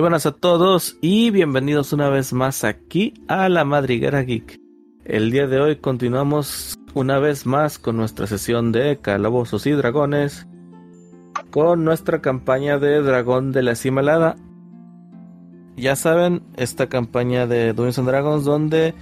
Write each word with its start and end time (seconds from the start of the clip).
Muy 0.00 0.04
buenas 0.04 0.24
a 0.24 0.32
todos 0.32 0.96
y 1.02 1.30
bienvenidos 1.30 1.92
una 1.92 2.08
vez 2.08 2.32
más 2.32 2.64
aquí 2.64 3.12
a 3.28 3.50
la 3.50 3.66
Madriguera 3.66 4.22
Geek. 4.22 4.58
El 5.04 5.30
día 5.30 5.46
de 5.46 5.60
hoy 5.60 5.76
continuamos 5.76 6.78
una 6.94 7.18
vez 7.18 7.44
más 7.44 7.78
con 7.78 7.98
nuestra 7.98 8.26
sesión 8.26 8.72
de 8.72 8.96
Calabozos 8.96 9.66
y 9.66 9.72
Dragones 9.72 10.48
con 11.50 11.84
nuestra 11.84 12.22
campaña 12.22 12.78
de 12.78 13.02
Dragón 13.02 13.52
de 13.52 13.62
la 13.62 13.74
Cimalada. 13.74 14.36
Ya 15.76 15.96
saben, 15.96 16.44
esta 16.56 16.88
campaña 16.88 17.46
de 17.46 17.74
Dungeons 17.74 17.98
and 17.98 18.08
Dragons 18.08 18.44
donde 18.46 18.94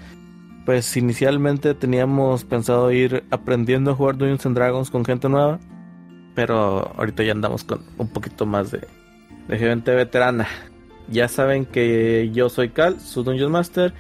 pues 0.67 0.97
inicialmente 0.97 1.75
teníamos 1.75 2.43
pensado 2.43 2.91
ir 2.91 3.23
aprendiendo 3.31 3.93
a 3.93 3.95
jugar 3.95 4.17
Dungeons 4.17 4.47
and 4.47 4.57
Dragons 4.57 4.91
con 4.91 5.05
gente 5.05 5.29
nueva, 5.29 5.61
pero 6.35 6.93
ahorita 6.97 7.23
ya 7.23 7.31
andamos 7.31 7.63
con 7.63 7.83
un 7.99 8.09
poquito 8.09 8.47
más 8.47 8.73
de, 8.73 8.81
de 9.47 9.59
gente 9.59 9.95
veterana. 9.95 10.49
Ya 11.11 11.29
saben 11.29 11.65
que 11.65 12.31
yo 12.33 12.49
soy 12.49 12.69
Cal, 12.71 13.01
su 13.01 13.23
Dungeon 13.23 13.53
Master, 13.53 13.93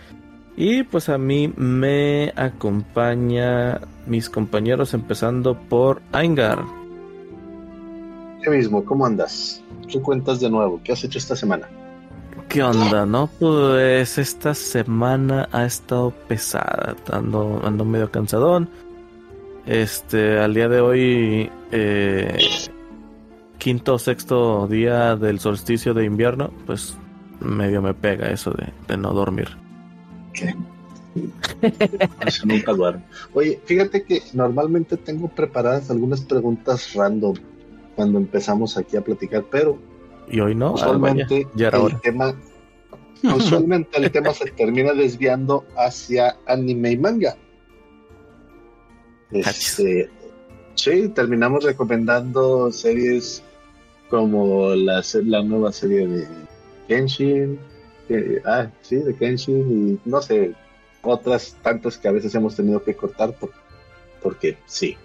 y 0.56 0.82
pues 0.82 1.08
a 1.08 1.18
mí 1.18 1.52
me 1.56 2.32
acompaña 2.36 3.80
mis 4.06 4.28
compañeros 4.28 4.92
empezando 4.92 5.56
por 5.56 6.02
Aingar. 6.12 6.64
¿Qué 8.42 8.50
mismo? 8.50 8.84
¿Cómo 8.84 9.06
andas? 9.06 9.62
¿Qué 9.88 10.00
cuentas 10.00 10.40
de 10.40 10.50
nuevo? 10.50 10.80
¿Qué 10.82 10.92
has 10.92 11.04
hecho 11.04 11.18
esta 11.18 11.36
semana? 11.36 11.68
¿Qué 12.48 12.62
onda, 12.62 13.04
no? 13.04 13.28
Pues 13.38 14.16
esta 14.16 14.54
semana 14.54 15.48
ha 15.52 15.64
estado 15.64 16.10
pesada, 16.28 16.96
ando, 17.12 17.60
ando 17.64 17.84
medio 17.84 18.10
cansadón. 18.10 18.68
Este, 19.66 20.38
al 20.38 20.54
día 20.54 20.68
de 20.68 20.80
hoy, 20.80 21.50
eh, 21.72 22.38
quinto 23.58 23.94
o 23.94 23.98
sexto 23.98 24.66
día 24.66 25.16
del 25.16 25.40
solsticio 25.40 25.94
de 25.94 26.04
invierno, 26.04 26.52
pues 26.66 26.96
medio 27.40 27.82
me 27.82 27.94
pega 27.94 28.30
eso 28.30 28.50
de, 28.52 28.72
de 28.86 28.96
no 28.96 29.12
dormir. 29.12 29.48
¿Qué? 30.32 30.54
Eso 32.20 32.46
nunca 32.46 32.72
duermo. 32.72 33.02
Oye, 33.34 33.60
fíjate 33.64 34.04
que 34.04 34.22
normalmente 34.32 34.96
tengo 34.96 35.28
preparadas 35.28 35.90
algunas 35.90 36.20
preguntas 36.20 36.94
random 36.94 37.34
cuando 37.96 38.18
empezamos 38.18 38.76
aquí 38.76 38.96
a 38.96 39.00
platicar, 39.02 39.44
pero 39.50 39.78
Y 40.28 40.40
hoy 40.40 40.54
no, 40.54 40.74
usualmente 40.74 41.44
vaya, 41.44 41.48
ya 41.54 41.68
era 41.68 41.78
el 41.78 41.84
hora. 41.84 41.98
tema 42.00 42.34
usualmente 43.22 43.98
el 43.98 44.10
tema 44.12 44.32
se 44.32 44.50
termina 44.52 44.92
desviando 44.92 45.64
hacia 45.76 46.36
anime 46.46 46.92
y 46.92 46.98
manga. 46.98 47.36
Este, 49.30 50.08
sí, 50.74 51.08
terminamos 51.08 51.64
recomendando 51.64 52.70
series 52.72 53.42
como 54.08 54.74
la, 54.74 55.02
la 55.24 55.42
nueva 55.42 55.72
serie 55.72 56.06
de 56.06 56.26
Kenshin, 56.88 57.58
que- 58.06 58.40
ah, 58.44 58.70
sí, 58.82 58.96
de 58.96 59.14
Kenshin 59.14 59.98
y 60.04 60.08
no 60.08 60.22
sé, 60.22 60.54
otras 61.02 61.56
tantas 61.62 61.96
que 61.98 62.08
a 62.08 62.12
veces 62.12 62.34
hemos 62.34 62.56
tenido 62.56 62.82
que 62.82 62.94
cortar 62.94 63.32
por- 63.34 63.52
porque 64.22 64.56
sí. 64.66 64.96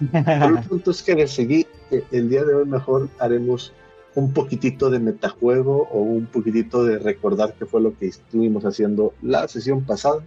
Pero 0.12 0.58
el 0.58 0.64
punto 0.64 0.90
es 0.90 1.02
que 1.02 1.14
decidí 1.14 1.66
que 1.90 2.04
el 2.10 2.28
día 2.28 2.44
de 2.44 2.54
hoy 2.54 2.66
mejor 2.66 3.08
haremos 3.18 3.72
un 4.14 4.32
poquitito 4.32 4.90
de 4.90 4.98
metajuego 4.98 5.88
o 5.90 6.00
un 6.00 6.26
poquitito 6.26 6.84
de 6.84 6.98
recordar 6.98 7.54
qué 7.58 7.64
fue 7.64 7.80
lo 7.80 7.96
que 7.96 8.08
estuvimos 8.08 8.64
haciendo 8.64 9.14
la 9.22 9.48
sesión 9.48 9.82
pasada. 9.82 10.22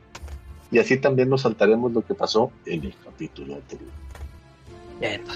Y 0.71 0.79
así 0.79 0.97
también 0.97 1.29
nos 1.29 1.41
saltaremos 1.41 1.93
lo 1.93 2.01
que 2.01 2.15
pasó 2.15 2.51
en 2.65 2.85
el 2.85 2.95
capítulo 3.03 3.55
anterior. 3.55 3.91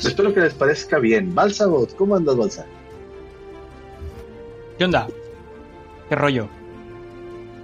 Espero 0.04 0.34
que 0.34 0.40
les 0.40 0.54
parezca 0.54 0.98
bien. 0.98 1.36
Balsa 1.36 1.66
¿cómo 1.98 2.16
andas, 2.16 2.36
Balsa? 2.36 2.66
¿Qué 4.80 4.86
onda? 4.86 5.10
¿Qué 6.08 6.16
rollo? 6.16 6.48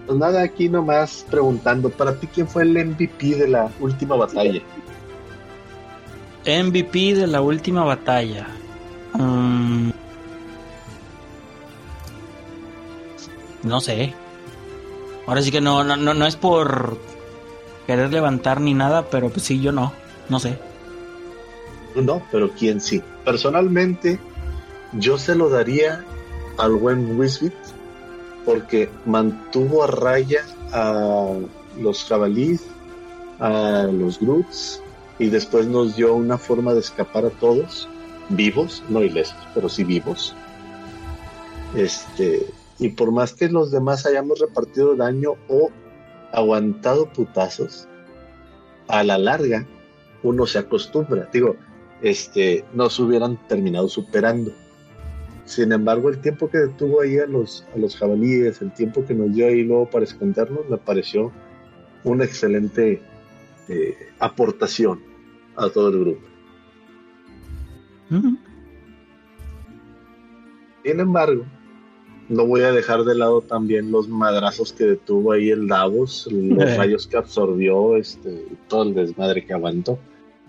Pues 0.05 0.19
nada, 0.19 0.41
aquí 0.41 0.67
nomás 0.67 1.25
preguntando, 1.31 1.89
para 1.89 2.19
ti, 2.19 2.27
¿quién 2.27 2.45
fue 2.45 2.63
el 2.63 2.73
MVP 2.73 3.37
de 3.37 3.47
la 3.47 3.71
última 3.79 4.17
batalla? 4.17 4.61
MVP 6.45 7.15
de 7.15 7.25
la 7.25 7.39
última 7.39 7.85
batalla. 7.85 8.47
Mm, 9.13 9.91
no 13.63 13.79
sé. 13.79 14.13
Ahora 15.25 15.41
sí 15.41 15.51
que 15.51 15.61
no, 15.61 15.85
no, 15.85 15.95
no, 15.95 16.13
no 16.13 16.27
es 16.27 16.35
por 16.35 16.97
querer 17.87 18.11
levantar 18.11 18.59
ni 18.59 18.73
nada, 18.73 19.05
pero 19.09 19.29
pues 19.29 19.45
sí, 19.45 19.61
yo 19.61 19.71
no. 19.71 19.93
No 20.27 20.37
sé. 20.41 20.59
No, 21.95 22.21
pero 22.29 22.51
quién 22.51 22.81
sí. 22.81 23.01
Personalmente, 23.23 24.19
yo 24.91 25.17
se 25.17 25.33
lo 25.33 25.47
daría 25.49 26.03
al 26.57 26.73
buen 26.73 27.19
Wisbit 27.19 27.53
porque 28.45 28.89
mantuvo 29.05 29.83
a 29.83 29.87
raya 29.87 30.45
a 30.71 31.33
los 31.79 32.03
jabalíes, 32.05 32.65
a 33.39 33.87
los 33.91 34.19
Groots 34.19 34.81
y 35.19 35.27
después 35.27 35.67
nos 35.67 35.95
dio 35.95 36.13
una 36.13 36.37
forma 36.37 36.73
de 36.73 36.79
escapar 36.79 37.25
a 37.25 37.29
todos, 37.31 37.89
vivos, 38.29 38.83
no 38.89 39.01
ilesos, 39.01 39.35
pero 39.53 39.67
sí 39.69 39.83
vivos. 39.83 40.35
Este, 41.75 42.45
y 42.79 42.89
por 42.89 43.11
más 43.11 43.33
que 43.33 43.49
los 43.49 43.71
demás 43.71 44.05
hayamos 44.05 44.39
repartido 44.39 44.95
daño 44.95 45.33
o 45.47 45.69
aguantado 46.31 47.11
putazos, 47.11 47.87
a 48.87 49.03
la 49.03 49.17
larga 49.17 49.65
uno 50.23 50.45
se 50.45 50.59
acostumbra. 50.59 51.29
Digo, 51.31 51.55
este, 52.01 52.65
nos 52.73 52.99
hubieran 52.99 53.37
terminado 53.47 53.87
superando. 53.87 54.51
Sin 55.45 55.71
embargo, 55.71 56.09
el 56.09 56.19
tiempo 56.19 56.49
que 56.49 56.57
detuvo 56.57 57.01
ahí 57.01 57.19
a 57.19 57.27
los, 57.27 57.65
a 57.73 57.77
los 57.77 57.95
jabalíes, 57.95 58.61
el 58.61 58.73
tiempo 58.73 59.05
que 59.05 59.13
nos 59.13 59.33
dio 59.33 59.47
ahí 59.47 59.63
luego 59.63 59.89
para 59.89 60.03
escondernos, 60.03 60.67
me 60.69 60.77
pareció 60.77 61.31
una 62.03 62.25
excelente 62.25 63.01
eh, 63.69 63.95
aportación 64.19 65.01
a 65.55 65.69
todo 65.69 65.89
el 65.89 65.99
grupo. 65.99 66.21
Mm, 68.09 68.35
Sin 70.83 70.99
embargo, 70.99 71.45
no 72.29 72.45
voy 72.47 72.61
a 72.61 72.71
dejar 72.71 73.03
de 73.03 73.15
lado 73.15 73.41
también 73.41 73.91
los 73.91 74.07
madrazos 74.07 74.73
que 74.73 74.85
detuvo 74.85 75.31
ahí 75.31 75.49
el 75.49 75.67
Davos, 75.67 76.27
los 76.31 76.57
rayos 76.77 77.07
que 77.07 77.17
absorbió, 77.17 77.97
este, 77.97 78.47
todo 78.67 78.83
el 78.83 78.93
desmadre 78.95 79.45
que 79.45 79.53
aguantó, 79.53 79.99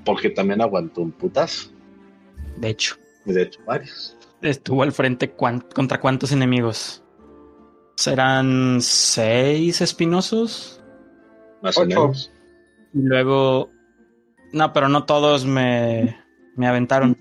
porque 0.05 0.31
también 0.31 0.61
aguantó 0.63 1.03
un 1.03 1.13
putazo, 1.13 1.71
De 2.57 2.71
hecho, 2.71 2.97
de 3.25 3.43
hecho 3.43 3.61
varios. 3.67 4.16
Estuvo 4.43 4.83
al 4.83 4.93
frente 4.93 5.33
cuan- 5.33 5.65
contra 5.75 6.01
cuántos 6.01 6.33
enemigos. 6.33 7.03
¿Serán 7.97 8.79
seis 8.81 9.81
espinosos? 9.81 10.83
Más 11.63 11.77
o 11.79 11.83
Ocho. 11.83 11.89
menos. 11.89 12.33
Y 12.93 13.01
luego. 13.03 13.71
No, 14.53 14.73
pero 14.73 14.89
no 14.89 15.05
todos 15.05 15.45
me, 15.47 16.17
me 16.57 16.67
aventaron. 16.67 17.17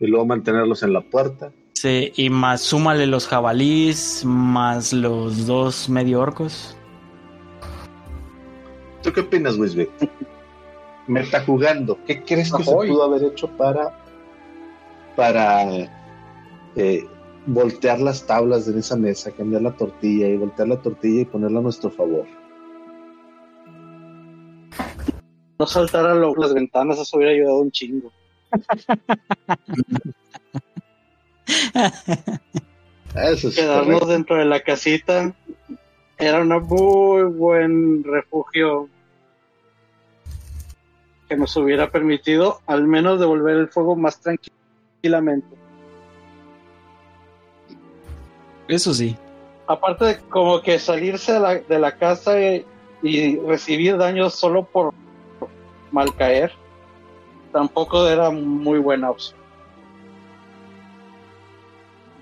Y 0.00 0.06
luego 0.06 0.26
mantenerlos 0.26 0.82
en 0.82 0.92
la 0.92 1.00
puerta. 1.02 1.52
Sí, 1.72 2.12
y 2.16 2.30
más 2.30 2.60
súmale 2.60 3.06
los 3.06 3.26
jabalís, 3.26 4.22
más 4.24 4.92
los 4.92 5.46
dos 5.46 5.88
medio 5.88 6.20
orcos. 6.20 6.76
¿Tú 9.02 9.12
qué 9.12 9.20
opinas, 9.20 9.56
Wisby? 9.56 9.88
Meta 11.08 11.42
jugando. 11.44 11.98
¿Qué 12.06 12.22
crees 12.22 12.52
que 12.52 12.62
se 12.64 12.70
pudo 12.72 13.02
haber 13.02 13.24
hecho 13.24 13.48
para 13.56 14.03
para 15.16 15.64
eh, 16.76 17.04
voltear 17.46 18.00
las 18.00 18.26
tablas 18.26 18.66
de 18.66 18.78
esa 18.78 18.96
mesa, 18.96 19.30
cambiar 19.32 19.62
la 19.62 19.72
tortilla 19.76 20.28
y 20.28 20.36
voltear 20.36 20.68
la 20.68 20.80
tortilla 20.80 21.22
y 21.22 21.26
ponerla 21.26 21.60
a 21.60 21.62
nuestro 21.62 21.90
favor? 21.90 22.26
No 25.58 25.66
saltar 25.66 26.06
a 26.06 26.14
lo- 26.14 26.34
las 26.34 26.52
ventanas, 26.52 26.98
eso 26.98 27.16
hubiera 27.16 27.32
ayudado 27.32 27.58
un 27.58 27.70
chingo. 27.70 28.10
Eso 33.14 33.48
es 33.48 33.54
Quedarnos 33.54 33.84
correcto. 33.86 34.06
dentro 34.06 34.36
de 34.36 34.44
la 34.44 34.60
casita 34.60 35.32
era 36.18 36.40
un 36.40 36.48
muy 36.48 37.22
buen 37.24 38.02
refugio 38.04 38.88
que 41.28 41.36
nos 41.36 41.56
hubiera 41.56 41.90
permitido 41.90 42.60
al 42.66 42.86
menos 42.88 43.20
devolver 43.20 43.56
el 43.56 43.68
fuego 43.68 43.94
más 43.96 44.20
tranquilamente. 45.04 45.46
Eso 48.68 48.94
sí. 48.94 49.16
Aparte 49.66 50.04
de 50.04 50.18
como 50.18 50.60
que 50.60 50.78
salirse 50.78 51.32
de 51.32 51.40
la, 51.40 51.54
de 51.56 51.78
la 51.78 51.92
casa 51.92 52.40
y, 52.40 52.64
y 53.02 53.38
recibir 53.40 53.96
daños 53.96 54.34
solo 54.34 54.64
por 54.64 54.92
mal 55.90 56.14
caer, 56.16 56.52
tampoco 57.52 58.06
era 58.08 58.30
muy 58.30 58.78
buena 58.78 59.10
opción. 59.10 59.38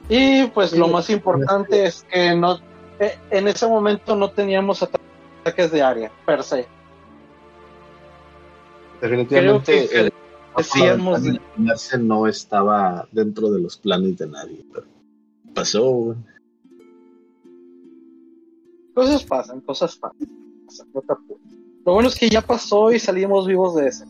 Y 0.08 0.46
pues 0.48 0.72
lo 0.72 0.88
más 0.88 1.08
importante 1.10 1.86
es 1.86 2.04
que 2.10 2.34
no 2.34 2.58
eh, 2.98 3.16
en 3.30 3.48
ese 3.48 3.66
momento 3.66 4.14
no 4.16 4.30
teníamos 4.30 4.82
ata- 4.82 4.98
ataques 5.40 5.70
de 5.70 5.82
área 5.82 6.10
per 6.26 6.42
se. 6.42 6.66
Definitivamente 9.00 9.88
creo 9.88 9.88
que 9.88 9.98
el 9.98 10.12
decíamos 10.56 11.22
el 11.24 12.06
no 12.06 12.26
estaba 12.26 13.08
dentro 13.12 13.50
de 13.50 13.60
los 13.60 13.76
planes 13.76 14.18
de 14.18 14.26
nadie. 14.28 14.64
pero 14.72 14.86
Pasó. 15.54 16.16
Cosas 18.94 19.24
pasan, 19.24 19.60
cosas 19.60 19.96
pasan. 19.96 20.28
Lo 21.84 21.94
bueno 21.94 22.08
es 22.08 22.18
que 22.18 22.28
ya 22.28 22.40
pasó 22.40 22.92
y 22.92 22.98
salimos 22.98 23.46
vivos 23.46 23.74
de 23.74 23.88
eso. 23.88 24.04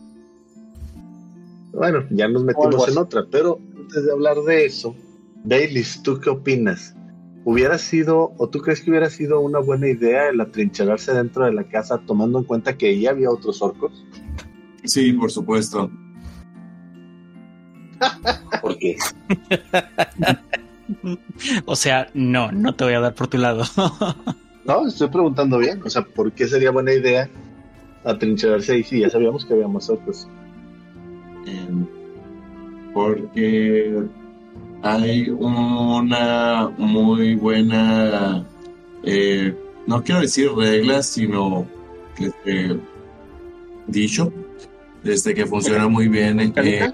Bueno, 1.73 2.05
ya 2.11 2.27
nos 2.27 2.43
metimos 2.43 2.87
en 2.87 2.97
otra, 2.97 3.25
pero 3.29 3.59
antes 3.77 4.05
de 4.05 4.11
hablar 4.11 4.37
de 4.43 4.65
eso, 4.65 4.95
Baileys, 5.43 6.03
¿tú 6.03 6.19
qué 6.19 6.29
opinas? 6.29 6.95
¿Hubiera 7.45 7.77
sido, 7.77 8.33
o 8.37 8.47
tú 8.47 8.59
crees 8.59 8.81
que 8.81 8.91
hubiera 8.91 9.09
sido 9.09 9.41
una 9.41 9.59
buena 9.59 9.89
idea 9.89 10.29
el 10.29 10.39
atrincherarse 10.39 11.13
dentro 11.13 11.45
de 11.45 11.53
la 11.53 11.67
casa 11.67 11.97
tomando 12.05 12.39
en 12.39 12.45
cuenta 12.45 12.77
que 12.77 12.97
ya 12.99 13.09
había 13.09 13.29
otros 13.29 13.61
orcos? 13.61 14.05
Sí, 14.85 15.11
por 15.13 15.31
supuesto. 15.31 15.89
¿Por 18.61 18.77
qué? 18.77 18.97
O 21.65 21.75
sea, 21.75 22.09
no, 22.13 22.51
no 22.51 22.75
te 22.75 22.83
voy 22.83 22.93
a 22.93 22.99
dar 22.99 23.15
por 23.15 23.27
tu 23.27 23.37
lado. 23.37 23.63
No, 24.65 24.87
estoy 24.87 25.09
preguntando 25.09 25.57
bien. 25.57 25.81
O 25.83 25.89
sea, 25.89 26.03
¿por 26.03 26.31
qué 26.31 26.47
sería 26.47 26.71
buena 26.71 26.93
idea 26.93 27.29
atrincherarse 28.05 28.71
ahí 28.71 28.83
si 28.83 29.01
ya 29.01 29.09
sabíamos 29.09 29.45
que 29.45 29.55
había 29.55 29.67
más 29.67 29.89
orcos? 29.89 30.25
Eh, 31.45 31.67
porque 32.93 34.05
hay 34.81 35.29
una 35.29 36.69
muy 36.77 37.35
buena, 37.35 38.45
eh, 39.03 39.53
no 39.85 40.01
quiero 40.01 40.21
decir 40.21 40.49
reglas, 40.55 41.07
sino 41.07 41.67
este, 42.17 42.79
dicho, 43.87 44.31
este, 45.03 45.33
que 45.33 45.45
funciona 45.45 45.89
muy 45.89 46.07
bien 46.07 46.39
en, 46.39 46.49
¿Mecánica? 46.49 46.93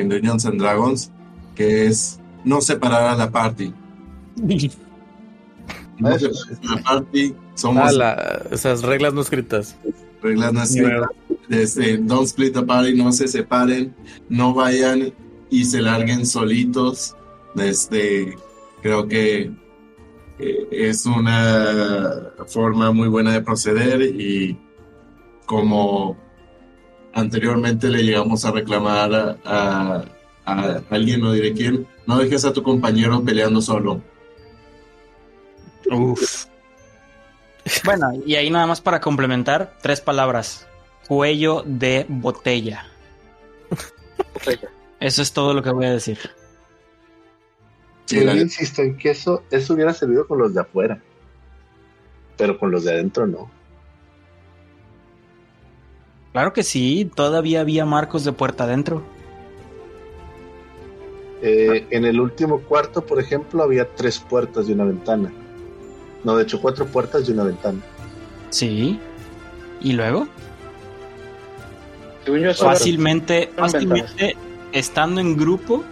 En, 0.00 0.08
Dungeons 0.08 0.44
and 0.46 0.60
Dragons, 0.60 1.10
que 1.54 1.86
es 1.86 2.20
no 2.44 2.60
separar 2.60 3.04
a 3.04 3.16
la 3.16 3.30
party. 3.30 3.72
No 5.98 6.18
separar 6.18 6.58
a 6.62 6.74
la 6.76 6.82
party, 6.82 7.34
somos 7.54 7.88
Ah, 7.88 7.92
la- 7.92 8.42
esas 8.50 8.82
reglas 8.82 9.14
no 9.14 9.22
escritas. 9.22 9.76
reglas 10.22 10.52
no 10.52 10.62
escritas. 10.62 11.08
Este, 11.48 11.96
don't 11.98 12.26
split 12.26 12.52
the 12.54 12.62
party, 12.62 12.94
no 12.94 13.12
se 13.12 13.28
separen, 13.28 13.94
no 14.28 14.52
vayan 14.52 15.12
y 15.48 15.64
se 15.64 15.80
larguen 15.80 16.26
solitos. 16.26 17.14
Este, 17.56 18.36
creo 18.82 19.06
que 19.08 19.52
eh, 20.38 20.68
es 20.70 21.06
una 21.06 22.30
forma 22.48 22.92
muy 22.92 23.08
buena 23.08 23.32
de 23.32 23.40
proceder 23.40 24.02
y 24.02 24.58
como 25.46 26.16
anteriormente 27.16 27.88
le 27.88 28.02
llegamos 28.04 28.44
a 28.44 28.52
reclamar 28.52 29.12
a, 29.14 29.36
a- 29.44 30.04
a 30.44 30.80
alguien, 30.90 31.20
no 31.20 31.32
diré 31.32 31.52
quién, 31.52 31.86
no 32.06 32.18
dejes 32.18 32.44
a 32.44 32.52
tu 32.52 32.62
compañero 32.62 33.22
peleando 33.24 33.60
solo. 33.60 34.00
Uf. 35.90 36.46
Bueno, 37.84 38.12
y 38.24 38.36
ahí 38.36 38.48
nada 38.50 38.66
más 38.66 38.80
para 38.80 39.00
complementar, 39.00 39.76
tres 39.82 40.00
palabras. 40.00 40.66
Cuello 41.08 41.62
de 41.66 42.06
botella. 42.08 42.86
Eso 45.00 45.22
es 45.22 45.32
todo 45.32 45.52
lo 45.54 45.62
que 45.62 45.70
voy 45.70 45.86
a 45.86 45.92
decir. 45.92 46.18
Sí, 48.06 48.24
Yo 48.24 48.32
insisto 48.36 48.82
en 48.82 48.96
que 48.96 49.10
eso, 49.10 49.42
eso 49.50 49.74
hubiera 49.74 49.92
servido 49.92 50.28
con 50.28 50.38
los 50.38 50.54
de 50.54 50.60
afuera. 50.60 51.00
Pero 52.36 52.56
con 52.58 52.70
los 52.70 52.84
de 52.84 52.92
adentro 52.92 53.26
no. 53.26 53.50
Claro 56.36 56.52
que 56.52 56.64
sí, 56.64 57.10
todavía 57.14 57.62
había 57.62 57.86
marcos 57.86 58.22
de 58.24 58.30
puerta 58.30 58.64
adentro. 58.64 59.02
Eh, 61.40 61.86
en 61.88 62.04
el 62.04 62.20
último 62.20 62.60
cuarto, 62.60 63.00
por 63.06 63.18
ejemplo, 63.18 63.62
había 63.62 63.88
tres 63.94 64.18
puertas 64.18 64.68
y 64.68 64.72
una 64.72 64.84
ventana. 64.84 65.32
No, 66.24 66.36
de 66.36 66.42
hecho, 66.42 66.60
cuatro 66.60 66.84
puertas 66.84 67.26
y 67.26 67.32
una 67.32 67.44
ventana. 67.44 67.78
Sí. 68.50 69.00
¿Y 69.80 69.94
luego? 69.94 70.28
Fácilmente, 72.58 73.50
fácilmente, 73.56 74.36
estando 74.72 75.22
en 75.22 75.38
grupo, 75.38 75.84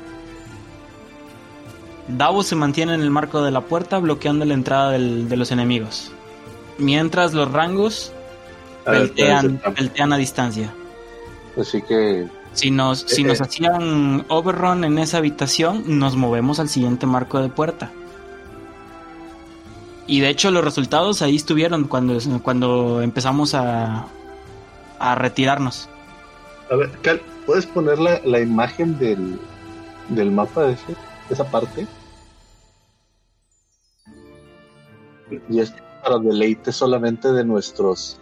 Davos 2.07 2.49
se 2.49 2.55
mantiene 2.55 2.93
en 2.93 3.01
el 3.01 3.09
marco 3.11 3.43
de 3.43 3.51
la 3.51 3.63
puerta 3.63 3.97
bloqueando 3.99 4.45
la 4.45 4.53
entrada 4.53 4.91
del- 4.91 5.27
de 5.27 5.39
los 5.39 5.51
enemigos. 5.53 6.13
Mientras 6.77 7.33
los 7.33 7.51
rangos 7.51 8.13
peltean, 8.89 9.63
espérense, 9.65 9.71
peltean 9.73 10.13
a 10.13 10.17
distancia. 10.17 10.79
Así 11.57 11.83
que 11.83 12.31
Si 12.53 12.71
nos, 12.71 13.01
si 13.01 13.23
Eh, 13.23 13.25
nos 13.25 13.41
eh. 13.41 13.45
hacían 13.45 14.25
overrun 14.29 14.85
en 14.85 14.99
esa 14.99 15.19
habitación, 15.19 15.99
nos 15.99 16.17
movemos 16.17 16.61
al 16.61 16.69
siguiente 16.69 17.07
marco 17.07 17.41
de 17.41 17.49
puerta. 17.49 17.97
Y 20.07 20.21
de 20.21 20.29
hecho 20.29 20.51
los 20.51 20.65
resultados 20.65 21.23
ahí 21.23 21.37
estuvieron 21.37 21.85
cuando, 21.89 22.19
cuando 22.43 23.01
empezamos 23.03 23.55
a, 23.55 24.13
a 24.99 25.15
retirarnos. 25.15 25.91
A 26.71 26.77
ver, 26.77 26.91
Cal, 27.03 27.23
¿puedes 27.47 27.67
poner 27.67 27.99
la, 27.99 28.21
la 28.25 28.41
imagen 28.41 28.99
del, 28.99 29.41
del 30.09 30.31
mapa 30.31 30.63
de 30.65 30.73
ese, 30.75 30.97
esa 31.31 31.51
parte? 31.51 31.89
Y 35.49 35.61
es 35.61 35.75
para 36.03 36.19
deleite 36.19 36.71
solamente 36.73 37.33
de 37.33 37.45
nuestros 37.45 38.21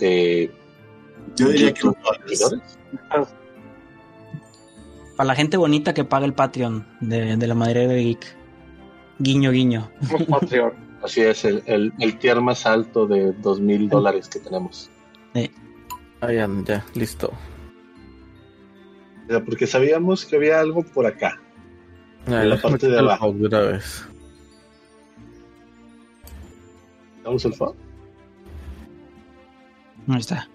eh, 0.00 0.50
yo 1.36 1.48
diría 1.48 1.72
que 1.72 1.86
los 1.86 1.94
YouTube 1.96 2.28
seguidores. 2.36 2.78
Para 5.16 5.26
la 5.28 5.34
gente 5.34 5.56
bonita 5.56 5.94
que 5.94 6.04
paga 6.04 6.26
el 6.26 6.34
Patreon 6.34 6.86
de, 7.00 7.36
de 7.36 7.46
la 7.46 7.54
madre 7.54 7.86
de 7.86 8.02
Geek. 8.02 8.36
Guiño, 9.18 9.52
guiño. 9.52 9.90
Patreon. 10.28 10.72
Así 11.02 11.20
es, 11.20 11.44
el, 11.44 11.62
el, 11.66 11.92
el 12.00 12.18
tier 12.18 12.40
más 12.40 12.64
alto 12.64 13.06
de 13.06 13.32
dos 13.34 13.60
mil 13.60 13.88
dólares 13.88 14.28
que 14.28 14.40
tenemos. 14.40 14.90
Ah, 16.20 16.32
ya, 16.32 16.48
ya, 16.64 16.84
listo. 16.94 17.30
Porque 19.44 19.66
sabíamos 19.66 20.24
que 20.24 20.36
había 20.36 20.60
algo 20.60 20.82
por 20.82 21.06
acá. 21.06 21.38
Ah, 22.26 22.42
En 22.42 22.50
la 22.50 22.60
parte 22.60 22.88
de 22.88 22.98
abajo. 22.98 23.34
¿Vamos 27.22 27.44
al 27.44 27.54
fog? 27.54 27.76
Ahí 30.08 30.18
está. 30.18 30.48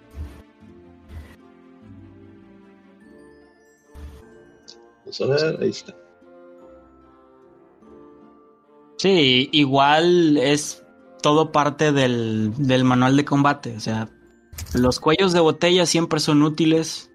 Vamos 5.06 5.22
a 5.22 5.26
ver, 5.26 5.62
ahí 5.62 5.70
está. 5.70 5.96
Sí, 8.98 9.50
igual 9.54 10.38
es 10.38 10.84
todo 11.22 11.52
parte 11.52 11.92
del, 11.92 12.54
del 12.58 12.84
manual 12.84 13.16
de 13.18 13.26
combate. 13.26 13.76
O 13.76 13.80
sea, 13.80 14.10
los 14.74 15.00
cuellos 15.00 15.34
de 15.34 15.40
botella 15.40 15.86
siempre 15.86 16.20
son 16.20 16.44
útiles 16.44 17.10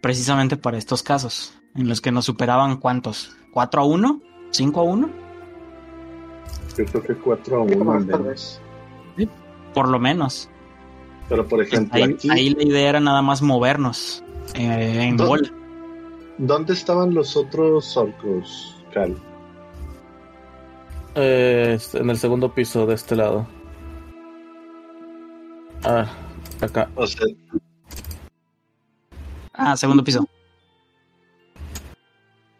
precisamente 0.00 0.56
para 0.56 0.78
estos 0.78 1.02
casos, 1.02 1.54
en 1.74 1.88
los 1.88 2.00
que 2.00 2.12
nos 2.12 2.24
superaban 2.24 2.76
cuántos, 2.76 3.32
¿4 3.54 3.78
a 3.80 3.84
1? 3.84 4.20
¿5 4.52 4.76
a 4.76 4.82
1? 4.82 5.10
Yo 6.76 6.84
creo 6.84 7.02
que 7.02 7.14
4 7.14 7.56
a 7.56 7.62
1 7.62 7.92
al 7.92 8.06
menos. 8.06 8.60
Por 9.74 9.88
lo 9.88 9.98
menos. 9.98 10.48
Pero 11.28 11.46
por 11.46 11.62
ejemplo, 11.62 11.94
Ahí, 11.94 12.02
aquí, 12.14 12.28
ahí 12.30 12.50
la 12.50 12.62
idea 12.62 12.88
era 12.90 13.00
nada 13.00 13.20
más 13.22 13.42
movernos 13.42 14.24
eh, 14.54 15.02
en 15.08 15.16
¿Dónde? 15.16 15.24
bola. 15.28 15.52
¿dónde 16.38 16.72
estaban 16.72 17.12
los 17.14 17.36
otros 17.36 17.96
orcos, 17.96 18.76
Cal? 18.94 19.14
Eh, 21.16 21.78
en 21.94 22.10
el 22.10 22.16
segundo 22.18 22.54
piso 22.54 22.86
de 22.86 22.94
este 22.94 23.16
lado. 23.16 23.46
Ah, 25.84 26.06
acá. 26.60 26.88
O 26.94 27.06
sea, 27.06 27.26
Ah, 29.52 29.76
segundo 29.76 30.04
piso. 30.04 30.24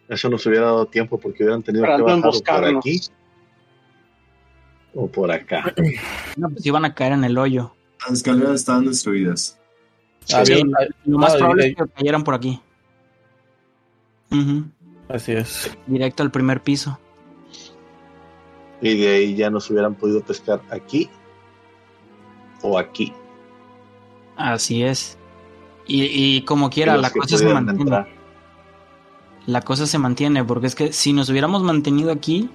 eso 0.09 0.29
nos 0.29 0.45
hubiera 0.47 0.67
dado 0.67 0.87
tiempo 0.87 1.19
porque 1.19 1.45
hubieran 1.45 1.63
tenido 1.63 1.85
que 1.85 2.03
bajar 2.03 2.23
por 2.23 2.77
aquí 2.79 3.01
o 4.95 5.07
por 5.07 5.31
acá. 5.31 5.73
No, 6.37 6.49
pues 6.51 6.67
iban 6.67 6.85
a 6.85 6.95
caer 6.95 7.13
en 7.13 7.23
el 7.25 7.39
hoyo. 7.39 7.73
Las 8.00 8.12
escaleras 8.12 8.55
estaban 8.55 8.87
destruidas. 8.87 9.59
Sí, 10.25 10.62
Lo 11.05 11.19
más 11.19 11.35
ah, 11.35 11.38
probable 11.38 11.69
es 11.69 11.76
que 11.76 11.87
cayeran 11.88 12.23
por 12.23 12.35
aquí. 12.35 12.61
Así 15.09 15.33
es. 15.33 15.76
Directo 15.87 16.23
al 16.23 16.31
primer 16.31 16.62
piso. 16.62 16.99
Y 18.81 18.97
de 18.97 19.09
ahí 19.09 19.35
ya 19.35 19.50
nos 19.50 19.69
hubieran 19.71 19.95
podido 19.95 20.21
pescar 20.23 20.61
aquí 20.71 21.09
o 22.62 22.78
aquí. 22.78 23.12
Así 24.37 24.83
es. 24.83 25.17
Y, 25.87 26.05
y 26.05 26.43
como 26.43 26.69
quiera, 26.71 26.97
la 26.97 27.11
cosa 27.11 27.38
se 27.38 27.47
mantiene. 27.47 27.81
entrar. 27.81 28.09
La 29.47 29.62
cosa 29.62 29.87
se 29.87 29.99
mantiene, 29.99 30.45
porque 30.45 30.67
es 30.67 30.75
que 30.75 30.93
si 30.93 31.14
nos 31.14 31.31
hubiéramos 31.31 31.62
mantenido 31.62 32.12
aquí, 32.12 32.50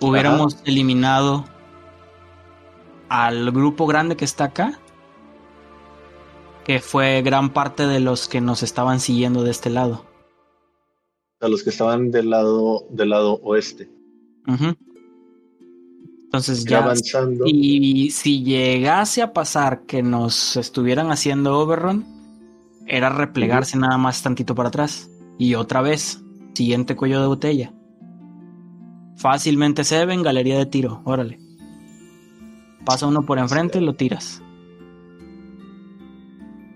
hubiéramos 0.00 0.56
eliminado 0.64 1.44
al 3.08 3.50
grupo 3.52 3.86
grande 3.86 4.16
que 4.16 4.24
está 4.24 4.44
acá, 4.44 4.80
que 6.64 6.80
fue 6.80 7.22
gran 7.22 7.52
parte 7.52 7.86
de 7.86 8.00
los 8.00 8.28
que 8.28 8.40
nos 8.40 8.62
estaban 8.62 9.00
siguiendo 9.00 9.42
de 9.42 9.50
este 9.50 9.70
lado. 9.70 10.06
A 11.40 11.48
los 11.48 11.62
que 11.62 11.70
estaban 11.70 12.10
del 12.10 12.30
lado, 12.30 12.86
del 12.90 13.10
lado 13.10 13.38
oeste. 13.42 13.90
Entonces 16.24 16.64
Ya 16.64 16.70
ya 16.78 16.84
avanzando. 16.84 17.44
Y 17.46 18.10
si 18.10 18.42
llegase 18.42 19.22
a 19.22 19.32
pasar 19.32 19.82
que 19.82 20.02
nos 20.02 20.56
estuvieran 20.56 21.10
haciendo 21.10 21.58
overrun, 21.58 22.04
era 22.86 23.10
replegarse 23.10 23.78
nada 23.78 23.98
más 23.98 24.22
tantito 24.22 24.54
para 24.54 24.68
atrás. 24.70 25.10
Y 25.38 25.54
otra 25.54 25.82
vez, 25.82 26.22
siguiente 26.54 26.96
cuello 26.96 27.20
de 27.20 27.26
botella. 27.26 27.72
Fácilmente 29.16 29.84
se 29.84 30.04
ven 30.06 30.22
galería 30.22 30.58
de 30.58 30.66
tiro, 30.66 31.02
órale. 31.04 31.43
Pasa 32.84 33.06
uno 33.06 33.22
por 33.24 33.38
enfrente 33.38 33.78
y 33.78 33.84
lo 33.84 33.94
tiras. 33.94 34.42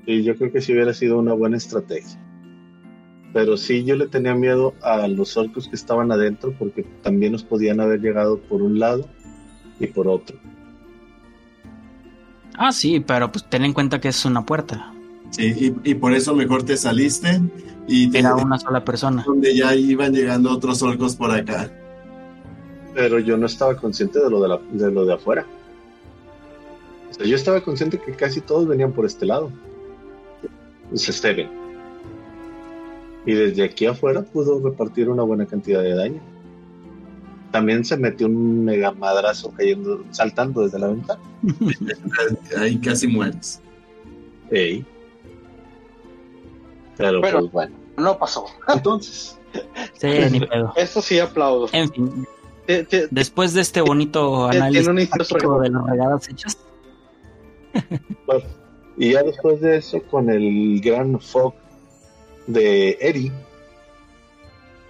Y 0.06 0.22
yo 0.22 0.36
creo 0.36 0.50
que 0.52 0.60
sí 0.62 0.72
hubiera 0.72 0.94
sido 0.94 1.18
una 1.18 1.34
buena 1.34 1.56
estrategia. 1.58 2.18
Pero 3.34 3.58
sí, 3.58 3.84
yo 3.84 3.94
le 3.94 4.06
tenía 4.08 4.34
miedo 4.34 4.74
a 4.82 5.06
los 5.06 5.36
orcos 5.36 5.68
que 5.68 5.76
estaban 5.76 6.10
adentro 6.10 6.54
porque 6.58 6.82
también 7.02 7.32
nos 7.32 7.44
podían 7.44 7.78
haber 7.80 8.00
llegado 8.00 8.38
por 8.38 8.62
un 8.62 8.78
lado 8.78 9.06
y 9.78 9.86
por 9.88 10.08
otro. 10.08 10.38
Ah, 12.56 12.72
sí, 12.72 13.00
pero 13.00 13.30
pues 13.30 13.44
ten 13.48 13.64
en 13.64 13.74
cuenta 13.74 14.00
que 14.00 14.08
es 14.08 14.24
una 14.24 14.44
puerta. 14.46 14.92
Sí, 15.30 15.74
y, 15.84 15.90
y 15.90 15.94
por 15.94 16.14
eso 16.14 16.34
mejor 16.34 16.62
te 16.62 16.76
saliste 16.78 17.40
y 17.86 18.10
te 18.10 18.20
Era 18.20 18.34
una 18.34 18.58
sola 18.58 18.82
persona. 18.82 19.22
donde 19.26 19.54
ya 19.54 19.74
iban 19.74 20.12
llegando 20.14 20.50
otros 20.50 20.82
orcos 20.82 21.14
por 21.14 21.30
acá. 21.30 21.70
Pero 22.94 23.18
yo 23.18 23.36
no 23.36 23.44
estaba 23.46 23.76
consciente 23.76 24.18
de 24.20 24.30
lo 24.30 24.40
de, 24.40 24.48
la- 24.48 24.60
de 24.72 24.90
lo 24.90 25.04
de 25.04 25.12
afuera. 25.14 25.46
O 27.10 27.14
sea, 27.14 27.26
yo 27.26 27.36
estaba 27.36 27.60
consciente 27.60 27.98
que 27.98 28.12
casi 28.12 28.40
todos 28.40 28.66
venían 28.66 28.92
por 28.92 29.06
este 29.06 29.26
lado. 29.26 29.50
Se 30.94 31.12
Steven. 31.12 31.48
Y 33.26 33.32
desde 33.34 33.64
aquí 33.64 33.86
afuera 33.86 34.22
pudo 34.22 34.60
repartir 34.62 35.08
una 35.08 35.22
buena 35.22 35.46
cantidad 35.46 35.82
de 35.82 35.94
daño. 35.94 36.20
También 37.50 37.84
se 37.84 37.96
metió 37.96 38.26
un 38.26 38.64
mega 38.64 38.92
madrazo 38.92 39.52
cayendo, 39.56 40.04
saltando 40.10 40.62
desde 40.62 40.78
la 40.78 40.88
ventana. 40.88 41.20
Ahí 42.58 42.78
casi 42.78 43.06
mueres. 43.06 43.60
Ey. 44.50 44.84
Pero, 46.96 47.20
Pero- 47.20 47.38
pues 47.40 47.52
bueno. 47.52 47.76
No 47.96 48.16
pasó. 48.16 48.46
Entonces, 48.68 49.38
Sí, 49.94 50.08
ni 50.30 50.40
pedo. 50.40 50.72
Eso 50.76 51.02
sí 51.02 51.18
aplaudo. 51.18 51.68
En 51.72 51.90
fin, 51.90 52.26
después 53.10 53.54
de 53.54 53.60
este 53.60 53.80
bonito 53.80 54.46
análisis 54.46 54.86
de 54.86 55.70
las 55.70 55.84
regadas 55.86 56.28
hechas, 56.28 56.58
Bueno, 58.26 58.44
y 58.96 59.12
ya 59.12 59.22
después 59.22 59.60
de 59.60 59.76
eso, 59.76 60.02
con 60.10 60.28
el 60.30 60.80
gran 60.80 61.20
fog 61.20 61.54
de 62.46 62.98
Eri, 63.00 63.32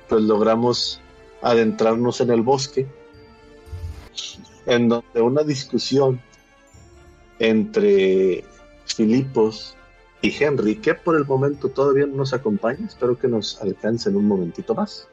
pues 0.09 0.23
logramos 0.23 1.01
adentrarnos 1.43 2.21
en 2.21 2.31
el 2.31 2.43
bosque, 2.43 2.87
en 4.67 4.89
donde 4.89 5.21
una 5.21 5.43
discusión 5.43 6.21
entre 7.39 8.45
Filipos 8.87 9.77
y 10.23 10.35
Henry, 10.43 10.77
que 10.77 10.95
por 10.95 11.17
el 11.17 11.25
momento 11.25 11.69
todavía 11.69 12.07
no 12.07 12.17
nos 12.17 12.33
acompaña, 12.33 12.87
espero 12.87 13.19
que 13.19 13.29
nos 13.29 13.61
alcance 13.63 14.09
en 14.09 14.17
un 14.17 14.27
momentito 14.27 14.75
más. 14.75 15.07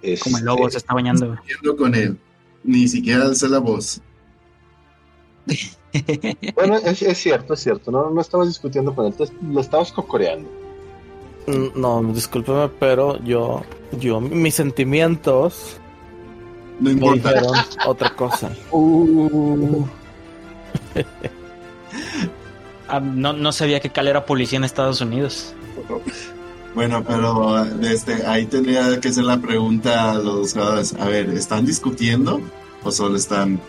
como 0.00 0.08
el 0.08 0.12
Este, 0.12 0.42
lobo 0.42 0.70
se 0.70 0.78
está 0.78 0.94
bañando. 0.94 1.36
Con 1.78 1.94
él. 1.94 2.18
Ni 2.64 2.88
siquiera 2.88 3.24
alza 3.24 3.48
la 3.48 3.58
voz. 3.58 4.00
Bueno, 6.54 6.76
es, 6.76 7.00
es 7.02 7.18
cierto, 7.18 7.54
es 7.54 7.60
cierto, 7.60 7.90
no, 7.90 8.10
no 8.10 8.20
estabas 8.20 8.48
discutiendo 8.48 8.94
con 8.94 9.06
él, 9.06 9.14
te- 9.14 9.30
lo 9.42 9.60
estabas 9.60 9.92
cocoreando. 9.92 10.48
Mm, 11.46 11.80
No, 11.80 12.02
discúlpeme, 12.12 12.68
pero 12.80 13.18
yo, 13.24 13.62
yo, 13.92 14.20
mis 14.20 14.54
sentimientos 14.54 15.78
No 16.80 16.90
me 16.92 17.12
dijeron 17.14 17.54
otra 17.86 18.14
cosa. 18.14 18.50
Ah, 22.88 23.00
no, 23.00 23.32
no 23.32 23.50
sabía 23.52 23.80
que 23.80 23.90
Cal 23.90 24.06
era 24.06 24.24
policía 24.26 24.58
en 24.58 24.64
Estados 24.64 25.00
Unidos. 25.00 25.54
Bueno, 26.74 27.02
pero 27.04 27.64
desde 27.64 28.24
ahí 28.26 28.46
tendría 28.46 29.00
que 29.00 29.12
ser 29.12 29.24
la 29.24 29.38
pregunta 29.38 30.12
a 30.12 30.18
los 30.18 30.52
jugadores. 30.52 30.94
A 30.94 31.06
ver, 31.08 31.30
¿están 31.30 31.66
discutiendo? 31.66 32.40
¿O 32.84 32.92
solo 32.92 33.16
están 33.16 33.60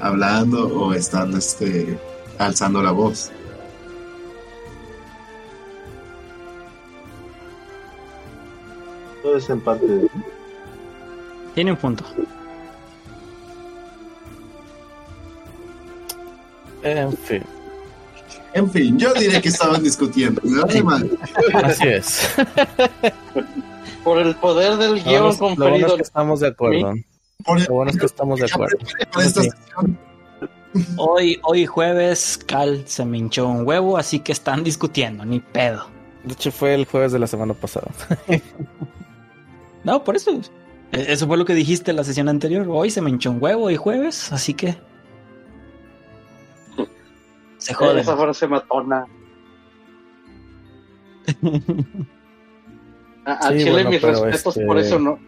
hablando? 0.00 0.66
¿O 0.68 0.92
están 0.94 1.36
este, 1.36 1.98
alzando 2.38 2.82
la 2.82 2.90
voz? 2.92 3.30
Todo 9.22 9.36
es 9.36 9.50
en 9.50 9.60
parte 9.60 9.86
de... 9.86 10.08
Tiene 11.54 11.72
un 11.72 11.76
punto. 11.76 12.04
En 16.82 17.12
fin, 17.12 17.42
En 18.54 18.70
fin, 18.70 18.98
yo 18.98 19.12
diré 19.12 19.42
que 19.42 19.50
estaban 19.50 19.82
discutiendo. 19.82 20.40
Así 21.62 21.88
es. 21.88 22.30
por 24.04 24.18
el 24.18 24.34
poder 24.36 24.76
del 24.78 25.02
guion 25.02 25.04
bueno, 25.04 25.28
es- 25.30 25.38
lo 25.40 25.46
bueno 25.46 25.54
es 25.54 25.58
conferido. 25.58 25.96
que 25.96 26.02
estamos 26.02 26.40
de 26.40 26.48
acuerdo. 26.48 26.94
Por- 27.44 27.60
Lo 27.68 27.74
bueno 27.74 27.90
es 27.90 27.98
que 27.98 28.06
estamos 28.06 28.38
de 28.40 28.46
acuerdo. 28.46 28.78
Sí. 30.72 30.84
Hoy, 30.96 31.40
hoy 31.42 31.66
jueves, 31.66 32.38
Cal 32.46 32.84
se 32.86 33.04
me 33.04 33.18
hinchó 33.18 33.48
un 33.48 33.66
huevo, 33.66 33.98
así 33.98 34.20
que 34.20 34.30
están 34.30 34.62
discutiendo, 34.62 35.24
ni 35.24 35.40
pedo. 35.40 35.86
De 36.22 36.34
hecho, 36.34 36.52
fue 36.52 36.74
el 36.74 36.84
jueves 36.84 37.10
de 37.12 37.18
la 37.18 37.26
semana 37.26 37.54
pasada. 37.54 37.88
No, 39.82 40.04
por 40.04 40.14
eso. 40.14 40.30
eh, 40.92 41.06
Eso 41.08 41.26
fue 41.26 41.38
lo 41.38 41.46
que 41.46 41.54
dijiste 41.54 41.90
en 41.90 41.96
la 41.96 42.04
sesión 42.04 42.28
anterior. 42.28 42.66
Hoy 42.70 42.90
se 42.90 43.00
me 43.00 43.08
hinchó 43.08 43.30
un 43.30 43.42
huevo 43.42 43.70
y 43.70 43.76
jueves, 43.76 44.30
así 44.30 44.52
que. 44.52 44.76
Se 47.56 47.72
jode. 47.74 48.02
Esa 48.02 48.14
frase 48.16 48.46
matona. 48.46 49.06
A, 53.24 53.32
a 53.32 53.48
Sí, 53.52 53.58
Chile 53.58 53.70
bueno, 53.72 53.90
mis 53.90 54.02
respetos 54.02 54.56
este- 54.56 54.66
por 54.66 54.78
eso 54.78 54.98
no, 54.98 55.18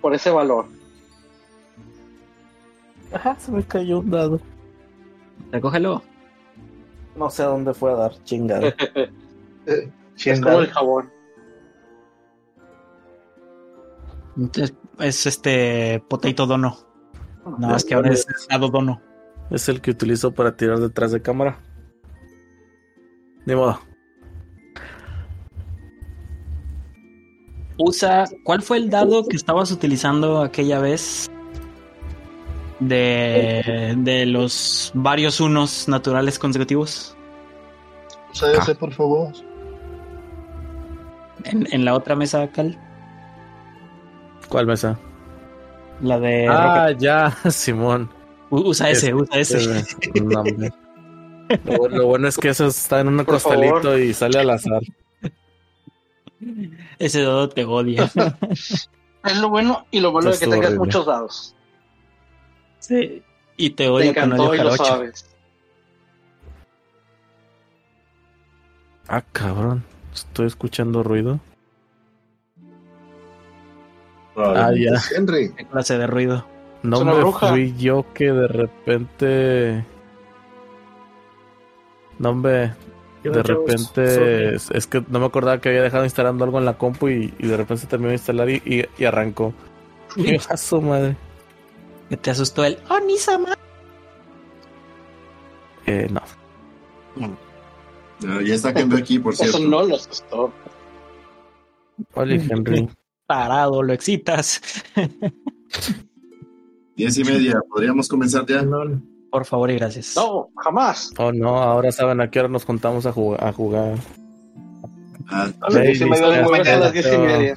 por 0.00 0.14
ese 0.14 0.30
valor. 0.30 0.66
Ajá, 3.12 3.36
se 3.38 3.50
me 3.50 3.62
cayó 3.62 4.00
un 4.00 4.10
dado. 4.10 4.40
Recógelo. 5.50 6.02
No 7.16 7.28
sé 7.30 7.42
a 7.42 7.46
dónde 7.46 7.74
fue 7.74 7.92
a 7.92 7.96
dar 7.96 8.24
chingada. 8.24 8.74
Es 10.22 10.40
como 10.40 10.60
el 10.60 10.66
jabón. 10.66 11.10
Es, 14.54 14.74
es 14.98 15.26
este 15.26 16.04
potato 16.08 16.46
dono. 16.46 16.76
Nada 17.58 17.74
más 17.74 17.84
que 17.84 17.94
ahora 17.94 18.10
es 18.12 18.26
dado 18.48 18.68
dono. 18.68 19.00
Es 19.50 19.68
el 19.68 19.80
que 19.80 19.90
utilizo 19.90 20.32
para 20.32 20.56
tirar 20.56 20.78
detrás 20.78 21.12
de 21.12 21.22
cámara. 21.22 21.58
Ni 23.46 23.54
modo. 23.54 23.80
Usa. 27.78 28.24
¿Cuál 28.44 28.60
fue 28.60 28.76
el 28.76 28.90
dado 28.90 29.26
que 29.26 29.36
estabas 29.36 29.72
utilizando 29.72 30.42
aquella 30.42 30.80
vez? 30.80 31.30
De, 32.80 33.94
de 33.98 34.24
los 34.26 34.90
varios 34.94 35.40
unos 35.40 35.86
naturales 35.88 36.38
consecutivos. 36.38 37.14
Usa 38.32 38.52
ese, 38.54 38.74
por 38.74 38.92
favor. 38.92 39.32
En, 41.44 41.66
en 41.72 41.84
la 41.84 41.94
otra 41.94 42.16
mesa, 42.16 42.48
Cal. 42.50 42.78
¿Cuál 44.48 44.66
mesa? 44.66 44.98
La 46.00 46.18
de. 46.18 46.48
Ah, 46.48 46.90
ya, 46.98 47.30
Simón. 47.50 48.10
Usa 48.50 48.90
ese, 48.90 49.14
usa 49.14 49.38
ese. 49.38 49.84
No. 50.22 50.42
Lo, 50.44 51.74
bu- 51.74 51.88
lo 51.90 52.06
bueno 52.06 52.28
es 52.28 52.36
que 52.38 52.48
eso 52.48 52.66
está 52.66 53.00
en 53.00 53.08
un 53.08 53.16
Por 53.18 53.26
costalito 53.26 53.82
favor. 53.82 54.00
y 54.00 54.14
sale 54.14 54.38
al 54.40 54.50
azar. 54.50 54.80
Ese 56.98 57.22
dado 57.22 57.48
te 57.48 57.64
odia. 57.64 58.10
Es 59.22 59.36
lo 59.38 59.50
bueno 59.50 59.84
y 59.90 60.00
lo 60.00 60.12
malo 60.12 60.30
de 60.30 60.38
que 60.38 60.46
tengas 60.46 60.58
horrible. 60.68 60.78
muchos 60.78 61.04
dados. 61.04 61.54
Sí. 62.80 63.22
Y 63.56 63.70
te 63.70 63.84
Te 63.84 63.88
odia 63.90 64.14
con 64.14 64.32
odio 64.32 64.54
y 64.54 64.58
lo 64.58 64.70
jarocho. 64.72 64.84
sabes. 64.84 65.26
Ah, 69.08 69.22
cabrón. 69.32 69.84
Estoy 70.14 70.46
escuchando 70.46 71.02
ruido. 71.02 71.40
Ah, 74.36 74.70
ya. 74.74 75.00
Henry. 75.14 75.52
¿Qué 75.54 75.66
clase 75.66 75.98
de 75.98 76.06
ruido? 76.06 76.46
No 76.82 77.04
me 77.04 77.12
bruja. 77.14 77.50
fui 77.50 77.74
yo 77.76 78.06
que 78.14 78.32
de 78.32 78.48
repente. 78.48 79.84
No 82.18 82.34
me. 82.34 82.72
De 83.22 83.42
repente. 83.42 84.54
Es, 84.54 84.70
es 84.70 84.86
que 84.86 85.04
no 85.08 85.18
me 85.20 85.26
acordaba 85.26 85.60
que 85.60 85.68
había 85.68 85.82
dejado 85.82 86.04
instalando 86.04 86.44
algo 86.44 86.58
en 86.58 86.64
la 86.64 86.78
compu 86.78 87.08
y, 87.08 87.34
y 87.38 87.46
de 87.48 87.56
repente 87.56 87.82
se 87.82 87.86
terminó 87.86 88.08
de 88.08 88.14
instalar 88.14 88.48
y, 88.48 88.62
y- 88.64 88.86
y 88.96 89.04
arrancó. 89.04 89.52
A 90.48 90.56
su 90.56 90.80
madre. 90.80 91.16
Que 92.10 92.16
te 92.18 92.30
asustó 92.30 92.64
el 92.64 92.76
Onisama. 92.90 93.56
Eh, 95.86 96.08
no. 96.10 96.20
No, 98.20 98.40
ya 98.42 98.54
está 98.54 98.70
Henry 98.70 98.98
aquí, 99.00 99.18
por 99.18 99.32
Eso 99.34 99.44
cierto. 99.44 99.60
no 99.60 99.82
lo 99.84 99.94
asustó. 99.96 100.52
Hola, 102.14 102.34
Henry. 102.34 102.88
Parado, 103.26 103.82
lo 103.82 103.92
excitas. 103.92 104.60
Diez 106.96 107.16
y 107.16 107.24
media, 107.24 107.60
¿podríamos 107.70 108.08
comenzar 108.08 108.44
ya? 108.46 108.62
No, 108.62 109.00
Por 109.30 109.44
favor 109.46 109.70
y 109.70 109.76
gracias. 109.76 110.14
No, 110.16 110.48
jamás. 110.56 111.12
Oh, 111.16 111.32
no, 111.32 111.56
ahora 111.62 111.92
saben 111.92 112.20
a 112.20 112.28
qué 112.30 112.40
hora 112.40 112.48
nos 112.48 112.64
contamos 112.64 113.06
a 113.06 113.12
jugar. 113.12 113.44
A 113.44 113.52
jugar. 113.52 113.94
Ah, 115.28 115.48
A 115.60 115.70
las 115.70 115.82
diez 115.82 116.00
y 116.00 116.04
media 116.06 116.28
de 116.28 116.36
la 116.38 116.44
Juegas 116.44 116.66
a 116.68 116.70
mañana. 116.72 116.84
las 116.86 116.92
diez 116.92 117.06
y 117.06 117.18
media. 117.18 117.56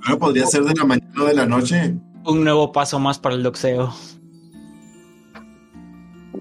bueno, 0.00 0.18
podría 0.18 0.46
ser 0.46 0.64
de 0.64 0.74
la 0.74 0.84
mañana 0.86 1.22
o 1.22 1.24
de 1.26 1.34
la 1.34 1.46
noche. 1.46 1.94
Un 2.24 2.44
nuevo 2.44 2.72
paso 2.72 2.98
más 2.98 3.18
para 3.18 3.34
el 3.34 3.42
doxeo. 3.42 3.92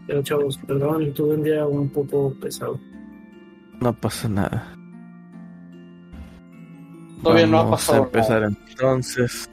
pero 0.06 0.22
chavos, 0.24 0.58
perdón, 0.66 1.14
tuve 1.14 1.36
un 1.36 1.44
día 1.44 1.66
un 1.66 1.90
poco 1.90 2.34
pesado. 2.42 2.80
No 3.80 3.94
pasa 3.94 4.28
nada. 4.28 4.74
Todavía 7.22 7.48
no 7.48 7.60
ha 7.60 7.64
Vamos 7.64 7.82
pasado 7.82 8.04
a 8.04 8.06
empezar 8.06 8.44
entonces. 8.44 9.50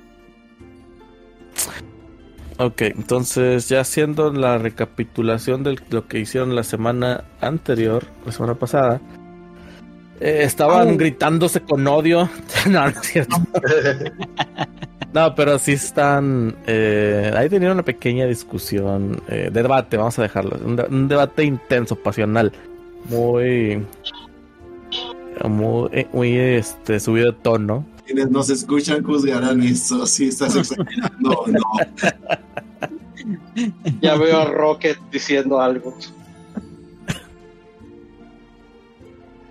Ok, 2.59 2.83
entonces 2.83 3.69
ya 3.69 3.81
haciendo 3.81 4.33
la 4.33 4.59
recapitulación 4.59 5.65
de 5.65 5.77
lo 5.91 6.07
que 6.07 6.21
hicieron 6.21 6.55
la 6.55 6.63
semana 6.63 7.25
anterior, 7.41 8.07
la 8.25 8.31
semana 8.31 8.55
pasada, 8.55 9.01
eh, 10.21 10.43
estaban 10.43 10.97
gritándose 10.97 11.61
con 11.61 11.87
odio. 11.87 12.29
no, 12.71 12.83
no 12.83 12.89
es 12.89 13.01
cierto. 13.01 13.37
No, 15.15 15.33
pero 15.37 15.59
sí 15.61 15.73
están. 15.73 16.57
Eh, 16.67 17.33
ahí 17.37 17.49
tenían 17.49 17.73
una 17.73 17.85
pequeña 17.85 18.27
discusión, 18.27 19.23
eh, 19.29 19.49
de 19.53 19.63
debate, 19.63 19.97
vamos 19.97 20.19
a 20.19 20.23
dejarlo. 20.23 20.59
Un, 20.65 20.75
de- 20.77 20.83
un 20.91 21.07
debate 21.09 21.45
intenso, 21.45 21.95
pasional. 21.95 22.53
Muy. 23.09 23.81
Muy, 25.49 25.89
eh, 25.93 26.09
muy 26.13 26.37
este, 26.37 26.99
subido 26.99 27.31
de 27.33 27.39
tono. 27.39 27.87
Quienes 28.07 28.29
nos 28.31 28.51
escuchan 28.51 29.03
juzgarán 29.05 29.63
eso. 29.63 30.05
Si 30.07 30.29
estás 30.29 30.57
exagerando, 30.57 31.45
no. 31.47 31.61
Ya 34.03 34.17
veo 34.17 34.41
a 34.41 34.45
Rocket 34.47 34.99
diciendo 35.13 35.61
algo. 35.61 35.97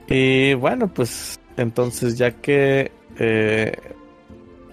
Y 0.08 0.54
bueno, 0.56 0.88
pues 0.94 1.40
entonces 1.58 2.18
ya 2.18 2.32
que 2.32 2.92
eh, 3.18 3.72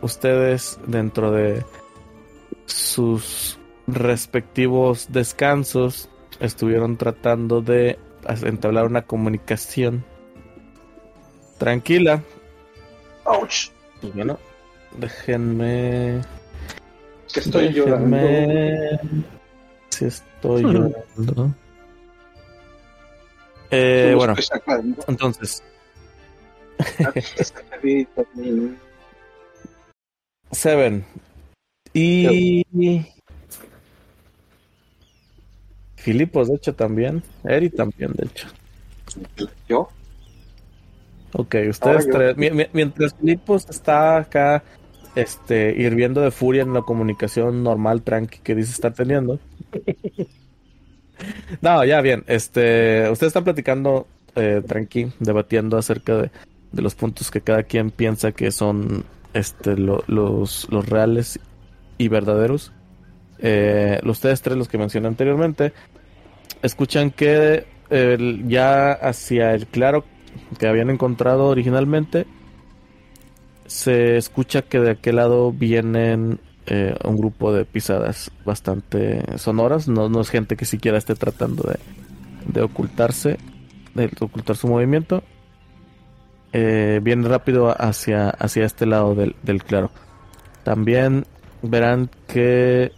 ustedes 0.02 0.78
dentro 0.86 1.30
de 1.30 1.64
sus 2.66 3.58
respectivos 3.86 5.08
descansos 5.10 6.08
estuvieron 6.40 6.96
tratando 6.96 7.60
de 7.60 7.98
entablar 8.42 8.86
una 8.86 9.02
comunicación 9.02 10.04
tranquila, 11.58 12.22
Ouch. 13.24 13.70
pues 14.00 14.14
bueno, 14.14 14.38
déjenme... 14.96 16.20
Que 17.32 17.40
estoy 17.40 17.72
llorando. 17.72 18.16
Si 19.90 20.04
estoy 20.06 20.62
llorando. 20.62 21.54
Eh, 23.70 24.14
bueno, 24.16 24.34
entonces, 25.06 25.62
mm. 28.34 28.74
Seven. 30.52 31.04
Y. 31.92 32.64
Filipos, 35.96 36.48
de 36.48 36.54
hecho, 36.56 36.74
también. 36.74 37.22
Eri 37.44 37.70
también, 37.70 38.12
de 38.14 38.26
hecho. 38.26 38.48
¿Yo? 39.68 39.88
Ok, 41.32 41.56
ustedes 41.68 42.06
yo. 42.06 42.12
tres. 42.12 42.36
mi- 42.36 42.50
mi- 42.50 42.66
Mientras 42.72 43.14
Filipos 43.14 43.66
está 43.68 44.16
acá 44.18 44.62
este, 45.14 45.74
hirviendo 45.80 46.20
de 46.22 46.30
furia 46.30 46.62
en 46.62 46.72
la 46.72 46.82
comunicación 46.82 47.62
normal, 47.62 48.02
tranqui, 48.02 48.38
que 48.38 48.54
dice 48.54 48.72
estar 48.72 48.94
teniendo. 48.94 49.38
no, 51.60 51.84
ya 51.84 52.00
bien. 52.00 52.24
Este, 52.26 53.08
ustedes 53.10 53.30
están 53.30 53.44
platicando 53.44 54.06
eh, 54.36 54.62
tranqui, 54.66 55.12
debatiendo 55.18 55.76
acerca 55.76 56.16
de, 56.16 56.30
de 56.72 56.82
los 56.82 56.94
puntos 56.94 57.30
que 57.30 57.42
cada 57.42 57.62
quien 57.64 57.90
piensa 57.90 58.32
que 58.32 58.50
son 58.50 59.04
este, 59.34 59.76
lo- 59.76 60.04
los, 60.06 60.66
los 60.70 60.88
reales 60.88 61.38
y 61.98 62.08
verdaderos. 62.08 62.72
Eh, 63.38 64.00
los 64.02 64.18
ustedes 64.18 64.42
tres, 64.42 64.56
los 64.58 64.68
que 64.68 64.78
mencioné 64.78 65.08
anteriormente, 65.08 65.72
escuchan 66.62 67.10
que 67.10 67.66
ya 68.46 68.92
hacia 68.92 69.54
el 69.54 69.66
claro 69.66 70.04
que 70.58 70.68
habían 70.68 70.90
encontrado 70.90 71.46
originalmente, 71.46 72.26
se 73.66 74.16
escucha 74.16 74.62
que 74.62 74.78
de 74.80 74.90
aquel 74.92 75.16
lado 75.16 75.52
vienen 75.52 76.40
eh, 76.66 76.94
un 77.04 77.16
grupo 77.16 77.52
de 77.52 77.64
pisadas 77.64 78.30
bastante 78.44 79.22
sonoras. 79.38 79.88
No, 79.88 80.08
no 80.08 80.20
es 80.20 80.30
gente 80.30 80.56
que 80.56 80.64
siquiera 80.64 80.98
esté 80.98 81.14
tratando 81.14 81.62
de, 81.64 81.78
de 82.52 82.62
ocultarse, 82.62 83.38
de 83.94 84.10
ocultar 84.20 84.56
su 84.56 84.68
movimiento. 84.68 85.22
Eh, 86.52 87.00
viene 87.02 87.28
rápido 87.28 87.74
hacia, 87.80 88.30
hacia 88.30 88.64
este 88.64 88.86
lado 88.86 89.14
del, 89.14 89.34
claro. 89.64 89.90
También 90.64 91.24
verán 91.62 92.10
que 92.26 92.92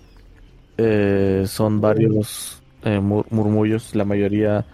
eh, 0.79 1.45
son 1.47 1.81
varios 1.81 2.62
eh, 2.83 3.01
mur- 3.01 3.27
murmullos. 3.31 3.95
La 3.95 4.05
mayoría 4.05 4.65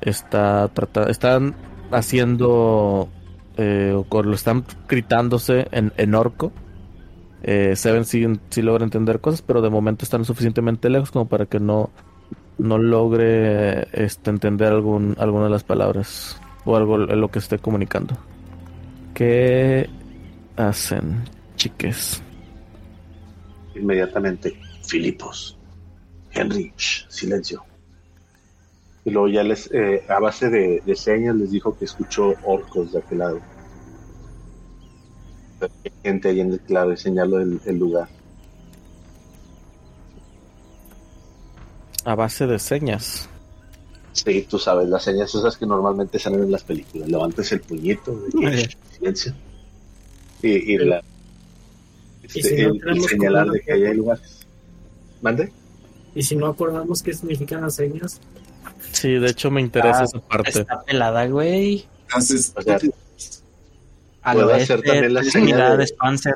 está 0.00 0.70
están 1.08 1.54
haciendo 1.90 3.08
eh, 3.56 3.94
o 3.94 4.22
lo 4.22 4.34
están 4.34 4.64
gritándose 4.88 5.68
en, 5.72 5.92
en 5.96 6.14
orco. 6.14 6.52
Eh, 7.42 7.76
Seven 7.76 8.04
sí, 8.04 8.26
sí 8.50 8.62
logra 8.62 8.84
entender 8.84 9.20
cosas, 9.20 9.42
pero 9.42 9.60
de 9.60 9.70
momento 9.70 10.04
están 10.04 10.24
suficientemente 10.24 10.88
lejos 10.90 11.10
como 11.10 11.28
para 11.28 11.46
que 11.46 11.60
no, 11.60 11.90
no 12.58 12.78
logre 12.78 13.86
este, 13.92 14.30
entender 14.30 14.72
algún, 14.72 15.14
alguna 15.18 15.44
de 15.44 15.50
las 15.50 15.62
palabras 15.64 16.40
o 16.68 16.76
algo 16.76 16.98
lo 16.98 17.30
que 17.30 17.38
esté 17.38 17.58
comunicando. 17.58 18.14
¿Qué 19.14 19.88
hacen, 20.56 21.24
chiques? 21.56 22.22
Inmediatamente, 23.74 24.60
Filipos, 24.84 25.56
Henry, 26.30 26.70
shh, 26.76 27.06
silencio. 27.08 27.64
Y 29.06 29.10
luego 29.10 29.28
ya 29.28 29.42
les, 29.42 29.70
eh, 29.72 30.04
a 30.10 30.20
base 30.20 30.50
de, 30.50 30.82
de 30.84 30.94
señas, 30.94 31.36
les 31.36 31.50
dijo 31.50 31.76
que 31.78 31.86
escuchó 31.86 32.34
orcos 32.44 32.92
de 32.92 32.98
aquel 32.98 33.18
lado. 33.18 33.40
Hay 35.62 35.92
gente 36.02 36.28
ahí 36.28 36.40
en 36.40 36.52
el 36.52 36.60
claro 36.60 36.92
y 36.92 36.98
señaló 36.98 37.40
el, 37.40 37.60
el 37.64 37.78
lugar. 37.78 38.08
A 42.04 42.14
base 42.14 42.46
de 42.46 42.58
señas. 42.58 43.30
Sí, 44.28 44.46
tú 44.48 44.58
sabes, 44.58 44.88
las 44.88 45.02
señas 45.04 45.34
esas 45.34 45.56
que 45.56 45.64
normalmente 45.66 46.18
salen 46.18 46.42
en 46.42 46.50
las 46.50 46.62
películas. 46.62 47.08
Levantes 47.08 47.50
el 47.52 47.60
puñito, 47.60 48.14
de 48.34 48.68
silencio. 48.94 49.32
Y, 50.42 50.74
y 50.74 50.78
la, 50.78 51.02
¿Y 52.22 52.26
este, 52.26 52.42
si 52.42 52.56
no 52.62 52.68
el- 52.68 52.74
el 52.76 52.80
tenemos 52.80 53.06
señalar 53.06 53.50
de 53.50 53.60
que 53.60 53.72
ahí 53.72 53.84
hay 53.86 53.94
lugares. 53.96 54.46
¿Mande? 55.22 55.50
Y 56.14 56.22
si 56.22 56.36
no 56.36 56.46
acordamos 56.46 57.02
qué 57.02 57.14
significan 57.14 57.62
las 57.62 57.74
señas, 57.76 58.20
Sí, 58.92 59.08
de 59.14 59.30
hecho 59.30 59.50
me 59.50 59.60
interesa 59.60 60.00
Ah, 60.00 60.04
esa 60.04 60.20
parte. 60.20 60.60
Está 60.60 60.82
pelada, 60.82 61.26
güey. 61.26 61.84
Haces, 62.12 62.52
O 62.56 62.62
sea, 62.62 62.78
A 64.22 64.32
Puedo 64.34 64.54
hacer 64.54 64.82
también 64.82 65.14
la 65.14 65.22
señal 65.24 65.46
de- 65.46 65.52
unidades 65.52 65.92
Panzer. 65.92 66.34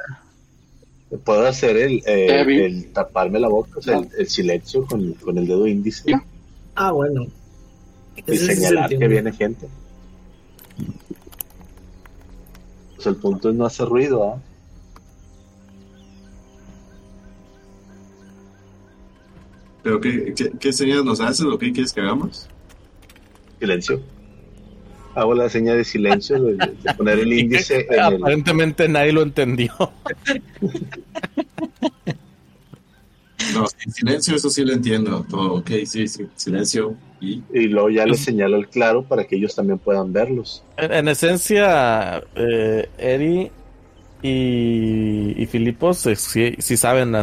Puedo 1.25 1.47
hacer 1.47 1.77
el, 1.77 2.03
eh, 2.07 2.65
el 2.67 2.87
taparme 2.93 3.39
la 3.39 3.49
boca, 3.49 3.71
o 3.77 3.83
sea, 3.83 3.99
el, 3.99 4.09
el 4.19 4.29
silencio 4.29 4.87
con, 4.87 5.13
con 5.15 5.37
el 5.37 5.47
dedo 5.47 5.67
índice 5.67 6.15
ah, 6.75 6.91
bueno. 6.93 7.27
Y 8.17 8.37
señalar 8.37 8.91
que 8.91 9.09
viene 9.09 9.33
gente. 9.33 9.69
Pues 12.95 13.07
el 13.07 13.17
punto 13.17 13.51
es 13.51 13.57
no 13.57 13.67
hacer 13.67 13.89
ruido, 13.89 14.25
¿ah? 14.25 14.41
¿Pero 19.83 20.01
qué, 20.01 20.33
qué, 20.37 20.53
qué 20.61 20.73
señas 20.73 21.05
nos 21.05 21.21
haces 21.21 21.45
o 21.45 21.59
qué 21.59 21.73
quieres 21.73 21.93
que 21.93 22.01
hagamos? 22.01 22.49
Silencio. 23.59 24.01
Hago 25.15 25.35
la 25.35 25.49
señal 25.49 25.77
de 25.77 25.85
silencio, 25.85 26.41
de, 26.41 26.55
de 26.55 26.95
poner 26.97 27.19
el 27.19 27.33
índice 27.39 27.87
en 27.91 27.93
el, 27.93 28.01
Aparentemente 28.01 28.89
nadie 28.89 29.13
lo 29.13 29.23
entendió. 29.23 29.73
No, 33.55 33.67
silencio, 33.93 34.37
eso 34.37 34.51
sí 34.51 34.65
lo 34.65 34.73
entiendo. 34.73 35.25
Todo, 35.29 35.55
ok, 35.55 35.71
sí, 35.85 36.07
sí, 36.09 36.27
silencio. 36.37 36.95
Y 37.21 37.43
y 37.53 37.69
luego 37.69 37.91
ya 37.91 38.07
les 38.07 38.21
señalo 38.21 38.57
el 38.57 38.69
claro 38.69 39.05
para 39.05 39.25
que 39.25 39.37
ellos 39.37 39.55
también 39.55 39.79
puedan 39.79 40.13
verlos. 40.13 40.63
En, 40.77 40.93
en 40.93 41.09
esencia, 41.09 42.23
eh, 42.35 42.89
Eri 42.99 43.51
y, 44.23 45.41
y 45.43 45.47
Filipos 45.47 46.05
eh, 46.07 46.17
sí, 46.17 46.55
sí 46.59 46.77
saben, 46.77 47.15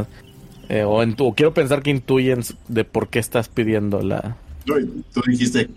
eh, 0.70 0.84
o, 0.84 1.04
intu- 1.04 1.28
o 1.30 1.34
quiero 1.34 1.54
pensar 1.54 1.82
que 1.82 1.90
intuyen 1.92 2.42
de 2.68 2.84
por 2.84 3.08
qué 3.10 3.20
estás 3.20 3.50
pidiendo 3.50 4.02
la... 4.02 4.36
no, 4.66 4.76
tú 5.14 5.22
dijiste, 5.28 5.70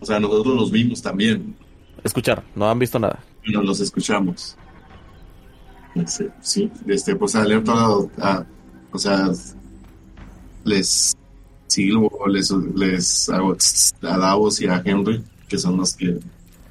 o 0.00 0.06
sea, 0.06 0.18
nosotros 0.20 0.54
los 0.56 0.70
vimos 0.70 1.00
también, 1.02 1.54
Escuchar, 2.04 2.42
no 2.56 2.68
han 2.68 2.78
visto 2.80 2.98
nada. 2.98 3.20
pero 3.44 3.62
los 3.62 3.78
escuchamos. 3.80 4.56
Este, 5.94 6.30
sí, 6.40 6.70
este, 6.88 7.14
pues 7.16 7.34
alerto 7.36 7.72
a, 7.72 8.36
a- 8.38 8.46
o 8.92 8.98
sea, 8.98 9.28
les 10.64 11.16
silbo, 11.66 12.26
les, 12.26 12.50
les 12.50 13.28
hago 13.28 13.56
a 14.02 14.18
Davos 14.18 14.60
y 14.60 14.66
a 14.66 14.82
Henry, 14.84 15.22
que 15.48 15.58
son 15.58 15.76
los 15.76 15.94
que 15.94 16.18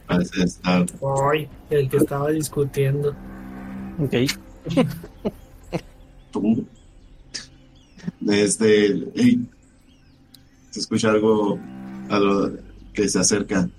parecen 0.08 0.44
estar. 0.44 0.86
Ay, 1.32 1.48
el 1.70 1.90
que 1.90 1.98
estaba 1.98 2.30
discutiendo. 2.30 3.16
Ok. 4.00 4.14
tú. 6.32 6.66
Desde, 8.20 9.08
hey, 9.16 9.48
se 10.72 10.80
escucha 10.80 11.12
algo 11.12 11.60
a 12.10 12.20
lo 12.20 12.52
que 12.94 13.08
se 13.08 13.20
acerca. 13.20 13.70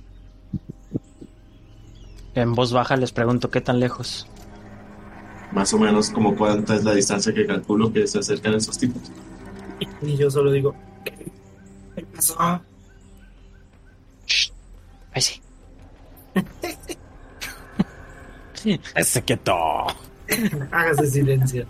En 2.35 2.55
voz 2.55 2.73
baja 2.73 2.97
les 2.97 3.13
pregunto 3.13 3.51
qué 3.51 3.61
tan 3.61 3.81
lejos. 3.81 4.27
Más 5.53 5.75
o 5.75 5.79
menos 5.79 6.11
como 6.11 6.35
cuánta 6.35 6.77
es 6.77 6.85
la 6.85 6.95
distancia 6.95 7.35
que 7.35 7.47
calculo 7.47 7.93
que 7.93 8.07
se 8.07 8.19
acercan 8.19 8.55
esos 8.55 8.79
tipos. 8.79 9.03
Y 10.03 10.17
yo 10.17 10.31
solo 10.31 10.51
digo, 10.53 10.75
¿qué 11.05 12.05
pasó? 12.15 12.37
Ahí 15.13 15.21
sí. 15.23 15.41
Ese 18.95 19.23
quieto. 19.23 19.53
Hágase 20.71 21.07
silencio. 21.09 21.67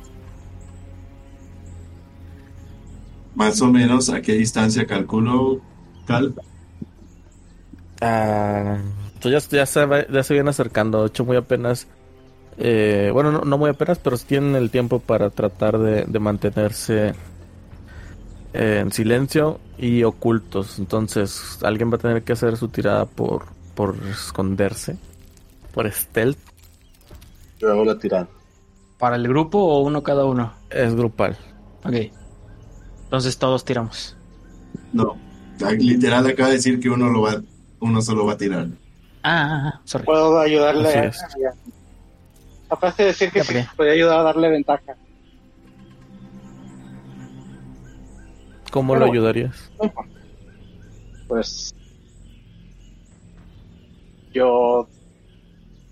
Más 3.35 3.61
o 3.63 3.69
menos 3.69 4.11
a 4.11 4.21
qué 4.21 4.33
distancia 4.35 4.87
calculo, 4.87 5.61
Cal. 6.07 6.35
Ah, 8.01 8.79
pues 9.21 9.33
ya, 9.51 9.57
ya, 9.59 9.67
se, 9.67 9.85
va- 9.87 10.07
ya 10.07 10.23
se 10.23 10.35
viene 10.35 10.51
acercando. 10.51 11.01
De 11.03 11.07
hecho, 11.09 11.25
muy 11.25 11.37
apenas. 11.37 11.87
eh, 12.59 13.11
bueno, 13.13 13.33
no, 13.33 13.41
no 13.43 13.59
muy 13.59 13.71
apenas, 13.71 13.99
pero 13.99 14.19
tienen 14.19 14.57
el 14.57 14.71
tiempo 14.71 15.01
para 15.01 15.31
tratar 15.31 15.79
de, 15.79 16.05
de 16.07 16.19
mantenerse 16.21 17.15
eh, 18.55 18.79
en 18.81 18.93
silencio 18.93 19.61
y 19.79 20.03
ocultos. 20.03 20.79
Entonces, 20.79 21.59
alguien 21.63 21.91
va 21.91 21.97
a 21.97 21.99
tener 21.99 22.23
que 22.23 22.33
hacer 22.33 22.57
su 22.57 22.69
tirada 22.69 23.07
por, 23.07 23.47
por 23.75 23.97
esconderse. 24.11 24.97
Por 25.73 25.91
stealth. 25.91 26.39
Yo 27.59 27.71
hago 27.71 27.85
la 27.85 27.99
tirada. 27.99 28.29
¿Para 28.99 29.17
el 29.17 29.27
grupo 29.27 29.59
o 29.59 29.81
uno 29.81 30.03
cada 30.03 30.25
uno? 30.25 30.53
Es 30.71 30.95
grupal. 30.95 31.37
Ok. 31.85 31.95
Entonces 33.05 33.37
todos 33.37 33.65
tiramos. 33.65 34.17
No, 34.93 35.17
literal 35.79 36.27
acaba 36.27 36.49
de 36.49 36.55
decir 36.57 36.81
que 36.81 36.89
uno 36.89 37.09
lo 37.11 37.23
va, 37.23 37.43
uno 37.81 38.01
solo 38.01 38.25
va 38.27 38.33
a 38.33 38.37
tirar. 38.37 38.69
Ah, 39.23 39.49
ah, 39.51 39.73
ah, 39.75 39.81
sorry. 39.85 40.05
Puedo 40.05 40.39
ayudarle. 40.39 40.89
Así 40.89 40.99
a- 40.99 41.05
es. 41.05 41.19
Aparte 42.69 43.03
de 43.03 43.09
decir 43.09 43.31
que 43.31 43.45
sí, 43.45 43.55
podía 43.77 43.93
ayudar 43.93 44.21
a 44.21 44.23
darle 44.23 44.49
ventaja. 44.49 44.95
¿Cómo 48.73 48.95
Pero 48.95 49.05
lo 49.05 49.13
ayudarías? 49.13 49.71
Pues. 51.29 51.75
Yo 54.33 54.89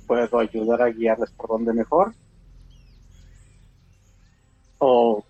puedo 0.07 0.39
ayudar 0.39 0.81
a 0.81 0.89
guiarles 0.89 1.31
por 1.33 1.51
donde 1.51 1.75
mejor. 1.75 2.15
O 4.79 5.23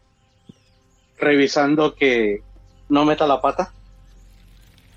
revisando 1.18 1.96
que 1.96 2.40
no 2.88 3.04
meta 3.04 3.26
la 3.26 3.40
pata 3.40 3.72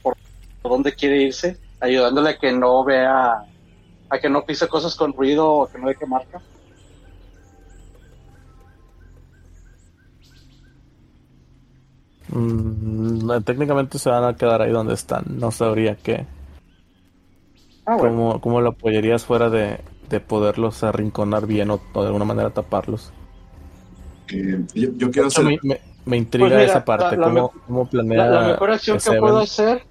por 0.03 0.15
por 0.61 0.73
dónde 0.73 0.93
quiere 0.93 1.23
irse, 1.23 1.57
ayudándole 1.79 2.29
a 2.29 2.37
que 2.37 2.51
no 2.51 2.83
vea, 2.83 3.45
a 4.09 4.19
que 4.19 4.29
no 4.29 4.45
pise 4.45 4.67
cosas 4.67 4.95
con 4.95 5.11
ruido 5.11 5.51
o 5.51 5.67
que 5.67 5.79
no 5.79 5.87
deje 5.87 6.05
marca. 6.05 6.39
Mm, 12.33 13.25
no, 13.25 13.41
técnicamente 13.41 13.99
se 13.99 14.09
van 14.09 14.23
a 14.23 14.35
quedar 14.35 14.61
ahí 14.61 14.71
donde 14.71 14.93
están. 14.93 15.23
No 15.39 15.51
sabría 15.51 15.95
qué. 15.95 16.25
Ah, 17.85 17.95
bueno. 17.97 18.15
¿Cómo, 18.15 18.41
cómo 18.41 18.61
lo 18.61 18.69
apoyarías 18.69 19.25
fuera 19.25 19.49
de, 19.49 19.79
de 20.09 20.19
poderlos 20.19 20.83
arrinconar 20.83 21.45
bien 21.45 21.69
o, 21.71 21.79
o 21.93 22.01
de 22.01 22.07
alguna 22.07 22.25
manera 22.25 22.49
taparlos? 22.49 23.11
Eh, 24.31 24.65
yo, 24.73 24.89
yo 24.97 25.11
quiero 25.11 25.27
hacer. 25.27 25.45
me, 25.45 25.59
me- 25.63 25.81
me 26.05 26.17
intriga 26.17 26.47
Pues 26.49 26.59
mira, 26.59 26.71
esa 26.71 26.85
parte. 26.85 27.15
la- 27.17 27.27
la 27.27 27.33
¿Cómo, 27.33 27.53
cómo 27.67 27.85
planea 27.85 28.25
La, 28.25 28.29
la 28.41 28.47
mejor 28.49 28.71
acción 28.71 28.97
que 28.97 29.11
puedo 29.13 29.39
hacer 29.39 29.83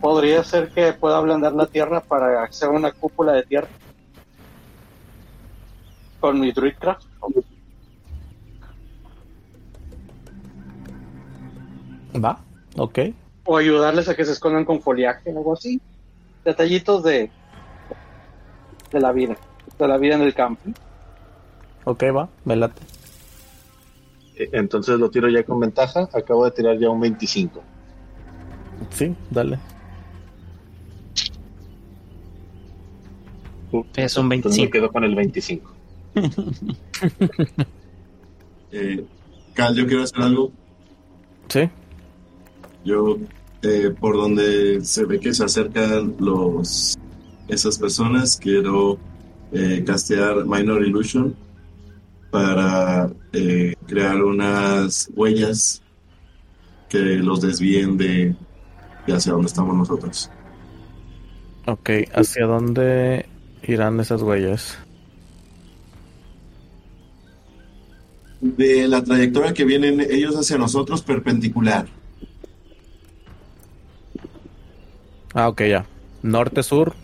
podría 0.00 0.42
ser 0.44 0.68
que 0.70 0.92
pueda 0.92 1.18
ablandar 1.18 1.52
la 1.52 1.66
tierra 1.66 2.00
para 2.00 2.42
hacer 2.44 2.68
una 2.68 2.92
cúpula 2.92 3.32
de 3.32 3.42
tierra 3.42 3.68
con 6.20 6.40
mi 6.40 6.50
Druidcraft. 6.52 7.07
Va, 12.22 12.40
ok. 12.76 12.98
O 13.44 13.56
ayudarles 13.56 14.08
a 14.08 14.14
que 14.16 14.24
se 14.24 14.32
escondan 14.32 14.64
con 14.64 14.80
foliaje 14.82 15.32
o 15.32 15.38
algo 15.38 15.52
así. 15.54 15.80
Detallitos 16.44 17.02
de, 17.02 17.30
de 18.92 19.00
la 19.00 19.12
vida. 19.12 19.36
De 19.78 19.88
la 19.88 19.96
vida 19.98 20.14
en 20.16 20.22
el 20.22 20.34
campo. 20.34 20.62
Ok, 21.84 22.04
va, 22.14 22.28
me 22.44 22.56
late. 22.56 22.82
Eh, 24.36 24.50
Entonces 24.52 24.98
lo 24.98 25.10
tiro 25.10 25.28
ya 25.28 25.42
con 25.44 25.60
ventaja. 25.60 26.08
Acabo 26.12 26.44
de 26.44 26.50
tirar 26.50 26.78
ya 26.78 26.90
un 26.90 27.00
25. 27.00 27.62
Sí, 28.90 29.14
dale. 29.30 29.58
Es 33.96 34.16
un 34.16 34.32
Entonces 34.32 34.58
me 34.60 34.66
25. 34.66 34.70
quedo 34.70 34.92
con 34.92 35.04
el 35.04 35.14
25. 35.14 35.70
Eh, 38.70 39.02
Cal, 39.54 39.74
yo 39.74 39.86
quiero 39.86 40.02
hacer 40.02 40.20
algo. 40.20 40.52
Sí, 41.48 41.70
Yo, 42.84 43.18
eh, 43.62 43.94
por 43.98 44.16
donde 44.16 44.84
se 44.84 45.04
ve 45.04 45.18
que 45.18 45.34
se 45.34 45.44
acercan 45.44 46.14
los 46.18 46.96
esas 47.48 47.78
personas, 47.78 48.36
quiero 48.36 48.98
eh, 49.52 49.82
castear 49.86 50.44
Minor 50.44 50.84
Illusion 50.84 51.34
para 52.30 53.10
eh, 53.32 53.74
crear 53.86 54.22
unas 54.22 55.10
huellas 55.14 55.82
que 56.88 56.98
los 56.98 57.40
desvíen 57.40 57.96
de, 57.96 58.34
de 59.06 59.12
hacia 59.12 59.32
donde 59.32 59.48
estamos 59.48 59.76
nosotros. 59.76 60.30
ok. 61.66 61.90
¿Hacia 62.12 62.46
dónde 62.46 63.26
irán 63.62 64.00
esas 64.00 64.22
huellas? 64.22 64.78
De 68.40 68.86
la 68.86 69.02
trayectoria 69.02 69.52
que 69.52 69.64
vienen 69.64 70.00
ellos 70.00 70.36
hacia 70.36 70.58
nosotros, 70.58 71.02
perpendicular. 71.02 71.88
Ah, 75.38 75.48
ok, 75.48 75.62
ya. 75.62 75.86
Norte-sur. 76.22 76.94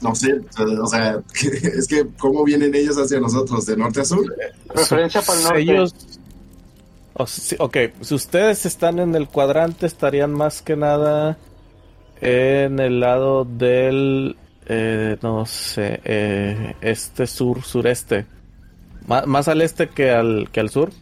No 0.00 0.14
sé, 0.14 0.40
o 0.80 0.86
sea, 0.86 1.20
es 1.78 1.86
que 1.86 2.06
¿cómo 2.18 2.42
vienen 2.42 2.74
ellos 2.74 2.96
hacia 2.96 3.20
nosotros? 3.20 3.66
¿De 3.66 3.76
norte 3.76 4.00
a 4.00 4.04
sur? 4.06 4.24
Referencia 4.74 5.20
para 5.20 5.38
el 5.38 5.44
norte. 5.44 5.60
Ellos. 5.60 5.94
ok, 7.58 7.76
si 8.00 8.14
ustedes 8.14 8.64
están 8.64 8.98
en 8.98 9.14
el 9.14 9.28
cuadrante, 9.28 9.84
estarían 9.84 10.32
más 10.32 10.62
que 10.62 10.74
nada 10.76 11.36
en 12.22 12.80
el 12.80 12.98
lado 13.00 13.44
del. 13.44 14.36
eh, 14.68 15.18
no 15.20 15.44
sé, 15.44 16.00
eh, 16.04 16.74
este 16.80 17.26
sur, 17.26 17.62
sureste. 17.62 18.24
Má- 19.06 19.26
más 19.26 19.48
al 19.48 19.60
este 19.60 19.88
que 19.90 20.10
al, 20.12 20.48
que 20.50 20.60
al 20.60 20.70
sur. 20.70 20.92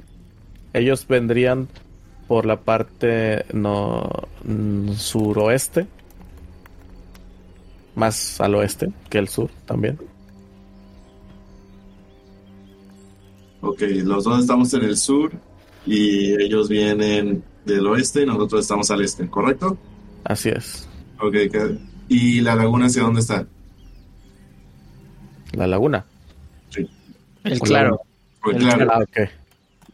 Ellos 0.73 1.07
vendrían 1.07 1.69
por 2.27 2.47
la 2.47 2.57
parte 2.57 3.45
no, 3.53 4.09
suroeste. 4.97 5.87
Más 7.95 8.41
al 8.41 8.55
oeste 8.57 8.93
que 9.09 9.19
el 9.19 9.29
sur 9.29 9.51
también. 9.67 9.99
Ok, 13.61 13.81
los 14.03 14.25
dos 14.25 14.41
estamos 14.41 14.73
en 14.75 14.85
el 14.85 14.97
sur 14.97 15.33
y 15.87 16.35
ellos 16.43 16.69
vienen 16.69 17.43
del 17.65 17.87
oeste 17.87 18.23
y 18.23 18.27
nosotros 18.27 18.61
estamos 18.63 18.91
al 18.91 19.01
este, 19.03 19.29
¿correcto? 19.29 19.79
Así 20.25 20.51
es. 20.51 20.89
Ok, 21.21 21.35
¿y 22.09 22.41
la 22.41 22.55
laguna 22.57 22.87
hacia 22.87 23.03
dónde 23.03 23.21
está? 23.21 23.47
La 25.53 25.67
laguna. 25.67 26.05
El 27.45 27.61
claro. 27.61 28.01
Pues 28.43 28.57
El 28.57 28.63
claro, 28.65 28.91
Ah. 28.93 29.05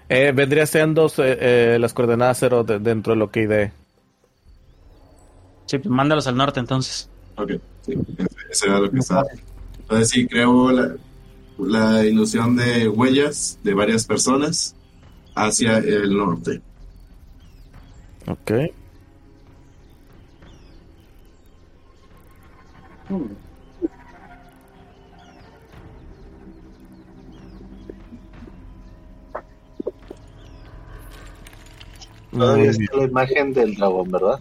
Eh, 0.08 0.32
vendría 0.34 0.66
siendo 0.66 1.06
eh, 1.06 1.12
eh, 1.18 1.78
las 1.80 1.92
coordenadas 1.94 2.38
cero 2.40 2.64
de- 2.64 2.80
dentro 2.80 3.12
de 3.12 3.18
lo 3.18 3.30
que 3.30 3.42
ID. 3.42 3.70
Sí, 5.66 5.78
pues 5.78 5.86
mándalos 5.86 6.26
al 6.26 6.36
norte 6.36 6.58
entonces. 6.58 7.08
ok, 7.36 7.52
Sí, 7.82 7.94
eso 8.50 8.66
era 8.66 8.80
lo 8.80 8.90
que 8.90 8.98
estaba. 8.98 9.24
Entonces 9.80 10.08
sí, 10.08 10.26
creo 10.26 10.70
la, 10.70 10.96
la 11.58 12.04
ilusión 12.04 12.56
de 12.56 12.88
huellas 12.88 13.58
de 13.62 13.74
varias 13.74 14.06
personas 14.06 14.74
hacia 15.34 15.78
el 15.78 16.16
norte. 16.16 16.60
Ok. 18.26 18.52
Todavía 32.30 32.70
está 32.70 32.96
la 32.96 33.04
imagen 33.04 33.52
del 33.52 33.74
dragón, 33.74 34.10
¿verdad? 34.10 34.40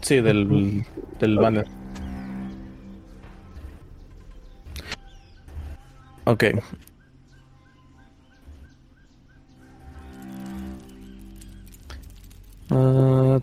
Sí, 0.00 0.20
del, 0.20 0.84
del 1.18 1.38
Ok. 1.38 1.42
banner. 1.42 1.66
Ok. 6.24 6.44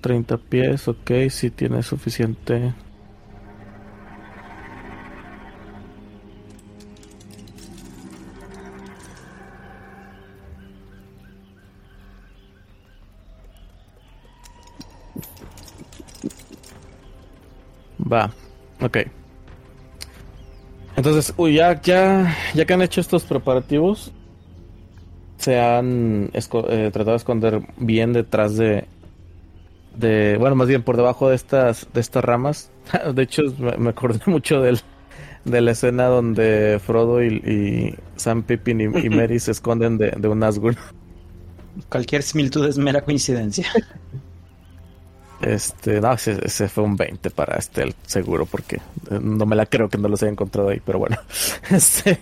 30 0.02 0.38
pies, 0.38 0.88
ok, 0.88 1.12
sí 1.30 1.52
tiene 1.52 1.84
suficiente. 1.84 2.74
Va, 18.12 18.32
ok. 18.82 18.98
Entonces, 20.96 21.34
uy, 21.38 21.56
ya, 21.56 21.82
ya, 21.82 22.36
ya 22.54 22.66
que 22.66 22.74
han 22.74 22.82
hecho 22.82 23.00
estos 23.00 23.24
preparativos, 23.24 24.12
se 25.38 25.60
han 25.60 26.30
eh, 26.34 26.90
tratado 26.92 27.12
de 27.12 27.16
esconder 27.16 27.62
bien 27.78 28.12
detrás 28.12 28.58
de, 28.58 28.86
de, 29.96 30.38
bueno, 30.38 30.56
más 30.56 30.68
bien 30.68 30.84
por 30.84 30.98
debajo 30.98 31.30
de 31.30 31.36
estas, 31.36 31.88
de 31.94 32.02
estas 32.02 32.24
ramas. 32.24 32.72
De 33.14 33.24
hecho, 33.24 33.44
me, 33.60 33.78
me 33.78 33.90
acordé 33.92 34.20
mucho 34.26 34.62
del, 34.62 34.80
de 35.46 35.62
la 35.62 35.72
escena 35.72 36.08
donde 36.08 36.80
Frodo 36.86 37.24
y, 37.24 37.36
y 37.36 37.96
Sam 38.18 38.44
Pippin 38.44 38.82
y, 38.82 38.84
y 39.06 39.10
Merry 39.10 39.40
se 39.40 39.52
esconden 39.52 39.98
de, 39.98 40.12
de 40.12 40.28
un 40.28 40.40
Nazgûl. 40.40 40.78
Cualquier 41.90 42.24
similitud 42.24 42.68
es 42.68 42.78
mera 42.78 43.02
coincidencia. 43.02 43.68
Este, 45.42 46.02
no, 46.02 46.12
ese, 46.14 46.68
fue 46.68 46.84
un 46.84 46.98
20 46.98 47.30
para 47.32 47.56
este, 47.58 47.96
seguro, 48.06 48.46
porque 48.46 48.78
eh, 49.10 49.20
no 49.22 49.46
me 49.46 49.56
la 49.56 49.66
creo 49.66 49.88
que 49.90 49.98
no 49.98 50.10
los 50.10 50.22
haya 50.22 50.32
encontrado 50.32 50.70
ahí, 50.70 50.82
pero 50.86 51.00
bueno. 51.00 51.18
Este. 51.70 52.20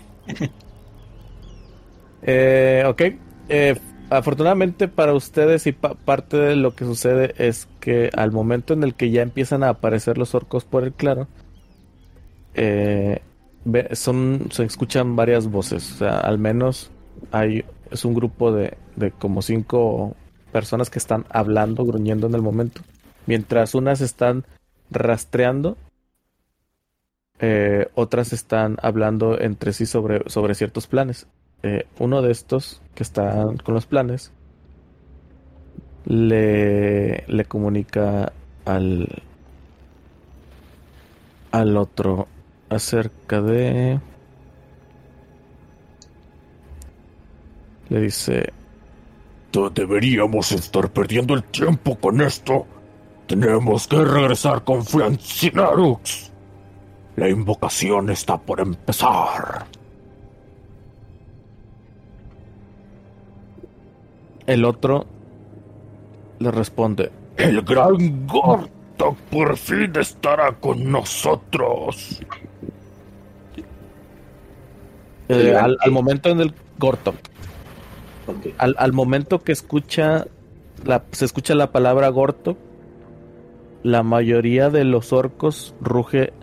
Eh, 2.21 2.83
ok. 2.87 3.01
Eh, 3.49 3.75
afortunadamente 4.09 4.87
para 4.87 5.13
ustedes 5.13 5.67
y 5.67 5.71
pa- 5.73 5.93
parte 5.95 6.37
de 6.37 6.55
lo 6.55 6.75
que 6.75 6.85
sucede 6.85 7.33
es 7.37 7.67
que 7.79 8.09
al 8.15 8.31
momento 8.31 8.73
en 8.73 8.83
el 8.83 8.95
que 8.95 9.11
ya 9.11 9.21
empiezan 9.21 9.63
a 9.63 9.69
aparecer 9.69 10.17
los 10.17 10.33
orcos 10.35 10.65
por 10.65 10.83
el 10.83 10.93
claro, 10.93 11.27
eh, 12.53 13.21
son, 13.93 14.47
se 14.51 14.63
escuchan 14.63 15.15
varias 15.15 15.47
voces. 15.49 15.91
O 15.93 15.95
sea, 15.97 16.19
al 16.19 16.37
menos 16.39 16.91
hay, 17.31 17.63
es 17.91 18.05
un 18.05 18.13
grupo 18.13 18.51
de, 18.51 18.77
de 18.95 19.11
como 19.11 19.41
cinco 19.41 20.15
personas 20.51 20.89
que 20.89 20.99
están 20.99 21.25
hablando, 21.29 21.85
gruñendo 21.85 22.27
en 22.27 22.35
el 22.35 22.41
momento. 22.41 22.81
Mientras 23.27 23.75
unas 23.75 24.01
están 24.01 24.45
rastreando, 24.89 25.77
eh, 27.39 27.87
otras 27.93 28.33
están 28.33 28.77
hablando 28.81 29.39
entre 29.39 29.73
sí 29.73 29.85
sobre, 29.85 30.27
sobre 30.29 30.55
ciertos 30.55 30.87
planes. 30.87 31.27
Eh, 31.61 31.85
uno 31.99 32.21
de 32.21 32.31
estos 32.31 32.81
que 32.95 33.03
están 33.03 33.57
con 33.57 33.75
los 33.75 33.85
planes 33.85 34.31
le, 36.05 37.25
le 37.27 37.45
comunica 37.45 38.31
al, 38.65 39.21
al 41.51 41.77
otro 41.77 42.27
acerca 42.69 43.41
de... 43.41 43.99
Le 47.89 48.01
dice, 48.01 48.51
deberíamos 49.73 50.51
estar 50.51 50.89
perdiendo 50.91 51.33
el 51.33 51.43
tiempo 51.43 51.97
con 51.97 52.21
esto. 52.21 52.65
Tenemos 53.27 53.87
que 53.87 54.03
regresar 54.03 54.63
con 54.63 54.85
Francinarux. 54.85 56.31
La 57.15 57.29
invocación 57.29 58.09
está 58.09 58.37
por 58.37 58.59
empezar. 58.59 59.65
el 64.47 64.63
otro 64.63 65.05
le 66.39 66.51
responde, 66.51 67.11
El 67.35 67.61
gran 67.61 68.25
Gorta 68.25 69.11
por 69.29 69.57
fin 69.57 69.91
estará 69.99 70.53
con 70.53 70.89
nosotros. 70.89 72.21
eh, 75.29 75.55
al, 75.55 75.77
momento 75.91 76.29
en 76.29 76.39
el 76.39 76.53
al, 78.57 78.75
al 78.77 78.93
momento 78.93 79.43
que 79.43 79.51
escucha 79.51 80.25
la, 80.85 81.03
se 81.11 81.25
escucha 81.25 81.53
la 81.53 81.71
palabra 81.71 82.07
Gortok, 82.07 82.57
la 83.87 84.03
mayoría 84.03 84.69
de 84.69 84.83
los 84.83 85.13
orcos 85.13 85.73
ruge 85.79 86.33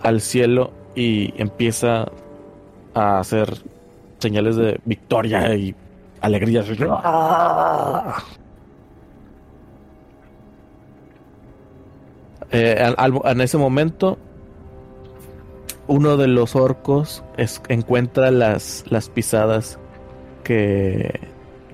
al 0.00 0.22
cielo 0.22 0.72
y 0.94 1.34
empieza 1.36 2.10
a 2.94 3.18
hacer 3.18 3.58
señales 4.18 4.56
de 4.56 4.80
victoria 4.86 5.54
y 5.54 5.74
alegría. 6.22 6.64
Eh, 12.50 12.94
en 13.24 13.40
ese 13.42 13.58
momento, 13.58 14.16
uno 15.88 16.16
de 16.16 16.26
los 16.26 16.56
orcos 16.56 17.22
encuentra 17.68 18.30
las, 18.30 18.84
las 18.88 19.10
pisadas 19.10 19.78
que, 20.42 21.20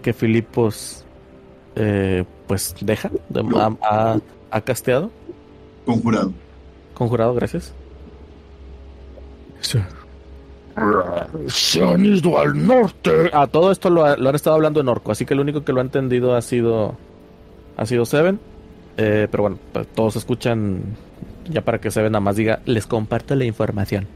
que 0.03 0.13
Filipos 0.13 1.05
eh, 1.77 2.25
pues 2.49 2.75
deja, 2.81 3.11
ha 4.53 4.61
casteado, 4.61 5.11
Conjurado. 5.87 6.33
conjurado, 6.95 7.35
gracias. 7.35 7.73
Se 11.49 11.83
han 11.85 12.05
ido 12.05 12.39
al 12.39 12.67
norte. 12.67 13.31
A 13.33 13.47
todo 13.47 13.71
esto 13.73 13.91
lo, 13.91 14.05
ha- 14.05 14.17
lo 14.17 14.29
han 14.29 14.35
estado 14.35 14.57
hablando 14.57 14.81
en 14.81 14.89
orco, 14.89 15.13
así 15.13 15.27
que 15.27 15.35
el 15.35 15.41
único 15.41 15.65
que 15.65 15.73
lo 15.73 15.81
ha 15.81 15.83
entendido 15.85 16.35
ha 16.35 16.43
sido 16.43 16.95
ha 17.77 17.87
sido 17.87 18.05
Seven. 18.05 18.39
Eh, 18.97 19.27
pero 19.31 19.43
bueno, 19.45 19.59
pues, 19.73 19.87
todos 19.89 20.17
escuchan 20.17 20.81
ya 21.49 21.63
para 21.63 21.79
que 21.81 21.91
Seven 21.91 22.13
nada 22.13 22.21
más 22.21 22.37
diga, 22.37 22.61
les 22.67 22.87
comparto 22.87 23.35
la 23.35 23.45
información. 23.45 24.07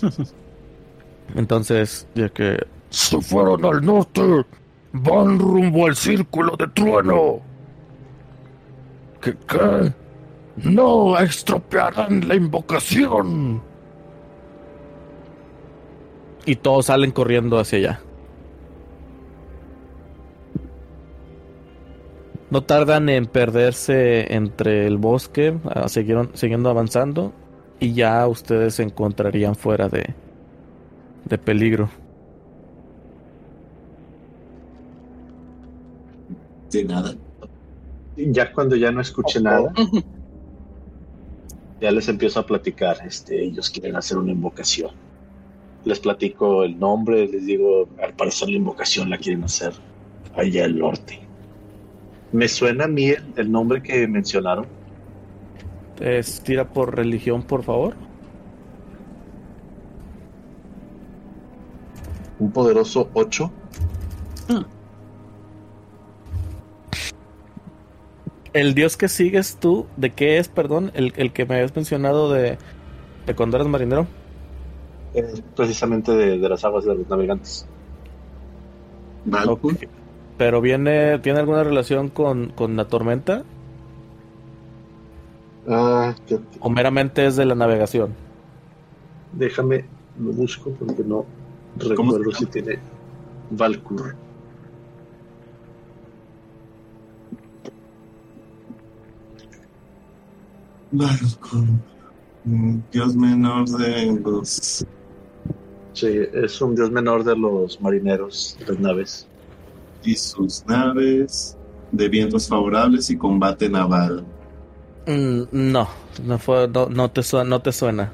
Entonces, 1.34 2.06
ya 2.14 2.28
que 2.28 2.58
Se 2.90 3.20
fueron 3.20 3.64
al 3.64 3.84
norte. 3.84 4.22
Van 4.92 5.38
rumbo 5.38 5.86
al 5.86 5.96
círculo 5.96 6.56
de 6.56 6.68
trueno. 6.68 7.40
¿Qué 9.24 9.34
qué? 9.48 9.92
No 10.56 11.18
estropearán 11.18 12.28
la 12.28 12.34
invocación. 12.34 13.62
y 16.46 16.56
todos 16.56 16.86
salen 16.86 17.10
corriendo 17.10 17.58
hacia 17.58 17.78
allá. 17.78 18.00
No 22.50 22.62
tardan 22.62 23.08
en 23.08 23.26
perderse 23.26 24.32
entre 24.34 24.86
el 24.86 24.98
bosque, 24.98 25.58
siguieron, 25.86 26.30
siguiendo 26.34 26.70
avanzando 26.70 27.32
y 27.80 27.94
ya 27.94 28.26
ustedes 28.28 28.74
se 28.74 28.82
encontrarían 28.82 29.54
fuera 29.56 29.88
de, 29.88 30.14
de 31.24 31.38
peligro. 31.38 31.88
De 36.70 36.84
nada. 36.84 37.14
Ya 38.16 38.52
cuando 38.52 38.76
ya 38.76 38.92
no 38.92 39.00
escuché 39.00 39.40
nada, 39.40 39.72
ya 41.80 41.90
les 41.90 42.08
empiezo 42.08 42.40
a 42.40 42.46
platicar. 42.46 42.98
Este, 43.06 43.42
ellos 43.42 43.70
quieren 43.70 43.96
hacer 43.96 44.18
una 44.18 44.32
invocación. 44.32 44.90
Les 45.84 46.00
platico 46.00 46.64
el 46.64 46.78
nombre, 46.78 47.26
les 47.28 47.44
digo, 47.44 47.88
al 48.02 48.14
parecer 48.14 48.48
la 48.48 48.56
invocación 48.56 49.10
la 49.10 49.18
quieren 49.18 49.44
hacer 49.44 49.72
allá 50.34 50.64
al 50.64 50.78
norte. 50.78 51.20
Me 52.32 52.48
suena 52.48 52.84
a 52.84 52.88
mí 52.88 53.08
el, 53.08 53.24
el 53.36 53.50
nombre 53.52 53.82
que 53.82 54.06
mencionaron. 54.08 54.66
Es, 56.00 56.40
tira 56.40 56.72
por 56.72 56.96
religión, 56.96 57.42
por 57.42 57.62
favor. 57.62 57.94
Un 62.38 62.50
poderoso 62.50 63.10
8. 63.14 63.52
El 68.54 68.74
dios 68.74 68.96
que 68.96 69.08
sigues 69.08 69.58
tú, 69.60 69.92
¿de 69.96 70.14
qué 70.14 70.38
es, 70.38 70.48
perdón? 70.48 70.90
El, 70.94 71.12
el 71.16 71.32
que 71.34 71.44
me 71.44 71.56
habías 71.56 71.74
mencionado 71.76 72.32
de, 72.32 72.58
de 73.26 73.34
cuando 73.36 73.56
eras 73.58 73.68
marinero. 73.68 74.08
eh, 75.14 75.42
precisamente 75.56 76.12
de, 76.12 76.38
de 76.38 76.48
las 76.48 76.64
aguas 76.64 76.84
de 76.84 76.94
los 76.94 77.08
navegantes. 77.08 77.70
Valpur. 79.24 79.74
Ok. 79.74 79.84
Pero 80.36 80.60
viene, 80.60 81.18
¿tiene 81.20 81.38
alguna 81.40 81.62
relación 81.64 82.10
con, 82.10 82.50
con 82.52 82.76
la 82.76 82.88
tormenta? 82.88 83.46
Ah, 85.66 86.14
que- 86.26 86.40
¿O 86.58 86.68
meramente 86.70 87.26
es 87.26 87.36
de 87.36 87.44
la 87.46 87.54
navegación? 87.54 88.18
déjame, 89.32 89.90
lo 90.14 90.32
busco 90.32 90.74
porque 90.74 91.04
no 91.04 91.26
¿Cómo 91.94 92.12
se 92.12 92.18
recuerdo 92.18 92.32
si 92.32 92.46
tiene 92.46 92.84
Valkur. 93.50 94.18
Dios 102.92 103.16
menor 103.16 103.68
de 103.68 104.20
los. 104.22 104.84
Sí, 105.92 106.08
es 106.32 106.60
un 106.60 106.74
dios 106.74 106.90
menor 106.90 107.22
de 107.24 107.36
los 107.36 107.80
marineros, 107.80 108.56
las 108.66 108.78
naves. 108.78 109.28
y 110.02 110.14
sus 110.16 110.64
naves 110.66 111.56
de 111.92 112.08
vientos 112.08 112.48
favorables 112.48 113.08
y 113.10 113.16
combate 113.16 113.68
naval. 113.68 114.24
Mm, 115.06 115.42
no, 115.52 115.88
no, 116.22 116.38
fue, 116.38 116.68
no, 116.68 116.88
no 116.88 117.10
te 117.10 117.22
suena, 117.22 117.48
no 117.50 117.62
te 117.62 117.72
suena. 117.72 118.12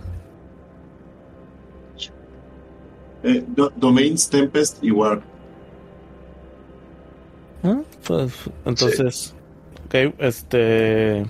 Eh, 3.23 3.45
do- 3.47 3.73
Domains, 3.77 4.29
Tempest 4.29 4.83
y 4.83 4.91
War. 4.91 5.23
¿Ah? 7.63 7.83
Pues, 8.07 8.33
entonces, 8.65 9.35
ok, 9.87 10.15
este... 10.19 11.27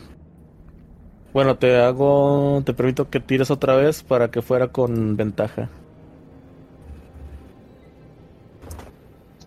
Bueno, 1.33 1.57
te 1.57 1.77
hago, 1.81 2.63
te 2.65 2.75
permito 2.75 3.09
que 3.09 3.21
tires 3.21 3.51
otra 3.51 3.77
vez 3.77 4.03
para 4.03 4.31
que 4.31 4.43
fuera 4.43 4.69
con 4.69 5.17
ventaja. 5.17 5.69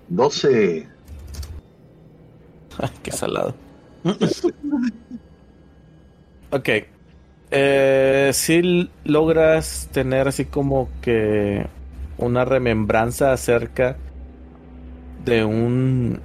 12. 0.07 0.87
Ay, 2.79 2.89
qué 3.01 3.11
salado. 3.11 3.55
ok. 6.51 6.69
Eh, 7.51 8.31
si 8.33 8.89
logras 9.03 9.89
tener 9.91 10.27
así 10.27 10.45
como 10.45 10.89
que 11.01 11.67
una 12.17 12.45
remembranza 12.45 13.31
acerca 13.33 13.97
de 15.25 15.45
un 15.45 16.19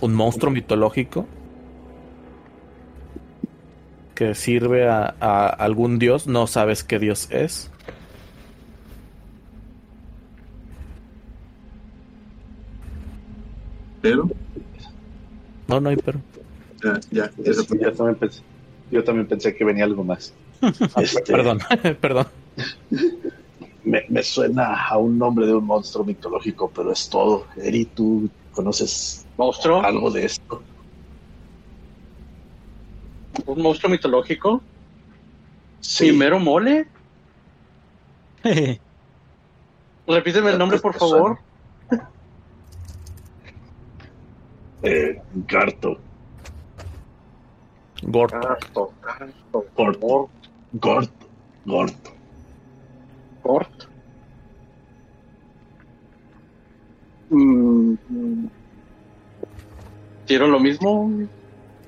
un 0.00 0.14
monstruo 0.14 0.50
mitológico 0.52 1.26
que 4.14 4.34
sirve 4.34 4.88
a, 4.88 5.14
a 5.20 5.48
algún 5.48 5.98
dios, 5.98 6.26
no 6.26 6.46
sabes 6.46 6.84
qué 6.84 6.98
dios 6.98 7.28
es. 7.30 7.70
Pero, 14.00 14.28
No, 15.68 15.80
no 15.80 15.88
hay 15.88 15.96
pero. 15.96 16.20
ya, 16.82 17.00
ya, 17.10 17.30
eso 17.44 17.62
Sí, 17.62 17.78
yo, 17.80 17.92
también 17.92 18.18
pensé, 18.18 18.42
yo 18.90 19.04
también 19.04 19.26
pensé 19.26 19.54
que 19.54 19.64
venía 19.64 19.84
algo 19.84 20.04
más. 20.04 20.32
Este, 20.96 21.32
Perdón, 21.32 21.58
perdón. 22.00 22.26
Me, 23.84 24.02
me 24.08 24.22
suena 24.22 24.86
a 24.86 24.96
un 24.98 25.18
nombre 25.18 25.46
de 25.46 25.54
un 25.54 25.64
monstruo 25.64 26.04
mitológico, 26.04 26.70
pero 26.74 26.92
es 26.92 27.08
todo. 27.08 27.46
Eri, 27.56 27.86
¿tú 27.86 28.28
conoces 28.52 29.26
¿Monstruo? 29.36 29.80
algo 29.82 30.10
de 30.10 30.26
esto? 30.26 30.62
¿Un 33.46 33.62
monstruo 33.62 33.90
mitológico? 33.90 34.62
Sí, 35.80 36.08
¿Primero 36.08 36.38
mole? 36.38 36.86
Repíteme 40.06 40.50
el 40.50 40.58
nombre, 40.58 40.78
por 40.78 40.92
¿Te 40.92 40.98
favor. 40.98 41.38
eh, 44.82 45.20
Garto. 45.48 45.98
Gorto. 48.02 48.38
Garto, 48.38 48.92
Garto, 49.02 49.66
Gorto. 49.74 50.30
Gorto. 50.72 51.26
Gorto. 51.64 52.10
Gort. 53.42 53.70
Mm, 57.30 57.94
mm. 58.08 58.48
¿Quiero 60.26 60.48
lo 60.48 60.60
mismo? 60.60 61.10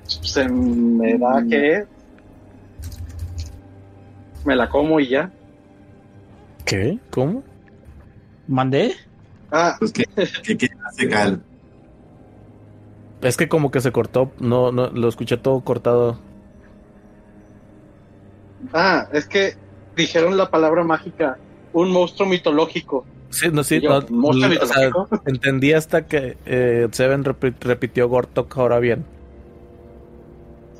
¿Se 0.07 0.47
me 0.47 1.17
da 1.17 1.43
que 1.47 1.83
Me 4.45 4.55
la 4.55 4.69
como 4.69 4.99
y 4.99 5.09
ya. 5.09 5.29
¿Qué? 6.65 6.99
¿Cómo? 7.11 7.43
¿Mandé? 8.47 8.95
Ah, 9.51 9.75
pues 9.79 9.91
que, 9.93 10.05
que, 10.43 10.57
que 10.57 10.67
hace 10.85 11.09
cal. 11.09 11.41
Es 13.21 13.35
que 13.37 13.47
como 13.49 13.71
que 13.71 13.81
se 13.81 13.91
cortó, 13.91 14.31
no, 14.39 14.71
no, 14.71 14.87
lo 14.89 15.07
escuché 15.07 15.37
todo 15.37 15.61
cortado. 15.61 16.19
ah, 18.73 19.07
es 19.11 19.27
que 19.27 19.53
dijeron 19.95 20.37
la 20.37 20.49
palabra 20.49 20.83
mágica, 20.83 21.37
un 21.73 21.91
monstruo 21.91 22.27
mitológico. 22.29 23.05
Sí, 23.29 23.49
no, 23.51 23.63
sí, 23.63 23.75
Y 23.75 23.81
yo, 23.81 23.99
no, 23.99 24.07
¿monstruo 24.09 24.49
o 24.61 24.65
sea, 24.65 24.89
mitológico? 24.89 25.09
entendí 25.25 25.73
hasta 25.73 26.07
que 26.07 26.37
eh, 26.45 26.87
Seven 26.91 27.23
repi- 27.25 27.55
repitió 27.59 28.07
Gortok 28.07 28.57
ahora 28.57 28.79
bien. 28.79 29.05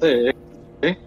Sí. 0.01 0.97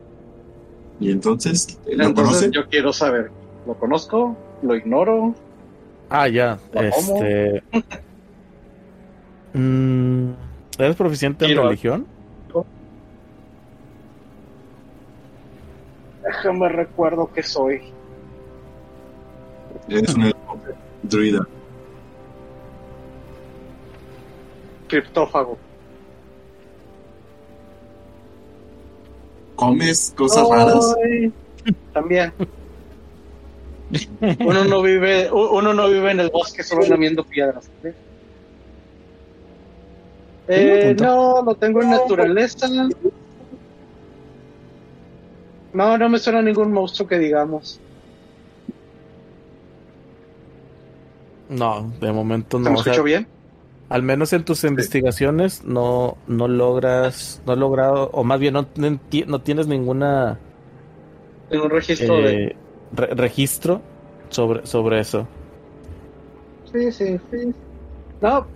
Y 1.00 1.10
entonces, 1.10 1.78
¿lo 1.86 2.04
Entonces 2.04 2.50
yo 2.50 2.68
quiero 2.68 2.92
saber, 2.92 3.30
¿lo 3.66 3.74
conozco? 3.74 4.36
¿Lo 4.62 4.76
ignoro? 4.76 5.34
Ah, 6.10 6.28
ya, 6.28 6.58
este... 6.74 7.62
Mm, 9.52 10.30
¿Eres 10.78 10.96
proficiente 10.96 11.46
en 11.46 11.56
religión? 11.56 12.06
Déjame 16.22 16.68
recuerdo 16.68 17.32
que 17.32 17.42
soy. 17.42 17.80
Es 19.88 20.14
un 20.14 20.32
druida. 21.02 21.46
Criptófago. 24.86 25.58
¿Comes 29.60 30.14
cosas 30.16 30.48
raras? 30.48 30.96
También. 31.92 32.32
Uno 34.40 34.64
no 34.64 34.80
vive, 34.80 35.30
uno 35.30 35.74
no 35.74 35.88
vive 35.88 36.12
en 36.12 36.20
el 36.20 36.30
bosque 36.30 36.62
solo 36.62 36.86
lamiendo 36.86 37.24
piedras. 37.24 37.68
¿sí? 37.82 37.88
Eh, 40.48 40.96
no, 40.98 41.42
lo 41.42 41.54
tengo 41.56 41.82
en 41.82 41.90
naturaleza. 41.90 42.68
No, 45.74 45.98
no 45.98 46.08
me 46.08 46.18
suena 46.18 46.40
ningún 46.40 46.72
monstruo 46.72 47.06
que 47.06 47.18
digamos. 47.18 47.78
No, 51.50 51.92
de 52.00 52.12
momento 52.12 52.56
¿Se 52.56 52.64
no. 52.64 52.70
me 52.70 52.80
o 52.80 52.82
sea, 52.82 52.92
escuchó 52.92 53.04
bien? 53.04 53.26
Al 53.90 54.02
menos 54.02 54.32
en 54.32 54.44
tus 54.44 54.64
investigaciones 54.64 55.64
no, 55.64 56.16
no 56.26 56.48
logras, 56.48 57.42
no 57.44 57.52
has 57.52 57.58
logrado, 57.58 58.08
o 58.12 58.24
más 58.24 58.40
bien 58.40 58.54
no, 58.54 58.66
no 59.26 59.42
tienes 59.42 59.66
ninguna 59.66 60.38
un 61.50 61.70
registro 61.70 62.16
de. 62.22 62.44
eh, 62.44 62.56
re- 62.92 63.14
registro 63.14 63.82
sobre, 64.30 64.66
sobre 64.66 65.00
eso. 65.00 65.26
Sí, 66.72 66.92
sí, 66.92 67.18
sí. 67.30 67.52
No. 68.20 68.46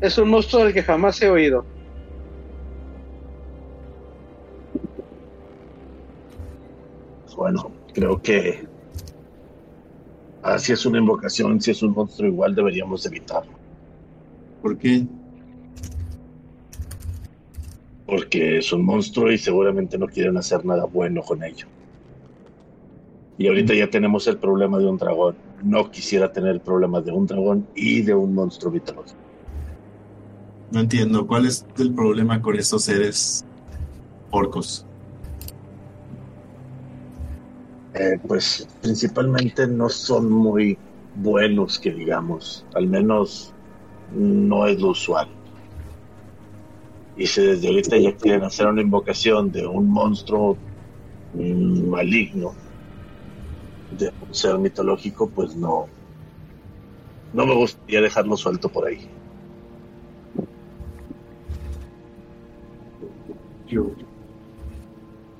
Es 0.00 0.16
un 0.18 0.30
monstruo 0.30 0.64
del 0.64 0.72
que 0.74 0.82
jamás 0.82 1.20
he 1.22 1.28
oído. 1.30 1.66
Bueno, 7.36 7.74
creo 7.92 8.20
que 8.22 8.66
ah, 10.42 10.58
si 10.58 10.72
es 10.72 10.86
una 10.86 10.98
invocación, 10.98 11.60
si 11.60 11.72
es 11.72 11.82
un 11.82 11.92
monstruo 11.92 12.28
igual, 12.28 12.54
deberíamos 12.54 13.04
evitarlo. 13.06 13.53
¿Por 14.64 14.78
qué? 14.78 15.06
Porque 18.06 18.56
es 18.56 18.72
un 18.72 18.82
monstruo 18.82 19.30
y 19.30 19.36
seguramente 19.36 19.98
no 19.98 20.06
quieren 20.06 20.38
hacer 20.38 20.64
nada 20.64 20.86
bueno 20.86 21.20
con 21.20 21.44
ello. 21.44 21.66
Y 23.36 23.46
ahorita 23.46 23.74
ya 23.74 23.90
tenemos 23.90 24.26
el 24.26 24.38
problema 24.38 24.78
de 24.78 24.86
un 24.86 24.96
dragón. 24.96 25.36
No 25.62 25.90
quisiera 25.90 26.32
tener 26.32 26.52
el 26.52 26.60
problema 26.62 27.02
de 27.02 27.12
un 27.12 27.26
dragón 27.26 27.66
y 27.74 28.00
de 28.00 28.14
un 28.14 28.34
monstruo 28.34 28.72
mitológico. 28.72 29.18
No 30.70 30.80
entiendo. 30.80 31.26
¿Cuál 31.26 31.44
es 31.44 31.66
el 31.76 31.92
problema 31.92 32.40
con 32.40 32.56
estos 32.56 32.84
seres 32.84 33.44
orcos? 34.30 34.86
Eh, 37.92 38.18
pues 38.26 38.66
principalmente 38.80 39.66
no 39.66 39.90
son 39.90 40.32
muy 40.32 40.78
buenos, 41.16 41.78
que 41.78 41.92
digamos. 41.92 42.64
Al 42.74 42.86
menos 42.86 43.53
no 44.14 44.66
es 44.66 44.80
lo 44.80 44.88
usual. 44.88 45.28
Y 47.16 47.26
si 47.26 47.42
desde 47.42 47.68
ahorita 47.68 47.96
ya 47.96 48.16
quieren 48.16 48.44
hacer 48.44 48.66
una 48.66 48.82
invocación 48.82 49.52
de 49.52 49.66
un 49.66 49.88
monstruo 49.88 50.56
mm, 51.34 51.88
maligno, 51.88 52.52
de 53.98 54.12
un 54.26 54.34
ser 54.34 54.58
mitológico, 54.58 55.28
pues 55.28 55.54
no. 55.54 55.86
No 57.32 57.46
me 57.46 57.54
gustaría 57.54 58.00
dejarlo 58.00 58.36
suelto 58.36 58.68
por 58.68 58.86
ahí. 58.86 59.08
Yo 63.68 63.90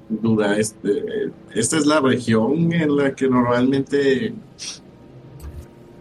duda, 0.08 0.58
este, 0.58 1.32
esta 1.54 1.76
es 1.76 1.86
la 1.86 2.00
región 2.00 2.72
en 2.72 2.96
la 2.96 3.14
que 3.14 3.28
normalmente 3.28 4.34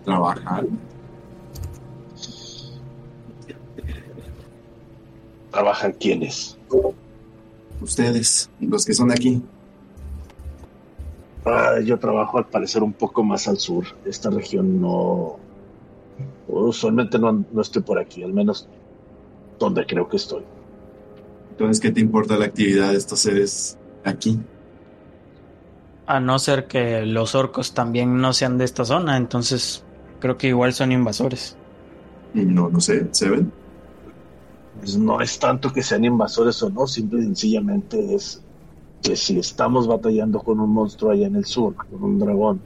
trabajan. 0.04 0.80
¿Trabajan 5.54 5.94
quiénes? 5.94 6.58
ustedes, 7.80 8.50
los 8.60 8.86
que 8.86 8.94
son 8.94 9.12
aquí. 9.12 9.42
Ah, 11.46 11.80
yo 11.84 12.00
trabajo 12.00 12.40
al 12.40 12.48
parecer 12.48 12.82
un 12.82 12.94
poco 12.94 13.24
más 13.24 13.48
al 13.48 13.60
sur. 13.60 13.86
Esta 14.04 14.32
región 14.32 14.82
no... 14.82 15.38
Usualmente 16.48 17.20
no, 17.20 17.46
no 17.52 17.62
estoy 17.62 17.84
por 17.84 18.00
aquí, 18.00 18.24
al 18.24 18.34
menos 18.34 18.68
donde 19.60 19.86
creo 19.86 20.08
que 20.10 20.18
estoy. 20.18 20.44
Entonces, 21.52 21.80
¿qué 21.80 21.92
te 21.92 22.02
importa 22.02 22.36
la 22.38 22.46
actividad 22.46 22.92
de 22.92 22.98
estos 22.98 23.20
seres 23.20 23.78
aquí? 24.04 24.40
A 26.08 26.20
no 26.20 26.40
ser 26.40 26.68
que 26.68 27.06
los 27.06 27.36
orcos 27.36 27.74
también 27.74 28.20
no 28.20 28.34
sean 28.34 28.58
de 28.58 28.66
esta 28.66 28.86
zona, 28.86 29.18
entonces 29.18 29.84
creo 30.20 30.38
que 30.38 30.48
igual 30.48 30.74
son 30.74 30.92
invasores. 30.92 31.58
No, 32.34 32.70
no 32.70 32.80
sé, 32.80 33.08
¿se 33.12 33.30
ven? 33.30 33.52
Pues 34.84 34.98
no 34.98 35.22
es 35.22 35.40
tanto 35.40 35.72
que 35.72 35.82
sean 35.82 36.04
invasores 36.04 36.62
o 36.62 36.70
no, 36.70 36.86
simple 36.88 37.22
y 37.22 37.24
sencillamente 37.24 38.16
es 38.16 38.42
que 39.02 39.16
si 39.16 39.40
estamos 39.40 39.88
batallando 39.88 40.40
con 40.40 40.60
un 40.60 40.72
monstruo 40.72 41.12
allá 41.12 41.28
en 41.28 41.38
el 41.38 41.46
sur, 41.46 41.74
con 41.74 42.04
un 42.04 42.20
dragón, 42.20 42.60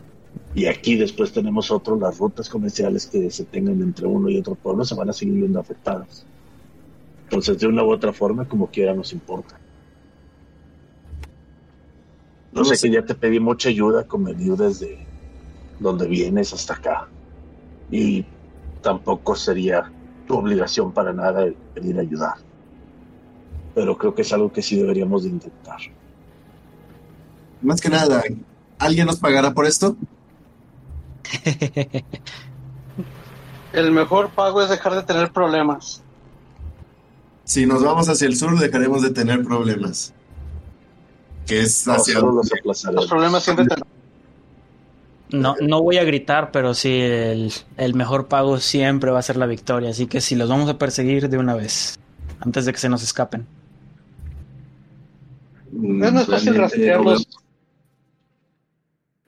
y 0.56 0.66
aquí 0.66 0.96
después 0.96 1.32
tenemos 1.32 1.70
otro, 1.70 1.96
las 1.96 2.18
rutas 2.18 2.50
comerciales 2.50 3.06
que 3.06 3.30
se 3.30 3.46
tengan 3.46 3.80
entre 3.84 4.08
uno 4.08 4.30
y 4.30 4.40
otro 4.40 4.56
pueblo 4.56 4.84
se 4.84 4.96
van 4.96 5.12
a 5.12 5.14
seguir 5.14 5.36
viendo 5.36 5.60
afectadas. 5.60 6.26
Entonces, 7.26 7.60
de 7.60 7.68
una 7.68 7.84
u 7.84 7.92
otra 7.92 8.12
forma, 8.12 8.48
como 8.48 8.66
quiera, 8.66 8.96
nos 8.96 9.14
importa. 9.14 9.60
No 12.52 12.66
sé 12.66 12.82
que 12.82 12.96
ya 12.96 13.06
te 13.06 13.14
pedí 13.14 13.40
mucha 13.40 13.70
ayuda 13.70 14.06
con 14.06 14.24
venir 14.24 14.56
desde 14.56 14.98
donde 15.80 16.08
vienes 16.08 16.52
hasta 16.52 16.74
acá. 16.74 17.08
Y 17.92 18.26
tampoco 18.82 19.36
sería 19.36 19.92
tu 20.28 20.36
obligación 20.36 20.92
para 20.92 21.14
nada 21.14 21.44
el 21.44 21.56
venir 21.74 21.98
a 21.98 22.02
ayudar. 22.02 22.34
Pero 23.74 23.98
creo 23.98 24.14
que 24.14 24.22
es 24.24 24.34
algo 24.34 24.52
que 24.52 24.62
sí 24.62 24.76
deberíamos 24.78 25.24
de 25.24 25.30
intentar. 25.30 25.78
Más 27.62 27.80
que 27.82 27.90
nada, 27.90 28.22
¿alguien 28.78 29.08
nos 29.08 29.18
pagará 29.18 29.54
por 29.54 29.66
esto? 29.66 29.96
El 33.74 33.92
mejor 33.92 34.30
pago 34.30 34.62
es 34.62 34.70
dejar 34.70 34.96
de 34.96 35.04
tener 35.04 35.32
problemas. 35.32 36.02
Si 37.44 37.66
nos 37.66 37.84
vamos 37.84 38.10
hacia 38.10 38.28
el 38.28 38.36
sur, 38.36 38.58
dejaremos 38.58 39.02
de 39.02 39.10
tener 39.12 39.44
problemas. 39.44 40.14
Que 41.46 41.62
es 41.62 41.86
No, 41.86 41.94
hacia 41.94 42.16
solo 42.20 42.34
donde- 42.34 42.62
los. 42.64 42.84
Los 42.86 43.08
problemas 43.08 43.44
siempre 43.44 43.66
te... 43.68 43.76
No, 45.32 45.56
no 45.62 45.82
voy 45.84 45.98
a 45.98 46.04
gritar, 46.06 46.52
pero 46.52 46.74
sí, 46.74 46.90
el, 47.02 47.52
el 47.78 47.94
mejor 47.96 48.28
pago 48.28 48.60
siempre 48.60 49.12
va 49.12 49.20
a 49.20 49.24
ser 49.24 49.36
la 49.38 49.46
victoria. 49.46 49.90
Así 49.90 50.08
que 50.08 50.22
si 50.22 50.36
los 50.36 50.50
vamos 50.50 50.70
a 50.70 50.78
perseguir 50.78 51.30
de 51.30 51.38
una 51.38 51.56
vez, 51.56 52.00
antes 52.40 52.66
de 52.66 52.72
que 52.74 52.80
se 52.80 52.90
nos 52.90 53.04
escapen. 53.04 53.46
Mm, 55.72 56.04
Es 56.04 56.14
más 56.14 56.28
fácil 56.30 56.56
rastrearlos. 56.56 57.26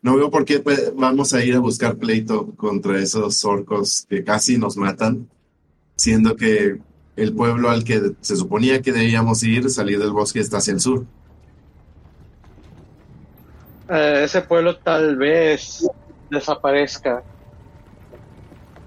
No 0.01 0.13
veo, 0.13 0.15
no 0.15 0.15
veo 0.15 0.31
por 0.31 0.45
qué 0.45 0.59
pues, 0.59 0.93
vamos 0.95 1.33
a 1.33 1.43
ir 1.43 1.55
a 1.55 1.59
buscar 1.59 1.97
pleito 1.97 2.53
contra 2.55 2.99
esos 2.99 3.43
orcos 3.45 4.05
que 4.09 4.23
casi 4.23 4.57
nos 4.57 4.77
matan, 4.77 5.29
siendo 5.95 6.35
que 6.35 6.81
el 7.15 7.35
pueblo 7.35 7.69
al 7.69 7.83
que 7.83 8.13
se 8.21 8.35
suponía 8.37 8.81
que 8.81 8.93
debíamos 8.93 9.43
ir, 9.43 9.69
salir 9.69 9.99
del 9.99 10.11
bosque, 10.13 10.39
está 10.39 10.57
hacia 10.57 10.73
el 10.73 10.81
sur. 10.81 11.07
Eh, 13.89 14.21
ese 14.25 14.41
pueblo 14.41 14.77
tal 14.77 15.15
vez 15.15 15.87
desaparezca 16.29 17.23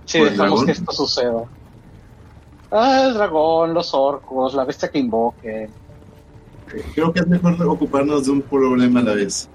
si 0.04 0.18
¿Por 0.18 0.28
el 0.28 0.32
dejamos 0.34 0.50
dragón? 0.60 0.66
que 0.66 0.72
esto 0.72 0.92
suceda. 0.92 1.44
Ah, 2.70 3.04
el 3.08 3.14
dragón, 3.14 3.74
los 3.74 3.92
orcos, 3.94 4.54
la 4.54 4.64
bestia 4.64 4.90
que 4.90 4.98
invoque. 4.98 5.68
Creo 6.94 7.12
que 7.12 7.20
es 7.20 7.26
mejor 7.26 7.54
ocuparnos 7.68 8.24
de 8.26 8.30
un 8.32 8.42
problema 8.42 9.00
a 9.00 9.02
la 9.02 9.14
vez. 9.14 9.48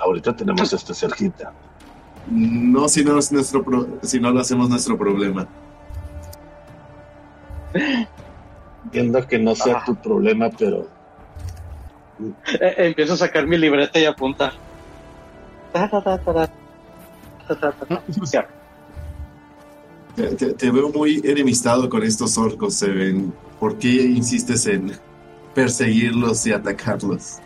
Ahorita 0.00 0.34
tenemos 0.36 0.72
este 0.72 0.92
cerquita. 0.94 1.52
No 2.30 2.86
si 2.88 3.02
no, 3.04 3.18
es 3.18 3.32
nuestro 3.32 3.64
pro- 3.64 3.86
si 4.02 4.20
no 4.20 4.30
lo 4.30 4.40
hacemos 4.40 4.68
nuestro 4.68 4.98
problema. 4.98 5.46
Entiendo 8.84 9.26
que 9.26 9.38
no 9.38 9.54
sea 9.54 9.78
Ah. 9.78 9.82
tu 9.86 9.94
problema, 9.96 10.50
pero 10.56 10.86
empiezo 12.60 13.14
a 13.14 13.16
sacar 13.16 13.46
mi 13.46 13.56
libreta 13.56 13.98
y 13.98 14.04
apuntar. 14.04 14.52
Ta. 15.72 15.88
Ya. 18.32 18.48
Te, 20.16 20.26
te- 20.34 20.54
te 20.54 20.70
veo 20.70 20.90
muy 20.90 21.20
enemistado 21.24 21.88
con 21.88 22.02
estos 22.02 22.36
orcos, 22.38 22.74
Seven. 22.74 23.32
¿Por 23.60 23.78
qué 23.78 23.88
insistes 23.88 24.66
en 24.66 24.92
perseguirlos 25.54 26.46
y 26.46 26.52
atacarlos? 26.52 27.38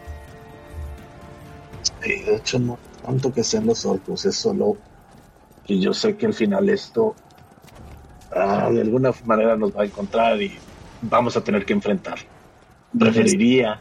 Sí, 2.02 2.22
de 2.22 2.36
hecho 2.36 2.58
no 2.58 2.78
tanto 3.04 3.32
que 3.32 3.42
sean 3.42 3.66
los 3.66 3.84
orcos, 3.84 4.24
es 4.24 4.36
solo 4.36 4.76
que 5.66 5.78
yo 5.80 5.92
sé 5.92 6.16
que 6.16 6.26
al 6.26 6.34
final 6.34 6.68
esto 6.68 7.14
ah, 8.34 8.68
de 8.72 8.80
alguna 8.80 9.12
manera 9.24 9.56
nos 9.56 9.76
va 9.76 9.82
a 9.82 9.86
encontrar 9.86 10.40
y 10.40 10.56
vamos 11.02 11.36
a 11.36 11.42
tener 11.42 11.64
que 11.64 11.72
enfrentar. 11.72 12.18
Preferiría 12.96 13.80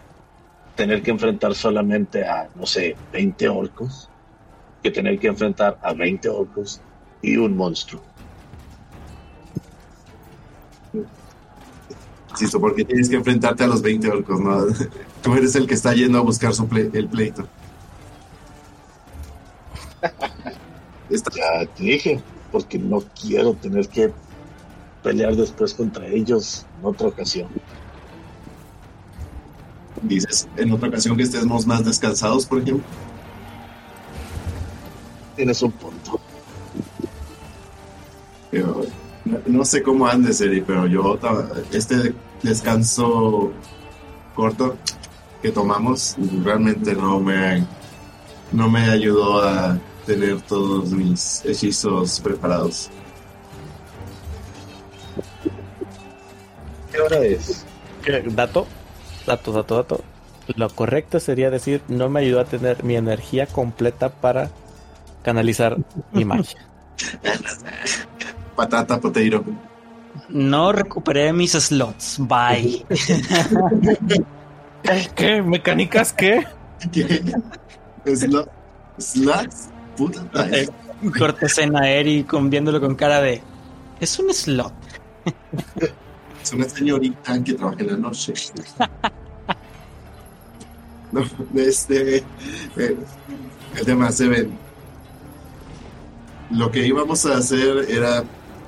tener 0.75 1.01
que 1.03 1.11
enfrentar 1.11 1.53
solamente 1.55 2.25
a, 2.25 2.49
no 2.55 2.65
sé, 2.65 2.95
20 3.11 3.49
orcos 3.49 4.09
que 4.81 4.89
tener 4.91 5.19
que 5.19 5.27
enfrentar 5.27 5.77
a 5.81 5.93
20 5.93 6.27
orcos 6.29 6.81
y 7.21 7.37
un 7.37 7.55
monstruo. 7.55 8.01
Insisto, 12.31 12.59
porque 12.59 12.85
tienes 12.85 13.09
que 13.09 13.17
enfrentarte 13.17 13.63
a 13.63 13.67
los 13.67 13.81
20 13.81 14.09
orcos, 14.09 14.39
¿no? 14.39 14.65
Tú 15.21 15.33
eres 15.35 15.55
el 15.55 15.67
que 15.67 15.73
está 15.75 15.93
yendo 15.93 16.17
a 16.17 16.21
buscar 16.21 16.53
su 16.53 16.67
ple- 16.67 16.89
el 16.93 17.07
pleito. 17.07 17.47
Está- 21.09 21.31
Ya 21.35 21.65
te 21.75 21.83
dije, 21.83 22.23
porque 22.51 22.79
no 22.79 23.03
quiero 23.21 23.53
tener 23.53 23.87
que 23.89 24.11
pelear 25.03 25.35
después 25.35 25.73
contra 25.73 26.07
ellos 26.07 26.65
en 26.79 26.85
otra 26.85 27.07
ocasión. 27.09 27.49
Dices, 30.01 30.47
en 30.57 30.71
otra 30.71 30.89
ocasión 30.89 31.17
que 31.17 31.23
estemos 31.23 31.65
más 31.65 31.83
descansados, 31.85 32.45
por 32.45 32.61
ejemplo. 32.61 32.83
Tienes 35.35 35.61
un 35.61 35.71
punto. 35.71 36.19
Yo, 38.51 38.83
no, 39.45 39.63
sé 39.65 39.81
cómo 39.81 40.07
andes, 40.07 40.41
Eri, 40.41 40.61
pero 40.61 40.87
yo 40.87 41.17
este 41.71 42.13
descanso 42.43 43.51
corto 44.35 44.75
que 45.41 45.51
tomamos 45.51 46.15
realmente 46.43 46.93
no 46.93 47.19
me 47.19 47.65
no 48.51 48.69
me 48.69 48.81
ayudó 48.89 49.41
a 49.41 49.79
tener 50.05 50.41
todos 50.41 50.91
mis 50.91 51.45
hechizos 51.45 52.19
preparados. 52.19 52.89
¿Qué 56.91 56.99
hora 56.99 57.19
es? 57.19 57.65
¿Qué? 58.03 58.21
Dato, 58.27 58.67
dato, 59.25 59.51
dato, 59.51 59.75
dato. 59.75 60.01
Lo 60.55 60.69
correcto 60.69 61.19
sería 61.19 61.49
decir, 61.49 61.81
no 61.87 62.09
me 62.09 62.21
ayudó 62.21 62.39
a 62.41 62.45
tener 62.45 62.83
mi 62.83 62.95
energía 62.95 63.45
completa 63.45 64.09
para 64.09 64.49
canalizar 65.23 65.77
mi 66.11 66.25
magia. 66.25 66.59
Patata, 68.55 68.99
potato. 68.99 69.43
No 70.29 70.71
recuperé 70.71 71.31
mis 71.33 71.51
slots. 71.53 72.17
Bye. 72.19 72.85
¿Eh, 74.83 75.07
¿Qué? 75.15 75.41
¿Mecánicas 75.41 76.13
qué? 76.13 76.45
¿Qué? 76.91 77.21
Slo- 78.05 78.47
¿Sluts? 78.97 79.69
Puta 79.95 80.25
madre. 80.33 80.69
Corta 81.17 81.45
escena 81.45 81.81
a 81.81 81.89
Eri 81.89 82.23
con, 82.23 82.49
viéndolo 82.49 82.79
con 82.81 82.95
cara 82.95 83.21
de. 83.21 83.41
Es 83.99 84.19
un 84.19 84.33
slot. 84.33 84.73
Una 86.53 86.67
señorita 86.67 87.43
que 87.43 87.53
trabaja 87.53 87.79
en 87.79 87.87
la 87.87 87.97
noche. 87.97 88.33
No, 91.11 91.25
este. 91.55 92.23
eh, 92.77 92.97
el 93.75 93.85
tema 93.85 94.11
se 94.13 94.29
ven. 94.29 94.51
Lo 96.51 96.71
que 96.71 96.87
íbamos 96.87 97.25
a 97.25 97.37
hacer 97.37 97.85
era 97.89 98.23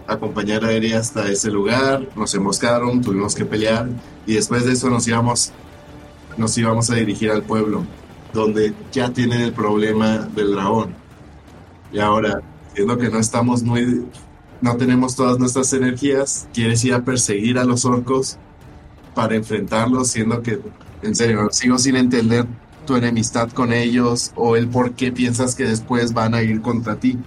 acompañar 0.08 0.66
a 0.66 0.74
Eri 0.74 0.92
hasta 0.92 1.30
ese 1.30 1.50
lugar. 1.50 2.06
Nos 2.18 2.36
emboscaron, 2.36 3.02
tuvimos 3.02 3.34
que 3.34 3.46
pelear. 3.46 3.88
Y 4.26 4.34
después 4.34 4.66
de 4.66 4.74
eso 4.74 4.90
nos 4.90 5.08
íbamos. 5.08 5.54
Nos 6.36 6.58
íbamos 6.58 6.90
a 6.90 6.96
dirigir 6.96 7.32
al 7.32 7.44
pueblo. 7.44 7.86
Donde 8.34 8.74
ya 8.92 9.10
tienen 9.14 9.40
el 9.40 9.54
problema 9.54 10.18
del 10.18 10.52
dragón. 10.52 10.96
Y 11.94 12.00
ahora, 12.00 12.42
siendo 12.74 12.98
que 12.98 13.10
no 13.10 13.20
estamos 13.20 13.64
muy 13.64 14.04
no 14.64 14.78
tenemos 14.78 15.16
todas 15.16 15.38
nuestras 15.38 15.72
energías, 15.74 16.48
quieres 16.54 16.84
ir 16.84 16.96
a 16.96 17.04
perseguir 17.04 17.60
a 17.60 17.66
los 17.66 17.86
orcos 17.86 18.38
para 19.14 19.36
enfrentarlos, 19.36 20.08
siendo 20.08 20.42
que, 20.42 20.60
en 21.04 21.14
serio, 21.14 21.50
sigo 21.52 21.78
sin 21.78 21.96
entender 21.96 22.48
tu 22.88 22.96
enemistad 22.96 23.52
con 23.52 23.72
ellos 23.72 24.32
o 24.36 24.56
el 24.56 24.68
por 24.68 24.94
qué 24.94 25.12
piensas 25.12 25.54
que 25.54 25.66
después 25.66 26.14
van 26.14 26.34
a 26.34 26.42
ir 26.42 26.62
contra 26.62 26.96
ti. 26.96 27.20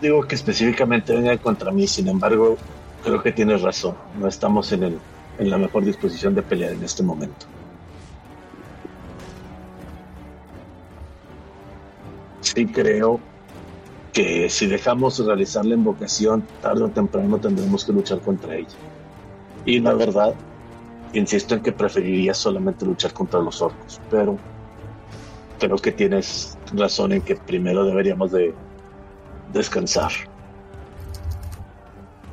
Digo 0.00 0.22
que 0.22 0.36
específicamente 0.36 1.12
vengan 1.12 1.38
contra 1.38 1.72
mí, 1.72 1.88
sin 1.88 2.06
embargo, 2.06 2.56
Creo 3.04 3.22
que 3.22 3.32
tienes 3.32 3.60
razón. 3.60 3.94
No 4.18 4.26
estamos 4.26 4.72
en, 4.72 4.82
el, 4.82 4.98
en 5.38 5.50
la 5.50 5.58
mejor 5.58 5.84
disposición 5.84 6.34
de 6.34 6.42
pelear 6.42 6.72
en 6.72 6.82
este 6.82 7.02
momento. 7.02 7.44
Sí 12.40 12.66
creo 12.66 13.20
que 14.14 14.48
si 14.48 14.66
dejamos 14.66 15.18
realizar 15.18 15.64
la 15.66 15.74
invocación, 15.74 16.44
tarde 16.62 16.84
o 16.84 16.88
temprano 16.88 17.36
tendremos 17.38 17.84
que 17.84 17.92
luchar 17.92 18.20
contra 18.20 18.54
ella. 18.54 18.68
Y 19.66 19.80
la 19.80 19.92
verdad, 19.92 20.34
insisto 21.12 21.56
en 21.56 21.62
que 21.62 21.72
preferiría 21.72 22.32
solamente 22.32 22.86
luchar 22.86 23.12
contra 23.12 23.40
los 23.40 23.60
orcos, 23.60 24.00
pero 24.10 24.38
creo 25.58 25.76
que 25.76 25.90
tienes 25.90 26.56
razón 26.72 27.12
en 27.12 27.22
que 27.22 27.34
primero 27.34 27.84
deberíamos 27.84 28.30
de 28.30 28.54
descansar. 29.52 30.12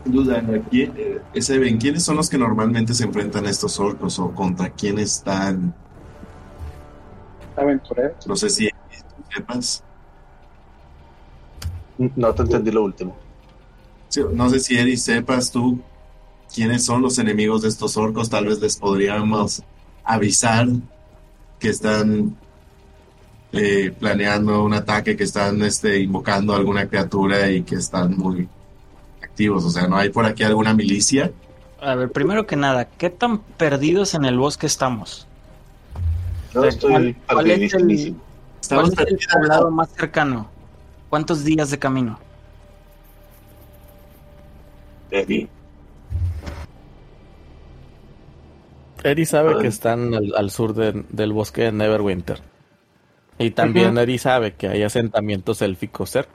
Duda, 0.06 0.44
¿quién- 0.70 0.94
eh, 0.98 1.42
Seven, 1.42 1.78
¿quiénes 1.78 2.04
son 2.04 2.16
los 2.18 2.30
que 2.30 2.38
normalmente 2.38 2.94
se 2.94 3.06
enfrentan 3.06 3.46
a 3.48 3.50
estos 3.50 3.80
orcos 3.80 4.20
o 4.20 4.32
contra 4.32 4.70
quién 4.70 5.00
están? 5.00 5.74
Aventureros. 7.56 8.28
No 8.28 8.36
sé 8.36 8.50
si 8.50 8.70
sepas. 9.34 9.84
No 12.16 12.34
te 12.34 12.42
entendí 12.44 12.72
lo 12.72 12.84
último. 12.84 13.16
Sí, 14.10 14.22
no 14.34 14.50
sé 14.50 14.60
si 14.60 14.78
Eri 14.78 14.98
sepas 14.98 15.52
tú 15.52 15.80
quiénes 16.54 16.84
son 16.86 17.02
los 17.02 17.18
enemigos 17.20 17.62
de 17.62 17.70
estos 17.70 17.96
orcos. 17.98 18.30
Tal 18.30 18.46
vez 18.48 18.60
les 18.60 18.78
podríamos 18.78 19.64
avisar 20.04 20.68
que 21.60 21.70
están 21.70 22.36
eh, 23.54 23.94
planeando 24.00 24.64
un 24.64 24.74
ataque, 24.74 25.16
que 25.16 25.24
están 25.24 25.62
este, 25.62 26.00
invocando 26.00 26.54
alguna 26.56 26.88
criatura 26.88 27.50
y 27.52 27.64
que 27.64 27.76
están 27.76 28.18
muy 28.18 28.48
activos. 29.22 29.64
O 29.66 29.70
sea, 29.70 29.88
¿no 29.88 29.98
hay 29.98 30.10
por 30.10 30.26
aquí 30.26 30.44
alguna 30.44 30.74
milicia? 30.74 31.32
A 31.80 31.96
ver, 31.96 32.12
primero 32.12 32.46
que 32.46 32.56
nada, 32.56 32.86
¿qué 32.86 33.10
tan 33.10 33.40
perdidos 33.40 34.14
en 34.14 34.26
el 34.26 34.38
bosque 34.38 34.68
estamos? 34.68 35.28
Yo 36.54 36.64
estoy 36.66 36.92
¿Cuál- 36.92 37.16
cuál 37.28 37.52
es 37.52 37.62
el- 37.62 37.70
perdidísimo. 37.82 38.18
¿Cuál 38.18 38.60
Estamos 38.62 38.84
es 38.86 38.90
el 38.92 39.06
perdidos. 39.06 39.26
poblado 39.34 39.72
más 39.72 39.90
cercano? 39.90 40.50
¿Cuántos 41.12 41.44
días 41.44 41.70
de 41.70 41.78
camino? 41.78 42.18
Eddie, 45.12 45.50
Eri 49.04 49.26
sabe 49.26 49.58
que 49.60 49.68
están 49.68 50.14
al, 50.14 50.34
al 50.38 50.50
sur 50.52 50.74
de- 50.74 51.04
del 51.10 51.34
bosque 51.34 51.64
de 51.64 51.72
Neverwinter. 51.74 52.40
Y 53.38 53.52
también 53.52 53.98
Eri 53.98 54.18
sabe 54.20 54.54
que 54.54 54.70
hay 54.70 54.84
asentamientos 54.84 55.62
élficos 55.62 56.12
cerca. 56.12 56.32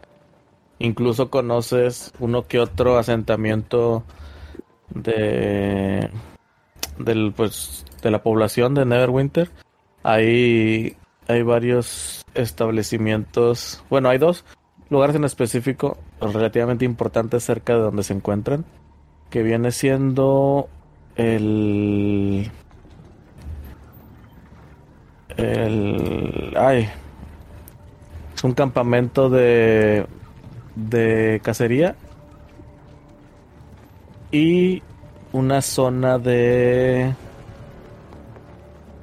Incluso 0.79 1.31
conoces 1.31 2.13
uno 2.19 2.47
que 2.47 2.61
otro 2.61 2.99
asentamiento 2.99 4.05
de 4.91 6.11
del 6.99 7.33
pues 7.35 7.87
de 8.03 8.11
la 8.11 8.23
población 8.23 8.75
de 8.75 8.85
Neverwinter. 8.85 9.51
Hay 10.03 10.99
hay 11.29 11.43
varios 11.43 12.27
establecimientos, 12.35 13.83
bueno, 13.89 14.11
hay 14.11 14.19
dos 14.19 14.45
lugares 14.91 15.17
en 15.17 15.25
específico 15.25 15.97
relativamente 16.21 16.85
importantes 16.85 17.45
cerca 17.45 17.75
de 17.75 17.81
donde 17.81 18.03
se 18.03 18.13
encuentran, 18.15 18.65
que 19.31 19.43
viene 19.43 19.73
siendo 19.73 20.69
el 21.17 22.51
el 25.37 26.55
ay 26.57 26.89
es 28.35 28.45
un 28.45 28.53
campamento 28.53 29.29
de 29.29 30.07
de 30.75 31.41
cacería 31.43 31.97
y 34.31 34.83
una 35.33 35.63
zona 35.63 36.19
de 36.19 37.15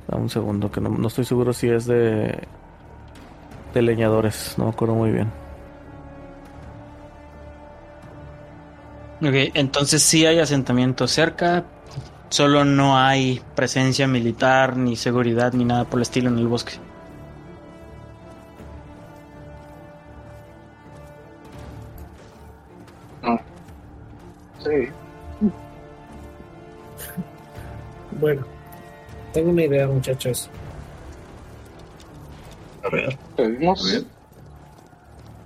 Dame 0.08 0.24
un 0.24 0.30
segundo 0.30 0.72
que 0.72 0.82
no, 0.82 0.90
no 0.90 1.08
estoy 1.08 1.26
seguro 1.26 1.54
si 1.54 1.70
es 1.70 1.86
de 1.86 2.48
de 3.74 3.82
leñadores 3.82 4.56
no 4.58 4.66
me 4.66 4.72
acuerdo 4.72 4.96
muy 4.96 5.12
bien 5.12 5.43
Ok, 9.24 9.52
entonces 9.54 10.04
sí 10.04 10.26
hay 10.26 10.40
asentamiento 10.40 11.08
cerca, 11.08 11.64
solo 12.28 12.66
no 12.66 12.98
hay 12.98 13.42
presencia 13.56 14.06
militar, 14.06 14.76
ni 14.76 14.98
seguridad, 14.98 15.54
ni 15.54 15.64
nada 15.64 15.86
por 15.86 16.00
el 16.00 16.02
estilo 16.02 16.28
en 16.28 16.40
el 16.40 16.48
bosque. 16.48 16.74
Sí. 24.64 24.90
Bueno, 28.20 28.44
tengo 29.32 29.50
una 29.52 29.64
idea, 29.64 29.88
muchachos. 29.88 30.50
a 32.84 32.90
ver, 32.90 33.18
Pedimos. 33.38 33.86
A 33.86 33.94
ver. 33.94 34.04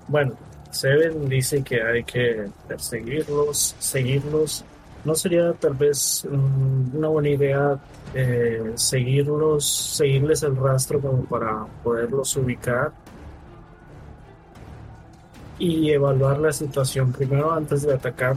Bueno, 0.08 0.47
Seven 0.72 1.28
dice 1.30 1.64
que 1.64 1.82
hay 1.82 2.04
que 2.04 2.50
perseguirlos, 2.68 3.76
seguirlos. 3.80 4.64
¿No 5.04 5.16
sería 5.16 5.54
tal 5.54 5.74
vez 5.74 6.26
una 6.26 7.08
buena 7.08 7.30
idea 7.30 7.80
eh, 8.14 8.74
seguirlos, 8.76 9.66
seguirles 9.66 10.44
el 10.44 10.56
rastro 10.56 11.00
como 11.00 11.24
para 11.26 11.66
poderlos 11.84 12.36
ubicar 12.36 12.92
y 15.60 15.92
evaluar 15.92 16.40
la 16.40 16.52
situación 16.52 17.12
primero 17.12 17.52
antes 17.52 17.84
de 17.84 17.94
atacar? 17.94 18.36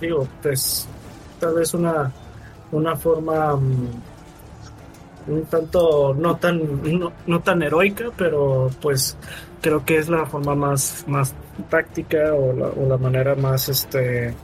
Digo, 0.00 0.26
pues 0.42 0.88
tal 1.38 1.54
vez 1.54 1.72
una, 1.74 2.10
una 2.72 2.96
forma 2.96 3.54
mm, 3.54 4.11
un 5.26 5.44
tanto 5.44 6.14
no 6.14 6.36
tan 6.36 6.82
no, 6.98 7.12
no 7.26 7.40
tan 7.40 7.62
heroica 7.62 8.06
pero 8.16 8.70
pues 8.80 9.16
creo 9.60 9.84
que 9.84 9.98
es 9.98 10.08
la 10.08 10.26
forma 10.26 10.54
más 10.54 11.04
más 11.06 11.34
táctica 11.70 12.34
o 12.34 12.52
la, 12.52 12.66
o 12.68 12.88
la 12.88 12.96
manera 12.96 13.34
más 13.34 13.68
este 13.68 14.34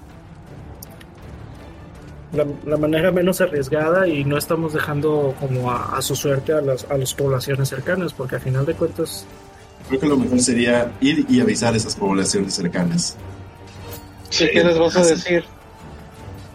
la, 2.32 2.46
la 2.66 2.76
manera 2.76 3.10
menos 3.10 3.40
arriesgada 3.40 4.06
y 4.06 4.24
no 4.24 4.36
estamos 4.36 4.72
dejando 4.74 5.34
como 5.40 5.70
a, 5.70 5.96
a 5.96 6.02
su 6.02 6.14
suerte 6.14 6.52
a 6.52 6.60
las, 6.60 6.84
a 6.90 6.96
las 6.98 7.14
poblaciones 7.14 7.68
cercanas 7.68 8.12
porque 8.12 8.36
a 8.36 8.40
final 8.40 8.66
de 8.66 8.74
cuentas 8.74 9.26
Creo 9.88 10.00
que 10.00 10.06
lo 10.06 10.16
mejor 10.18 10.40
sería 10.40 10.92
ir 11.00 11.24
y 11.30 11.40
avisar 11.40 11.72
a 11.72 11.76
esas 11.78 11.96
poblaciones 11.96 12.52
cercanas. 12.54 13.16
Sí, 14.28 14.46
¿qué 14.52 14.62
les 14.62 14.78
vas 14.78 14.96
a 14.96 15.02
decir? 15.04 15.42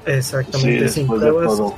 sí, 0.05 0.11
exactamente 0.11 0.87
sin 0.89 1.07
de 1.07 1.17
pruebas 1.17 1.47
todo, 1.47 1.75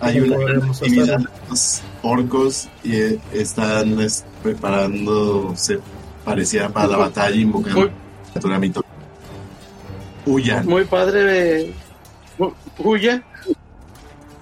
Hay 0.00 0.20
¿Cómo 0.20 0.36
una 0.36 0.66
actividad 0.68 1.18
los 1.54 1.82
orcos 2.02 2.68
y 2.82 2.96
eh, 2.96 3.18
están 3.32 4.00
es, 4.00 4.24
preparándose, 4.42 5.78
pareciera 6.24 6.68
para 6.68 6.88
la 6.88 6.96
batalla, 6.96 7.36
invocando 7.36 7.80
Muy- 7.82 7.90
criatura 8.32 8.58
mitológica. 8.58 8.94
Huyan. 10.26 10.66
Muy 10.66 10.84
padre 10.84 11.22
de. 11.24 11.72
Hu- 12.38 12.54
Huya. 12.78 13.22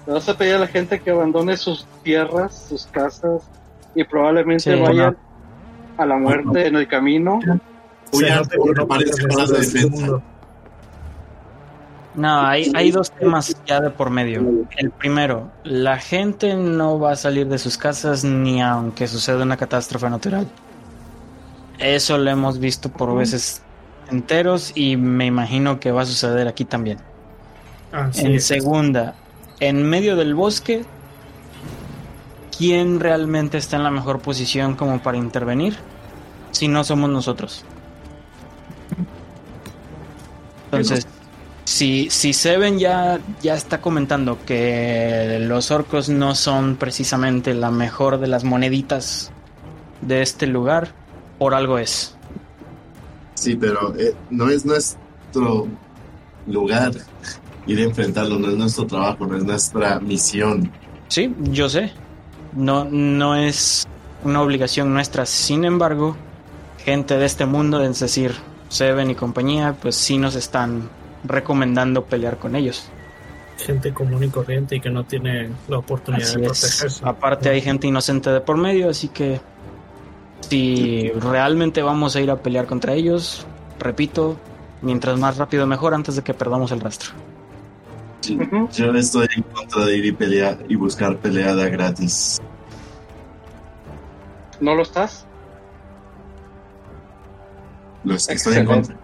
Le 0.07 0.13
vas 0.13 0.27
a 0.27 0.35
pedir 0.37 0.55
a 0.55 0.59
la 0.59 0.67
gente 0.67 0.99
que 0.99 1.11
abandone 1.11 1.55
sus 1.55 1.85
tierras, 2.03 2.65
sus 2.67 2.85
casas 2.87 3.43
y 3.95 4.03
probablemente 4.03 4.73
Sí, 4.75 4.81
vayan 4.81 5.15
a 5.97 6.05
la 6.05 6.15
muerte 6.17 6.67
en 6.67 6.75
el 6.77 6.87
camino. 6.87 7.39
Huyan 8.11 8.41
no 8.75 8.87
parece 8.87 9.11
perteneces 9.11 9.27
para 9.27 9.47
la 9.47 9.57
a 9.57 9.61
este 9.61 9.79
defensa. 9.79 10.21
No, 12.15 12.41
hay, 12.45 12.71
hay 12.75 12.91
dos 12.91 13.11
temas 13.11 13.55
ya 13.65 13.81
de 13.81 13.89
por 13.89 14.09
medio. 14.09 14.45
El 14.77 14.91
primero, 14.91 15.51
la 15.63 15.97
gente 15.97 16.55
no 16.55 16.99
va 16.99 17.13
a 17.13 17.15
salir 17.15 17.47
de 17.47 17.57
sus 17.57 17.77
casas 17.77 18.23
ni 18.23 18.61
aunque 18.61 19.07
suceda 19.07 19.43
una 19.43 19.57
catástrofe 19.57 20.09
natural. 20.09 20.47
Eso 21.79 22.17
lo 22.17 22.29
hemos 22.29 22.59
visto 22.59 22.89
por 22.91 23.15
veces 23.15 23.63
enteros 24.09 24.71
y 24.75 24.95
me 24.97 25.25
imagino 25.25 25.79
que 25.79 25.91
va 25.91 26.03
a 26.03 26.05
suceder 26.05 26.47
aquí 26.47 26.65
también. 26.65 26.99
Así 27.91 28.27
En 28.27 28.35
es. 28.35 28.45
segunda, 28.45 29.15
en 29.59 29.83
medio 29.83 30.15
del 30.15 30.35
bosque, 30.35 30.85
¿quién 32.55 32.99
realmente 32.99 33.57
está 33.57 33.77
en 33.77 33.83
la 33.83 33.91
mejor 33.91 34.21
posición 34.21 34.75
como 34.75 35.01
para 35.01 35.17
intervenir? 35.17 35.77
Si 36.51 36.67
no 36.67 36.83
somos 36.83 37.09
nosotros. 37.09 37.65
Entonces, 40.65 41.07
si, 41.65 42.09
si 42.09 42.33
Seven 42.33 42.77
ya, 42.77 43.19
ya 43.41 43.55
está 43.55 43.79
comentando 43.79 44.37
que 44.45 45.37
los 45.41 45.71
orcos 45.71 46.09
no 46.09 46.35
son 46.35 46.75
precisamente 46.75 47.53
la 47.53 47.71
mejor 47.71 48.19
de 48.19 48.27
las 48.27 48.43
moneditas 48.43 49.31
de 50.01 50.21
este 50.21 50.47
lugar, 50.47 50.93
por 51.39 51.53
algo 51.53 51.77
es. 51.77 52.15
Sí, 53.35 53.55
pero 53.55 53.95
eh, 53.97 54.13
no 54.29 54.49
es 54.49 54.65
nuestro 54.65 55.67
lugar 56.47 56.91
ir 57.65 57.79
a 57.79 57.83
enfrentarlo, 57.83 58.37
no 58.39 58.49
es 58.49 58.57
nuestro 58.57 58.85
trabajo, 58.85 59.25
no 59.25 59.37
es 59.37 59.43
nuestra 59.43 59.99
misión. 59.99 60.69
Sí, 61.07 61.33
yo 61.39 61.69
sé. 61.69 61.91
No, 62.53 62.85
no 62.85 63.35
es 63.35 63.87
una 64.23 64.41
obligación 64.41 64.93
nuestra. 64.93 65.25
Sin 65.25 65.63
embargo, 65.63 66.15
gente 66.77 67.17
de 67.17 67.25
este 67.25 67.45
mundo, 67.45 67.81
es 67.81 67.99
decir, 67.99 68.33
Seven 68.69 69.11
y 69.11 69.15
compañía, 69.15 69.75
pues 69.79 69.95
sí 69.95 70.17
nos 70.17 70.35
están 70.35 70.89
recomendando 71.23 72.05
pelear 72.05 72.37
con 72.37 72.55
ellos. 72.55 72.89
Gente 73.57 73.93
común 73.93 74.23
y 74.23 74.29
corriente 74.29 74.75
y 74.75 74.79
que 74.81 74.89
no 74.89 75.03
tiene 75.05 75.49
la 75.67 75.77
oportunidad 75.77 76.27
Así 76.27 76.39
de 76.39 76.47
es. 76.47 76.59
protegerse. 76.59 77.05
Aparte 77.05 77.49
hay 77.49 77.61
gente 77.61 77.87
inocente 77.87 78.29
de 78.31 78.41
por 78.41 78.57
medio, 78.57 78.89
así 78.89 79.09
que 79.09 79.39
si 80.49 81.09
realmente 81.11 81.81
vamos 81.81 82.15
a 82.15 82.21
ir 82.21 82.31
a 82.31 82.37
pelear 82.37 82.65
contra 82.65 82.93
ellos, 82.93 83.45
repito, 83.79 84.37
mientras 84.81 85.17
más 85.19 85.37
rápido 85.37 85.65
mejor 85.67 85.93
antes 85.93 86.15
de 86.15 86.23
que 86.23 86.33
perdamos 86.33 86.71
el 86.71 86.81
rastro. 86.81 87.11
Sí. 88.21 88.37
Yo 88.73 88.93
estoy 88.93 89.27
en 89.35 89.43
contra 89.43 89.85
de 89.85 89.97
ir 89.97 90.05
y 90.05 90.11
pelear 90.11 90.57
y 90.69 90.75
buscar 90.75 91.17
peleada 91.17 91.67
gratis. 91.69 92.41
¿No 94.59 94.75
lo 94.75 94.83
estás? 94.83 95.25
Lo 98.03 98.15
estoy 98.15 98.35
estoy 98.35 98.55
en 98.57 98.65
contra. 98.65 98.95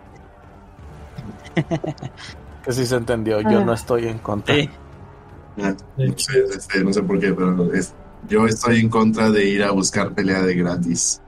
Que 2.63 2.71
sí 2.73 2.85
se 2.85 2.95
entendió, 2.95 3.39
yo 3.41 3.61
no 3.65 3.73
estoy 3.73 4.07
en 4.07 4.19
contra. 4.19 4.53
Ah, 5.61 5.73
No 5.97 6.17
sé, 6.17 6.39
este, 6.55 6.83
no 6.83 6.93
sé 6.93 7.03
por 7.03 7.19
qué, 7.19 7.33
pero 7.33 7.73
es- 7.73 7.93
yo 8.27 8.45
estoy 8.45 8.79
en 8.79 8.89
contra 8.89 9.29
de 9.31 9.45
ir 9.45 9.63
a 9.63 9.71
buscar 9.71 10.13
pelea 10.13 10.41
de 10.41 10.55
gratis. 10.55 11.21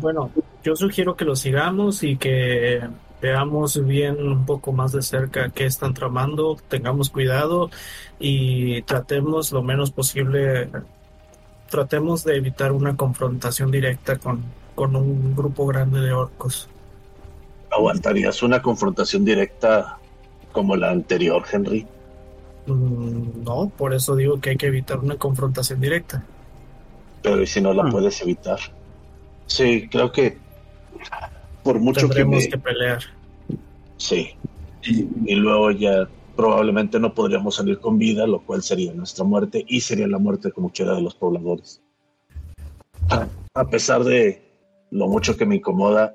Bueno, 0.00 0.30
yo 0.62 0.76
sugiero 0.76 1.14
que 1.16 1.24
lo 1.24 1.36
sigamos 1.36 2.02
y 2.02 2.16
que 2.16 2.80
veamos 3.22 3.84
bien 3.84 4.16
un 4.26 4.44
poco 4.44 4.72
más 4.72 4.92
de 4.92 5.02
cerca 5.02 5.48
qué 5.50 5.64
están 5.66 5.94
tramando, 5.94 6.56
tengamos 6.68 7.10
cuidado 7.10 7.70
y 8.18 8.82
tratemos 8.82 9.52
lo 9.52 9.62
menos 9.62 9.90
posible, 9.90 10.68
tratemos 11.70 12.24
de 12.24 12.36
evitar 12.36 12.72
una 12.72 12.96
confrontación 12.96 13.70
directa 13.70 14.16
con, 14.16 14.42
con 14.74 14.94
un 14.96 15.34
grupo 15.34 15.66
grande 15.66 16.00
de 16.00 16.12
orcos. 16.12 16.68
¿Aguantarías 17.76 18.42
una 18.42 18.62
confrontación 18.62 19.24
directa 19.24 19.98
como 20.52 20.76
la 20.76 20.90
anterior, 20.90 21.42
Henry? 21.50 21.86
Mm, 22.66 23.44
No, 23.44 23.68
por 23.76 23.92
eso 23.94 24.16
digo 24.16 24.40
que 24.40 24.50
hay 24.50 24.56
que 24.56 24.66
evitar 24.66 24.98
una 24.98 25.16
confrontación 25.16 25.80
directa. 25.80 26.24
Pero 27.22 27.42
¿y 27.42 27.46
si 27.46 27.60
no 27.60 27.72
la 27.74 27.84
Hmm. 27.84 27.90
puedes 27.90 28.20
evitar? 28.22 28.58
Sí, 29.46 29.88
creo 29.90 30.10
que 30.10 30.38
por 31.62 31.78
mucho 31.80 32.08
que 32.08 32.14
Tendremos 32.14 32.44
me... 32.44 32.48
que 32.48 32.58
pelear. 32.58 33.00
Sí, 33.98 34.30
Y 34.82 35.06
y 35.26 35.34
luego 35.34 35.70
ya 35.72 36.08
probablemente 36.36 36.98
no 37.00 37.12
podríamos 37.14 37.56
salir 37.56 37.78
con 37.80 37.98
vida, 37.98 38.26
lo 38.26 38.40
cual 38.40 38.62
sería 38.62 38.92
nuestra 38.92 39.24
muerte 39.24 39.64
y 39.66 39.80
sería 39.80 40.06
la 40.06 40.18
muerte 40.18 40.52
como 40.52 40.70
quiera 40.70 40.94
de 40.94 41.02
los 41.02 41.14
pobladores. 41.14 41.80
A, 43.10 43.26
a 43.54 43.64
pesar 43.68 44.04
de 44.04 44.42
lo 44.90 45.08
mucho 45.08 45.36
que 45.36 45.46
me 45.46 45.56
incomoda, 45.56 46.14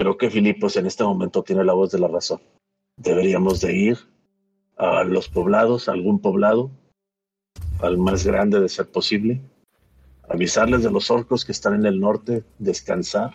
creo 0.00 0.16
que 0.16 0.30
Filipos 0.30 0.76
en 0.76 0.86
este 0.86 1.04
momento 1.04 1.42
tiene 1.42 1.62
la 1.62 1.74
voz 1.74 1.90
de 1.90 1.98
la 1.98 2.08
razón. 2.08 2.40
Deberíamos 2.96 3.60
de 3.60 3.76
ir 3.76 3.98
a 4.78 5.04
los 5.04 5.28
poblados, 5.28 5.90
a 5.90 5.92
algún 5.92 6.22
poblado, 6.22 6.70
al 7.80 7.98
más 7.98 8.24
grande 8.24 8.60
de 8.60 8.70
ser 8.70 8.90
posible, 8.90 9.42
avisarles 10.26 10.82
de 10.82 10.90
los 10.90 11.10
orcos 11.10 11.44
que 11.44 11.52
están 11.52 11.74
en 11.74 11.84
el 11.84 12.00
norte, 12.00 12.44
descansar 12.58 13.34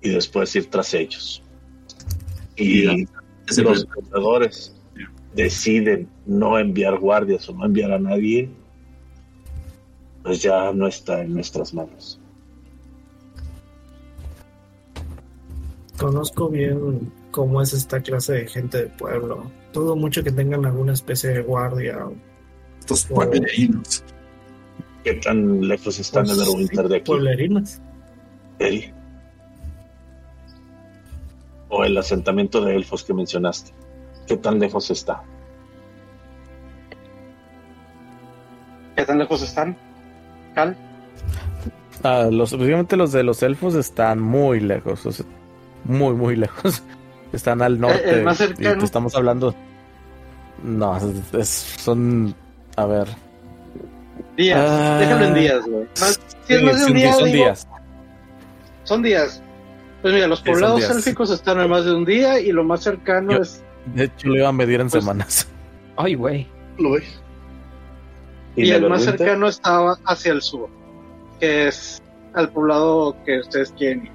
y 0.00 0.10
después 0.10 0.54
ir 0.54 0.70
tras 0.70 0.94
ellos. 0.94 1.42
Y 2.54 2.88
Y 2.88 3.08
ese 3.48 3.62
los 3.64 3.86
pobladores 3.86 4.80
deciden 5.34 6.08
no 6.24 6.56
enviar 6.56 7.00
guardias 7.00 7.48
o 7.48 7.52
no 7.52 7.64
enviar 7.64 7.90
a 7.90 7.98
nadie, 7.98 8.48
pues 10.22 10.40
ya 10.40 10.72
no 10.72 10.86
está 10.86 11.20
en 11.22 11.34
nuestras 11.34 11.74
manos. 11.74 12.20
Conozco 15.98 16.48
bien 16.48 17.12
cómo 17.30 17.62
es 17.62 17.72
esta 17.72 18.00
clase 18.00 18.32
de 18.34 18.46
gente 18.48 18.78
del 18.78 18.90
pueblo. 18.90 19.50
Dudo 19.72 19.96
mucho 19.96 20.22
que 20.24 20.32
tengan 20.32 20.66
alguna 20.66 20.92
especie 20.92 21.30
de 21.30 21.42
guardia. 21.42 21.98
estos 22.80 23.04
pueblerinos. 23.06 24.04
¿Qué 25.04 25.14
tan 25.14 25.60
lejos 25.68 25.98
está 25.98 26.22
Pues, 26.22 26.36
Neverwinter 26.36 26.88
de 26.88 26.96
aquí? 26.96 27.04
Pueblerinas. 27.06 27.80
Eri? 28.58 28.92
O 31.68 31.84
el 31.84 31.96
asentamiento 31.96 32.60
de 32.64 32.74
elfos 32.76 33.04
que 33.04 33.14
mencionaste. 33.14 33.72
¿Qué 34.26 34.36
tan 34.36 34.58
lejos 34.58 34.90
está? 34.90 35.22
¿Qué 38.96 39.04
tan 39.04 39.18
lejos 39.18 39.42
están? 39.42 39.76
Cal. 40.54 40.76
Ah, 42.02 42.28
los, 42.30 42.52
obviamente 42.52 42.96
los 42.96 43.12
de 43.12 43.22
los 43.22 43.42
elfos 43.42 43.74
están 43.74 44.20
muy 44.20 44.60
lejos, 44.60 45.04
o 45.06 45.12
sea, 45.12 45.26
muy, 45.84 46.14
muy 46.14 46.36
lejos. 46.36 46.82
Están 47.32 47.62
al 47.62 47.80
norte. 47.80 48.08
el 48.10 48.22
más 48.24 48.40
y 48.40 48.46
te 48.54 48.84
estamos 48.84 49.14
hablando. 49.16 49.54
No, 50.62 50.96
es- 50.96 51.34
es- 51.34 51.74
son. 51.80 52.34
A 52.76 52.86
ver. 52.86 53.08
Días. 54.36 54.58
Ah. 54.60 54.96
Déjalo 55.00 55.24
en 55.26 55.34
días, 55.34 55.64
güey. 55.66 55.84
Más- 56.00 56.20
si 56.46 56.54
es 56.54 56.60
Sí, 56.60 56.64
más 56.66 56.74
de 56.76 56.80
un 56.82 56.88
son- 56.88 56.94
día, 56.96 57.12
son 57.12 57.24
digo, 57.24 57.36
días. 57.36 57.68
Son 58.84 59.02
días. 59.02 59.42
Pues 60.02 60.14
mira, 60.14 60.26
los 60.26 60.38
Sí, 60.40 60.44
poblados 60.46 60.78
días. 60.80 60.90
élficos 60.96 61.30
están 61.30 61.60
en 61.60 61.70
más 61.70 61.84
de 61.84 61.94
un 61.94 62.04
día 62.04 62.38
y 62.38 62.52
lo 62.52 62.62
más 62.64 62.82
cercano 62.82 63.32
Yo- 63.32 63.42
es. 63.42 63.62
De 63.94 64.04
hecho, 64.04 64.28
lo 64.28 64.36
iba 64.36 64.48
a 64.48 64.52
medir 64.52 64.80
en 64.80 64.88
Pues- 64.88 65.02
semanas. 65.02 65.48
Ay, 65.96 66.14
güey. 66.14 66.46
Y, 68.56 68.70
el 68.70 68.88
más 68.88 69.02
cercano 69.02 69.48
estaba 69.48 69.98
hacia 70.06 70.32
el 70.32 70.40
sur, 70.42 70.68
que 71.40 71.68
es 71.68 72.00
al 72.34 72.48
poblado 72.50 73.16
que 73.24 73.40
ustedes 73.40 73.72
quieren 73.76 74.04
ir. 74.06 74.12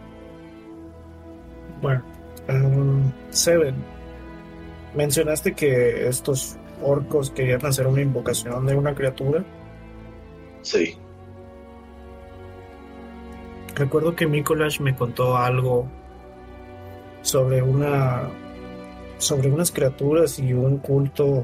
Bueno, 1.82 2.04
um, 2.50 3.12
Seven, 3.30 3.76
mencionaste 4.96 5.54
que 5.54 6.08
estos 6.08 6.58
orcos 6.82 7.30
querían 7.32 7.66
hacer 7.66 7.88
una 7.88 8.02
invocación 8.02 8.66
de 8.66 8.76
una 8.76 8.94
criatura. 8.94 9.44
Sí. 10.62 10.98
Recuerdo 13.76 14.16
que 14.16 14.28
Mikolash 14.28 14.82
me 14.82 14.96
contó 14.96 15.38
algo 15.38 15.88
sobre 17.22 17.62
una 17.62 18.30
sobre 19.18 19.52
unas 19.52 19.72
criaturas 19.72 20.40
y 20.40 20.54
un 20.54 20.78
culto 20.78 21.44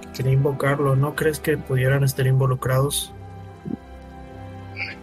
que 0.00 0.08
quería 0.18 0.32
invocarlo. 0.32 0.96
¿No 0.96 1.14
crees 1.14 1.40
que 1.40 1.56
pudieran 1.56 2.04
estar 2.04 2.26
involucrados? 2.26 3.12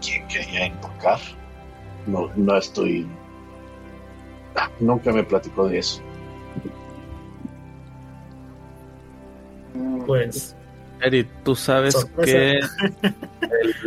¿Quién 0.02 0.28
quería 0.28 0.68
invocar? 0.68 1.20
No, 2.06 2.30
no 2.36 2.58
estoy. 2.58 3.08
Ah, 4.56 4.70
Nunca 4.80 5.12
me 5.12 5.24
platicó 5.24 5.68
de 5.68 5.80
eso. 5.80 6.02
Pues 10.06 10.56
Eri, 11.02 11.28
tú 11.44 11.56
sabes 11.56 11.94
Sorpresa. 11.94 12.32
que 12.32 12.60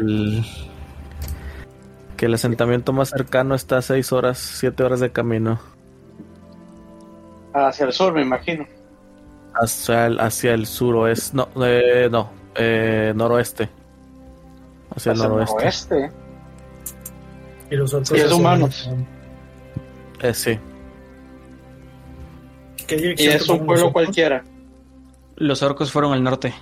el, 0.01 0.45
que 2.17 2.27
el 2.27 2.35
asentamiento 2.35 2.93
más 2.93 3.11
cercano 3.11 3.55
está 3.55 3.79
a 3.79 3.83
6 3.83 4.13
horas, 4.13 4.39
7 4.39 4.83
horas 4.83 5.01
de 5.01 5.11
camino. 5.11 5.59
Hacia 7.55 7.87
el 7.87 7.93
sur, 7.93 8.13
me 8.13 8.23
imagino. 8.23 8.67
Hacia 9.55 10.07
el, 10.07 10.21
hacia 10.21 10.53
el 10.55 10.67
suroeste. 10.67 11.37
No, 11.37 11.49
eh, 11.65 12.09
no, 12.11 12.31
eh, 12.55 13.13
noroeste. 13.17 13.69
Hacia 14.95 15.13
el 15.13 15.19
Hacia 15.19 15.27
el 15.27 15.31
noroeste. 15.31 15.55
noroeste. 15.95 16.11
y 17.71 17.77
los 17.77 17.95
es 17.95 18.13
hacen- 18.13 18.33
humanos. 18.33 18.91
Eh, 20.23 20.35
sí. 20.35 20.59
¿Qué 22.87 23.15
Y 23.19 23.27
es 23.27 23.49
un 23.49 23.67
pueblo 23.67 23.93
cualquiera. 23.93 24.45
Los 25.37 25.63
orcos 25.63 25.93
fueron 25.93 26.13
al 26.13 26.23
norte. 26.23 26.55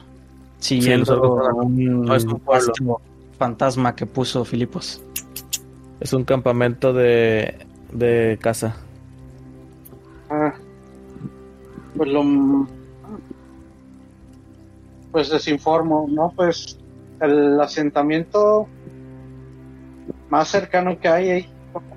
Siguiendo 0.58 0.98
los 1.14 1.22
orcos 1.22 1.40
fueron- 1.40 1.66
un, 1.66 2.02
no, 2.04 2.14
es 2.14 2.24
un 2.24 2.40
pueblo. 2.40 3.00
fantasma 3.38 3.94
que 3.94 4.06
puso 4.06 4.44
Filipos. 4.44 5.02
Es 6.00 6.12
un 6.12 6.24
campamento 6.24 6.92
de, 6.92 7.66
de 7.92 8.38
caza. 8.40 8.76
Ah. 10.28 10.52
Pues 11.96 12.10
lo. 12.10 12.66
Pues 15.12 15.30
les 15.30 15.48
informo, 15.48 16.06
¿no? 16.10 16.32
Pues 16.36 16.78
el 17.20 17.58
asentamiento 17.60 18.66
más 20.28 20.48
cercano 20.48 20.98
que 21.00 21.08
hay, 21.08 21.30
hay 21.30 21.42
como 21.42 21.55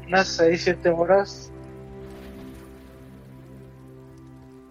unas 0.10 0.28
6, 0.28 0.62
7 0.64 0.90
horas. 0.90 1.52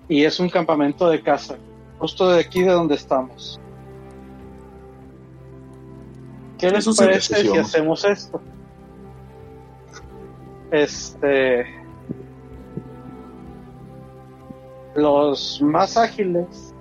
Y 0.09 0.25
es 0.25 0.41
un 0.41 0.49
campamento 0.49 1.09
de 1.09 1.23
caza, 1.23 1.57
justo 1.99 2.31
de 2.31 2.41
aquí 2.41 2.63
de 2.63 2.73
donde 2.73 2.97
estamos. 2.97 3.61
¿Qué 6.59 6.71
les 6.71 6.87
parece 6.97 7.43
si 7.43 7.57
hacemos 7.57 8.05
esto? 8.05 8.41
Este. 10.73 11.67
Los 14.97 15.63
más 15.63 15.97
ágiles. 15.97 16.75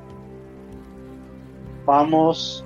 Vamos 1.86 2.66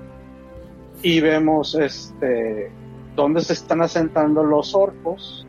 y 1.04 1.20
vemos 1.20 1.76
este 1.76 2.72
dónde 3.16 3.42
se 3.42 3.54
están 3.54 3.82
asentando 3.82 4.44
los 4.44 4.74
orcos 4.74 5.46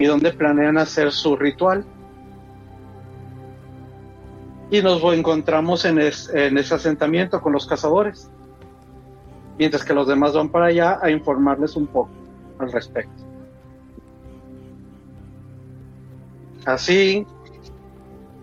y 0.00 0.06
dónde 0.06 0.32
planean 0.32 0.78
hacer 0.78 1.12
su 1.12 1.36
ritual. 1.36 1.84
Y 4.70 4.80
nos 4.80 5.02
encontramos 5.12 5.84
en 5.84 5.98
ese 5.98 6.74
asentamiento 6.74 7.42
con 7.42 7.52
los 7.52 7.66
cazadores, 7.66 8.30
mientras 9.58 9.84
que 9.84 9.92
los 9.92 10.08
demás 10.08 10.32
van 10.32 10.48
para 10.48 10.66
allá 10.66 10.98
a 11.02 11.10
informarles 11.10 11.76
un 11.76 11.86
poco 11.86 12.08
al 12.58 12.72
respecto. 12.72 13.24
Así, 16.64 17.26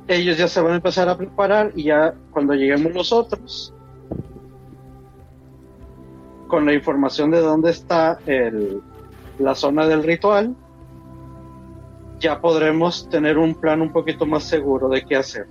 ellos 0.08 0.38
ya 0.38 0.48
se 0.48 0.62
van 0.62 0.74
a 0.74 0.76
empezar 0.76 1.10
a 1.10 1.18
preparar 1.18 1.72
y 1.76 1.86
ya 1.86 2.14
cuando 2.30 2.54
lleguemos 2.54 2.94
nosotros, 2.94 3.74
con 6.48 6.68
la 6.68 6.74
información 6.74 7.32
de 7.32 7.40
dónde 7.40 7.72
está 7.72 8.20
el, 8.28 8.80
la 9.40 9.56
zona 9.56 9.88
del 9.88 10.04
ritual, 10.04 10.56
ya 12.20 12.40
podremos 12.42 13.08
tener 13.10 13.38
un 13.38 13.54
plan 13.56 13.82
un 13.82 13.92
poquito 13.92 14.26
más 14.26 14.44
seguro 14.44 14.90
de 14.90 15.04
qué 15.06 15.16
hacer. 15.16 15.48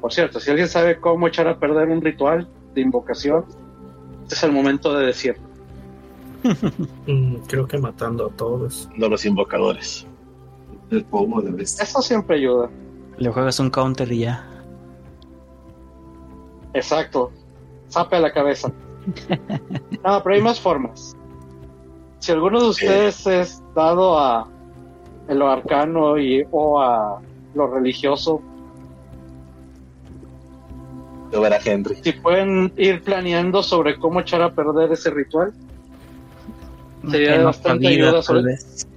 Por 0.00 0.12
cierto, 0.12 0.38
si 0.38 0.50
alguien 0.50 0.68
sabe 0.68 1.00
cómo 1.00 1.26
echar 1.28 1.48
a 1.48 1.58
perder 1.58 1.88
un 1.88 2.02
ritual 2.02 2.46
de 2.74 2.82
invocación, 2.82 3.46
este 4.22 4.34
es 4.34 4.42
el 4.42 4.52
momento 4.52 4.92
de 4.94 5.06
decirlo. 5.06 5.42
Mm, 7.06 7.36
creo 7.46 7.66
que 7.66 7.78
matando 7.78 8.26
a 8.26 8.30
todos. 8.30 8.88
de 8.98 9.08
los 9.08 9.24
invocadores. 9.24 10.06
El 10.90 11.04
pomo 11.04 11.40
de 11.40 11.50
bestia. 11.50 11.84
Eso 11.84 12.02
siempre 12.02 12.36
ayuda. 12.36 12.68
Le 13.16 13.30
juegas 13.30 13.58
un 13.60 13.70
counter 13.70 14.10
y 14.12 14.20
ya. 14.20 14.46
Exacto. 16.74 17.32
Sape 17.88 18.16
a 18.16 18.20
la 18.20 18.32
cabeza. 18.32 18.70
No, 20.04 20.22
pero 20.22 20.34
hay 20.34 20.42
más 20.42 20.60
formas. 20.60 21.16
Si 22.24 22.32
alguno 22.32 22.58
de 22.58 22.68
ustedes 22.70 23.26
es 23.26 23.62
dado 23.74 24.18
a 24.18 24.48
lo 25.28 25.46
arcano 25.46 26.16
y 26.16 26.42
o 26.50 26.80
a 26.80 27.20
lo 27.54 27.66
religioso, 27.66 28.40
Henry. 31.62 31.96
si 32.02 32.12
pueden 32.12 32.72
ir 32.78 33.02
planeando 33.02 33.62
sobre 33.62 33.98
cómo 33.98 34.20
echar 34.20 34.40
a 34.40 34.54
perder 34.54 34.92
ese 34.92 35.10
ritual, 35.10 35.52
Sería 37.10 37.32
de 37.32 37.36
En 37.36 37.44
bastante 37.44 37.88
ayuda 37.88 38.22
sobre- 38.22 38.42
vez. 38.44 38.88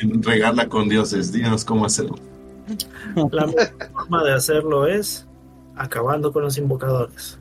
En 0.00 0.22
regarla 0.22 0.66
con 0.66 0.88
dioses. 0.88 1.30
Díganos 1.30 1.62
cómo 1.62 1.84
hacerlo. 1.84 2.14
La 3.32 3.46
mejor 3.48 3.70
forma 3.92 4.24
de 4.24 4.32
hacerlo 4.32 4.86
es 4.86 5.26
acabando 5.76 6.32
con 6.32 6.42
los 6.42 6.56
invocadores. 6.56 7.38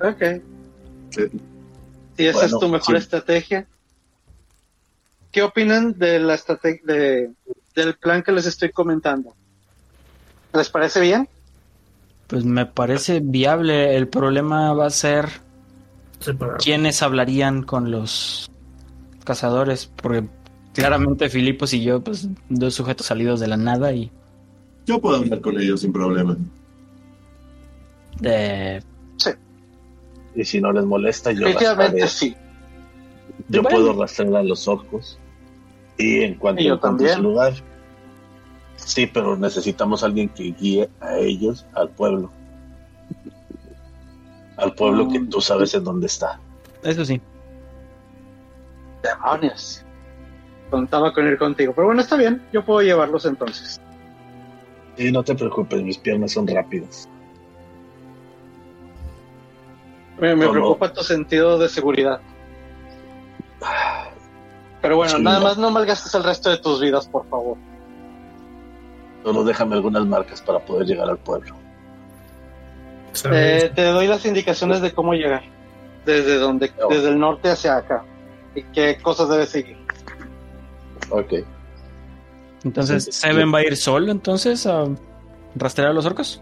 Ok. 0.00 0.42
Sí. 1.10 1.22
Si 2.16 2.26
esa 2.26 2.38
Bueno, 2.40 2.54
es 2.56 2.60
tu 2.60 2.68
mejor 2.68 2.96
sí. 2.96 3.02
estrategia. 3.02 3.66
¿Qué 5.32 5.42
opinan 5.42 5.96
de 5.98 6.18
la 6.18 6.34
estrate- 6.34 6.82
de, 6.82 7.30
del 7.74 7.94
plan 7.96 8.22
que 8.22 8.32
les 8.32 8.46
estoy 8.46 8.70
comentando? 8.72 9.34
¿Les 10.52 10.68
parece 10.68 11.00
bien? 11.00 11.28
Pues 12.26 12.44
me 12.44 12.66
parece 12.66 13.20
viable. 13.20 13.96
El 13.96 14.08
problema 14.08 14.72
va 14.74 14.86
a 14.86 14.90
ser 14.90 15.28
quiénes 16.58 17.02
hablarían 17.02 17.62
con 17.62 17.90
los 17.90 18.50
cazadores. 19.24 19.86
Porque 19.86 20.26
claramente 20.74 21.28
Filipos 21.30 21.72
y 21.74 21.82
yo, 21.82 22.00
pues, 22.02 22.28
dos 22.48 22.74
sujetos 22.74 23.06
salidos 23.06 23.38
de 23.40 23.48
la 23.48 23.56
nada 23.56 23.92
y 23.92 24.10
Yo 24.86 25.00
puedo 25.00 25.16
hablar 25.18 25.40
con 25.40 25.58
ellos 25.60 25.80
sin 25.80 25.92
problema. 25.92 26.36
eh, 28.22 28.80
Y 30.34 30.44
si 30.44 30.60
no 30.60 30.72
les 30.72 30.84
molesta, 30.84 31.32
yo 31.32 31.46
rastrearé- 31.48 32.06
sí. 32.06 32.36
Yo 33.48 33.62
Bueno. 33.62 33.76
puedo 33.78 34.00
rastrear 34.00 34.36
a 34.36 34.42
los 34.42 34.68
orcos. 34.68 35.18
Y 35.98 36.22
en 36.22 36.34
cuanto 36.36 36.62
encuentre 36.62 37.14
su 37.14 37.22
lugar. 37.22 37.52
Sí, 38.76 39.06
pero 39.06 39.36
necesitamos 39.36 40.02
alguien 40.02 40.28
que 40.30 40.44
guíe 40.52 40.88
a 41.00 41.16
ellos 41.18 41.66
al 41.74 41.90
pueblo. 41.90 42.30
Al 44.56 44.74
pueblo 44.74 45.08
que 45.08 45.20
tú 45.20 45.40
sabes 45.40 45.74
en 45.74 45.84
dónde 45.84 46.06
está. 46.06 46.38
eso 46.82 47.04
sí. 47.04 47.20
Demonios. 49.02 49.84
Contaba 50.70 51.12
con 51.12 51.26
ir 51.26 51.36
contigo. 51.38 51.72
Pero 51.74 51.86
bueno, 51.88 52.00
está 52.00 52.16
bien. 52.16 52.42
Yo 52.52 52.64
puedo 52.64 52.80
llevarlos 52.82 53.24
entonces. 53.26 53.80
Y 54.96 55.10
no 55.10 55.22
te 55.22 55.34
preocupes, 55.34 55.82
mis 55.82 55.98
piernas 55.98 56.32
son 56.32 56.46
rápidas. 56.46 57.08
Me, 60.20 60.36
preocupa 60.36 60.92
tu 60.92 61.02
sentido 61.02 61.58
de 61.58 61.68
seguridad. 61.68 62.20
Pero 64.82 64.96
bueno, 64.96 65.16
Sí, 65.16 65.22
nada 65.22 65.38
no. 65.38 65.44
más 65.44 65.58
no 65.58 65.70
malgastes 65.70 66.14
el 66.14 66.24
resto 66.24 66.50
de 66.50 66.58
tus 66.58 66.80
vidas, 66.80 67.06
por 67.08 67.28
favor. 67.28 67.56
Solo 69.24 69.44
déjame 69.44 69.74
algunas 69.76 70.06
marcas 70.06 70.40
para 70.40 70.58
poder 70.60 70.86
llegar 70.86 71.08
al 71.08 71.18
pueblo. 71.18 71.54
Eh, 73.30 73.70
te 73.74 73.82
doy 73.84 74.06
las 74.06 74.24
indicaciones 74.24 74.80
de 74.80 74.92
cómo 74.92 75.12
llegar. 75.14 75.42
Desde 76.06 76.38
donde, 76.38 76.72
Oh. 76.82 76.88
desde 76.88 77.08
el 77.10 77.18
norte 77.18 77.50
hacia 77.50 77.76
acá. 77.76 78.04
Y 78.54 78.62
qué 78.62 78.98
cosas 79.02 79.28
debes 79.28 79.50
seguir. 79.50 79.76
Ok. 81.10 81.34
Entonces, 82.64 83.08
¿Seven 83.10 83.46
sí. 83.46 83.52
va 83.52 83.58
a 83.58 83.62
ir 83.62 83.76
solo 83.76 84.10
entonces 84.10 84.66
a 84.66 84.84
rastrear 85.54 85.90
a 85.90 85.94
los 85.94 86.06
orcos? 86.06 86.40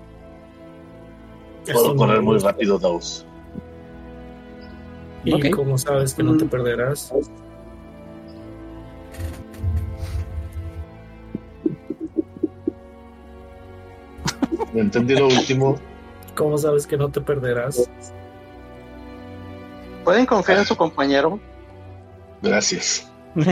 Puedo 1.72 1.96
correr 1.96 2.22
muy 2.22 2.38
rápido, 2.38 2.78
Daus. 2.78 3.24
Y 5.24 5.32
Ok. 5.34 5.50
como 5.54 5.76
sabes 5.78 6.14
que 6.14 6.22
no 6.22 6.36
te 6.36 6.44
Mm. 6.44 6.48
perderás. 6.48 7.12
Entendí 14.74 15.16
lo 15.16 15.26
último. 15.26 15.76
¿Cómo 16.34 16.56
sabes 16.58 16.86
que 16.86 16.96
no 16.96 17.08
te 17.10 17.20
perderás? 17.20 17.88
¿Pueden 20.04 20.26
confiar 20.26 20.58
en 20.58 20.64
su 20.64 20.76
compañero? 20.76 21.38
Gracias. 22.42 23.10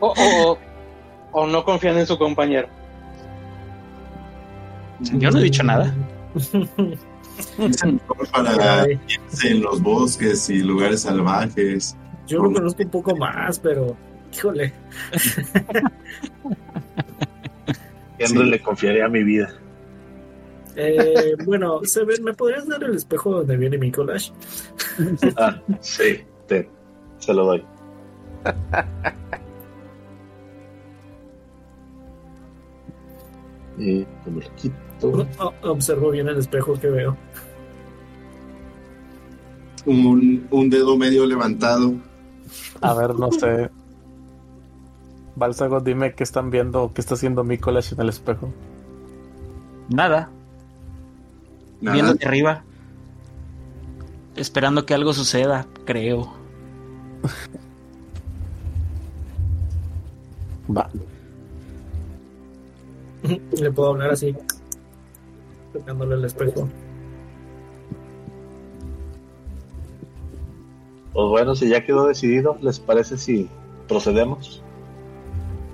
O, 0.00 0.14
o, 0.16 0.56
o 1.32 1.46
no 1.48 1.64
confían 1.64 1.98
en 1.98 2.06
su 2.06 2.16
compañero. 2.16 2.68
Yo 5.00 5.28
no 5.32 5.40
he 5.40 5.42
dicho 5.42 5.64
nada. 5.64 5.92
Es 7.58 7.82
el 7.82 7.94
mejor 7.94 8.28
para 8.30 8.84
en 8.84 9.62
los 9.62 9.82
bosques 9.82 10.48
y 10.50 10.62
lugares 10.62 11.02
salvajes. 11.02 11.96
yo 12.26 12.42
lo 12.42 12.52
conozco 12.52 12.82
un 12.82 12.90
poco 12.90 13.16
más, 13.16 13.58
pero 13.58 13.96
híjole. 14.32 14.72
Henry 18.18 18.50
le 18.50 18.60
confiaré 18.60 19.02
a 19.02 19.08
mi 19.08 19.22
vida. 19.22 19.52
Eh, 20.76 21.34
bueno, 21.44 21.80
Seven, 21.82 22.22
¿me 22.22 22.34
podrías 22.34 22.66
dar 22.68 22.84
el 22.84 22.94
espejo 22.94 23.32
donde 23.32 23.56
viene 23.56 23.78
mi 23.78 23.90
collage? 23.90 24.32
Ah, 25.36 25.60
sí, 25.80 26.20
te, 26.46 26.68
se 27.18 27.34
lo 27.34 27.46
doy. 27.46 27.64
Y 33.78 34.04
como 34.24 34.40
lo 34.40 34.54
quito. 34.56 34.76
Oh, 35.38 35.52
observo 35.70 36.10
bien 36.10 36.28
el 36.28 36.38
espejo 36.38 36.74
que 36.74 36.88
veo. 36.88 37.16
Un, 39.88 40.46
un 40.50 40.70
dedo 40.70 40.96
medio 40.98 41.24
levantado. 41.26 41.94
A 42.82 42.92
ver, 42.94 43.14
no 43.14 43.32
sé. 43.32 43.70
Bálsago, 45.34 45.80
dime 45.80 46.14
qué 46.14 46.24
están 46.24 46.50
viendo, 46.50 46.92
qué 46.92 47.00
está 47.00 47.14
haciendo 47.14 47.42
Mikolash 47.44 47.94
en 47.94 48.00
el 48.00 48.08
espejo. 48.10 48.52
Nada, 49.88 50.28
Nada. 51.80 51.94
viendo 51.94 52.12
de 52.14 52.26
arriba. 52.26 52.64
Esperando 54.36 54.84
que 54.84 54.92
algo 54.94 55.12
suceda, 55.14 55.66
creo. 55.84 56.32
Va. 60.76 60.88
Le 63.58 63.70
puedo 63.72 63.90
hablar 63.90 64.10
así, 64.10 64.34
tocándole 65.72 66.14
el 66.16 66.24
espejo. 66.24 66.68
Pues 71.18 71.30
bueno, 71.30 71.56
si 71.56 71.68
ya 71.68 71.84
quedó 71.84 72.06
decidido, 72.06 72.56
¿les 72.60 72.78
parece 72.78 73.18
si 73.18 73.50
procedemos? 73.88 74.62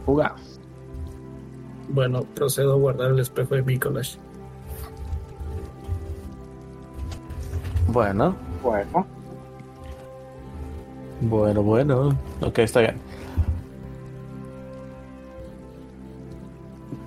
Juga. 0.07 0.37
Bueno, 1.91 2.23
procedo 2.35 2.73
a 2.73 2.77
guardar 2.77 3.11
el 3.11 3.19
espejo 3.19 3.55
de 3.55 3.63
mi 3.63 3.79
collage. 3.79 4.17
Bueno, 7.89 8.35
Bueno, 8.63 9.07
bueno, 11.21 11.63
bueno. 11.63 12.19
Ok, 12.41 12.61
está 12.61 12.81
bien. 12.81 12.97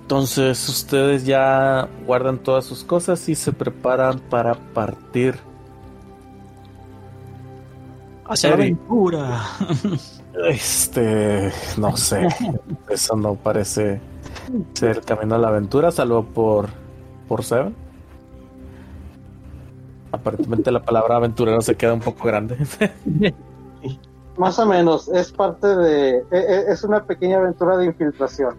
Entonces 0.02 0.68
ustedes 0.68 1.26
ya 1.26 1.88
guardan 2.06 2.38
todas 2.38 2.66
sus 2.66 2.84
cosas 2.84 3.28
y 3.28 3.34
se 3.34 3.50
preparan 3.52 4.20
para 4.30 4.54
partir. 4.54 5.34
Hacia 8.28 8.52
aventura. 8.52 9.40
Este, 10.48 11.50
no 11.78 11.96
sé, 11.96 12.28
eso 12.88 13.16
no 13.16 13.34
parece 13.34 14.00
ser 14.74 14.98
el 14.98 15.04
camino 15.04 15.34
a 15.34 15.38
la 15.38 15.48
aventura, 15.48 15.90
salvo 15.90 16.24
por 16.24 16.68
por 17.26 17.42
Seven. 17.44 17.74
Aparentemente 20.12 20.70
la 20.70 20.82
palabra 20.82 21.16
aventurero 21.16 21.60
se 21.60 21.74
queda 21.76 21.92
un 21.94 22.00
poco 22.00 22.26
grande. 22.26 22.56
Más 24.38 24.58
o 24.58 24.66
menos, 24.66 25.08
es 25.08 25.32
parte 25.32 25.66
de. 25.66 26.18
e- 26.18 26.24
e- 26.30 26.64
Es 26.72 26.84
una 26.84 27.04
pequeña 27.04 27.38
aventura 27.38 27.76
de 27.76 27.86
infiltración. 27.86 28.54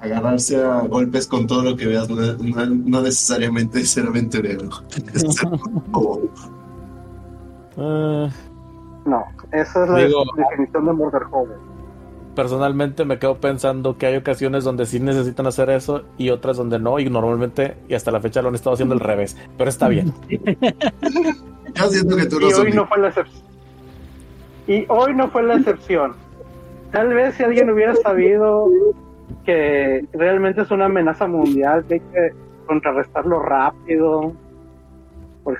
Agarrarse 0.00 0.62
a 0.64 0.80
golpes 0.80 1.26
con 1.26 1.46
todo 1.46 1.62
lo 1.62 1.76
que 1.76 1.86
veas 1.86 2.08
no, 2.08 2.16
no- 2.16 2.66
no 2.66 3.02
necesariamente 3.02 3.80
es 3.80 3.90
ser 3.90 4.06
aventurero. 4.06 4.68
Es 5.14 5.34
ser 5.34 5.50
como- 5.92 6.20
Eh, 7.76 8.28
No, 9.06 9.24
esa 9.52 9.84
es 9.84 9.90
la 9.90 9.98
Digo- 9.98 10.24
definición 10.36 10.84
de 10.86 10.92
Murder 10.92 11.22
Hobo. 11.30 11.48
personalmente 12.34 13.04
me 13.04 13.18
quedo 13.18 13.36
pensando 13.38 13.98
que 13.98 14.06
hay 14.06 14.16
ocasiones 14.16 14.64
donde 14.64 14.86
sí 14.86 15.00
necesitan 15.00 15.46
hacer 15.46 15.68
eso 15.70 16.02
y 16.16 16.30
otras 16.30 16.56
donde 16.56 16.78
no, 16.78 16.98
y 16.98 17.08
normalmente 17.10 17.76
y 17.88 17.94
hasta 17.94 18.10
la 18.10 18.20
fecha 18.20 18.40
lo 18.42 18.48
han 18.48 18.54
estado 18.54 18.74
haciendo 18.74 18.94
al 18.94 19.00
revés, 19.00 19.36
pero 19.58 19.68
está 19.68 19.88
bien. 19.88 20.12
Yo 21.74 21.88
siento 21.88 22.16
que 22.16 22.26
tú 22.26 22.38
Y 22.40 22.50
no 22.50 22.58
hoy 22.58 22.72
no 22.72 22.86
fue 22.86 22.98
la 22.98 23.08
excepción. 23.08 23.42
Y 24.66 24.84
hoy 24.88 25.14
no 25.14 25.28
fue 25.28 25.42
la 25.42 25.54
excepción. 25.56 26.12
Tal 26.92 27.08
vez 27.14 27.34
si 27.34 27.42
alguien 27.44 27.70
hubiera 27.70 27.94
sabido 27.96 28.68
que 29.44 30.04
realmente 30.12 30.62
es 30.62 30.70
una 30.70 30.86
amenaza 30.86 31.26
mundial, 31.26 31.84
que 31.86 31.94
hay 31.94 32.00
que 32.00 32.30
contrarrestarlo 32.66 33.40
rápido. 33.40 34.32
Pues 35.44 35.58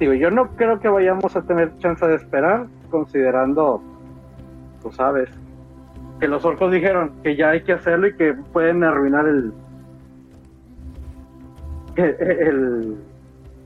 digo, 0.00 0.14
yo 0.14 0.30
no 0.30 0.48
creo 0.56 0.80
que 0.80 0.88
vayamos 0.88 1.36
a 1.36 1.42
tener 1.42 1.76
chance 1.78 2.04
de 2.04 2.16
esperar, 2.16 2.66
considerando, 2.90 3.82
tú 4.82 4.90
sabes, 4.90 5.28
que 6.18 6.26
los 6.26 6.44
orcos 6.44 6.72
dijeron 6.72 7.12
que 7.22 7.36
ya 7.36 7.50
hay 7.50 7.62
que 7.62 7.74
hacerlo 7.74 8.08
y 8.08 8.16
que 8.16 8.34
pueden 8.52 8.82
arruinar 8.82 9.28
el 9.28 9.52
el, 11.96 12.16
el, 12.20 12.96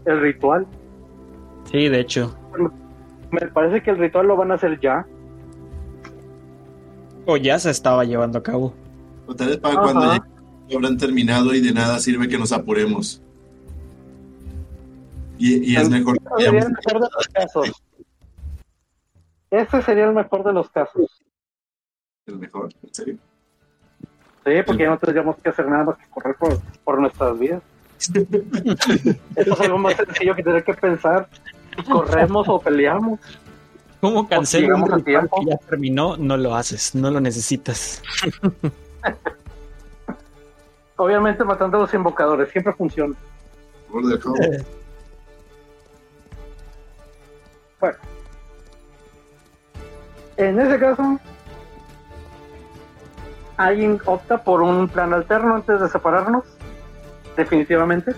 el 0.07 0.21
ritual. 0.21 0.67
Sí, 1.71 1.89
de 1.89 2.01
hecho. 2.01 2.37
Me 3.31 3.41
parece 3.49 3.83
que 3.83 3.91
el 3.91 3.99
ritual 3.99 4.27
lo 4.27 4.37
van 4.37 4.51
a 4.51 4.55
hacer 4.55 4.79
ya. 4.81 5.07
O 7.27 7.37
ya 7.37 7.59
se 7.59 7.71
estaba 7.71 8.05
llevando 8.05 8.39
a 8.39 8.43
cabo. 8.43 8.75
O 9.27 9.35
tal 9.35 9.49
vez 9.49 9.59
para 9.59 9.75
Ajá. 9.75 9.83
cuando 9.83 10.25
lo 10.71 10.77
habrán 10.77 10.97
terminado 10.97 11.55
y 11.55 11.61
de 11.61 11.73
nada 11.73 11.99
sirve 11.99 12.29
que 12.29 12.39
nos 12.39 12.53
apuremos. 12.53 13.24
Y, 15.39 15.73
y 15.73 15.77
es 15.77 15.89
mejor 15.91 16.17
Ese 16.39 16.45
sería 16.45 16.63
el 16.63 16.73
mejor 16.73 17.01
de 17.01 17.09
los 17.15 17.29
casos. 17.29 17.83
Ese 19.51 19.83
sería 19.83 20.05
el 20.05 20.13
mejor 20.15 20.45
de 20.45 20.53
los 20.53 20.71
casos. 20.71 21.25
el 22.27 22.39
mejor, 22.39 22.71
en 22.83 22.95
serio. 22.95 23.19
Sí, 24.45 24.53
porque 24.67 24.83
ya 24.83 24.91
no 24.91 24.99
tendríamos 24.99 25.37
que 25.39 25.49
hacer 25.49 25.67
nada 25.69 25.85
más 25.85 25.97
que 25.97 26.07
correr 26.11 26.37
por, 26.37 26.61
por 26.85 27.01
nuestras 27.01 27.39
vidas. 27.39 27.63
Eso 29.37 29.53
es 29.55 29.61
algo 29.61 29.79
más 29.79 29.97
sencillo 29.97 30.35
que 30.35 30.43
tener 30.43 30.65
que 30.65 30.75
pensar. 30.75 31.29
Si 31.77 31.83
corremos 31.85 32.49
o 32.49 32.61
peleamos. 32.61 33.21
¿Cómo 34.01 34.29
a 34.31 34.41
ritual 34.41 35.03
tiempo. 35.03 35.41
que 35.41 35.51
ya 35.51 35.57
terminó? 35.69 36.17
No 36.19 36.37
lo 36.37 36.55
haces, 36.55 36.95
no 36.95 37.11
lo 37.11 37.21
necesitas. 37.21 38.03
Obviamente 40.97 41.43
matando 41.43 41.79
a 41.79 41.81
los 41.81 41.95
invocadores, 41.95 42.51
siempre 42.51 42.75
funciona. 42.75 43.15
Bueno. 47.81 47.99
En 50.37 50.61
ese 50.61 50.79
caso, 50.79 51.19
¿alguien 53.57 54.01
opta 54.05 54.43
por 54.43 54.63
un 54.63 54.89
plan 54.89 55.13
alterno 55.13 55.55
antes 55.57 55.81
de 55.81 55.89
separarnos? 55.89 56.45
Definitivamente. 57.37 58.13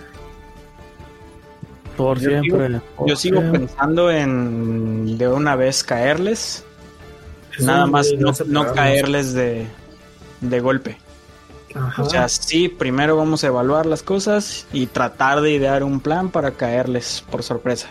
Por 1.96 2.18
Yo 2.18 2.30
siempre. 2.30 2.80
por 2.96 3.08
Yo 3.08 3.16
sigo 3.16 3.40
siempre. 3.40 3.60
pensando 3.60 4.10
en 4.10 5.18
de 5.18 5.28
una 5.28 5.56
vez 5.56 5.82
caerles. 5.82 6.64
Nada 7.58 7.86
más 7.86 8.08
no, 8.46 8.72
caerles 8.74 9.32
de, 9.32 9.66
de 10.42 10.60
golpe. 10.60 10.98
Ajá. 11.74 12.02
O 12.02 12.10
sea, 12.10 12.28
sí, 12.28 12.68
primero 12.68 13.16
vamos 13.16 13.44
a 13.44 13.46
evaluar 13.48 13.86
las 13.86 14.02
cosas 14.02 14.66
y 14.72 14.86
tratar 14.86 15.40
de 15.40 15.52
idear 15.52 15.82
un 15.82 16.00
plan 16.00 16.30
para 16.30 16.50
caerles 16.52 17.24
por 17.30 17.42
sorpresa. 17.42 17.88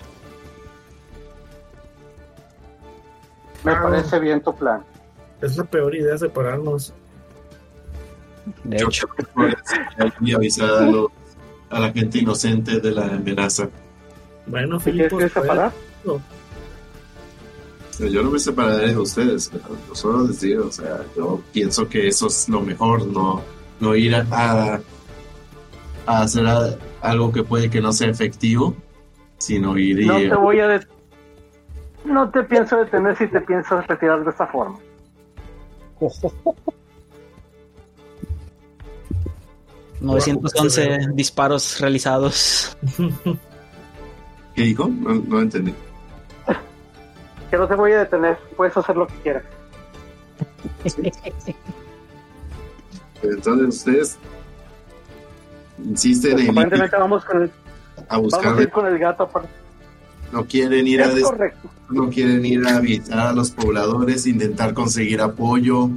Me 3.66 3.72
Ah. 3.72 3.82
parece 3.84 4.20
bien 4.20 4.42
tu 4.42 4.56
plan. 4.56 4.82
Es 5.42 5.58
la 5.58 5.64
peor 5.66 5.94
idea 5.96 6.18
separarnos. 6.18 6.94
De 8.64 8.78
Yo 8.78 8.88
hecho, 8.88 9.08
que 10.24 10.36
avisar 10.36 10.70
a, 10.70 10.82
los- 10.82 11.10
a 11.72 11.80
la 11.80 11.92
gente 11.92 12.20
inocente 12.20 12.80
de 12.80 12.92
la 12.92 13.08
amenaza. 13.08 13.68
Bueno, 14.46 14.78
¿Te 14.78 14.84
quieres 14.92 15.10
Filipo, 15.10 15.18
quieres 15.18 15.34
separar? 15.34 15.72
Yo 18.00 18.22
no 18.24 18.30
me 18.30 18.40
separaré 18.40 18.88
de 18.90 18.98
ustedes, 18.98 19.50
pero 19.52 19.70
yo 19.88 19.96
solo 19.96 20.28
les 20.28 20.42
digo, 20.42 20.68
o 20.68 20.72
sea, 20.72 21.00
yo 21.16 21.42
pienso 21.54 21.88
que 21.88 22.08
eso 22.08 22.28
es 22.28 22.48
lo 22.50 22.60
mejor, 22.62 23.08
no, 23.08 23.42
no 23.80 23.96
ir 23.96 24.14
a, 24.16 24.26
a- 24.32 24.82
a 26.06 26.22
hacer 26.22 26.46
a- 26.46 26.76
algo 27.02 27.32
que 27.32 27.44
puede 27.44 27.70
que 27.70 27.80
no 27.82 27.94
sea 27.94 28.10
efectivo, 28.10 28.76
sino 29.38 29.78
ir 29.78 30.02
y... 30.02 30.06
No 30.06 30.18
te 30.18 30.36
voy 30.36 30.60
a 30.60 30.68
No 32.06 32.30
te 32.30 32.44
pienso 32.44 32.78
detener 32.78 33.16
si 33.18 33.28
te 33.28 33.42
piensas 33.42 33.86
retirar 33.88 34.24
de 34.24 34.30
esta 34.30 34.48
forma. 34.48 34.78
No, 40.00 40.14
911 40.14 41.08
disparos 41.14 41.80
realizados. 41.80 42.78
¿Qué 44.56 44.62
dijo? 44.62 44.88
No, 44.88 45.16
no 45.16 45.42
entendí. 45.42 45.74
Que 47.50 47.58
no 47.58 47.68
te 47.68 47.76
voy 47.76 47.92
a 47.94 48.00
detener. 48.00 48.38
Puedes 48.56 48.76
hacer 48.78 48.96
lo 48.96 49.08
que 49.08 49.14
quieras. 49.16 49.44
Entonces 53.24 53.68
ustedes 53.68 54.18
insisten 55.84 56.34
en 56.40 56.46
ir 56.46 56.50
Aparentemente 56.52 56.98
vamos 56.98 57.26
con 57.26 57.42
el, 57.44 57.52
a 58.10 58.16
vamos 58.18 58.34
a 58.34 58.38
ir 58.38 58.46
buscar, 58.46 58.72
con 58.72 58.86
el 58.88 59.00
gato. 59.00 59.24
aparte. 59.24 59.50
No 60.36 60.46
quieren 60.46 60.86
ir 60.86 61.02
a 61.02 61.10
no 61.90 62.10
quieren 62.10 62.46
ir 62.46 62.68
a 62.68 62.80
visitar 62.80 63.20
a 63.28 63.32
los 63.32 63.52
pobladores, 63.52 64.28
intentar 64.28 64.74
conseguir 64.74 65.22
apoyo, 65.22 65.90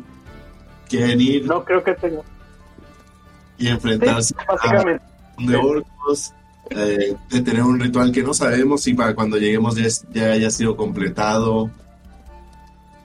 quieren 0.89 1.21
ir 1.21 1.47
No 1.47 1.65
creo 1.65 1.83
que 1.83 1.95
tenga. 1.95 2.21
y 3.59 3.63
Sí, 3.65 3.69
enfrentarse 3.69 4.35
básicamente. 4.47 5.03
de 5.39 5.57
orcos, 5.57 6.33
eh, 6.71 7.17
de 7.31 7.41
tener 7.43 7.63
un 7.65 7.81
ritual 7.81 8.13
que 8.13 8.23
no 8.23 8.33
sabemos 8.33 8.83
si 8.83 8.95
para 8.95 9.15
cuando 9.17 9.39
lleguemos 9.39 9.75
ya, 9.75 9.87
es- 9.87 10.07
ya 10.13 10.27
haya 10.27 10.51
sido 10.51 10.77
completado. 10.77 11.69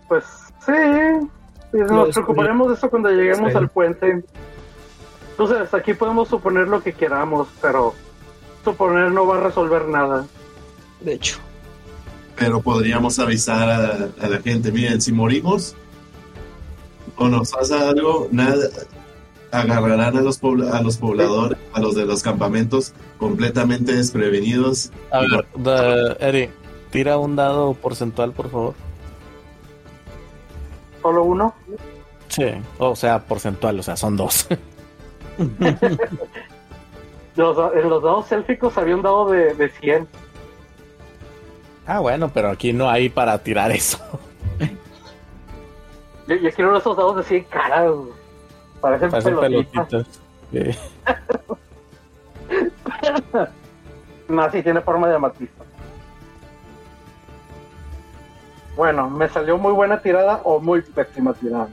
Pues 0.07 0.23
sí. 0.65 0.71
sí, 1.71 1.77
Nos 1.79 2.09
preocuparemos 2.09 2.67
de 2.67 2.73
eso 2.75 2.89
cuando 2.91 3.09
lleguemos 3.09 3.51
Sí. 3.51 3.57
al 3.57 3.69
puente. 3.69 4.23
Entonces, 5.31 5.73
aquí 5.73 5.95
podemos 5.95 6.27
suponer 6.27 6.67
lo 6.67 6.84
que 6.84 6.93
queramos, 6.93 7.47
pero 7.59 7.95
suponer 8.63 9.09
no 9.11 9.25
va 9.25 9.38
a 9.38 9.41
resolver 9.41 9.88
nada. 9.88 10.27
De 11.04 11.14
hecho, 11.16 11.38
Pero 12.38 12.62
podríamos 12.62 13.20
avisar 13.20 13.70
a, 13.70 14.10
a 14.26 14.30
la 14.30 14.39
gente, 14.41 14.72
miren, 14.72 15.01
si 15.01 15.12
morimos 15.12 15.76
o 17.18 17.28
nos 17.28 17.51
pasa 17.51 17.89
algo, 17.89 18.28
nada, 18.32 18.68
agarrarán 19.51 20.18
a 20.18 20.22
los, 20.22 20.39
pobla- 20.41 20.72
a 20.72 20.82
los 20.82 20.97
pobladores, 20.97 21.58
a 21.74 21.80
los 21.80 21.93
de 21.95 22.06
los 22.06 22.24
campamentos 22.24 22.93
completamente 23.20 23.93
desprevenidos. 23.93 24.91
A 25.12 25.20
ver, 25.20 26.18
Eri, 26.20 26.49
tira 26.89 27.18
un 27.18 27.36
dado 27.36 27.74
porcentual, 27.76 28.32
por 28.32 28.49
favor. 28.49 28.74
Solo 31.01 31.24
uno. 31.24 31.54
Sí, 32.30 32.45
o 32.80 32.95
sea, 32.95 33.20
porcentual, 33.26 33.80
o 33.80 33.84
sea, 33.84 33.95
son 33.97 34.16
dos. 34.18 34.47
Los- 37.36 37.74
en 37.76 37.89
los 37.89 38.04
dados 38.04 38.32
élficos 38.32 38.78
había 38.78 38.95
un 38.95 39.01
dado 39.01 39.30
de, 39.32 39.54
de 39.56 39.70
100. 39.70 40.08
Ah, 41.88 41.99
bueno, 41.99 42.29
pero 42.34 42.49
aquí 42.49 42.73
no 42.73 42.89
hay 42.89 43.09
para 43.09 43.38
tirar 43.39 43.71
eso. 43.71 43.97
Yo, 46.27 46.36
yo 46.36 46.51
quiero 46.53 46.77
esos 46.77 46.95
dados 46.95 47.17
de 47.17 47.23
100 47.23 47.43
caras. 47.45 47.91
güey. 47.91 48.11
Parecen 48.81 49.11
Parecen 49.11 49.39
pelotitas. 49.39 49.88
pelotitas. 49.89 50.19
Sí. 50.51 50.77
No, 54.29 54.49
sí 54.51 54.63
tiene 54.63 54.81
forma 54.81 55.07
de 55.09 55.15
amatista. 55.15 55.63
Bueno, 58.75 59.09
me 59.09 59.29
salió 59.29 59.57
muy 59.57 59.73
buena 59.73 60.01
tirada 60.01 60.41
o 60.43 60.59
muy 60.59 60.81
pésima 60.81 61.34
tirada. 61.34 61.67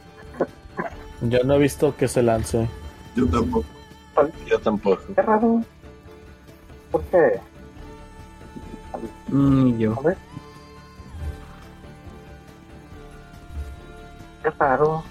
Yo 1.22 1.38
no 1.44 1.54
he 1.54 1.58
visto 1.58 1.96
que 1.96 2.08
se 2.08 2.22
lance. 2.22 2.68
Yo 3.14 3.26
tampoco. 3.28 3.66
Yo 4.46 4.58
tampoco. 4.58 5.02
Qué 5.14 5.22
raro. 5.22 5.62
¿Por 6.90 7.02
qué? 7.04 7.40
Mm, 9.30 9.78
yo. 9.78 9.94
A 9.98 10.02
ver. 10.02 10.16
Qué 14.42 14.50
raro. 14.58 15.02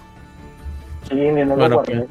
Sí, 1.08 1.14
ni 1.14 1.32
no 1.42 1.44
lo 1.46 1.56
Bueno, 1.56 1.74
guardé. 1.76 2.06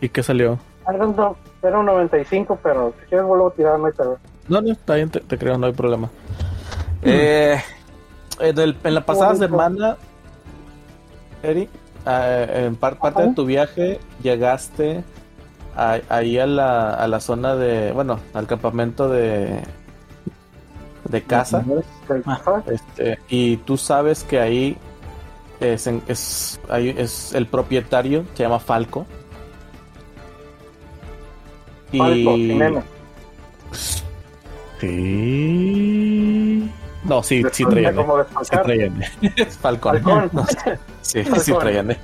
¿Y 0.00 0.08
qué 0.08 0.22
salió? 0.22 0.58
Ah, 0.86 0.92
no, 0.92 1.06
no, 1.08 1.36
Era 1.62 1.78
un 1.78 1.86
95, 1.86 2.58
pero 2.62 2.92
si 3.00 3.06
quieres 3.06 3.24
vuelvo 3.26 3.48
a 3.48 3.52
tirar, 3.52 3.78
no 3.78 3.86
hay 3.86 3.92
pedo. 3.92 4.18
No, 4.48 4.60
no, 4.60 4.72
está 4.72 4.96
bien, 4.96 5.10
te, 5.10 5.20
te 5.20 5.38
creo, 5.38 5.56
no 5.56 5.66
hay 5.66 5.72
problema. 5.72 6.10
Eh, 7.02 7.56
en, 8.40 8.58
el- 8.58 8.76
en 8.82 8.94
la 8.94 9.06
pasada 9.06 9.34
semana, 9.36 9.96
Eri, 11.42 11.68
eh, 12.06 12.64
en 12.66 12.74
par- 12.76 12.98
parte 12.98 13.20
de 13.22 13.26
Ajá. 13.28 13.34
tu 13.36 13.44
viaje 13.46 14.00
llegaste 14.22 15.04
a- 15.76 16.00
ahí 16.08 16.38
a 16.38 16.46
la, 16.46 16.94
a 16.94 17.06
la 17.06 17.20
zona 17.20 17.54
de, 17.54 17.92
bueno, 17.92 18.18
al 18.34 18.46
campamento 18.48 19.08
de, 19.08 19.62
de 21.08 21.22
casa. 21.22 21.64
Este, 22.66 23.18
y 23.28 23.56
tú 23.58 23.76
sabes 23.76 24.24
que 24.24 24.38
ahí 24.40 24.76
es, 25.60 25.86
en- 25.86 26.02
es, 26.08 26.60
ahí 26.68 26.94
es 26.96 27.32
el 27.34 27.46
propietario, 27.46 28.24
se 28.34 28.42
llama 28.44 28.58
Falco. 28.60 29.06
Falco, 31.96 32.34
M. 32.34 32.82
Sí. 34.80 36.70
No, 37.04 37.22
sí, 37.22 37.42
sí 37.52 37.64
traía 37.64 37.88
N. 37.90 37.96
Como 37.96 38.16
Sí 38.18 38.22
desfalcar. 38.24 38.62
traía 38.64 38.86
N. 38.86 39.06
Es 39.36 39.58
Falcon. 39.58 40.02
Falcón. 40.02 40.30
No, 40.32 40.46
sí, 41.02 41.24
sí 41.24 41.24
Falcón. 41.24 41.58
traía 41.58 41.80
N. 41.80 41.96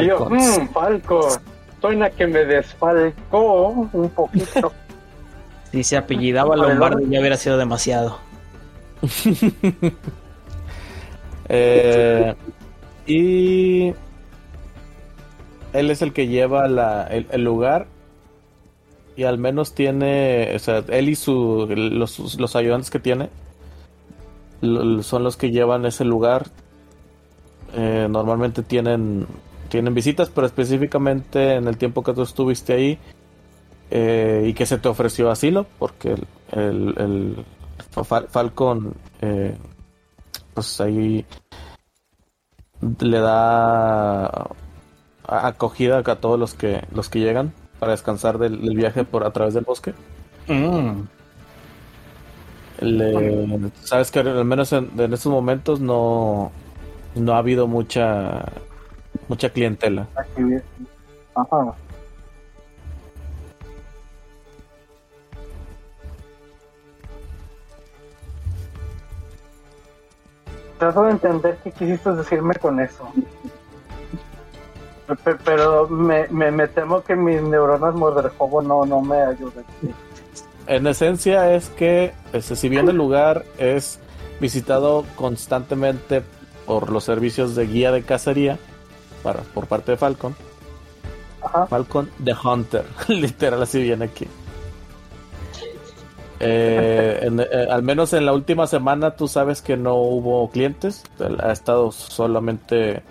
Y 0.00 0.06
yo, 0.06 0.28
mmm, 0.30 0.68
Falco. 0.72 1.28
Suena 1.80 2.10
que 2.10 2.26
me 2.26 2.44
desfalcó 2.44 3.68
un 3.92 4.08
poquito. 4.10 4.72
Si 5.76 5.84
se 5.84 5.98
apellidaba 5.98 6.56
Lombardi 6.56 7.04
ya 7.10 7.20
hubiera 7.20 7.36
sido 7.36 7.58
demasiado. 7.58 8.18
Eh, 11.48 12.34
y 13.06 13.94
él 15.72 15.90
es 15.90 16.02
el 16.02 16.12
que 16.12 16.26
lleva 16.28 16.66
la, 16.66 17.04
el, 17.04 17.26
el 17.30 17.44
lugar 17.44 17.86
y 19.16 19.24
al 19.24 19.38
menos 19.38 19.72
tiene, 19.74 20.52
o 20.56 20.58
sea, 20.58 20.82
él 20.88 21.08
y 21.08 21.14
su, 21.14 21.68
los, 21.70 22.40
los 22.40 22.56
ayudantes 22.56 22.90
que 22.90 22.98
tiene 22.98 23.28
lo- 24.60 25.02
son 25.02 25.22
los 25.22 25.36
que 25.36 25.50
llevan 25.50 25.86
ese 25.86 26.04
lugar. 26.04 26.46
Eh, 27.74 28.08
normalmente 28.10 28.62
tienen, 28.62 29.26
tienen 29.68 29.94
visitas, 29.94 30.30
pero 30.30 30.46
específicamente 30.48 31.54
en 31.54 31.68
el 31.68 31.76
tiempo 31.76 32.02
que 32.02 32.12
tú 32.12 32.22
estuviste 32.22 32.72
ahí 32.72 32.98
eh, 33.90 34.44
y 34.46 34.54
que 34.54 34.66
se 34.66 34.78
te 34.78 34.88
ofreció 34.88 35.30
asilo, 35.30 35.66
porque 35.78 36.12
el, 36.12 36.26
el, 36.52 36.94
el 36.98 37.44
Fal- 37.94 38.26
Falcon 38.28 38.94
eh, 39.20 39.56
pues 40.54 40.80
ahí 40.80 41.24
le 43.00 43.18
da 43.20 44.48
acogida 45.26 45.98
a 45.98 46.16
todos 46.16 46.38
los 46.38 46.54
que 46.54 46.84
los 46.94 47.08
que 47.08 47.20
llegan 47.20 47.52
para 47.78 47.92
descansar 47.92 48.38
del, 48.38 48.60
del 48.60 48.76
viaje 48.76 49.04
por 49.04 49.24
a 49.24 49.30
través 49.32 49.54
del 49.54 49.64
bosque. 49.64 49.92
Mm. 50.48 51.02
Le- 52.80 53.70
sabes 53.82 54.10
que 54.10 54.20
al 54.20 54.44
menos 54.44 54.72
en, 54.72 54.90
en 54.98 55.12
estos 55.12 55.32
momentos 55.32 55.80
no 55.80 56.52
no 57.14 57.32
ha 57.34 57.38
habido 57.38 57.66
mucha 57.66 58.44
mucha 59.28 59.48
clientela. 59.50 60.06
Ajá. 61.34 61.74
Trato 70.78 71.02
de 71.04 71.12
entender 71.12 71.58
qué 71.64 71.70
quisiste 71.72 72.12
decirme 72.12 72.54
con 72.56 72.78
eso. 72.80 73.08
Pe- 75.24 75.36
Pero 75.44 75.88
me, 75.88 76.26
me, 76.28 76.50
me 76.50 76.66
temo 76.68 77.02
que 77.02 77.14
mis 77.16 77.40
neuronas 77.40 77.94
morderjobo 77.94 78.60
no, 78.62 78.84
no 78.84 79.00
me 79.00 79.16
ayudan. 79.22 79.64
En 80.66 80.86
esencia 80.86 81.54
es 81.54 81.68
que 81.70 82.12
este, 82.32 82.56
si 82.56 82.68
bien 82.68 82.88
el 82.88 82.96
lugar 82.96 83.44
es 83.56 84.00
visitado 84.40 85.04
constantemente 85.14 86.22
por 86.66 86.90
los 86.90 87.04
servicios 87.04 87.54
de 87.54 87.66
guía 87.66 87.92
de 87.92 88.02
cacería 88.02 88.58
para, 89.22 89.40
por 89.42 89.66
parte 89.66 89.92
de 89.92 89.96
Falcon, 89.96 90.34
Ajá. 91.40 91.66
Falcon 91.68 92.10
the 92.24 92.34
Hunter, 92.34 92.84
literal 93.08 93.62
así 93.62 93.80
viene 93.80 94.06
aquí. 94.06 94.26
Eh, 96.40 97.20
en- 97.22 97.40
eh, 97.40 97.46
al 97.70 97.82
menos 97.82 98.12
en 98.12 98.26
la 98.26 98.32
última 98.34 98.66
semana 98.66 99.12
tú 99.16 99.26
sabes 99.28 99.62
que 99.62 99.76
no 99.76 99.94
hubo 99.94 100.50
clientes, 100.50 101.02
ha 101.40 101.52
estado 101.52 101.90
solamente 101.92 103.02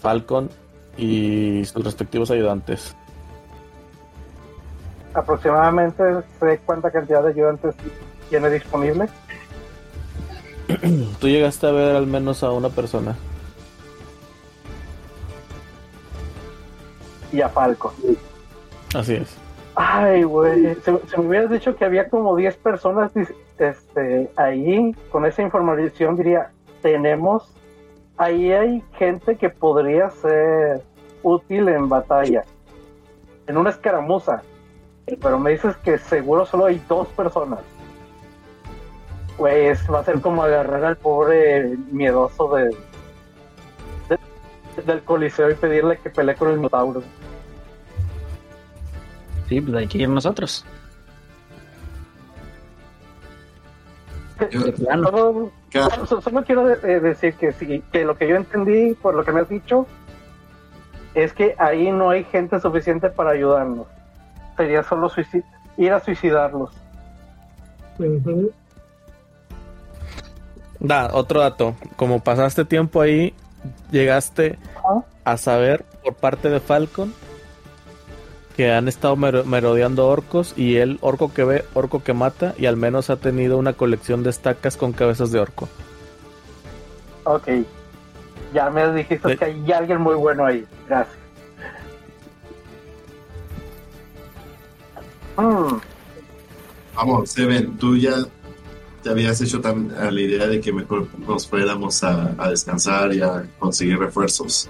Falcon 0.00 0.48
y 0.96 1.64
sus 1.64 1.82
respectivos 1.84 2.30
ayudantes. 2.30 2.94
Aproximadamente 5.14 6.02
sé 6.40 6.60
cuánta 6.64 6.90
cantidad 6.90 7.22
de 7.22 7.30
ayudantes 7.30 7.74
tiene 8.30 8.50
disponible. 8.50 9.08
Tú 11.20 11.28
llegaste 11.28 11.66
a 11.66 11.70
ver 11.72 11.94
al 11.96 12.06
menos 12.06 12.42
a 12.42 12.50
una 12.50 12.68
persona. 12.68 13.14
Y 17.32 17.40
a 17.40 17.48
Falco. 17.48 17.92
Así 18.94 19.14
es. 19.14 19.28
Ay, 19.76 20.22
güey. 20.22 20.74
Se, 20.76 20.98
se 21.06 21.18
me 21.18 21.26
hubieras 21.26 21.50
dicho 21.50 21.74
que 21.76 21.84
había 21.84 22.08
como 22.08 22.36
10 22.36 22.56
personas 22.58 23.10
este, 23.58 24.30
ahí. 24.36 24.94
Con 25.10 25.26
esa 25.26 25.42
información 25.42 26.16
diría, 26.16 26.50
tenemos... 26.82 27.50
Ahí 28.16 28.52
hay 28.52 28.84
gente 28.96 29.36
que 29.36 29.50
podría 29.50 30.08
ser 30.10 30.82
útil 31.24 31.68
en 31.68 31.88
batalla. 31.88 32.44
En 33.48 33.56
una 33.56 33.70
escaramuza. 33.70 34.42
Pero 35.20 35.38
me 35.38 35.50
dices 35.50 35.76
que 35.78 35.98
seguro 35.98 36.46
solo 36.46 36.66
hay 36.66 36.80
dos 36.88 37.08
personas. 37.08 37.58
Pues 39.36 39.80
va 39.92 39.98
a 39.98 40.04
ser 40.04 40.20
como 40.20 40.44
agarrar 40.44 40.84
al 40.84 40.96
pobre 40.96 41.76
miedoso 41.90 42.54
de- 42.54 42.76
del 44.86 45.02
coliseo 45.02 45.50
y 45.50 45.54
pedirle 45.54 45.98
que 45.98 46.10
pelee 46.10 46.36
con 46.36 46.50
el 46.50 46.56
minotauro. 46.56 47.02
Sí, 49.48 49.60
pues 49.60 49.74
hay 49.76 49.86
que 49.86 49.98
ir 49.98 50.08
nosotros. 50.08 50.64
Yo-. 54.50 54.60
Solo, 54.86 55.52
Ca- 55.70 55.90
solo- 56.06 56.20
solo 56.20 56.44
quiero 56.44 56.66
de- 56.66 56.76
de- 56.76 57.00
decir 57.00 57.34
que 57.34 57.52
sí, 57.52 57.82
que 57.92 58.04
lo 58.04 58.16
que 58.16 58.28
yo 58.28 58.36
entendí 58.36 58.94
por 58.94 59.14
lo 59.14 59.24
que 59.24 59.32
me 59.32 59.40
has 59.40 59.48
dicho 59.48 59.86
es 61.14 61.32
que 61.32 61.54
ahí 61.58 61.90
no 61.92 62.10
hay 62.10 62.24
gente 62.24 62.58
suficiente 62.60 63.08
para 63.10 63.30
ayudarnos. 63.30 63.86
Sería 64.56 64.82
solo 64.82 65.10
ir 65.76 65.92
a 65.92 66.00
suicidarlos. 66.00 66.70
Da, 70.80 71.10
otro 71.12 71.40
dato. 71.40 71.76
Como 71.96 72.20
pasaste 72.22 72.64
tiempo 72.64 73.00
ahí, 73.00 73.32
llegaste 73.90 74.58
a 75.24 75.36
saber 75.36 75.84
por 76.02 76.14
parte 76.14 76.48
de 76.50 76.60
Falcon 76.60 77.14
que 78.56 78.72
han 78.72 78.86
estado 78.88 79.16
mero- 79.16 79.44
merodeando 79.44 80.06
orcos 80.06 80.54
y 80.56 80.76
el 80.76 80.98
orco 81.00 81.32
que 81.32 81.44
ve, 81.44 81.64
orco 81.74 82.02
que 82.02 82.12
mata 82.14 82.54
y 82.58 82.66
al 82.66 82.76
menos 82.76 83.10
ha 83.10 83.16
tenido 83.16 83.58
una 83.58 83.72
colección 83.72 84.22
de 84.22 84.30
estacas 84.30 84.76
con 84.76 84.92
cabezas 84.92 85.30
de 85.32 85.40
orco. 85.40 85.68
Ok. 87.24 87.48
Ya 88.52 88.70
me 88.70 88.92
dijiste 88.92 89.28
De- 89.28 89.36
que 89.36 89.44
hay 89.46 89.72
alguien 89.72 90.00
muy 90.00 90.14
bueno 90.14 90.46
ahí. 90.46 90.64
Gracias. 90.88 91.16
Mm, 95.36 95.78
Vamos, 96.94 97.30
Seven, 97.30 97.76
tú 97.76 97.96
ya 97.96 98.12
te 99.02 99.10
habías 99.10 99.40
hecho 99.40 99.60
tan 99.60 99.90
a 99.96 100.10
la 100.12 100.20
idea 100.20 100.46
de 100.46 100.60
que 100.60 100.72
mejor 100.72 101.08
nos 101.18 101.48
fuéramos 101.48 102.04
a, 102.04 102.34
a 102.38 102.50
descansar 102.50 103.12
y 103.12 103.20
a 103.20 103.44
conseguir 103.58 103.98
refuerzos. 103.98 104.68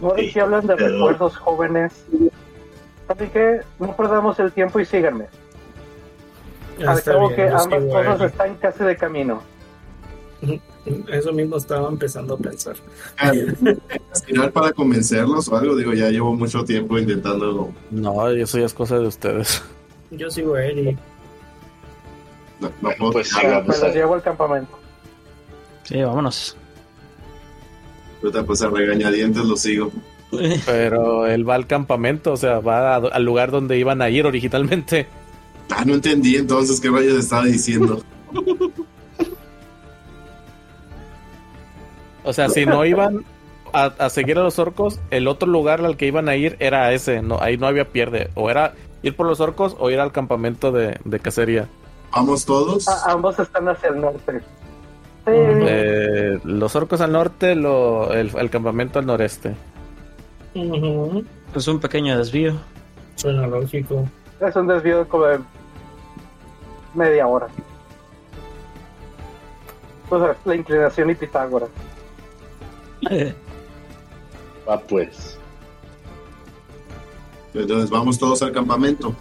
No 0.00 0.10
sé 0.14 0.20
Sí, 0.22 0.30
si 0.32 0.40
hablan 0.40 0.66
de 0.66 0.76
pero- 0.76 0.88
refuerzos 0.92 1.36
jóvenes. 1.36 2.04
Así 3.08 3.26
que 3.28 3.60
no 3.78 3.96
perdamos 3.96 4.38
el 4.38 4.52
tiempo 4.52 4.78
y 4.80 4.84
síganme. 4.84 5.26
Ah, 6.86 6.92
Al 6.92 7.02
cabo 7.02 7.28
que 7.34 7.48
ambas 7.48 7.84
cosas 7.84 8.20
están 8.20 8.54
casi 8.56 8.84
de 8.84 8.96
camino. 8.96 9.42
Eso 11.08 11.32
mismo 11.32 11.56
estaba 11.56 11.88
empezando 11.88 12.34
a 12.34 12.38
pensar. 12.38 12.76
Aspirar 14.12 14.52
para 14.52 14.72
convencerlos 14.72 15.48
o 15.48 15.56
algo, 15.56 15.76
digo, 15.76 15.92
ya 15.92 16.08
llevo 16.08 16.34
mucho 16.34 16.64
tiempo 16.64 16.98
intentando. 16.98 17.70
No, 17.90 18.28
eso 18.28 18.58
ya 18.58 18.64
es 18.66 18.72
cosa 18.74 18.98
de 18.98 19.06
ustedes. 19.06 19.62
Yo 20.10 20.30
sigo 20.30 20.54
a 20.54 20.64
Eric. 20.64 20.96
No, 22.60 22.70
no 22.80 22.90
puedo 22.98 23.12
Pues 23.12 23.28
tirar. 23.28 23.62
sí, 23.64 23.68
Me 23.68 23.78
los 23.86 23.94
llevo 23.94 24.14
al 24.14 24.22
campamento. 24.22 24.78
Sí, 25.82 26.02
vámonos. 26.02 26.56
Ahorita 28.22 28.44
pues 28.44 28.62
a 28.62 28.68
regañadientes 28.68 29.44
lo 29.44 29.56
sigo. 29.56 29.90
Pero 30.66 31.26
él 31.26 31.48
va 31.48 31.54
al 31.54 31.66
campamento, 31.66 32.32
o 32.32 32.36
sea, 32.36 32.60
va 32.60 32.94
a- 32.96 32.98
al 32.98 33.24
lugar 33.24 33.50
donde 33.50 33.78
iban 33.78 34.02
a 34.02 34.10
ir 34.10 34.26
originalmente. 34.26 35.06
Ah, 35.70 35.84
no 35.86 35.94
entendí 35.94 36.36
entonces 36.36 36.80
qué 36.80 36.90
rayos 36.90 37.18
estaba 37.18 37.44
diciendo. 37.44 38.02
O 42.24 42.32
sea, 42.32 42.48
si 42.48 42.66
no 42.66 42.84
iban 42.84 43.24
a, 43.72 43.84
a 43.84 44.10
seguir 44.10 44.38
a 44.38 44.42
los 44.42 44.58
orcos, 44.58 45.00
el 45.10 45.28
otro 45.28 45.48
lugar 45.48 45.84
al 45.84 45.96
que 45.96 46.06
iban 46.06 46.28
a 46.28 46.36
ir 46.36 46.56
era 46.58 46.92
ese. 46.92 47.22
No, 47.22 47.40
ahí 47.40 47.56
no 47.56 47.66
había 47.66 47.86
pierde. 47.86 48.30
O 48.34 48.50
era 48.50 48.74
ir 49.02 49.14
por 49.16 49.26
los 49.26 49.40
orcos 49.40 49.76
o 49.78 49.90
ir 49.90 50.00
al 50.00 50.12
campamento 50.12 50.72
de, 50.72 50.98
de 51.04 51.20
cacería. 51.20 51.68
Vamos 52.12 52.44
todos. 52.44 52.86
A- 52.88 53.12
ambos 53.12 53.38
están 53.38 53.68
hacia 53.68 53.90
el 53.90 54.00
norte. 54.00 54.40
Eh, 55.30 56.40
los 56.44 56.74
orcos 56.76 57.00
al 57.00 57.12
norte, 57.12 57.54
lo, 57.54 58.12
el, 58.12 58.30
el 58.36 58.50
campamento 58.50 58.98
al 58.98 59.06
noreste. 59.06 59.54
Ujú, 60.54 61.24
Pues 61.52 61.68
un 61.68 61.78
pequeño 61.80 62.16
desvío. 62.18 62.54
Suena 63.16 63.46
lógico. 63.46 64.08
es 64.40 64.56
un 64.56 64.66
desvío 64.66 65.06
como 65.08 65.24
de 65.26 65.38
media 66.94 67.26
hora. 67.26 67.46
O 70.10 70.18
sea, 70.18 70.34
la 70.44 70.54
inclinación 70.54 71.10
y 71.10 71.14
Pitágoras. 71.14 71.68
Va 74.68 74.78
pues. 74.80 75.38
Entonces 77.54 77.90
vamos 77.90 78.18
todos 78.18 78.42
al 78.42 78.52
campamento. 78.52 79.14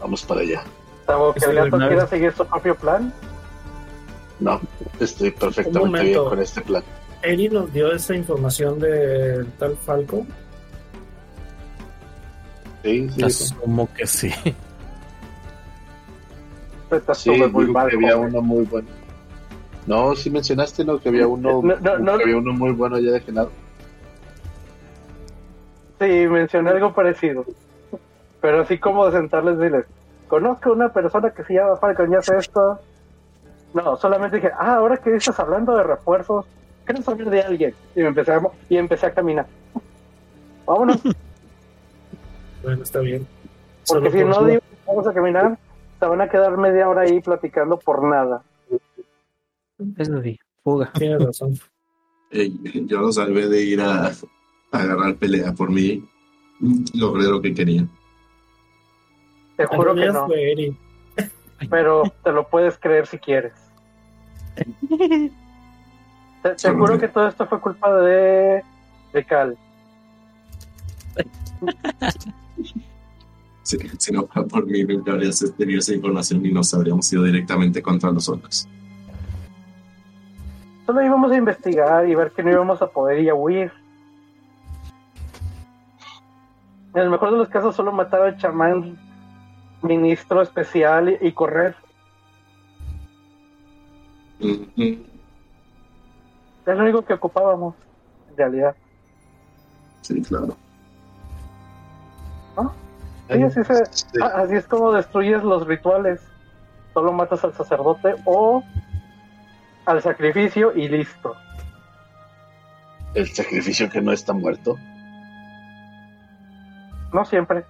Vamos 0.00 0.22
para 0.22 0.40
allá. 0.40 0.62
Salvo 1.06 1.32
que 1.34 1.44
el 1.44 1.54
gato 1.56 1.78
quiera 1.78 2.06
seguir 2.06 2.32
su 2.32 2.44
propio 2.46 2.74
plan. 2.74 3.12
No, 4.42 4.60
estoy 4.98 5.30
perfectamente 5.30 6.02
bien 6.02 6.18
con 6.24 6.40
este 6.40 6.60
plan. 6.62 6.82
Eri 7.22 7.48
nos 7.48 7.72
dio 7.72 7.92
esa 7.92 8.14
información 8.16 8.80
de 8.80 9.44
tal 9.58 9.76
Falco. 9.76 10.26
Sí, 12.82 13.08
sí. 13.10 13.22
Asumo 13.24 13.88
que 13.94 14.06
sí. 14.06 14.32
Sí, 17.14 17.30
muy 17.30 17.66
mal. 17.68 17.88
que 17.88 17.96
había 17.96 18.16
uno 18.16 18.42
muy 18.42 18.64
bueno. 18.64 18.88
No, 19.86 20.14
sí 20.14 20.30
mencionaste, 20.30 20.84
¿no? 20.84 20.98
Que 20.98 21.08
había 21.08 21.26
uno, 21.26 21.62
No, 21.62 21.76
no, 21.80 21.98
no. 21.98 22.16
que 22.18 22.24
había 22.24 22.36
uno 22.36 22.52
muy 22.52 22.72
bueno 22.72 22.98
ya 22.98 23.12
de 23.12 23.20
genado. 23.20 23.50
Sí, 26.00 26.06
mencioné 26.28 26.70
algo 26.70 26.92
parecido. 26.92 27.44
Pero 28.40 28.62
así 28.62 28.78
como 28.78 29.06
de 29.06 29.12
sentarles 29.12 29.54
y 29.54 29.58
decirles, 29.58 29.86
conozco 30.28 30.70
a 30.70 30.72
una 30.72 30.92
persona 30.92 31.30
que 31.30 31.44
se 31.44 31.54
llama 31.54 31.76
Falcon 31.76 32.12
y 32.12 32.16
hace 32.16 32.36
esto. 32.36 32.80
No, 33.74 33.96
solamente 33.96 34.36
dije, 34.36 34.50
ah, 34.58 34.76
ahora 34.76 34.96
que 34.98 35.14
estás 35.16 35.38
hablando 35.40 35.74
de 35.76 35.82
refuerzos, 35.82 36.46
quiero 36.84 37.02
saber 37.02 37.30
de 37.30 37.42
alguien. 37.42 37.74
Y 37.94 38.00
me 38.00 38.08
empecé 38.08 38.32
a, 38.32 38.40
y 38.68 38.76
empecé 38.76 39.06
a 39.06 39.14
caminar. 39.14 39.46
Vámonos, 40.66 41.00
Bueno, 42.62 42.82
está 42.82 43.00
bien. 43.00 43.26
porque 43.88 44.08
Solo 44.08 44.10
si 44.10 44.18
por 44.18 44.26
no 44.28 44.44
digo 44.46 44.60
que 44.60 44.76
vamos 44.86 45.06
a 45.06 45.12
caminar, 45.12 45.58
se 45.98 46.06
van 46.06 46.20
a 46.20 46.28
quedar 46.28 46.56
media 46.56 46.88
hora 46.88 47.02
ahí 47.02 47.20
platicando 47.20 47.76
por 47.78 48.04
nada. 48.04 48.42
Eso 49.98 50.22
sí, 50.22 50.38
fuga. 50.62 50.92
Tienes 50.98 51.24
razón. 51.24 51.58
Eh, 52.30 52.50
yo 52.86 53.00
lo 53.00 53.12
salvé 53.12 53.48
de 53.48 53.62
ir 53.62 53.80
a, 53.80 54.06
a 54.06 54.12
agarrar 54.70 55.16
pelea 55.16 55.52
por 55.52 55.70
mí. 55.70 56.04
Logré 56.94 57.24
lo 57.24 57.42
que 57.42 57.52
quería. 57.52 57.84
Te 59.56 59.66
juro 59.66 59.94
que 59.94 60.06
no, 60.06 60.28
pero 61.68 62.04
te 62.24 62.32
lo 62.32 62.48
puedes 62.48 62.78
creer 62.78 63.06
si 63.06 63.18
quieres. 63.18 63.52
Te, 64.56 64.64
de- 66.72 66.98
que 66.98 67.08
todo 67.08 67.28
esto 67.28 67.46
fue 67.46 67.60
culpa 67.60 67.94
de, 68.00 68.62
de 69.12 69.24
Cal. 69.24 69.56
Si, 73.64 73.78
si 73.96 74.12
no 74.12 74.26
fuera 74.26 74.46
por 74.48 74.66
mí, 74.66 74.82
nunca 74.82 75.12
habrías 75.12 75.38
tenido 75.56 75.78
esa 75.78 75.94
información 75.94 76.44
y 76.44 76.50
nos 76.50 76.74
habríamos 76.74 77.10
ido 77.12 77.22
directamente 77.22 77.80
contra 77.80 78.10
los 78.10 78.28
orcos. 78.28 78.68
Solo 80.84 81.00
íbamos 81.00 81.30
a 81.30 81.36
investigar 81.36 82.08
y 82.08 82.14
ver 82.16 82.32
que 82.32 82.42
no 82.42 82.50
íbamos 82.50 82.82
a 82.82 82.88
poder 82.88 83.20
ir 83.20 83.30
a 83.30 83.34
huir. 83.34 83.70
En 86.92 87.02
el 87.02 87.10
mejor 87.10 87.30
de 87.30 87.38
los 87.38 87.48
casos, 87.48 87.76
solo 87.76 87.92
matar 87.92 88.22
al 88.22 88.36
chamán 88.36 88.98
ministro 89.80 90.42
especial 90.42 91.16
y, 91.22 91.28
y 91.28 91.32
correr. 91.32 91.76
Es 96.66 96.76
lo 96.76 96.82
único 96.82 97.02
que 97.02 97.14
ocupábamos, 97.14 97.74
en 98.30 98.36
realidad. 98.36 98.76
Sí, 100.02 100.22
claro. 100.22 100.56
Sí, 103.30 103.42
así, 103.42 103.64
se- 103.64 103.86
Sí. 103.86 104.18
a- 104.22 104.42
así 104.42 104.56
es 104.56 104.66
como 104.66 104.92
destruyes 104.92 105.42
los 105.42 105.66
rituales. 105.66 106.20
Solo 106.92 107.12
matas 107.12 107.42
al 107.44 107.54
sacerdote 107.54 108.14
o 108.26 108.62
al 109.86 110.02
sacrificio 110.02 110.72
y 110.76 110.88
listo. 110.88 111.34
El 113.14 113.26
sacrificio 113.28 113.88
que 113.88 114.02
no 114.02 114.12
está 114.12 114.34
muerto. 114.34 114.76
No 117.14 117.24
siempre. 117.24 117.64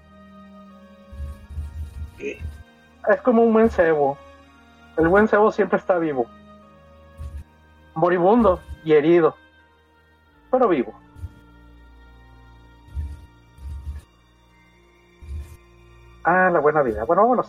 ¿Qué? 2.19 2.41
Es 3.13 3.21
como 3.23 3.43
un 3.43 3.53
buen 3.53 3.71
cebo. 3.71 4.19
El 4.97 5.07
buen 5.09 5.29
cebo 5.29 5.53
siempre 5.53 5.79
está 5.79 5.99
vivo. 5.99 6.27
Moribundo 7.95 8.61
y 8.85 8.93
herido. 8.93 9.35
Pero 10.51 10.69
vivo. 10.69 10.95
Ah, 16.25 16.51
la 16.53 16.61
buena 16.61 16.83
vida. 16.83 17.05
Bueno, 17.05 17.23
vámonos. 17.23 17.49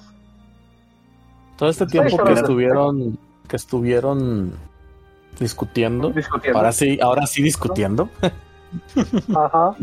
Todo 1.57 1.70
este 1.70 1.86
tiempo 1.86 2.18
que 2.24 2.34
estuvieron, 2.34 3.18
que 3.48 3.56
estuvieron 3.56 4.53
discutiendo, 5.40 6.10
Discutiendo. 6.10 6.57
ahora 6.60 6.72
sí, 6.72 6.99
ahora 7.02 7.28
sí 7.28 7.44
discutiendo, 7.44 8.10
Ajá. 9.36 9.76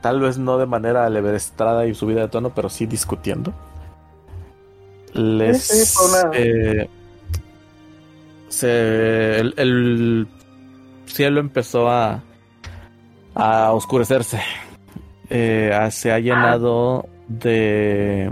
tal 0.00 0.20
vez 0.20 0.38
no 0.38 0.58
de 0.58 0.66
manera 0.66 1.08
leverestrada 1.08 1.86
y 1.86 1.94
subida 1.94 2.22
de 2.22 2.28
tono, 2.28 2.50
pero 2.50 2.68
sí 2.68 2.86
discutiendo. 2.86 3.52
Les 5.14 5.62
Sí, 5.62 5.84
sí, 5.84 5.94
fue 5.96 6.08
una- 6.24 6.36
eh, 6.36 6.90
se, 8.52 9.40
el, 9.40 9.54
el 9.56 10.28
cielo 11.06 11.40
empezó 11.40 11.88
a 11.88 12.22
a 13.34 13.72
oscurecerse. 13.72 14.40
Eh, 15.30 15.70
ah, 15.72 15.90
se 15.90 16.12
ha 16.12 16.18
llenado 16.18 17.08
de 17.28 18.30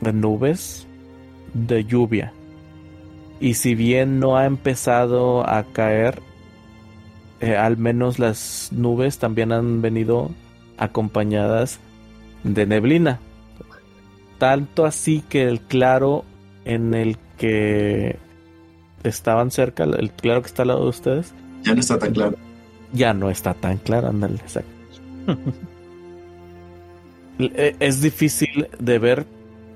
de 0.00 0.12
nubes 0.12 0.86
de 1.52 1.84
lluvia. 1.84 2.32
Y 3.38 3.54
si 3.54 3.74
bien 3.74 4.18
no 4.18 4.36
ha 4.36 4.46
empezado 4.46 5.48
a 5.48 5.64
caer, 5.64 6.22
eh, 7.40 7.56
al 7.56 7.76
menos 7.76 8.18
las 8.18 8.70
nubes 8.72 9.18
también 9.18 9.52
han 9.52 9.82
venido 9.82 10.30
acompañadas 10.78 11.80
de 12.44 12.66
neblina. 12.66 13.18
Tanto 14.38 14.86
así 14.86 15.22
que 15.28 15.44
el 15.44 15.60
claro 15.60 16.24
en 16.64 16.94
el 16.94 17.18
que 17.36 18.18
estaban 19.04 19.50
cerca, 19.50 19.84
el 19.84 20.10
claro 20.12 20.42
que 20.42 20.48
está 20.48 20.62
al 20.62 20.68
lado 20.68 20.84
de 20.84 20.90
ustedes, 20.90 21.34
Ya 21.64 21.74
no 21.74 21.80
está 21.80 21.98
tan 21.98 22.12
claro. 22.12 22.36
ya 22.92 23.14
no 23.14 23.30
está 23.30 23.54
tan 23.54 23.78
claro, 23.78 24.08
ándale, 24.08 24.36
exacto. 24.36 24.70
Eh, 27.38 27.74
es 27.80 28.02
difícil 28.02 28.68
de 28.78 28.98
ver 28.98 29.24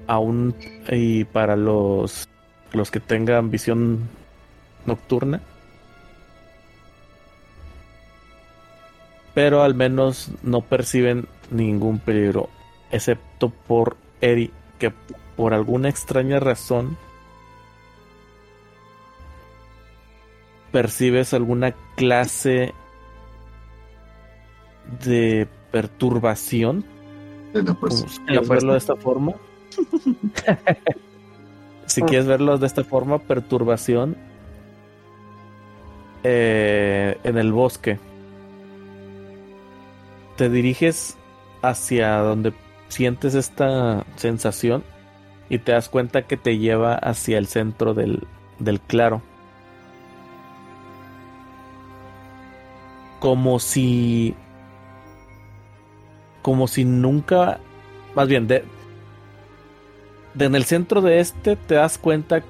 aún 0.07 0.55
y 0.91 1.25
para 1.25 1.57
los 1.57 2.29
los 2.75 2.91
que 2.91 3.01
tengan 3.01 3.51
visión 3.51 4.01
nocturna. 4.85 5.41
Pero 9.33 9.63
al 9.63 9.75
menos 9.75 10.31
no 10.43 10.61
perciben 10.61 11.27
ningún 11.51 11.99
peligro, 11.99 12.51
excepto 12.91 13.49
por 13.51 13.97
Eri, 14.21 14.53
que 14.79 14.93
por 15.37 15.55
alguna 15.55 15.89
extraña 15.89 16.39
razón 16.41 16.97
percibes 20.75 21.33
alguna 21.33 21.73
clase 21.95 22.75
de 25.05 25.47
perturbación 25.71 26.85
la 27.63 27.77
fuerza. 27.77 28.09
si 28.09 28.21
quieres 28.23 28.49
verlo 28.49 28.73
de 28.73 28.79
esta 28.79 28.97
forma. 28.97 29.35
si 31.87 32.03
quieres 32.03 32.27
verlo 32.27 32.59
de 32.59 32.67
esta 32.67 32.83
forma, 32.83 33.21
perturbación 33.21 34.17
eh, 36.25 37.19
en 37.23 37.39
el 37.39 37.53
bosque. 37.53 38.01
Te 40.35 40.51
diriges 40.51 41.17
hacia 41.63 42.17
donde 42.17 42.53
sientes 42.89 43.37
esta 43.37 44.05
sensación 44.17 44.83
y 45.49 45.59
te 45.59 45.71
das 45.71 45.89
cuenta 45.89 46.23
que 46.23 46.37
te 46.37 46.59
lleva 46.59 46.97
hacia 46.97 47.39
el 47.39 47.47
centro 47.47 47.95
del, 47.95 48.27
del 48.59 48.81
claro. 48.81 49.23
Como 53.25 53.59
si 53.59 54.35
como 56.43 56.69
si 56.69 56.85
nunca 56.85 57.59
más 58.15 58.29
bien 58.29 58.47
de, 58.47 58.65
de 60.35 60.45
en 60.45 60.55
el 60.55 60.65
centro 60.65 61.01
de 61.01 61.21
este 61.21 61.57
te 61.57 61.77
das 61.77 61.97
cuenta 61.97 62.43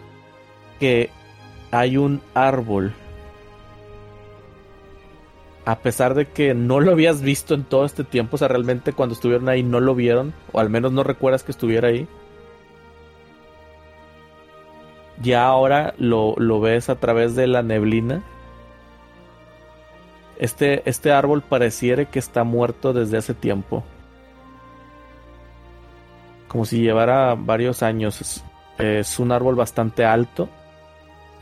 que 0.81 1.11
hay 1.71 1.97
un 1.97 2.21
árbol 2.35 2.93
a 5.65 5.79
pesar 5.79 6.15
de 6.15 6.27
que 6.27 6.55
no 6.55 6.81
lo 6.81 6.91
habías 6.91 7.23
visto 7.23 7.55
en 7.55 7.63
todo 7.63 7.85
este 7.85 8.03
tiempo, 8.03 8.35
o 8.35 8.39
sea, 8.39 8.49
realmente 8.49 8.93
cuando 8.93 9.15
estuvieron 9.15 9.49
ahí 9.49 9.63
no 9.63 9.79
lo 9.79 9.95
vieron, 9.95 10.35
o 10.51 10.59
al 10.59 10.71
menos 10.71 10.91
no 10.91 11.05
recuerdas 11.05 11.45
que 11.45 11.53
estuviera 11.53 11.87
ahí. 11.89 12.09
Ya 15.23 15.47
ahora 15.47 15.95
lo, 15.99 16.35
lo 16.37 16.61
ves 16.61 16.91
a 16.91 16.97
través 16.97 17.37
de 17.37 17.47
la 17.47 17.63
neblina. 17.63 18.25
Este, 20.39 20.89
este 20.89 21.13
árbol 21.13 21.43
pareciera 21.43 22.05
que 22.07 22.19
está 22.19 22.45
muerto 22.45 22.93
desde 22.93 23.19
hace 23.19 23.35
tiempo. 23.35 23.85
Como 26.49 26.65
si 26.65 26.81
llevara 26.81 27.35
varios 27.35 27.83
años. 27.83 28.21
Es, 28.21 28.45
es 28.79 29.19
un 29.19 29.33
árbol 29.33 29.55
bastante 29.55 30.05
alto. 30.05 30.49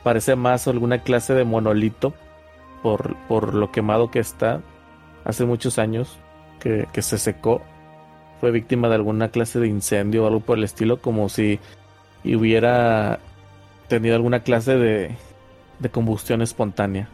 Parece 0.02 0.36
más 0.36 0.66
alguna 0.69 0.98
clase 0.98 1.35
de 1.35 1.44
monolito 1.44 2.12
por, 2.82 3.16
por 3.28 3.55
lo 3.55 3.70
quemado 3.70 4.10
que 4.10 4.19
está. 4.19 4.60
Hace 5.24 5.44
muchos 5.44 5.78
años 5.78 6.19
que, 6.60 6.86
que 6.93 7.02
se 7.02 7.19
secó. 7.19 7.62
Fue 8.40 8.51
víctima 8.51 8.89
de 8.89 8.97
alguna 8.97 9.28
clase 9.28 9.60
de 9.60 9.69
incendio 9.69 10.24
o 10.24 10.27
algo 10.27 10.40
por 10.40 10.59
el 10.59 10.64
estilo. 10.64 11.01
Como 11.01 11.28
si 11.28 11.60
hubiera 12.24 13.20
tenido 13.89 14.16
alguna 14.16 14.40
clase 14.40 14.77
de, 14.77 15.16
de 15.78 15.90
combustión 15.90 16.43
espontánea. 16.43 17.09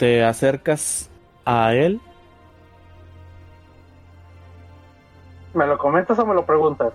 Te 0.00 0.24
acercas 0.24 1.10
a 1.44 1.74
él. 1.74 2.00
¿Me 5.52 5.66
lo 5.66 5.76
comentas 5.76 6.18
o 6.18 6.24
me 6.24 6.32
lo 6.34 6.46
preguntas? 6.46 6.94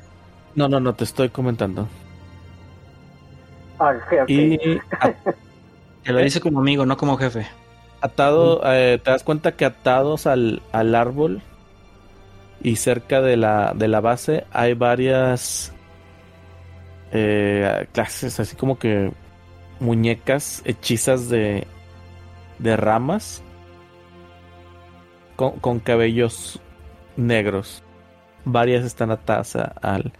No, 0.55 0.67
no, 0.67 0.79
no, 0.79 0.95
te 0.95 1.03
estoy 1.03 1.29
comentando. 1.29 1.87
Ah. 3.77 3.93
Y 4.27 4.55
a- 4.99 5.13
Que 6.03 6.11
lo 6.13 6.17
dice 6.19 6.41
como 6.41 6.61
amigo, 6.61 6.83
no 6.87 6.97
como 6.97 7.15
jefe. 7.17 7.45
atado, 8.01 8.61
eh, 8.65 8.99
te 9.03 9.11
das 9.11 9.23
cuenta 9.23 9.51
que 9.51 9.65
atados 9.65 10.25
al, 10.25 10.63
al 10.71 10.95
árbol 10.95 11.43
y 12.63 12.77
cerca 12.77 13.21
de 13.21 13.37
la, 13.37 13.73
de 13.75 13.87
la 13.87 13.99
base 14.01 14.45
hay 14.51 14.73
varias 14.73 15.73
eh, 17.11 17.87
clases, 17.91 18.39
así 18.39 18.55
como 18.55 18.79
que 18.79 19.11
muñecas 19.79 20.63
hechizas 20.65 21.29
de, 21.29 21.67
de 22.59 22.77
ramas 22.77 23.43
con, 25.35 25.79
cabellos 25.79 26.59
negros. 27.17 27.83
Varias 28.45 28.85
están 28.85 29.11
atadas 29.11 29.55
al, 29.55 30.13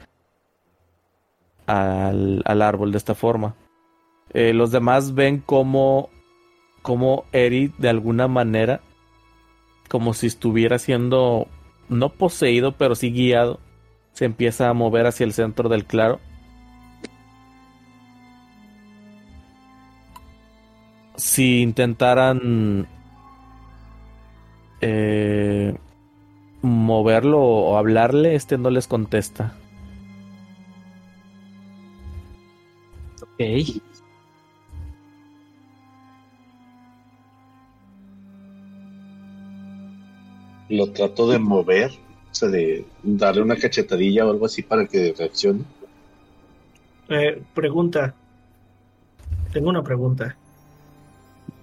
al, 1.67 2.41
al 2.45 2.61
árbol 2.61 2.91
de 2.91 2.97
esta 2.97 3.15
forma. 3.15 3.55
Eh, 4.33 4.53
los 4.53 4.71
demás 4.71 5.13
ven 5.13 5.39
como, 5.39 6.09
como 6.81 7.25
Eri 7.31 7.71
de 7.77 7.89
alguna 7.89 8.27
manera, 8.27 8.81
como 9.89 10.13
si 10.13 10.27
estuviera 10.27 10.79
siendo, 10.79 11.47
no 11.87 12.09
poseído, 12.09 12.73
pero 12.73 12.95
sí 12.95 13.11
guiado, 13.11 13.59
se 14.11 14.25
empieza 14.25 14.69
a 14.69 14.73
mover 14.73 15.05
hacia 15.05 15.23
el 15.23 15.33
centro 15.33 15.69
del 15.69 15.85
claro. 15.85 16.19
Si 21.17 21.61
intentaran 21.61 22.87
eh, 24.81 25.75
moverlo 26.61 27.39
o 27.41 27.77
hablarle, 27.77 28.35
este 28.35 28.57
no 28.57 28.69
les 28.69 28.87
contesta. 28.87 29.53
Ok. 33.21 33.81
Lo 40.69 40.91
trato 40.91 41.29
de 41.29 41.37
mover, 41.39 41.91
o 42.31 42.35
sea, 42.35 42.49
de 42.49 42.85
darle 43.03 43.41
una 43.41 43.55
cachetadilla 43.55 44.25
o 44.25 44.31
algo 44.31 44.47
así 44.47 44.63
para 44.63 44.85
que 44.87 45.13
reaccione. 45.17 45.63
Eh, 47.09 47.41
pregunta. 47.53 48.13
Tengo 49.53 49.69
una 49.69 49.83
pregunta. 49.83 50.35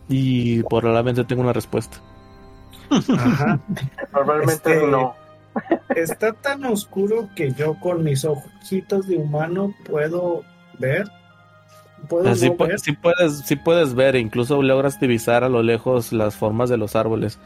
Y 0.08 0.62
probablemente 0.64 1.24
tengo 1.24 1.42
una 1.42 1.52
respuesta. 1.52 1.98
Ajá. 2.90 3.58
Probablemente 4.12 4.72
Este- 4.74 4.86
no. 4.86 5.14
Está 5.94 6.32
tan 6.32 6.64
oscuro 6.64 7.28
que 7.36 7.52
yo 7.52 7.74
con 7.78 8.02
mis 8.02 8.24
ojitos 8.24 9.06
de 9.06 9.16
humano 9.16 9.74
puedo 9.84 10.42
ver. 10.78 11.04
Puedo 12.08 12.24
Ah, 12.30 12.34
no 12.34 12.56
ver. 12.56 12.78
sí 12.78 12.92
puedes, 12.96 13.38
sí 13.44 13.56
puedes 13.56 13.94
ver, 13.94 14.16
incluso 14.16 14.62
logras 14.62 14.98
divisar 14.98 15.44
a 15.44 15.48
lo 15.50 15.62
lejos 15.62 16.12
las 16.12 16.36
formas 16.36 16.70
de 16.70 16.78
los 16.78 16.96
árboles. 16.96 17.38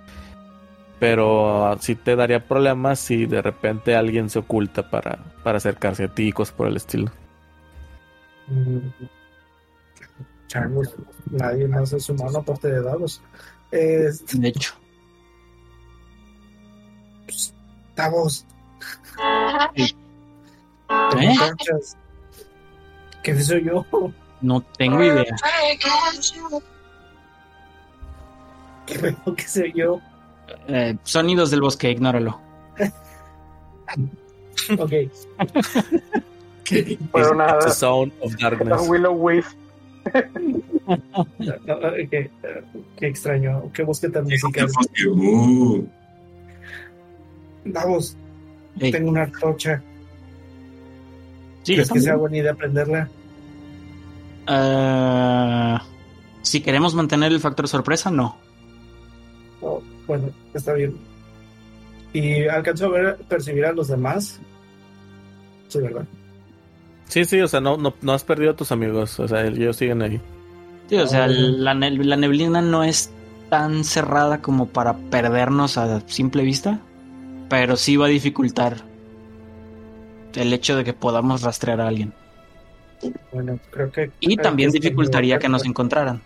Pero 1.01 1.67
ah, 1.67 1.77
sí 1.81 1.95
te 1.97 2.15
daría 2.17 2.41
problemas 2.47 3.01
si 3.01 3.27
de 3.27 3.43
repente 3.43 3.95
alguien 3.97 4.31
se 4.31 4.39
oculta 4.39 4.89
para, 4.89 5.19
para 5.43 5.59
acercarse 5.59 6.05
a 6.05 6.09
ti 6.09 6.29
y 6.29 6.33
cosas 6.33 6.55
por 6.55 6.69
el 6.69 6.77
estilo. 6.77 7.11
Mm. 8.47 8.79
Changos, 10.49 10.95
nadie 11.31 11.67
más 11.69 11.93
es 11.93 12.09
humano 12.09 12.39
aparte 12.39 12.69
de 12.69 12.83
Davos. 12.83 13.21
Eh, 13.73 14.11
De 14.33 14.49
hecho. 14.49 14.75
Davos. 17.95 18.47
¿Eh? 19.75 19.89
Tengo 21.11 21.35
conchas. 21.39 21.97
¿Qué 23.23 23.43
soy 23.43 23.65
yo? 23.65 23.85
No 24.41 24.61
tengo 24.61 25.03
idea. 25.03 25.25
¿Qué 28.87 29.17
que 29.37 29.49
soy 29.49 29.73
yo? 29.75 30.01
Eh, 30.69 30.97
sonidos 31.03 31.51
del 31.51 31.61
bosque, 31.61 31.91
ignóralo. 31.91 32.41
Ok. 34.79 34.93
Pero 37.13 37.35
nada, 37.35 37.57
It's 37.57 37.67
a 37.67 37.71
sound 37.71 38.13
of 38.21 38.37
darkness. 38.37 38.89
Willow 38.89 39.13
Wisp. 39.13 39.57
Qué, 42.11 42.31
qué 42.97 43.07
extraño. 43.07 43.71
Qué 43.73 43.83
bosque 43.83 44.09
tan 44.09 44.25
musical. 44.25 44.69
Uh, 45.09 45.85
Davos, 47.65 48.17
Ey, 48.79 48.93
tengo 48.93 49.11
una 49.11 49.25
antorcha. 49.25 49.83
sí, 51.63 51.75
¿Crees 51.75 51.91
que 51.91 52.01
sea 52.01 52.17
buena 52.17 52.37
idea 52.37 52.55
prenderla? 52.55 53.09
Ah, 54.47 55.83
si 56.43 56.61
queremos 56.61 56.95
mantener 56.95 57.33
el 57.33 57.41
factor 57.41 57.67
sorpresa, 57.67 58.11
no. 58.11 58.37
Oh, 59.61 59.83
bueno, 60.07 60.31
está 60.55 60.73
bien. 60.75 60.97
¿Y 62.13 62.47
alcanzó 62.47 62.87
a 62.87 62.91
ver, 62.91 63.17
percibir 63.29 63.65
a 63.67 63.73
los 63.73 63.89
demás? 63.89 64.39
Sí, 65.69 65.81
¿verdad? 65.81 66.07
Sí, 67.09 67.25
sí, 67.25 67.41
o 67.41 67.49
sea, 67.49 67.61
no, 67.61 67.77
no, 67.77 67.95
no 68.03 68.13
has 68.13 68.25
perdido 68.25 68.51
a 68.53 68.57
tus 68.57 68.73
amigos, 68.73 69.19
o 69.21 69.29
sea, 69.29 69.45
ellos 69.47 69.77
siguen 69.77 70.03
ahí. 70.03 70.21
Sí, 70.89 70.97
o 70.97 71.07
sea, 71.07 71.25
Ah. 71.25 71.29
la, 71.29 71.75
ne- 71.75 71.91
la 72.05 72.17
neblina 72.17 72.61
no 72.63 72.85
es 72.85 73.11
tan 73.49 73.85
cerrada 73.85 74.43
como 74.43 74.67
para 74.69 74.95
perdernos 74.97 75.79
a 75.79 76.01
simple 76.09 76.43
vista, 76.43 76.81
pero 77.49 77.77
sí 77.77 77.97
va 77.97 78.07
a 78.07 78.09
dificultar 78.09 78.79
el 80.35 80.53
hecho 80.53 80.77
de 80.77 80.85
que 80.85 80.93
podamos 80.93 81.43
rastrear 81.43 81.81
a 81.81 81.89
alguien. 81.89 82.13
Bueno, 83.33 83.59
creo 83.71 83.91
que... 83.93 84.11
Y 84.21 84.37
también 84.37 84.71
dificultaría 84.71 85.39
que 85.39 85.49
nos 85.49 85.65
encontraran. 85.65 86.21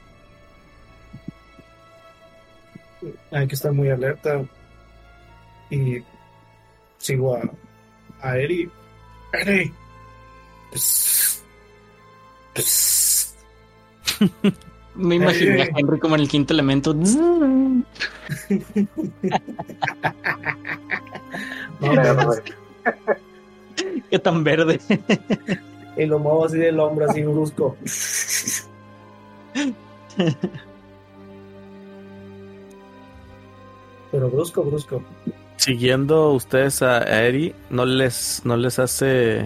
Hay 3.31 3.47
que 3.47 3.55
estar 3.55 3.73
muy 3.73 3.89
alerta. 3.91 4.43
Y 5.71 5.99
sigo 6.99 7.37
a, 7.37 7.43
a 8.21 8.37
Eri. 8.39 8.71
Eri. 9.33 9.73
Me 14.95 15.15
imaginé 15.15 15.63
a 15.63 15.65
Eh. 15.67 15.73
Henry 15.77 15.99
como 15.99 16.15
en 16.17 16.23
el 16.23 16.29
quinto 16.29 16.53
elemento. 16.53 16.95
Qué 24.11 24.19
tan 24.19 24.45
verde. 24.45 24.81
Y 25.97 26.07
lo 26.07 26.19
muevo 26.19 26.45
así 26.47 26.59
del 26.59 26.79
hombro, 26.81 27.09
así 27.09 27.23
brusco. 27.23 27.77
Pero 34.11 34.29
brusco, 34.29 34.65
brusco. 34.65 35.03
Siguiendo 35.57 36.33
ustedes 36.33 36.83
a, 36.83 36.99
a 36.99 37.23
Eri, 37.23 37.55
no 37.71 37.85
les, 37.85 38.43
no 38.45 38.57
les 38.57 38.79
hace. 38.79 39.45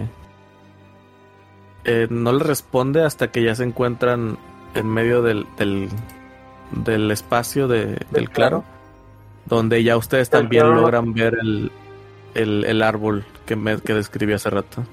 Eh, 1.85 2.07
no 2.09 2.33
les 2.33 2.41
responde 2.41 3.03
hasta 3.03 3.31
que 3.31 3.43
ya 3.43 3.55
se 3.55 3.63
encuentran 3.63 4.37
en 4.73 4.87
medio 4.87 5.21
del, 5.21 5.45
del, 5.57 5.89
del 6.71 7.11
espacio 7.11 7.67
de, 7.67 7.97
del 8.11 8.29
claro, 8.29 8.63
donde 9.45 9.83
ya 9.83 9.95
ustedes 9.95 10.29
también 10.29 10.63
claro. 10.63 10.81
logran 10.81 11.13
ver 11.13 11.37
el, 11.41 11.71
el, 12.33 12.65
el 12.65 12.81
árbol 12.81 13.23
que, 13.45 13.55
me, 13.55 13.79
que 13.79 13.93
describí 13.93 14.33
hace 14.33 14.49
rato. 14.49 14.83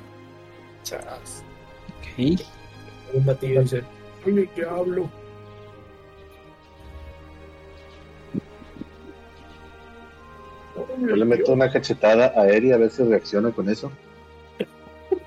Chas. 0.84 1.42
Ok. 1.88 2.40
Un 3.14 3.26
batillo 3.26 3.62
dice, 3.62 3.82
oye, 4.26 4.48
¿qué 4.54 4.64
hablo? 4.64 5.10
Yo 10.98 11.16
le 11.16 11.24
meto 11.24 11.52
una 11.52 11.70
cachetada 11.70 12.32
a 12.36 12.46
Eri 12.46 12.72
a 12.72 12.76
ver 12.76 12.90
si 12.90 13.02
reacciona 13.02 13.50
con 13.50 13.68
eso. 13.68 13.90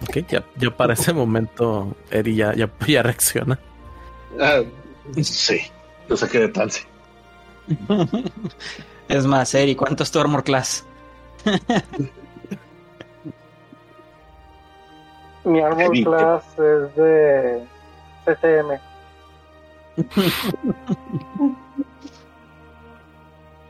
Ok, 0.03 0.17
ya, 0.27 0.43
ya 0.57 0.69
para 0.75 0.93
ese 0.93 1.13
momento 1.13 1.95
Eri 2.11 2.35
ya, 2.35 2.53
ya, 2.53 2.69
ya 2.87 3.03
reacciona. 3.03 3.59
Ah, 4.39 4.61
sí, 5.21 5.61
lo 6.07 6.17
saqué 6.17 6.39
de 6.39 6.49
trance. 6.49 6.81
Es 9.07 9.25
más, 9.25 9.53
Eri, 9.55 9.75
¿cuánto 9.75 10.03
es 10.03 10.11
tu 10.11 10.19
armor 10.19 10.43
class? 10.43 10.85
Mi 15.45 15.59
Heavy. 15.61 16.03
class 16.03 16.43
es 16.57 16.95
de 16.95 17.63
CCM. 18.25 18.79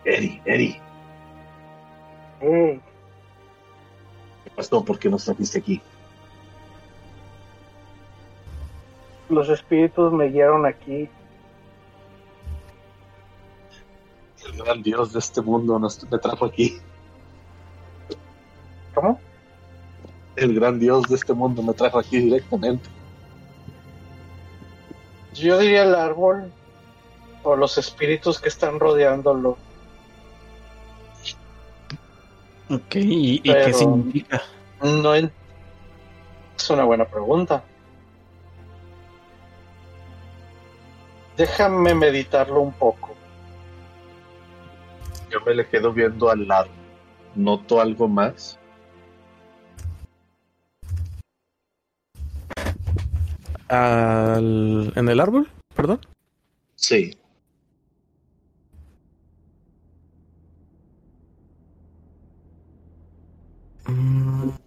Eri, 0.06 0.42
Eri, 0.46 0.80
Ey, 2.42 2.80
¿qué 4.44 4.50
pasó? 4.56 4.84
¿Por 4.84 5.00
qué 5.00 5.10
nos 5.10 5.26
trajiste 5.26 5.60
aquí? 5.60 5.82
Los 9.30 9.50
espíritus 9.50 10.12
me 10.14 10.30
guiaron 10.30 10.66
aquí. 10.66 11.10
El 14.46 14.58
gran 14.64 14.84
dios 14.84 15.12
de 15.14 15.20
este 15.20 15.42
mundo 15.42 15.80
nos 15.80 16.04
me 16.10 16.18
trajo 16.20 16.46
aquí. 16.46 16.78
¿Cómo? 18.94 19.20
El 20.36 20.54
gran 20.56 20.80
dios 20.80 21.04
de 21.08 21.16
este 21.16 21.34
mundo 21.34 21.64
me 21.64 21.74
trajo 21.74 21.98
aquí 22.00 22.20
directamente. 22.20 22.88
Yo 25.34 25.58
diría 25.58 25.84
el 25.84 25.96
árbol 25.96 26.52
o 27.44 27.56
los 27.56 27.78
espíritus 27.78 28.40
que 28.40 28.50
están 28.50 28.80
rodeándolo. 28.80 29.58
Ok, 32.70 32.96
¿y, 32.96 33.36
y 33.36 33.42
qué 33.42 33.74
significa? 33.74 34.42
No 34.82 35.14
en- 35.16 35.32
es 36.58 36.70
una 36.70 36.84
buena 36.84 37.06
pregunta. 37.06 37.64
Déjame 41.38 41.94
meditarlo 41.94 42.62
un 42.62 42.74
poco. 42.74 43.14
Yo 45.30 45.42
me 45.46 45.54
le 45.54 45.68
quedo 45.68 45.92
viendo 45.92 46.30
al 46.30 46.48
lado. 46.48 46.70
Noto 47.36 47.82
algo 47.82 48.08
más. 48.08 48.58
Al, 53.68 54.94
¿En 54.96 55.10
el 55.10 55.20
árbol? 55.20 55.50
Perdón. 55.76 56.00
Sí. 56.76 57.18
Mm. 63.88 64.65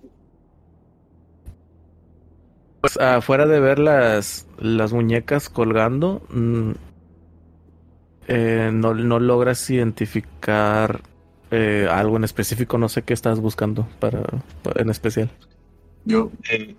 Pues 2.80 2.96
afuera 2.96 3.46
de 3.46 3.60
ver 3.60 3.78
las, 3.78 4.46
las 4.58 4.92
muñecas 4.92 5.48
colgando, 5.48 6.22
mm, 6.30 6.70
eh, 8.28 8.70
no, 8.72 8.94
no 8.94 9.18
logras 9.18 9.68
identificar 9.70 11.00
eh, 11.50 11.88
algo 11.90 12.16
en 12.16 12.24
específico. 12.24 12.78
No 12.78 12.88
sé 12.88 13.02
qué 13.02 13.14
estás 13.14 13.40
buscando 13.40 13.88
para, 13.98 14.22
en 14.76 14.90
especial. 14.90 15.30
Yo, 16.04 16.30
Eh, 16.50 16.76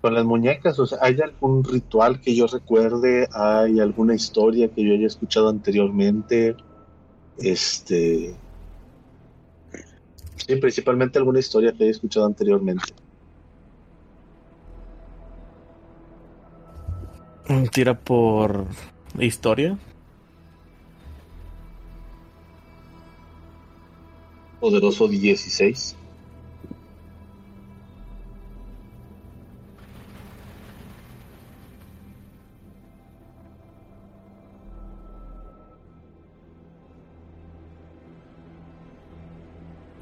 con 0.00 0.14
las 0.14 0.24
muñecas, 0.24 0.78
o 0.78 0.86
sea, 0.86 0.98
¿hay 1.02 1.20
algún 1.20 1.64
ritual 1.64 2.20
que 2.20 2.34
yo 2.34 2.46
recuerde? 2.46 3.28
¿Hay 3.32 3.80
alguna 3.80 4.14
historia 4.14 4.68
que 4.68 4.84
yo 4.84 4.94
haya 4.94 5.06
escuchado 5.06 5.48
anteriormente? 5.48 6.56
Este. 7.36 8.34
Sí, 10.36 10.56
principalmente 10.56 11.18
alguna 11.18 11.40
historia 11.40 11.72
que 11.72 11.84
haya 11.84 11.90
escuchado 11.90 12.26
anteriormente. 12.26 12.94
Tira 17.72 17.94
por 17.98 18.66
historia. 19.18 19.78
Poderoso 24.60 25.08
16. 25.08 25.96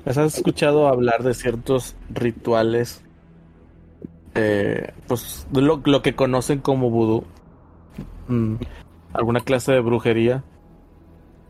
¿Has 0.05 0.17
escuchado 0.19 0.89
hablar 0.89 1.23
de 1.23 1.35
ciertos 1.35 1.95
rituales? 2.09 3.03
eh, 4.37 4.93
pues 5.07 5.47
lo, 5.53 5.81
lo 5.85 6.03
que 6.03 6.15
conocen 6.15 6.61
como 6.61 6.91
vudú. 6.91 7.25
Mm, 8.29 8.57
alguna 9.13 9.41
clase 9.41 9.73
de 9.73 9.81
brujería. 9.81 10.43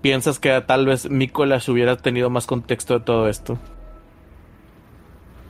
¿Piensas 0.02 0.38
que 0.38 0.60
tal 0.66 0.86
vez 0.86 1.10
Mikolas 1.10 1.68
hubiera 1.68 1.96
tenido 1.96 2.30
más 2.30 2.46
contexto 2.46 2.94
de 2.98 3.04
todo 3.04 3.28
esto? 3.28 3.58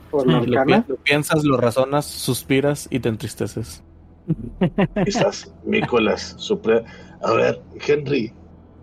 ¿Por 0.09 0.25
la 0.25 0.39
Lo, 0.39 0.43
pi- 0.45 0.55
arcana? 0.55 0.85
lo 0.87 0.95
piensas, 0.97 1.43
lo 1.43 1.57
razonas, 1.57 2.05
suspiras 2.05 2.87
y 2.89 2.99
te 2.99 3.09
entristeces. 3.09 3.83
Quizás 5.05 5.53
Nicolás, 5.65 6.35
supre- 6.39 6.83
A 7.21 7.33
ver, 7.33 7.61
Henry, 7.85 8.33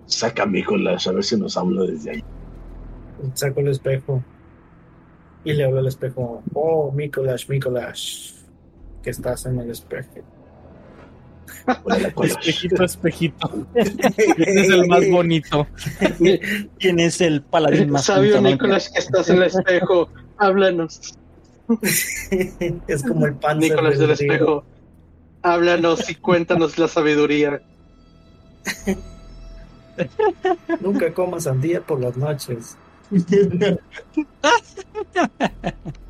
saca 0.07 0.43
a 0.43 0.47
Nicolás 0.47 1.07
a 1.07 1.13
ver 1.13 1.25
si 1.25 1.37
nos 1.39 1.57
habla 1.57 1.83
desde 1.83 2.11
ahí. 2.13 2.25
Saco 3.35 3.61
el 3.61 3.69
espejo 3.69 4.23
y 5.45 5.53
le 5.55 5.65
hablo 5.65 5.79
al 5.81 5.87
espejo. 5.87 6.43
Oh, 6.53 6.93
Mikolash, 6.93 7.49
Mikolash, 7.49 8.33
que 9.03 9.11
estás 9.11 9.47
en 9.47 9.59
el 9.61 9.71
espejo. 9.71 10.09
Nicolás. 11.67 12.39
Espejito, 12.39 12.85
espejito. 12.85 13.67
¿Quién 13.73 14.39
es 14.59 14.71
el 14.71 14.87
más 14.87 15.09
bonito? 15.09 15.67
¿Quién 16.79 17.01
es 17.01 17.21
el 17.21 17.43
paladín 17.43 17.91
más 17.91 18.07
Sabio? 18.07 18.41
Nicolás 18.41 18.91
que 18.91 18.99
estás 18.99 19.29
en 19.29 19.37
el 19.37 19.45
espejo, 19.45 20.09
háblanos. 20.39 21.15
es 22.87 23.03
como 23.03 23.27
el 23.27 23.35
pan 23.35 23.59
Nicolás 23.59 23.99
del 23.99 24.11
espejo, 24.11 24.65
háblanos 25.43 26.09
y 26.11 26.15
cuéntanos 26.17 26.79
la 26.79 26.89
sabiduría. 26.89 27.63
Nunca 30.81 31.13
comas 31.13 31.45
sandía 31.45 31.81
por 31.81 32.01
las 32.01 32.17
noches. 32.17 32.77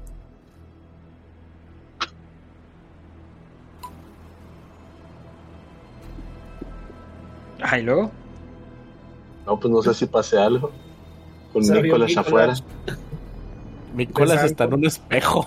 Ay, 7.62 7.82
luego. 7.82 8.10
No, 9.46 9.58
pues 9.60 9.72
no 9.72 9.82
sé 9.82 9.94
si 9.94 10.06
pase 10.06 10.38
algo. 10.38 10.70
Con 11.52 11.62
Nicolás 11.62 12.08
Nicolás. 12.10 12.16
afuera. 12.16 12.54
Pues 14.12 14.42
está 14.42 14.64
en 14.64 14.74
un 14.74 14.86
espejo. 14.86 15.46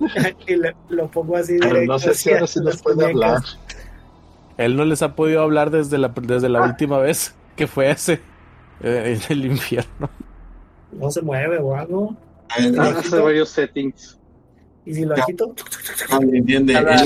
y 0.48 0.56
le- 0.56 0.74
lo 0.88 1.08
pongo 1.08 1.36
así 1.36 1.56
Pero 1.60 1.74
directo 1.74 1.92
no 1.92 1.98
sé 2.00 2.14
si 2.14 2.32
ahora 2.32 2.46
sí 2.48 2.58
nos 2.60 2.82
puede 2.82 2.96
muñecas. 2.96 3.14
hablar. 3.22 3.42
Él 4.56 4.76
no 4.76 4.84
les 4.84 5.02
ha 5.02 5.14
podido 5.14 5.42
hablar 5.42 5.70
desde 5.70 5.96
la, 5.98 6.08
desde 6.08 6.48
la 6.48 6.58
Ah. 6.60 6.66
última 6.66 6.98
vez 6.98 7.32
que 7.54 7.68
fue 7.68 7.88
ese 7.90 8.14
eh, 8.82 9.20
en 9.28 9.32
el 9.38 9.44
infierno. 9.52 10.10
No 10.90 11.10
se 11.12 11.22
mueve 11.22 11.58
o 11.58 11.76
algo. 11.76 12.16
Ah, 12.48 12.94
Hace 12.98 13.20
varios 13.20 13.50
settings. 13.50 14.18
Y 14.84 14.94
si 14.94 15.04
lo 15.04 15.14
agito, 15.14 15.54
ah, 16.10 16.18
entiende. 16.20 16.72
Cada- 16.72 17.04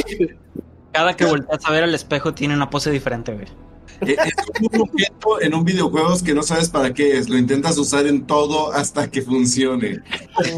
Cada 0.92 1.14
que 1.16 1.26
volteas 1.26 1.62
a 1.66 1.70
ver 1.72 1.82
al 1.84 1.94
espejo 1.94 2.32
tiene 2.32 2.54
una 2.54 2.70
pose 2.70 2.90
diferente, 2.90 3.34
güey. 3.34 3.48
Eh, 4.02 4.16
es 4.24 4.34
como 4.34 4.68
un 4.72 4.80
objeto 4.82 5.40
en 5.40 5.54
un 5.54 5.64
videojuego 5.64 6.14
que 6.24 6.34
no 6.34 6.42
sabes 6.42 6.68
para 6.68 6.92
qué 6.92 7.16
es. 7.18 7.28
Lo 7.28 7.36
intentas 7.38 7.76
usar 7.78 8.06
en 8.06 8.26
todo 8.26 8.72
hasta 8.72 9.10
que 9.10 9.22
funcione. 9.22 10.00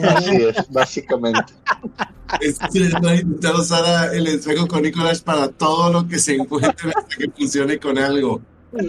Así 0.09 0.37
es, 0.37 0.57
básicamente. 0.71 1.53
Es 2.41 2.59
intentar 2.75 3.55
usar 3.55 4.15
el 4.15 4.27
espejo 4.27 4.67
con 4.67 4.83
Nicolás 4.83 5.21
para 5.21 5.49
todo 5.49 5.93
lo 5.93 6.09
que 6.09 6.19
se 6.19 6.35
encuentre 6.35 6.91
hasta 6.95 7.17
que 7.17 7.31
funcione 7.31 7.79
con 7.79 7.99
algo. 7.99 8.41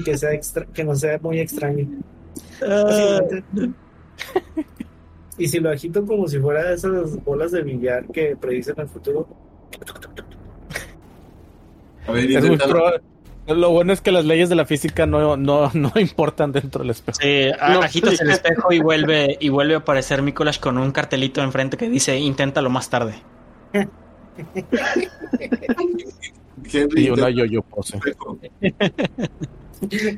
que, 0.04 0.18
sea 0.18 0.34
extra, 0.34 0.66
que 0.66 0.84
no 0.84 0.96
sea 0.96 1.20
muy 1.22 1.40
extraño. 1.40 1.88
Ah. 2.68 3.20
Y 5.38 5.48
si 5.48 5.60
lo 5.60 5.70
agito 5.70 6.04
como 6.06 6.28
si 6.28 6.40
fuera 6.40 6.64
de 6.70 6.74
esas 6.76 7.24
bolas 7.24 7.52
de 7.52 7.62
billar 7.62 8.08
que 8.08 8.36
predicen 8.36 8.74
el 8.80 8.88
futuro, 8.88 9.28
A 12.08 12.12
ver, 12.12 12.32
Es 12.32 12.46
muy, 12.46 12.58
proba- 12.58 13.02
Lo 13.48 13.70
bueno 13.72 13.94
es 13.94 14.02
que 14.02 14.12
las 14.12 14.26
leyes 14.26 14.50
de 14.50 14.56
la 14.56 14.66
física 14.66 15.06
no, 15.06 15.38
no, 15.38 15.72
no 15.74 15.92
importan 16.00 16.52
dentro 16.52 16.82
del 16.82 16.92
espejo. 16.92 17.18
Sí, 17.22 17.50
No, 17.70 17.80
agitas 17.82 18.18
sí. 18.18 18.24
el 18.24 18.32
espejo 18.32 18.72
y 18.72 18.80
vuelve, 18.80 19.38
y 19.40 19.50
vuelve 19.50 19.76
a 19.76 19.78
aparecer 19.78 20.22
Mikolash 20.22 20.60
con 20.60 20.78
un 20.78 20.92
cartelito 20.92 21.42
enfrente 21.42 21.78
que 21.78 21.90
dice 21.90 22.18
inténtalo 22.20 22.70
más 22.70 22.90
tarde. 22.90 23.16
Henry, 26.72 27.06
Y 27.06 27.10
una 27.10 27.30
yo-yo 27.30 27.62
pose. 27.62 28.00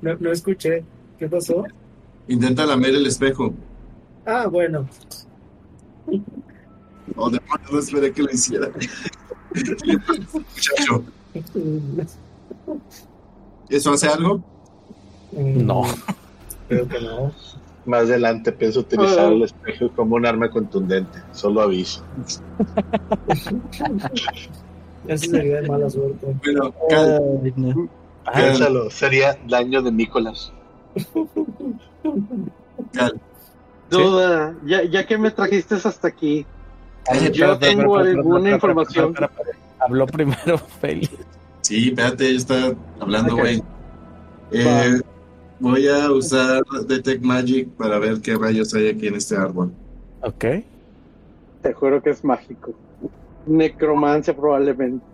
No, 0.01 0.15
no 0.19 0.31
escuché. 0.31 0.85
¿Qué 1.17 1.27
pasó? 1.27 1.65
Intenta 2.29 2.65
lamer 2.65 2.95
el 2.95 3.05
espejo. 3.07 3.53
Ah, 4.25 4.47
bueno. 4.47 4.87
Oh, 7.17 7.29
demonios, 7.29 7.71
no 7.71 7.79
esperé 7.79 8.13
que 8.13 8.23
lo 8.23 8.31
hiciera. 8.31 8.69
Muchacho, 10.33 11.03
¿eso 13.69 13.91
hace 13.91 14.07
algo? 14.07 14.41
No. 15.31 15.83
Creo 16.67 16.87
que 16.87 17.01
no. 17.01 17.31
Más 17.85 18.01
adelante 18.03 18.51
pienso 18.51 18.81
utilizar 18.81 19.31
el 19.31 19.43
espejo 19.43 19.89
como 19.95 20.15
un 20.15 20.25
arma 20.25 20.49
contundente. 20.49 21.19
Solo 21.31 21.61
aviso. 21.61 22.03
Eso 25.07 25.31
sería 25.31 25.61
de 25.61 25.67
mala 25.67 25.89
suerte. 25.89 26.35
No. 26.53 26.73
Ah, 28.25 28.31
Piénsalo, 28.35 28.89
sería 28.91 29.39
daño 29.47 29.81
de 29.81 29.91
Nicolás. 29.91 30.51
Cal, 32.93 33.19
Duda, 33.89 34.55
ya, 34.65 34.83
ya 34.83 35.07
que 35.07 35.17
me 35.17 35.31
trajiste 35.31 35.75
hasta 35.75 36.07
aquí, 36.07 36.45
yo 37.33 37.57
tengo 37.57 37.97
alguna 37.97 38.51
información. 38.51 39.15
Habló 39.79 40.05
primero 40.05 40.57
Feli. 40.81 41.09
Sí, 41.61 41.89
espérate, 41.89 42.35
está 42.35 42.73
hablando, 42.99 43.35
güey. 43.35 43.61
Eh, 44.51 44.99
voy 45.59 45.87
a 45.87 46.11
usar 46.11 46.63
Detect 46.87 47.23
Magic 47.23 47.69
para 47.69 47.99
ver 47.99 48.21
qué 48.21 48.35
rayos 48.35 48.73
hay 48.73 48.89
aquí 48.89 49.07
en 49.07 49.15
este 49.15 49.35
árbol. 49.35 49.71
Ok. 50.21 50.45
Te 51.61 51.73
juro 51.73 52.01
que 52.01 52.11
es 52.11 52.23
mágico. 52.23 52.73
Necromancia 53.45 54.35
probablemente. 54.35 55.05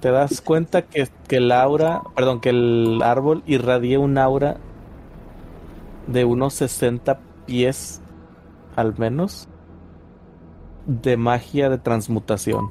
Te 0.00 0.10
das 0.10 0.40
cuenta 0.40 0.82
que, 0.82 1.08
que 1.28 1.36
el 1.36 1.52
aura, 1.52 2.02
perdón, 2.16 2.40
que 2.40 2.50
el 2.50 3.00
árbol 3.02 3.42
irradia 3.46 4.00
un 4.00 4.16
aura 4.16 4.56
de 6.06 6.24
unos 6.24 6.54
60 6.54 7.20
pies 7.46 8.00
al 8.76 8.96
menos 8.96 9.49
de 10.90 11.16
magia 11.16 11.68
de 11.70 11.78
transmutación. 11.78 12.70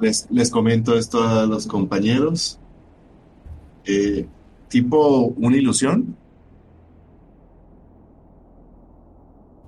Les, 0.00 0.26
les 0.30 0.50
comento 0.50 0.96
esto 0.96 1.22
a 1.26 1.46
los 1.46 1.66
compañeros. 1.66 2.58
Eh, 3.84 4.26
tipo 4.68 5.26
una 5.36 5.56
ilusión. 5.56 6.16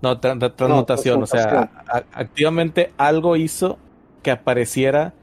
No, 0.02 0.20
tra- 0.20 0.38
tra- 0.38 0.54
transmutación, 0.54 1.22
o 1.22 1.26
sea, 1.26 1.48
transmutación. 1.48 2.04
activamente 2.12 2.92
algo 2.98 3.36
hizo 3.36 3.78
que 4.22 4.30
apareciera, 4.30 5.14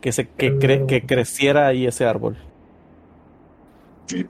que 0.00 0.12
se 0.12 0.28
que, 0.28 0.54
cre- 0.58 0.86
que 0.86 1.06
creciera 1.06 1.66
ahí 1.68 1.86
ese 1.86 2.04
árbol. 2.04 2.36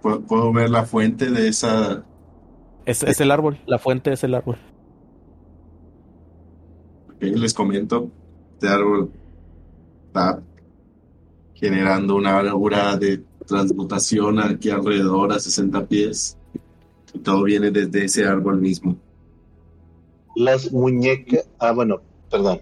Puedo, 0.03 0.21
puedo 0.21 0.53
ver 0.53 0.71
la 0.71 0.85
fuente 0.85 1.31
de 1.31 1.49
esa. 1.49 2.05
Es, 2.87 3.03
es 3.03 3.21
el 3.21 3.31
árbol, 3.31 3.59
la 3.67 3.79
fuente 3.79 4.13
es 4.13 4.23
el 4.25 4.35
árbol. 4.35 4.59
Les 7.21 7.55
comento. 7.55 8.11
Este 8.55 8.69
árbol 8.69 9.11
está 10.07 10.43
generando 11.55 12.17
una 12.17 12.39
aura 12.41 12.97
de 12.97 13.23
transmutación 13.47 14.39
aquí 14.41 14.71
alrededor 14.71 15.33
a 15.33 15.39
60 15.39 15.87
pies. 15.87 16.37
Y 17.13 17.19
todo 17.21 17.45
viene 17.45 17.71
desde 17.71 18.05
ese 18.05 18.27
árbol 18.27 18.61
mismo. 18.61 18.97
Las 20.37 20.73
muñecas. 20.73 21.49
Ah, 21.59 21.73
bueno, 21.73 22.01
perdón. 22.31 22.61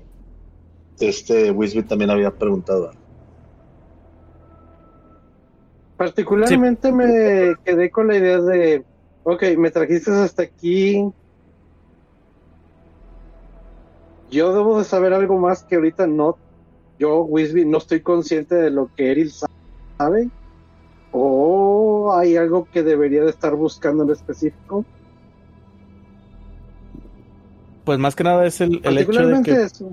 Este 1.00 1.50
Wisby 1.50 1.82
también 1.84 2.10
había 2.10 2.30
preguntado. 2.30 2.92
Particularmente 5.96 6.92
me 6.92 7.54
quedé 7.64 7.90
con 7.90 8.08
la 8.08 8.16
idea 8.16 8.40
de, 8.40 8.84
ok, 9.24 9.42
me 9.56 9.70
trajiste 9.70 10.10
hasta 10.10 10.42
aquí. 10.42 11.12
Yo 14.32 14.52
debo 14.54 14.78
de 14.78 14.84
saber 14.84 15.12
algo 15.12 15.38
más 15.38 15.62
que 15.62 15.76
ahorita 15.76 16.06
no, 16.06 16.36
yo, 16.98 17.20
Wisby, 17.22 17.66
no 17.66 17.78
estoy 17.78 18.00
consciente 18.00 18.54
de 18.54 18.70
lo 18.70 18.90
que 18.96 19.10
Eril 19.10 19.30
sabe. 19.98 20.28
¿O 21.12 22.14
hay 22.14 22.36
algo 22.36 22.66
que 22.72 22.82
debería 22.82 23.22
de 23.22 23.30
estar 23.30 23.54
buscando 23.54 24.02
en 24.04 24.10
específico? 24.10 24.84
Pues 27.84 27.98
más 27.98 28.16
que 28.16 28.24
nada 28.24 28.46
es 28.46 28.60
el, 28.62 28.80
el 28.84 28.98
hecho 28.98 29.26
de 29.26 29.42
que 29.42 29.62
eso. 29.62 29.90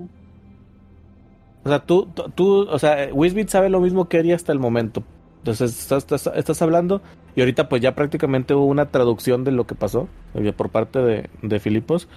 O 1.62 1.68
sea, 1.68 1.84
tú, 1.84 2.06
tú- 2.14 2.30
tú, 2.34 2.60
o 2.70 2.78
sea, 2.78 3.10
Wisbit 3.12 3.48
sabe 3.48 3.68
lo 3.68 3.80
mismo 3.80 4.08
que 4.08 4.18
Eri 4.20 4.32
hasta 4.32 4.52
el 4.52 4.58
momento. 4.58 5.02
Entonces, 5.38 5.78
estás, 5.78 6.04
estás, 6.10 6.30
estás 6.34 6.62
hablando 6.62 7.02
y 7.36 7.40
ahorita 7.40 7.68
pues 7.68 7.82
ya 7.82 7.94
prácticamente 7.94 8.54
hubo 8.54 8.64
una 8.66 8.86
traducción 8.90 9.44
de 9.44 9.52
lo 9.52 9.66
que 9.66 9.74
pasó 9.74 10.08
eh, 10.34 10.52
por 10.54 10.70
parte 10.70 11.00
de, 11.00 11.28
de 11.42 11.60
Filipos. 11.60 12.08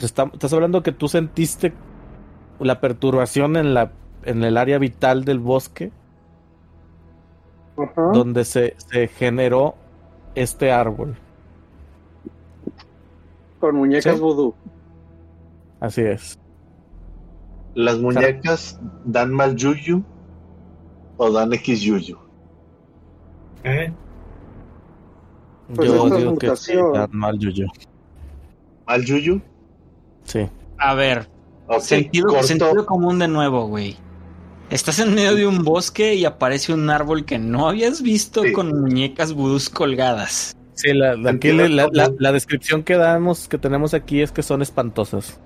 Está- 0.00 0.30
estás 0.32 0.52
hablando 0.52 0.82
que 0.82 0.92
tú 0.92 1.08
sentiste 1.08 1.72
la 2.60 2.80
perturbación 2.80 3.56
en 3.56 3.74
la 3.74 3.92
en 4.24 4.42
el 4.44 4.56
área 4.56 4.78
vital 4.78 5.24
del 5.24 5.38
bosque 5.38 5.90
donde 8.12 8.44
se, 8.44 8.74
se 8.78 9.06
generó 9.08 9.76
este 10.34 10.72
árbol. 10.72 11.16
Con 13.60 13.76
muñecas 13.76 14.16
Sí. 14.16 14.20
vudú. 14.20 14.54
Así 15.80 16.02
es. 16.02 16.38
¿Las 17.74 17.98
muñecas 18.00 18.80
dan 19.04 19.32
mal 19.32 19.54
yuyu 19.54 20.02
o 21.16 21.30
dan 21.30 21.52
X 21.52 21.80
yuyu? 21.80 22.18
¿Eh? 23.62 23.92
Pues 25.74 25.88
Yo 25.88 25.94
digo 25.94 26.36
que 26.38 26.56
sí, 26.56 26.72
transmutación. 26.72 26.92
da 26.94 27.06
mal 27.12 27.38
yuyo. 27.38 27.66
¿Mal 28.86 29.04
yuyu? 29.04 29.40
Sí. 30.28 30.46
A 30.78 30.94
ver, 30.94 31.26
Ok, 31.66 31.80
sentido, 31.80 32.42
sentido 32.42 32.84
común 32.86 33.18
de 33.18 33.28
nuevo, 33.28 33.66
güey. 33.66 33.96
Estás 34.70 34.98
en 34.98 35.14
medio 35.14 35.34
de 35.34 35.46
un 35.46 35.64
bosque 35.64 36.14
y 36.14 36.26
aparece 36.26 36.74
un 36.74 36.90
árbol 36.90 37.24
que 37.24 37.38
no 37.38 37.68
habías 37.68 38.02
visto 38.02 38.42
Sí. 38.42 38.52
con 38.52 38.78
muñecas 38.80 39.32
vudús 39.32 39.70
colgadas. 39.70 40.54
Sí, 40.74 40.92
la, 40.92 41.16
la- 41.16 41.30
aquí 41.30 41.50
la, 41.52 41.88
la- 42.18 42.32
descripción 42.32 42.82
que 42.84 42.96
damos, 42.96 43.48
que 43.48 43.56
tenemos 43.58 43.94
aquí 43.94 44.20
es 44.20 44.30
que 44.30 44.42
son 44.42 44.60
espantosas. 44.62 45.40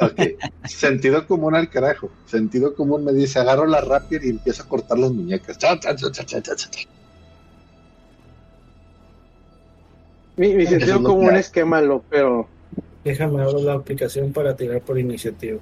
Ok, 0.00 0.20
Sentido 0.64 1.26
común 1.26 1.54
al 1.54 1.68
carajo. 1.70 2.10
Sentido 2.26 2.74
común 2.74 3.04
me 3.04 3.12
dice, 3.12 3.38
agarro 3.38 3.66
la 3.66 3.80
rapier 3.82 4.24
y 4.24 4.30
empiezo 4.30 4.62
a 4.62 4.68
cortar 4.68 4.98
las 4.98 5.10
muñecas. 5.12 5.58
Cha, 5.58 5.78
cha, 5.78 5.94
cha, 5.94 6.10
cha, 6.10 6.24
cha, 6.24 6.40
cha, 6.42 6.54
cha. 6.56 6.68
Mi, 10.36 10.54
mi 10.54 10.66
sentido 10.66 10.96
es 10.96 11.02
común 11.02 11.30
que 11.30 11.38
es 11.38 11.48
quémalo, 11.50 12.04
pero 12.10 12.46
Déjame 13.06 13.40
abrir 13.40 13.60
la 13.60 13.74
aplicación 13.74 14.32
para 14.32 14.56
tirar 14.56 14.82
por 14.82 14.98
iniciativa. 14.98 15.60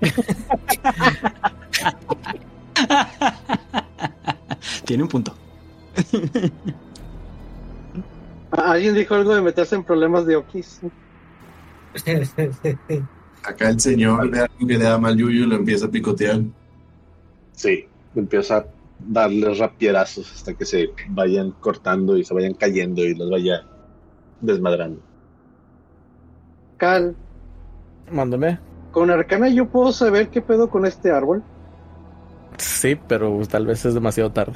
Tiene 4.86 5.02
un 5.02 5.10
punto. 5.10 5.34
Ah, 8.50 8.72
alguien 8.72 8.94
dijo 8.94 9.14
algo 9.14 9.34
de 9.34 9.42
meterse 9.42 9.74
en 9.74 9.84
problemas 9.84 10.24
de 10.24 10.36
Okis. 10.36 10.80
Acá 13.42 13.68
el 13.68 13.78
señor 13.78 14.30
ve 14.30 14.40
algo 14.40 14.66
que 14.66 14.78
le 14.78 14.84
da 14.84 14.96
mal 14.96 15.14
yuyu 15.14 15.44
y 15.44 15.46
lo 15.46 15.56
empieza 15.56 15.84
a 15.84 15.90
picotear. 15.90 16.40
Sí, 17.52 17.86
empiezo 18.14 18.54
a 18.54 18.64
darles 18.98 19.58
rapierazos 19.58 20.32
hasta 20.32 20.54
que 20.54 20.64
se 20.64 20.92
vayan 21.10 21.50
cortando 21.50 22.16
y 22.16 22.24
se 22.24 22.32
vayan 22.32 22.54
cayendo 22.54 23.04
y 23.04 23.14
los 23.14 23.30
vaya 23.30 23.66
desmadrando. 24.40 25.11
Cal, 26.82 27.14
Mándame. 28.10 28.58
con 28.90 29.08
Arcana 29.12 29.48
yo 29.48 29.66
puedo 29.68 29.92
saber 29.92 30.30
qué 30.30 30.42
pedo 30.42 30.68
con 30.68 30.84
este 30.84 31.12
árbol. 31.12 31.40
Sí, 32.58 32.98
pero 33.06 33.38
tal 33.48 33.66
vez 33.66 33.84
es 33.84 33.94
demasiado 33.94 34.32
tarde. 34.32 34.54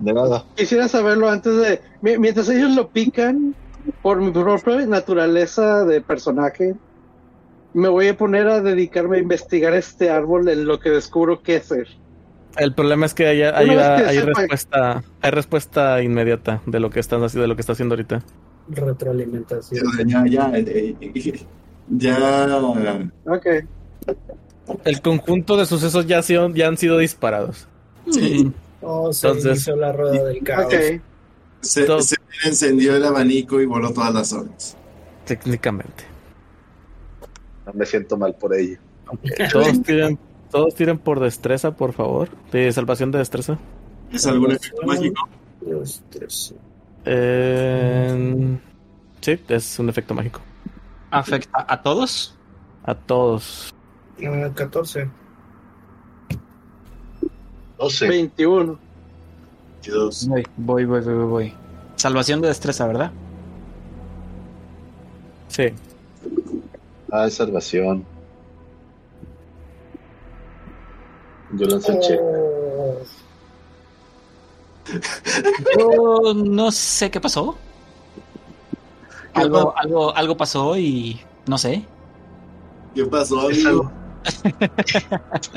De 0.00 0.12
nada. 0.12 0.44
Quisiera 0.56 0.88
saberlo 0.88 1.30
antes 1.30 1.56
de. 1.56 1.80
mi- 2.02 2.18
Mientras 2.18 2.50
ellos 2.50 2.74
lo 2.76 2.88
pican, 2.90 3.54
por 4.02 4.20
mi 4.20 4.30
propia 4.30 4.84
naturaleza 4.86 5.84
de 5.86 6.02
personaje, 6.02 6.74
me 7.72 7.88
voy 7.88 8.08
a 8.08 8.16
poner 8.18 8.46
a 8.48 8.60
dedicarme 8.60 9.16
a 9.16 9.20
investigar 9.20 9.72
este 9.72 10.10
árbol 10.10 10.48
en 10.50 10.66
lo 10.66 10.80
que 10.80 10.90
descubro 10.90 11.42
qué 11.42 11.56
hacer. 11.56 11.88
El 12.58 12.74
problema 12.74 13.06
es 13.06 13.14
que 13.14 13.26
hay, 13.26 14.20
respuesta, 14.20 15.02
hay 15.22 15.30
respuesta 15.30 16.02
inmediata 16.02 16.60
de 16.66 16.78
lo 16.78 16.90
que 16.90 17.00
están 17.00 17.22
haciendo, 17.24 17.42
de 17.42 17.48
lo 17.48 17.56
que 17.56 17.62
está 17.62 17.72
haciendo 17.72 17.94
ahorita. 17.94 18.20
Retroalimentación. 18.68 19.84
Ya, 20.06 20.24
ya, 20.26 20.50
eh, 20.54 20.96
eh, 21.00 21.40
Ya. 21.90 23.10
Ok. 23.26 23.46
El 24.84 25.00
conjunto 25.02 25.56
de 25.56 25.66
sucesos 25.66 26.06
ya, 26.06 26.18
han 26.18 26.22
sido- 26.22 26.48
ya 26.54 26.68
han 26.68 26.76
sido 26.78 26.98
disparados. 26.98 27.68
Sí. 28.10 28.50
Oh, 28.80 29.12
se 29.12 29.26
Entonces- 29.26 29.52
inició 29.52 29.76
la 29.76 29.92
rueda 29.92 30.24
del 30.24 30.42
caos. 30.42 30.72
Se, 31.60 31.86
encendió 32.44 32.94
el 32.96 33.04
abanico 33.04 33.60
y 33.60 33.66
voló 33.66 33.92
todas 33.92 34.12
las 34.12 34.32
horas. 34.32 34.76
Técnicamente. 35.24 36.04
No 37.66 37.72
me 37.72 37.86
siento 37.86 38.16
mal 38.18 38.34
por 38.34 38.54
ello. 38.54 38.78
Todos 39.50 39.82
tiren, 39.82 40.18
todos 40.50 40.74
tiren 40.74 40.98
por 40.98 41.20
destreza, 41.20 41.74
por 41.74 41.92
favor. 41.94 42.28
De 42.52 42.70
salvación 42.72 43.10
de 43.10 43.18
destreza. 43.18 43.58
¿Es 44.12 44.26
algún 44.26 44.52
efecto 44.52 44.82
mágico? 44.86 45.26
Dos, 45.62 46.02
tres. 46.10 46.54
Eh, 47.04 48.58
sí, 49.20 49.40
es 49.48 49.78
un 49.78 49.88
efecto 49.88 50.14
mágico. 50.14 50.40
¿Afecta 51.10 51.64
a 51.68 51.82
todos? 51.82 52.34
A 52.84 52.94
todos. 52.94 53.74
Ah, 54.24 54.50
14. 54.54 55.08
12. 57.78 58.08
21. 58.08 58.78
22. 59.82 60.28
Voy, 60.28 60.44
voy, 60.56 60.84
voy, 60.84 61.00
voy, 61.00 61.26
voy. 61.26 61.54
Salvación 61.96 62.40
de 62.40 62.48
destreza, 62.48 62.86
¿verdad? 62.86 63.12
Sí. 65.48 65.72
Ah, 67.12 67.26
es 67.26 67.34
salvación. 67.34 68.04
Yo 71.52 71.66
lancé 71.66 71.92
el 71.92 72.00
check. 72.00 72.20
Yo 75.78 76.34
no 76.34 76.70
sé 76.70 77.10
qué 77.10 77.20
pasó. 77.20 77.56
¿Qué 79.32 79.40
Algo, 79.40 79.72
pasó? 79.72 79.74
algo, 79.76 80.16
algo 80.16 80.36
pasó 80.36 80.76
y 80.78 81.20
no 81.46 81.58
sé. 81.58 81.88
¿Qué 82.94 83.04
pasó, 83.06 83.40
amigo? 83.40 83.90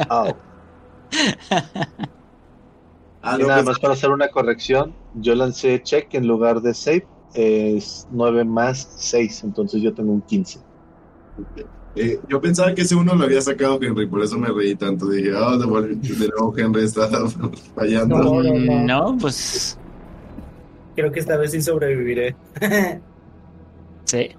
Ah, 0.09 0.33
Ah, 3.21 3.37
y 3.37 3.39
no, 3.39 3.47
nada 3.47 3.63
pues, 3.63 3.65
más 3.65 3.79
para 3.79 3.93
hacer 3.93 4.11
una 4.11 4.29
corrección, 4.29 4.95
yo 5.13 5.35
lancé 5.35 5.81
check 5.83 6.13
en 6.13 6.27
lugar 6.27 6.61
de 6.61 6.73
save. 6.73 7.07
Es 7.33 8.07
9 8.09 8.45
más 8.45 8.93
6, 8.97 9.43
entonces 9.43 9.81
yo 9.81 9.93
tengo 9.93 10.13
un 10.13 10.21
15. 10.21 10.65
Eh, 11.99 12.19
yo 12.29 12.39
pensaba 12.41 12.73
que 12.73 12.81
ese 12.83 12.95
uno 12.95 13.15
lo 13.15 13.25
había 13.25 13.41
sacado 13.41 13.79
Henry, 13.81 14.07
por 14.07 14.23
eso 14.23 14.37
me 14.37 14.49
reí 14.49 14.75
tanto. 14.75 15.09
Dije, 15.09 15.31
ah, 15.35 15.57
de, 15.57 15.65
vol- 15.65 15.99
de 15.99 16.27
nuevo 16.27 16.53
Henry 16.57 16.83
está 16.83 17.07
fallando. 17.75 18.17
No, 18.17 18.43
no, 18.43 18.53
no. 18.53 18.83
No, 18.83 19.17
pues 19.17 19.77
Creo 20.95 21.11
que 21.11 21.19
esta 21.19 21.37
vez 21.37 21.51
sí 21.51 21.61
sobreviviré. 21.61 22.35
sí. 24.05 24.29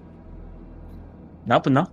No, 1.47 1.63
pues 1.63 1.73
no. 1.73 1.89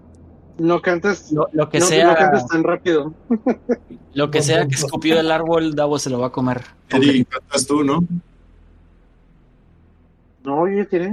No 0.57 0.81
cantes. 0.81 1.31
Lo, 1.31 1.47
lo 1.51 1.69
que 1.69 1.79
no, 1.79 1.85
sea, 1.85 2.07
no 2.07 2.15
cantes 2.15 2.47
tan 2.47 2.63
rápido. 2.63 3.13
lo 4.13 4.31
que 4.31 4.41
sea 4.41 4.65
que 4.67 4.73
escupió 4.75 5.19
el 5.19 5.29
árbol, 5.29 5.75
Davo 5.75 5.99
se 5.99 6.09
lo 6.09 6.19
va 6.19 6.27
a 6.27 6.31
comer. 6.31 6.61
Eri, 6.89 7.25
cantas 7.25 7.67
tú, 7.67 7.83
¿no? 7.83 8.03
No, 10.43 10.67
yo 10.67 10.87
tiré. 10.87 11.11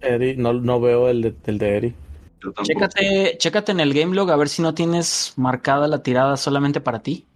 Eri, 0.00 0.36
no, 0.36 0.52
no 0.52 0.80
veo 0.80 1.08
el 1.08 1.22
de, 1.22 1.34
el 1.46 1.58
de 1.58 1.76
Eri. 1.76 1.94
Chécate, 2.62 3.36
chécate 3.38 3.72
en 3.72 3.80
el 3.80 3.92
game 3.94 4.14
log 4.14 4.30
a 4.30 4.36
ver 4.36 4.48
si 4.48 4.62
no 4.62 4.74
tienes 4.74 5.32
marcada 5.36 5.88
la 5.88 6.02
tirada 6.02 6.36
solamente 6.36 6.80
para 6.80 7.00
ti. 7.00 7.26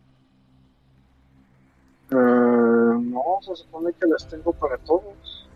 Eh, 2.11 2.15
no, 2.15 3.23
se 3.41 3.57
supone 3.57 3.93
que 3.99 4.07
las 4.07 4.27
tengo 4.29 4.53
para 4.53 4.79
todos. 4.79 5.49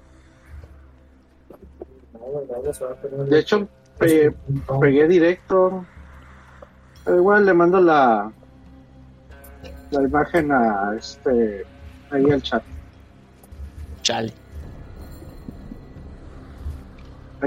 De 3.28 3.38
hecho, 3.38 3.68
pe- 3.98 4.34
pegué 4.80 5.06
directo. 5.06 5.84
Pero 7.04 7.18
igual 7.18 7.46
le 7.46 7.54
mando 7.54 7.80
la 7.80 8.32
la 9.92 10.02
imagen 10.02 10.50
a 10.50 10.94
este 10.98 11.64
ahí 12.10 12.28
al 12.30 12.42
chat. 12.42 12.62
Chale. 14.02 14.32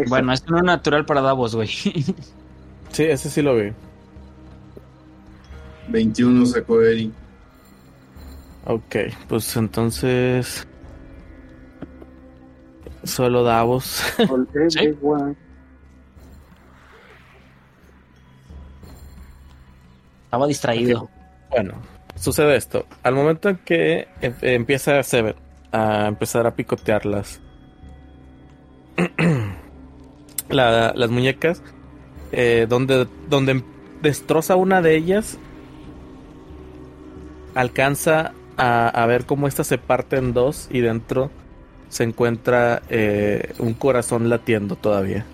Bueno, 0.07 0.31
es 0.33 0.47
no 0.47 0.61
natural 0.61 1.05
para 1.05 1.21
Davos, 1.21 1.55
güey. 1.55 1.67
Sí, 2.91 3.03
ese 3.03 3.29
sí 3.29 3.43
lo 3.43 3.55
vi. 3.55 3.71
21 5.89 6.43
sacó 6.47 6.81
Eri. 6.81 7.13
Ok, 8.65 8.95
pues 9.27 9.55
entonces. 9.55 10.67
Solo 13.03 13.43
Davos. 13.43 14.01
Estaba 20.25 20.47
distraído. 20.47 21.09
Bueno, 21.49 21.73
sucede 22.15 22.55
esto. 22.55 22.85
Al 23.03 23.15
momento 23.15 23.49
en 23.49 23.57
que 23.57 24.07
em- 24.21 24.35
empieza 24.41 25.01
Seven 25.03 25.35
a 25.71 26.07
empezar 26.07 26.45
a 26.47 26.55
picotearlas, 26.55 27.39
la- 30.49 30.93
las 30.95 31.09
muñecas, 31.09 31.61
eh, 32.31 32.65
donde, 32.69 33.07
donde 33.29 33.63
destroza 34.01 34.55
una 34.55 34.81
de 34.81 34.95
ellas, 34.95 35.37
alcanza 37.55 38.33
a, 38.57 38.87
a 38.89 39.05
ver 39.05 39.25
cómo 39.25 39.47
esta 39.47 39.63
se 39.63 39.77
parte 39.77 40.17
en 40.17 40.33
dos 40.33 40.67
y 40.71 40.79
dentro 40.81 41.31
se 41.89 42.03
encuentra 42.03 42.81
eh, 42.89 43.53
un 43.59 43.73
corazón 43.73 44.29
latiendo 44.29 44.75
todavía. 44.75 45.25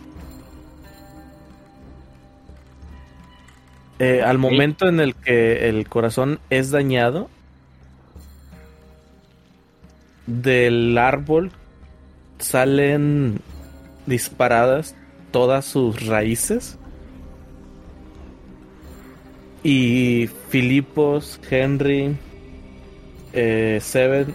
Eh, 3.99 4.21
al 4.21 4.37
momento 4.37 4.87
en 4.87 4.99
el 4.99 5.15
que 5.15 5.69
el 5.69 5.87
corazón 5.87 6.39
es 6.49 6.71
dañado, 6.71 7.29
del 10.27 10.97
árbol 10.97 11.51
salen 12.39 13.39
disparadas 14.05 14.95
todas 15.35 15.65
sus 15.65 16.05
raíces. 16.07 16.77
Y 19.63 20.29
Filipos, 20.47 21.41
Henry, 21.49 22.15
eh, 23.33 23.79
Seven 23.81 24.33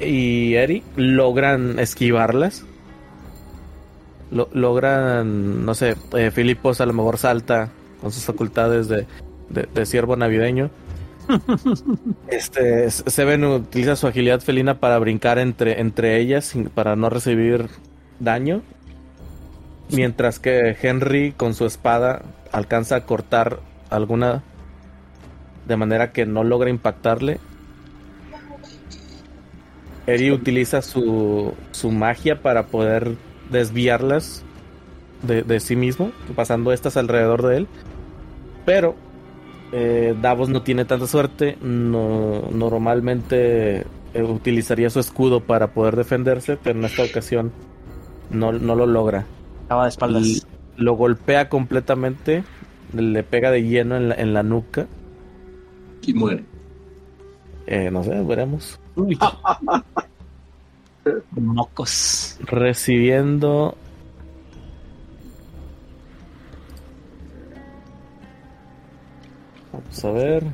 y, 0.00 0.54
Eric 0.54 0.82
logran 0.96 1.78
esquivarlas. 1.78 2.64
Lo- 4.32 4.48
logran, 4.52 5.64
no 5.64 5.74
sé, 5.76 5.94
eh, 6.16 6.32
Filipos 6.32 6.80
a 6.80 6.86
lo 6.86 6.92
mejor 6.92 7.16
salta 7.16 7.68
con 8.00 8.10
sus 8.10 8.24
facultades 8.24 8.88
de, 8.88 9.06
de, 9.50 9.68
de 9.72 9.86
ciervo 9.86 10.16
navideño. 10.16 10.68
Este, 12.28 12.90
Seven 12.90 13.44
utiliza 13.44 13.94
su 13.94 14.08
agilidad 14.08 14.40
felina 14.40 14.80
para 14.80 14.98
brincar 14.98 15.38
entre, 15.38 15.80
entre 15.80 16.18
ellas 16.18 16.46
sin- 16.46 16.70
para 16.70 16.96
no 16.96 17.08
recibir 17.08 17.68
daño. 18.18 18.62
Mientras 19.90 20.38
que 20.38 20.76
Henry 20.80 21.32
con 21.32 21.54
su 21.54 21.66
espada 21.66 22.22
alcanza 22.52 22.96
a 22.96 23.06
cortar 23.06 23.60
alguna 23.90 24.42
de 25.66 25.76
manera 25.76 26.12
que 26.12 26.26
no 26.26 26.44
logra 26.44 26.70
impactarle. 26.70 27.38
Eri 30.06 30.30
utiliza 30.30 30.82
su, 30.82 31.54
su 31.72 31.90
magia 31.90 32.40
para 32.40 32.66
poder 32.66 33.16
desviarlas 33.50 34.44
de, 35.22 35.42
de 35.42 35.58
sí 35.60 35.74
mismo, 35.74 36.12
pasando 36.36 36.72
estas 36.72 36.96
alrededor 36.96 37.42
de 37.42 37.56
él. 37.56 37.68
Pero 38.64 38.94
eh, 39.72 40.14
Davos 40.20 40.48
no 40.48 40.62
tiene 40.62 40.84
tanta 40.84 41.06
suerte. 41.06 41.58
No, 41.60 42.42
normalmente 42.52 43.84
eh, 44.14 44.22
utilizaría 44.22 44.90
su 44.90 45.00
escudo 45.00 45.40
para 45.40 45.68
poder 45.68 45.96
defenderse, 45.96 46.56
pero 46.56 46.78
en 46.78 46.84
esta 46.84 47.02
ocasión 47.02 47.52
no, 48.30 48.52
no 48.52 48.76
lo 48.76 48.86
logra. 48.86 49.26
Estaba 49.66 49.82
de 49.82 49.88
espaldas. 49.88 50.22
Y 50.22 50.42
lo 50.76 50.92
golpea 50.92 51.48
completamente, 51.48 52.44
le 52.92 53.24
pega 53.24 53.50
de 53.50 53.64
lleno 53.64 53.96
en 53.96 54.10
la, 54.10 54.14
en 54.14 54.32
la 54.32 54.44
nuca. 54.44 54.86
Y 56.02 56.14
muere. 56.14 56.44
Eh, 57.66 57.90
no 57.90 58.04
sé, 58.04 58.22
veremos. 58.22 58.78
Uy. 58.94 59.18
Mocos. 61.32 62.38
Recibiendo. 62.44 63.76
Vamos 69.72 70.04
a 70.04 70.10
ver. 70.12 70.44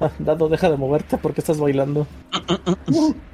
Ah, 0.00 0.10
Dado, 0.18 0.48
deja 0.48 0.70
de 0.70 0.78
moverte 0.78 1.18
porque 1.18 1.42
estás 1.42 1.60
bailando. 1.60 2.06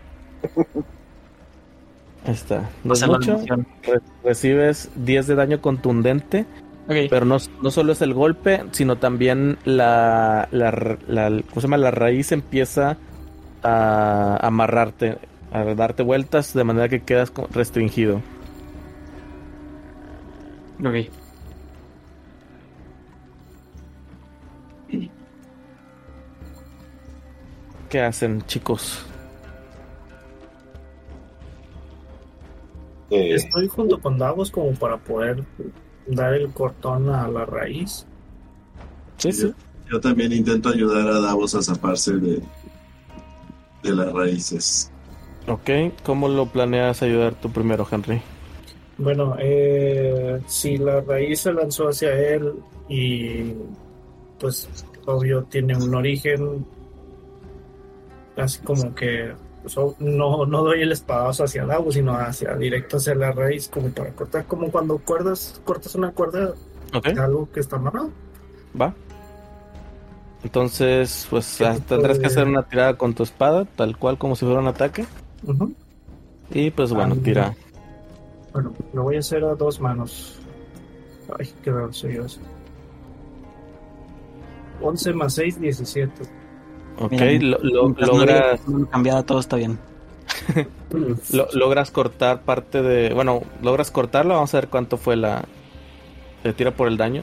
Ahí 2.26 2.32
está. 2.32 2.70
No 2.84 2.94
es 2.94 3.06
mucho. 3.06 3.38
Re- 3.82 4.00
recibes 4.24 4.90
10 4.96 5.26
de 5.26 5.34
daño 5.34 5.60
contundente. 5.60 6.46
Ok. 6.88 6.96
Pero 7.10 7.24
no, 7.26 7.36
no 7.62 7.70
solo 7.70 7.92
es 7.92 8.02
el 8.02 8.14
golpe, 8.14 8.62
sino 8.72 8.96
también 8.96 9.58
la, 9.64 10.48
la, 10.50 10.96
la- 11.06 11.28
¿cómo 11.30 11.54
se 11.56 11.60
llama? 11.62 11.76
la 11.78 11.90
raíz 11.90 12.32
empieza 12.32 12.96
a 13.62 14.38
amarrarte 14.46 15.18
a 15.52 15.62
darte 15.74 16.02
vueltas 16.02 16.52
de 16.52 16.64
manera 16.64 16.88
que 16.88 17.00
quedas 17.02 17.32
restringido. 17.52 18.20
Ok. 20.80 21.08
¿Qué 27.88 28.00
hacen, 28.00 28.42
chicos? 28.46 29.04
Eh, 33.10 33.34
Estoy 33.34 33.68
junto 33.68 34.00
con 34.00 34.18
Davos 34.18 34.50
como 34.50 34.72
para 34.72 34.96
poder 34.96 35.44
dar 36.06 36.34
el 36.34 36.52
cortón 36.52 37.08
a 37.10 37.28
la 37.28 37.44
raíz. 37.44 38.06
Sí, 39.18 39.32
sí. 39.32 39.52
Yo 39.90 40.00
también 40.00 40.32
intento 40.32 40.70
ayudar 40.70 41.06
a 41.08 41.20
Davos 41.20 41.54
a 41.54 41.62
zafarse 41.62 42.14
de, 42.14 42.42
de 43.82 43.94
las 43.94 44.12
raíces. 44.12 44.90
Ok, 45.46 45.70
¿cómo 46.04 46.28
lo 46.28 46.46
planeas 46.46 47.02
ayudar 47.02 47.34
tú 47.34 47.50
primero, 47.50 47.86
Henry? 47.90 48.20
Bueno, 48.96 49.36
eh, 49.38 50.40
si 50.46 50.78
la 50.78 51.00
raíz 51.00 51.40
se 51.40 51.52
lanzó 51.52 51.88
hacia 51.88 52.12
él 52.16 52.54
y 52.88 53.52
pues 54.38 54.68
obvio 55.06 55.44
tiene 55.44 55.76
un 55.76 55.94
origen 55.94 56.64
así 58.36 58.60
como 58.62 58.94
que 58.94 59.32
no, 59.98 60.46
no 60.46 60.62
doy 60.62 60.82
el 60.82 60.92
espadazo 60.92 61.44
hacia 61.44 61.64
Davos, 61.64 61.94
sino 61.94 62.14
hacia 62.14 62.54
directo 62.56 62.98
hacia 62.98 63.14
la 63.14 63.32
raíz 63.32 63.68
como 63.68 63.88
para 63.90 64.10
cortar, 64.10 64.44
como 64.46 64.70
cuando 64.70 64.98
cuerdas, 64.98 65.60
cortas 65.64 65.94
una 65.94 66.12
cuerda 66.12 66.54
de 67.02 67.20
algo 67.20 67.50
que 67.50 67.60
está 67.60 67.76
amarrado. 67.76 68.10
va. 68.80 68.94
Entonces, 70.42 71.26
pues 71.30 71.56
¿Qué 71.56 71.66
ah, 71.66 71.76
tendrás 71.88 72.18
que 72.18 72.26
hacer 72.26 72.46
una 72.46 72.62
tirada 72.62 72.98
con 72.98 73.14
tu 73.14 73.22
espada, 73.22 73.64
tal 73.64 73.96
cual 73.96 74.18
como 74.18 74.36
si 74.36 74.44
fuera 74.44 74.60
un 74.60 74.68
ataque. 74.68 75.06
Y 76.50 76.70
pues 76.70 76.92
bueno, 76.92 77.16
tira. 77.16 77.56
Bueno, 78.52 78.74
lo 78.92 79.04
voy 79.04 79.16
a 79.16 79.20
hacer 79.20 79.42
a 79.42 79.54
dos 79.54 79.80
manos. 79.80 80.38
Ay, 81.38 81.50
qué 81.62 81.72
eso. 82.02 82.40
11 84.82 85.12
más 85.14 85.34
6, 85.34 85.60
17. 85.60 86.43
Ok, 86.98 87.10
Mira, 87.12 87.38
lo- 87.40 87.58
lo- 87.62 87.88
no 87.88 88.06
logras, 88.06 88.60
que 88.60 88.86
cambiada, 88.90 89.22
todo 89.24 89.40
está 89.40 89.56
bien. 89.56 89.78
lo- 91.32 91.48
logras 91.52 91.90
cortar 91.90 92.42
parte 92.42 92.82
de... 92.82 93.12
Bueno, 93.14 93.42
logras 93.62 93.90
cortarlo, 93.90 94.34
vamos 94.34 94.54
a 94.54 94.58
ver 94.58 94.68
cuánto 94.68 94.96
fue 94.96 95.16
la... 95.16 95.44
Se 96.42 96.52
tira 96.52 96.70
por 96.72 96.88
el 96.88 96.96
daño. 96.96 97.22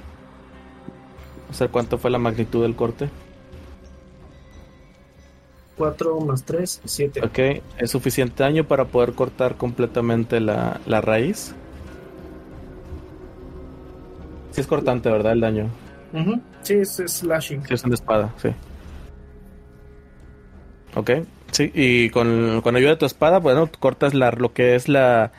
Vamos 1.44 1.62
a 1.62 1.64
ver 1.66 1.72
cuánto 1.72 1.98
fue 1.98 2.10
la 2.12 2.18
magnitud 2.18 2.64
del 2.64 2.76
corte. 2.76 3.10
4 5.78 6.20
más 6.22 6.44
3, 6.44 6.82
7. 6.86 7.22
Ok, 7.24 7.64
es 7.78 7.90
suficiente 7.92 8.44
daño 8.44 8.66
para 8.66 8.86
poder 8.86 9.14
cortar 9.14 9.56
completamente 9.56 10.40
la, 10.40 10.80
la 10.86 11.02
raíz. 11.02 11.56
Sí 14.52 14.62
es 14.62 14.68
cortante, 14.68 15.10
¿verdad? 15.10 15.32
El 15.34 15.40
daño. 15.42 15.68
Sí, 16.62 16.74
es 16.76 17.00
es 17.00 17.14
slashing. 17.14 17.66
Sí, 17.66 17.74
es 17.74 17.84
una 17.84 17.96
espada, 17.96 18.34
sí. 18.38 18.50
Ok, 20.96 21.12
sí, 21.52 21.72
y 21.74 22.10
con, 22.10 22.62
con 22.62 22.76
ayuda 22.76 22.92
de 22.92 22.98
tu 22.98 23.06
espada, 23.06 23.40
bueno, 23.40 23.70
cortas 23.80 24.14
la, 24.14 24.32
lo 24.32 24.54
que 24.54 24.76
es 24.76 24.90
la, 24.90 25.32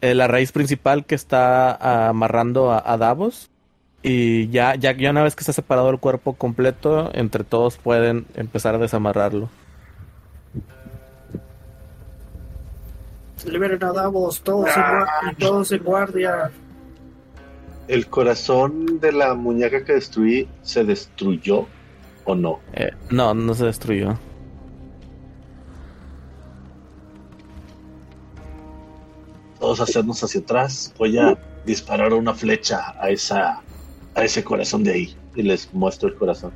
eh, 0.00 0.14
la 0.14 0.26
raíz 0.26 0.52
principal 0.52 1.06
que 1.06 1.14
está 1.14 2.08
amarrando 2.08 2.70
a, 2.72 2.82
a 2.84 2.96
Davos. 2.96 3.50
Y 4.06 4.48
ya, 4.48 4.74
ya, 4.74 4.92
ya 4.92 5.10
una 5.10 5.22
vez 5.22 5.34
que 5.34 5.40
está 5.40 5.54
separado 5.54 5.88
el 5.88 5.98
cuerpo 5.98 6.34
completo, 6.34 7.10
entre 7.14 7.42
todos 7.42 7.78
pueden 7.78 8.26
empezar 8.34 8.74
a 8.74 8.78
desamarrarlo. 8.78 9.48
Liberen 13.46 13.82
a 13.82 13.92
Davos, 13.92 14.42
todos 14.42 14.68
en, 14.76 14.82
guardia, 14.82 15.36
todos 15.38 15.72
en 15.72 15.82
guardia. 15.82 16.50
¿El 17.88 18.06
corazón 18.08 19.00
de 19.00 19.12
la 19.12 19.34
muñeca 19.34 19.84
que 19.84 19.94
destruí 19.94 20.48
se 20.62 20.84
destruyó 20.84 21.66
o 22.24 22.34
no? 22.34 22.60
Eh, 22.74 22.90
no, 23.10 23.32
no 23.34 23.54
se 23.54 23.66
destruyó. 23.66 24.18
Todos 29.64 29.80
hacernos 29.80 30.22
hacia 30.22 30.42
atrás. 30.42 30.92
Voy 30.98 31.16
a 31.16 31.38
disparar 31.64 32.12
una 32.12 32.34
flecha 32.34 32.94
a 33.00 33.08
esa 33.08 33.62
a 34.14 34.22
ese 34.22 34.44
corazón 34.44 34.84
de 34.84 34.92
ahí 34.92 35.16
y 35.34 35.40
les 35.42 35.72
muestro 35.72 36.10
el 36.10 36.16
corazón. 36.16 36.52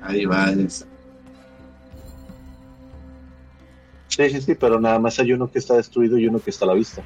Ahí 0.00 0.24
va. 0.24 0.50
es- 0.52 0.86
Sí, 4.08 4.30
sí, 4.30 4.40
sí, 4.40 4.54
pero 4.54 4.80
nada 4.80 4.98
más 4.98 5.18
hay 5.18 5.34
uno 5.34 5.50
que 5.52 5.58
está 5.58 5.74
destruido 5.74 6.16
y 6.16 6.26
uno 6.28 6.38
que 6.40 6.48
está 6.48 6.64
a 6.64 6.68
la 6.68 6.72
vista. 6.74 7.02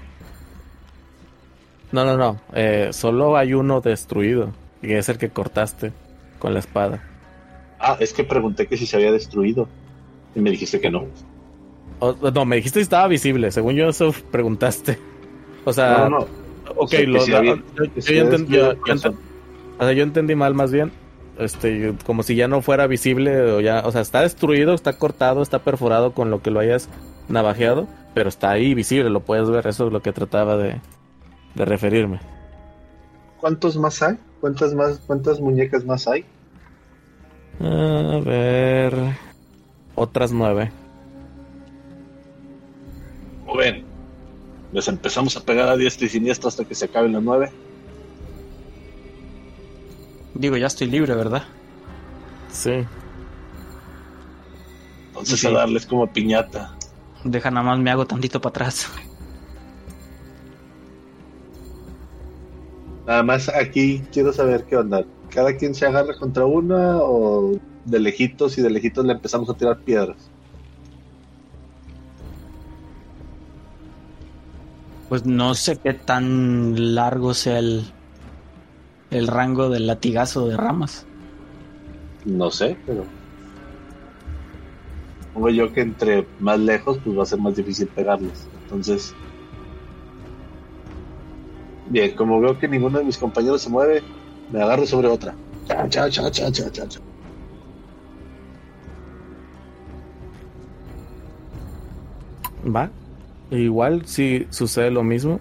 No, 1.90 2.04
no, 2.04 2.16
no. 2.16 2.40
eh, 2.52 2.90
solo 2.92 3.36
hay 3.36 3.52
uno 3.52 3.80
destruido. 3.80 4.52
Y 4.82 4.92
es 4.92 5.08
el 5.08 5.18
que 5.18 5.30
cortaste 5.30 5.92
con 6.38 6.54
la 6.54 6.60
espada. 6.60 7.02
Ah, 7.80 7.96
es 7.98 8.12
que 8.12 8.22
pregunté 8.22 8.68
que 8.68 8.76
si 8.76 8.86
se 8.86 8.94
había 8.94 9.10
destruido 9.10 9.66
y 10.36 10.38
me 10.40 10.50
dijiste 10.50 10.80
que 10.80 10.90
no. 10.92 11.06
No, 12.32 12.44
me 12.44 12.54
dijiste 12.54 12.78
si 12.78 12.82
estaba 12.84 13.08
visible. 13.08 13.50
Según 13.50 13.74
yo, 13.74 13.88
eso 13.88 14.14
preguntaste. 14.30 15.09
O 15.64 15.72
sea, 15.72 16.08
no, 16.08 16.08
no, 16.08 16.18
no. 16.20 16.26
ok, 16.76 16.92
yo, 19.94 20.02
entendí, 20.02 20.34
mal 20.34 20.54
más 20.54 20.72
bien. 20.72 20.92
Este, 21.38 21.94
como 22.04 22.22
si 22.22 22.34
ya 22.34 22.48
no 22.48 22.60
fuera 22.60 22.86
visible 22.86 23.40
o 23.40 23.60
ya, 23.60 23.82
o 23.86 23.92
sea, 23.92 24.02
está 24.02 24.20
destruido, 24.20 24.74
está 24.74 24.98
cortado, 24.98 25.40
está 25.40 25.60
perforado 25.60 26.12
con 26.12 26.30
lo 26.30 26.42
que 26.42 26.50
lo 26.50 26.60
hayas 26.60 26.88
navajeado, 27.28 27.88
pero 28.12 28.28
está 28.28 28.50
ahí 28.50 28.74
visible, 28.74 29.08
lo 29.08 29.20
puedes 29.20 29.48
ver, 29.48 29.66
eso 29.66 29.86
es 29.86 29.92
lo 29.92 30.02
que 30.02 30.12
trataba 30.12 30.58
de, 30.58 30.80
de 31.54 31.64
referirme. 31.64 32.20
¿Cuántos 33.38 33.76
más 33.78 34.02
hay? 34.02 34.18
¿Cuántas 34.40 34.74
más 34.74 34.98
cuántas 35.06 35.40
muñecas 35.40 35.84
más 35.84 36.06
hay? 36.06 36.24
A 37.60 38.20
ver, 38.24 38.94
otras 39.94 40.32
nueve. 40.32 40.70
Como 43.44 43.56
ven, 43.56 43.84
les 44.72 44.88
empezamos 44.88 45.36
a 45.36 45.40
pegar 45.44 45.68
a 45.68 45.76
diestra 45.76 46.06
y 46.06 46.10
siniestra 46.10 46.48
hasta 46.48 46.64
que 46.64 46.74
se 46.74 46.84
acaben 46.86 47.12
las 47.12 47.22
nueve. 47.22 47.50
Digo, 50.34 50.56
ya 50.56 50.66
estoy 50.68 50.86
libre, 50.86 51.14
¿verdad? 51.14 51.44
Sí. 52.50 52.84
Entonces 55.08 55.40
Sí. 55.40 55.46
a 55.46 55.50
darles 55.50 55.86
como 55.86 56.06
piñata. 56.12 56.74
Deja 57.24 57.50
nada 57.50 57.66
más 57.66 57.78
me 57.78 57.90
hago 57.90 58.06
tantito 58.06 58.40
para 58.40 58.50
atrás. 58.50 58.88
Nada 63.06 63.22
más 63.22 63.48
aquí 63.48 64.02
quiero 64.12 64.32
saber 64.32 64.64
qué 64.64 64.76
onda. 64.76 65.04
¿Cada 65.30 65.56
quien 65.56 65.74
se 65.74 65.86
agarra 65.86 66.16
contra 66.18 66.46
una 66.46 66.98
o 66.98 67.52
de 67.84 67.98
lejitos 67.98 68.56
y 68.58 68.62
de 68.62 68.70
lejitos 68.70 69.04
le 69.04 69.12
empezamos 69.12 69.48
a 69.50 69.54
tirar 69.54 69.80
piedras? 69.80 70.30
Pues 75.10 75.26
no 75.26 75.56
sé 75.56 75.76
qué 75.76 75.92
tan 75.92 76.94
largo 76.94 77.34
sea 77.34 77.58
el, 77.58 77.82
el 79.10 79.26
rango 79.26 79.68
del 79.68 79.88
latigazo 79.88 80.46
de 80.46 80.56
ramas. 80.56 81.04
No 82.24 82.48
sé, 82.52 82.78
pero... 82.86 83.04
Pongo 85.34 85.50
yo 85.50 85.72
que 85.72 85.80
entre 85.80 86.28
más 86.38 86.60
lejos 86.60 87.00
pues 87.02 87.18
va 87.18 87.24
a 87.24 87.26
ser 87.26 87.40
más 87.40 87.56
difícil 87.56 87.88
pegarles. 87.88 88.48
Entonces... 88.62 89.12
Bien, 91.88 92.14
como 92.14 92.40
veo 92.40 92.56
que 92.56 92.68
ninguno 92.68 93.00
de 93.00 93.04
mis 93.04 93.18
compañeros 93.18 93.62
se 93.62 93.68
mueve, 93.68 94.04
me 94.52 94.62
agarro 94.62 94.86
sobre 94.86 95.08
otra. 95.08 95.34
Cha, 95.66 95.88
cha, 95.88 96.08
cha, 96.08 96.30
cha, 96.30 96.52
cha, 96.52 96.70
cha, 96.70 96.86
cha. 96.86 97.00
Va. 102.62 102.99
Igual 103.50 104.06
si 104.06 104.46
sucede 104.50 104.90
lo 104.90 105.02
mismo. 105.02 105.40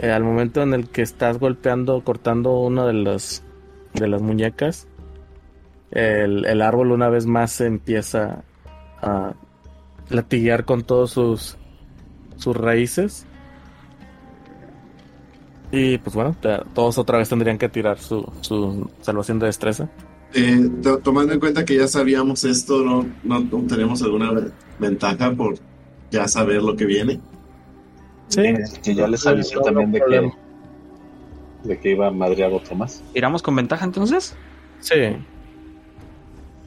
eh, 0.00 0.10
al 0.12 0.22
momento 0.22 0.62
en 0.62 0.74
el 0.74 0.88
que 0.88 1.02
estás 1.02 1.38
golpeando, 1.38 2.02
cortando 2.04 2.58
una 2.60 2.86
de 2.86 2.92
las 2.92 3.42
de 3.94 4.06
las 4.06 4.22
muñecas, 4.22 4.86
el, 5.90 6.44
el 6.44 6.62
árbol 6.62 6.92
una 6.92 7.08
vez 7.08 7.26
más 7.26 7.50
se 7.52 7.66
empieza 7.66 8.44
a 9.02 9.32
latiguear 10.10 10.64
con 10.64 10.82
todos 10.84 11.10
sus 11.12 11.56
sus 12.36 12.56
raíces. 12.56 13.26
Y 15.72 15.98
pues 15.98 16.14
bueno, 16.14 16.34
todos 16.74 16.96
otra 16.98 17.18
vez 17.18 17.28
tendrían 17.28 17.58
que 17.58 17.68
tirar 17.68 17.98
su, 17.98 18.30
su 18.40 18.88
salvación 19.02 19.38
de 19.38 19.46
destreza. 19.46 19.88
Eh, 20.32 20.68
to- 20.82 20.98
tomando 20.98 21.32
en 21.34 21.40
cuenta 21.40 21.64
que 21.64 21.76
ya 21.76 21.88
sabíamos 21.88 22.44
esto, 22.44 22.82
¿no, 22.84 23.06
no, 23.24 23.42
tenemos 23.66 24.00
alguna 24.02 24.30
ve- 24.32 24.50
ventaja 24.78 25.30
por 25.32 25.58
ya 26.10 26.28
saber 26.28 26.62
lo 26.62 26.76
que 26.76 26.84
viene? 26.84 27.20
Sí. 28.28 28.40
Eh, 28.40 28.56
que 28.82 28.94
ya 28.94 29.06
les 29.06 29.26
avisé 29.26 29.54
No, 29.54 29.60
no 29.60 29.64
también 29.66 29.92
de 29.92 30.00
que, 30.00 30.32
de 31.68 31.78
que 31.80 31.90
iba 31.90 32.08
a 32.08 32.10
madrear 32.10 32.52
otro 32.52 32.74
más. 32.74 33.02
¿Tiramos 33.12 33.42
con 33.42 33.56
ventaja 33.56 33.84
entonces? 33.84 34.34
Sí. 34.80 34.94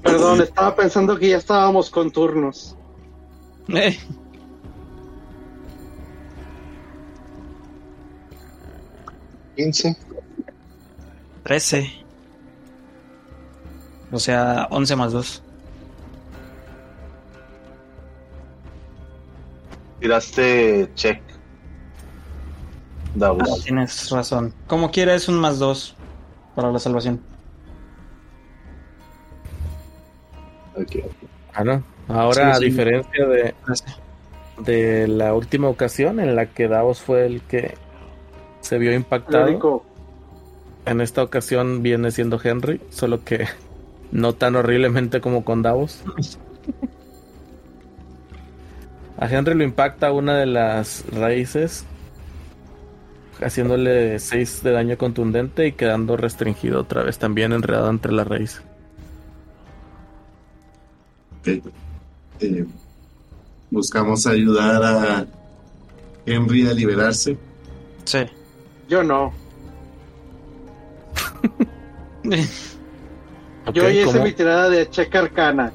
Perdón, 0.03 0.41
estaba 0.41 0.75
pensando 0.75 1.17
que 1.17 1.29
ya 1.29 1.37
estábamos 1.37 1.89
con 1.89 2.11
turnos. 2.11 2.75
Eh, 3.69 3.97
15. 9.55 9.95
13. 11.43 11.91
O 14.11 14.19
sea, 14.19 14.67
11 14.71 14.95
más 14.95 15.13
2. 15.13 15.43
Tiraste 20.01 20.89
check. 20.95 21.21
Davos. 23.13 23.63
tienes 23.63 24.09
razón. 24.09 24.53
Como 24.67 24.89
quiera 24.89 25.13
es 25.13 25.27
un 25.29 25.35
más 25.39 25.59
2 25.59 25.95
para 26.55 26.71
la 26.71 26.79
salvación. 26.79 27.21
Ok. 30.75 31.05
Ah, 31.53 31.63
no. 31.63 31.83
Ahora, 32.07 32.55
Sí, 32.55 32.59
sí. 32.61 32.65
a 32.65 32.69
diferencia 32.69 33.25
de, 33.27 33.55
13. 33.65 33.85
de 34.65 35.07
la 35.07 35.33
última 35.35 35.67
ocasión 35.67 36.19
en 36.19 36.35
la 36.35 36.47
que 36.47 36.67
Davos 36.67 36.99
fue 37.01 37.25
el 37.25 37.41
que 37.41 37.75
se 38.61 38.77
vio 38.79 38.93
impactado, 38.93 39.83
en 40.85 41.01
esta 41.01 41.21
ocasión 41.21 41.83
viene 41.83 42.09
siendo 42.11 42.39
Henry, 42.43 42.81
solo 42.89 43.23
que 43.23 43.47
no 44.11 44.33
tan 44.33 44.55
horriblemente 44.55 45.21
como 45.21 45.45
con 45.45 45.61
Davos. 45.61 46.03
A 49.21 49.29
Henry 49.29 49.53
lo 49.53 49.63
impacta 49.63 50.11
una 50.11 50.35
de 50.39 50.47
las 50.47 51.05
raíces, 51.11 51.85
haciéndole 53.39 54.17
6 54.17 54.63
de 54.63 54.71
daño 54.71 54.97
contundente 54.97 55.67
y 55.67 55.73
quedando 55.73 56.17
restringido 56.17 56.79
otra 56.81 57.03
vez, 57.03 57.19
también 57.19 57.53
enredado 57.53 57.91
entre 57.91 58.13
la 58.13 58.23
raíz. 58.23 58.63
Ok. 61.39 61.49
Eh, 62.39 62.65
buscamos 63.69 64.25
ayudar 64.25 64.81
a 64.83 65.27
Henry 66.25 66.67
a 66.67 66.73
liberarse. 66.73 67.37
Sí. 68.05 68.25
yo 68.89 69.03
no. 69.03 69.31
Yo 73.71 73.87
hice 73.87 74.05
¿cómo? 74.05 74.23
mi 74.23 74.31
tirada 74.33 74.67
de 74.67 74.89
check 74.89 75.13
arcana. 75.13 75.71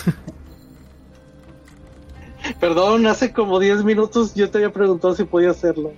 Perdón, 2.60 3.06
hace 3.06 3.32
como 3.32 3.58
10 3.58 3.84
minutos 3.84 4.34
yo 4.34 4.50
te 4.50 4.58
había 4.58 4.72
preguntado 4.72 5.14
si 5.14 5.24
podía 5.24 5.50
hacerlo. 5.50 5.92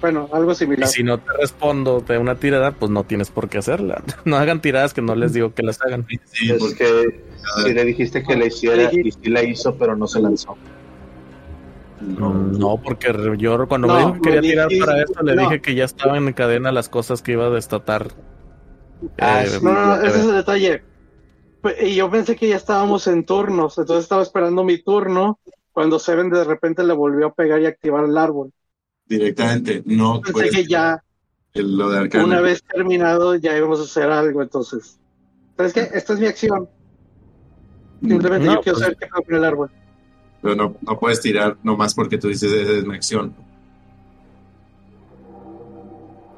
Bueno, 0.00 0.28
algo 0.32 0.52
Y 0.52 0.54
similar. 0.54 0.88
si 0.88 1.02
no 1.02 1.18
te 1.18 1.32
respondo 1.40 2.00
de 2.00 2.18
una 2.18 2.36
tirada, 2.36 2.72
pues 2.72 2.90
no 2.90 3.04
tienes 3.04 3.30
por 3.30 3.48
qué 3.48 3.58
haerla. 3.58 4.02
No 4.24 4.36
hagan 4.36 4.60
tiradas 4.60 4.92
que 4.94 5.02
no 5.02 5.14
les 5.14 5.32
digo 5.32 5.54
que 5.54 5.62
las 5.62 5.80
hagan. 5.82 6.06
Sí, 6.24 6.50
Es 6.50 6.58
porque 6.58 6.76
que 6.76 7.24
si 7.64 7.72
le 7.72 7.84
dijiste 7.84 8.22
que 8.22 8.36
la 8.36 8.46
hiciera 8.46 8.90
y 8.92 9.10
sí 9.10 9.30
la 9.30 9.42
hizo, 9.42 9.76
pero 9.78 9.96
no 9.96 10.06
se 10.06 10.20
lanzó. 10.20 10.56
No, 11.98 12.80
porque 12.82 13.08
yo 13.38 13.66
cuando 13.68 13.88
No, 13.88 13.94
me 13.94 14.00
dijo 14.00 14.12
que 14.14 14.20
quería 14.20 14.40
tirar 14.42 14.68
para 14.78 15.02
esto, 15.02 15.22
le 15.22 15.34
no. 15.34 15.42
dije 15.42 15.60
que 15.62 15.74
ya 15.74 15.84
estaban 15.84 16.26
en 16.26 16.32
cadena 16.34 16.70
las 16.72 16.88
cosas 16.90 17.22
que 17.22 17.32
iba 17.32 17.46
a 17.46 17.50
destatar. 17.50 18.08
Ah, 19.18 19.44
Eh, 19.44 19.46
sí. 19.46 19.58
No, 19.62 19.72
no, 19.72 19.86
no, 19.86 20.02
ese 20.02 20.18
es 20.20 20.24
el 20.26 20.32
detalle. 20.34 20.82
Y 21.80 21.94
yo 21.96 22.10
pensé 22.10 22.36
que 22.36 22.48
ya 22.48 22.56
estábamos 22.56 23.06
en 23.06 23.24
turnos, 23.24 23.76
entonces 23.78 24.04
estaba 24.04 24.22
esperando 24.22 24.62
mi 24.62 24.78
turno 24.82 25.40
cuando 25.76 25.98
Seven 25.98 26.30
de 26.30 26.42
repente 26.42 26.82
le 26.82 26.94
volvió 26.94 27.26
a 27.26 27.34
pegar 27.34 27.60
y 27.60 27.66
activar 27.66 28.02
el 28.06 28.16
árbol. 28.16 28.50
directamente 29.04 29.82
no 29.84 30.22
Pensé 30.22 30.32
puedes 30.32 30.50
que 30.56 30.64
ya 30.64 31.02
el- 31.52 31.76
lo 31.76 31.90
de 31.90 31.98
Arcana. 31.98 32.24
una 32.24 32.40
vez 32.40 32.62
terminado 32.64 33.34
ya 33.34 33.54
íbamos 33.54 33.80
a 33.80 33.82
hacer 33.82 34.10
algo, 34.10 34.40
entonces. 34.40 34.98
¿Sabes 35.54 35.74
qué? 35.74 35.80
Esta 35.92 36.14
es 36.14 36.18
mi 36.20 36.26
acción. 36.28 36.66
Simplemente 38.00 38.46
No, 38.46 38.54
yo 38.54 38.60
quiero 38.62 38.76
pues- 38.78 38.84
saber 38.84 38.96
qué 38.98 39.06
pasa 39.06 39.22
con 39.22 39.34
el 39.34 39.44
árbol. 39.44 39.70
Pero 40.40 40.54
no, 40.54 40.76
no 40.80 40.98
puedes 40.98 41.20
tirar 41.20 41.58
nomás 41.62 41.92
porque 41.94 42.16
tú 42.16 42.28
dices 42.28 42.50
esa 42.50 42.72
es 42.72 42.86
mi 42.86 42.94
acción. 42.94 43.34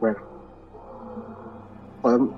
Bueno. 0.01 0.19
Podemos- 2.03 2.31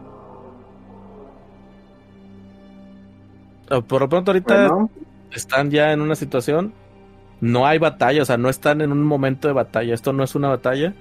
eh, 3.71 3.83
por 3.89 4.03
lo 4.03 4.09
pronto 4.11 4.33
ahorita 4.33 4.69
Bueno, 4.69 4.91
están 5.31 5.71
ya 5.71 5.93
en 5.93 6.03
una 6.03 6.15
situación. 6.15 6.75
No 7.41 7.67
hay 7.67 7.79
batalla, 7.79 8.23
o 8.23 8.25
sea, 8.25 8.37
no 8.37 8.49
están 8.49 8.81
en 8.81 8.93
un 8.93 9.03
momento 9.03 9.49
de 9.49 9.55
batalla. 9.55 9.95
Esto 9.95 10.13
no 10.13 10.23
es 10.25 10.35
una 10.35 10.49
batalla. 10.49 10.93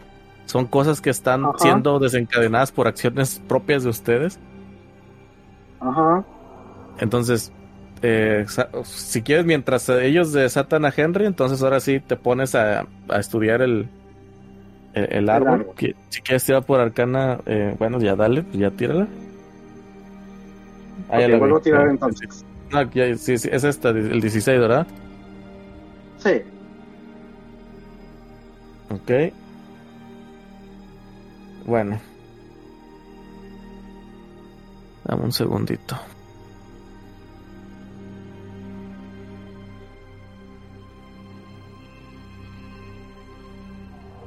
Son 0.46 0.66
cosas 0.66 1.02
que 1.02 1.10
están 1.10 1.44
Ajá. 1.46 1.54
siendo 1.60 2.00
desencadenadas 2.00 2.72
por 2.72 2.88
acciones 2.88 3.42
propias 3.48 3.84
de 3.84 3.90
ustedes. 3.90 4.40
ajá. 5.80 6.24
Entonces, 7.00 7.52
eh, 8.02 8.46
si 8.84 9.22
quieres, 9.22 9.46
mientras 9.46 9.88
ellos 9.90 10.34
desatan 10.34 10.86
a 10.86 10.94
Henry, 10.96 11.26
entonces 11.26 11.62
ahora 11.64 11.80
sí 11.80 12.00
te 12.00 12.16
pones 12.18 12.56
a, 12.56 12.88
a 13.10 13.20
estudiar 13.20 13.62
el, 13.62 13.88
el, 14.94 15.08
el 15.14 15.30
árbol. 15.30 15.50
árbol. 15.62 15.76
Que- 15.78 15.96
Si 16.10 16.22
quieres 16.22 16.44
tirar 16.46 16.64
por 16.64 16.80
arcana, 16.80 17.40
eh, 17.46 17.76
bueno, 17.80 18.00
ya 18.00 18.16
dale, 18.16 18.44
pues 18.44 18.58
ya 18.58 18.72
tírala. 18.72 19.08
Ah, 21.10 21.20
ya 21.20 21.26
Ok, 21.28 21.32
la 21.32 21.38
vuelvo 21.38 21.56
vi. 21.56 21.60
a 21.60 21.64
tirar 21.64 21.88
entonces. 21.88 22.46
No, 22.72 22.82
ya- 22.92 23.16
sí, 23.16 23.38
sí, 23.38 23.50
es 23.52 23.64
esta, 23.64 23.90
el 23.90 24.20
16, 24.22 24.60
¿verdad? 24.60 24.88
Sí. 26.20 26.42
Ok. 28.90 29.34
Bueno. 31.66 32.00
Dame 35.06 35.24
un 35.24 35.32
segundito. 35.32 35.98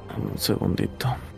Dame 0.09 0.31
un 0.31 0.37
segundito. 0.37 1.32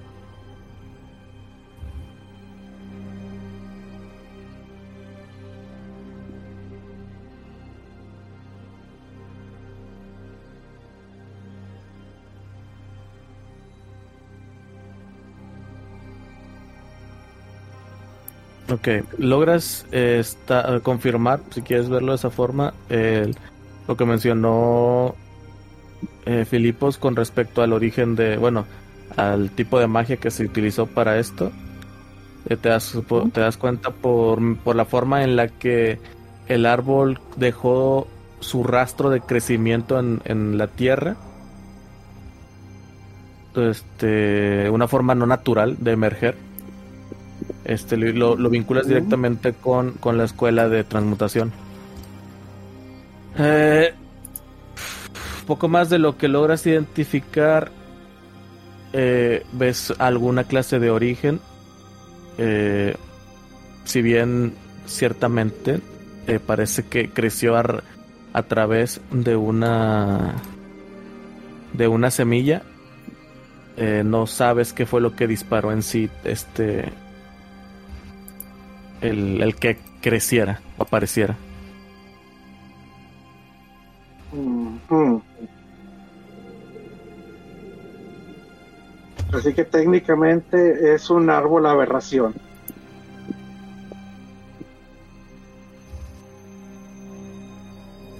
Ok, 18.71 18.87
logras 19.19 19.85
eh, 19.91 20.17
esta- 20.19 20.79
confirmar, 20.81 21.41
si 21.51 21.61
quieres 21.61 21.87
verlo 21.87 22.13
de 22.13 22.15
esa 22.15 22.31
forma, 22.31 22.73
el- 22.89 23.35
lo 23.87 23.95
que 23.95 24.05
mencionó 24.05 25.15
eh, 26.25 26.45
Filipos 26.45 26.97
con 26.97 27.15
respecto 27.15 27.61
al 27.61 27.73
origen 27.73 28.15
de, 28.15 28.37
bueno, 28.37 28.65
al 29.15 29.51
tipo 29.51 29.79
de 29.79 29.87
magia 29.87 30.17
que 30.17 30.31
se 30.31 30.45
utilizó 30.45 30.87
para 30.87 31.19
esto. 31.19 31.51
Eh, 32.49 32.57
te, 32.57 32.69
das, 32.69 32.97
te 33.33 33.41
das 33.41 33.57
cuenta 33.57 33.91
por, 33.91 34.39
por 34.59 34.75
la 34.75 34.85
forma 34.85 35.23
en 35.23 35.35
la 35.35 35.47
que 35.47 35.99
el 36.47 36.65
árbol 36.65 37.19
dejó 37.37 38.07
su 38.39 38.63
rastro 38.63 39.09
de 39.11 39.21
crecimiento 39.21 39.99
en, 39.99 40.21
en 40.25 40.57
la 40.57 40.67
tierra. 40.67 41.15
Este, 43.55 44.69
una 44.69 44.87
forma 44.87 45.15
no 45.15 45.25
natural 45.25 45.77
de 45.79 45.91
emerger. 45.91 46.35
Este, 47.63 47.97
lo, 47.97 48.35
lo 48.35 48.49
vinculas 48.49 48.87
directamente 48.87 49.53
con, 49.53 49.91
con 49.93 50.17
la 50.17 50.25
escuela 50.25 50.69
de 50.69 50.83
transmutación. 50.83 51.51
Eh, 53.37 53.93
poco 55.47 55.67
más 55.67 55.89
de 55.89 55.99
lo 55.99 56.17
que 56.17 56.27
logras 56.27 56.65
identificar. 56.67 57.71
eh, 58.93 59.43
ves 59.51 59.93
alguna 59.97 60.45
clase 60.45 60.79
de 60.79 60.89
origen. 60.89 61.39
Eh, 62.37 62.95
si 63.83 64.01
bien 64.01 64.53
ciertamente 64.85 65.79
parece 66.45 66.83
que 66.85 67.09
creció 67.09 67.55
a, 67.55 68.43
través 68.43 68.99
de 69.11 69.35
una 69.35 70.35
de 71.73 71.87
una 71.87 72.11
semilla. 72.11 72.63
Eh, 73.77 74.03
no 74.05 74.25
sabes 74.25 74.71
qué 74.71 74.85
fue 74.85 75.01
lo 75.01 75.15
que 75.15 75.27
disparó 75.27 75.71
en 75.71 75.83
sí 75.83 76.09
este 76.23 76.93
el, 79.05 79.41
el 79.41 79.55
que 79.55 79.77
creciera 80.01 80.61
o 80.77 80.83
apareciera. 80.83 81.35
Así 89.33 89.53
que 89.53 89.65
técnicamente 89.65 90.93
es 90.93 91.09
un 91.09 91.29
árbol 91.29 91.65
aberración. 91.65 92.33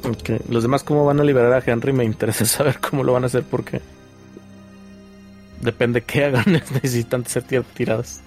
Ok, 0.03 0.41
Los 0.49 0.64
demás 0.64 0.84
cómo 0.84 1.06
van 1.06 1.20
a 1.20 1.24
liberar 1.24 1.53
a 1.53 1.64
Henry 1.72 1.91
me 1.94 2.03
interesa 2.06 2.45
saber 2.45 2.80
cómo 2.80 3.03
lo 3.03 3.14
van 3.14 3.24
a 3.24 3.28
hacer 3.28 3.44
porque 3.44 3.82
depende 5.62 6.02
qué 6.02 6.26
hagan 6.26 6.45
necesitan 6.52 7.26
ser 7.26 7.44
tir- 7.44 7.64
tiradas. 7.74 8.22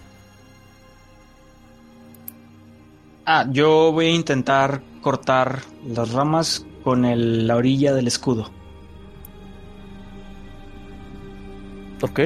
Ah, 3.31 3.45
yo 3.51 3.93
voy 3.93 4.07
a 4.07 4.15
intentar 4.15 4.83
cortar 5.03 5.61
las 5.87 6.13
ramas 6.13 6.65
con 6.83 7.05
el- 7.05 7.47
la 7.47 7.57
orilla 7.57 7.93
del 7.93 8.07
escudo. 8.07 8.49
Ok. 12.01 12.21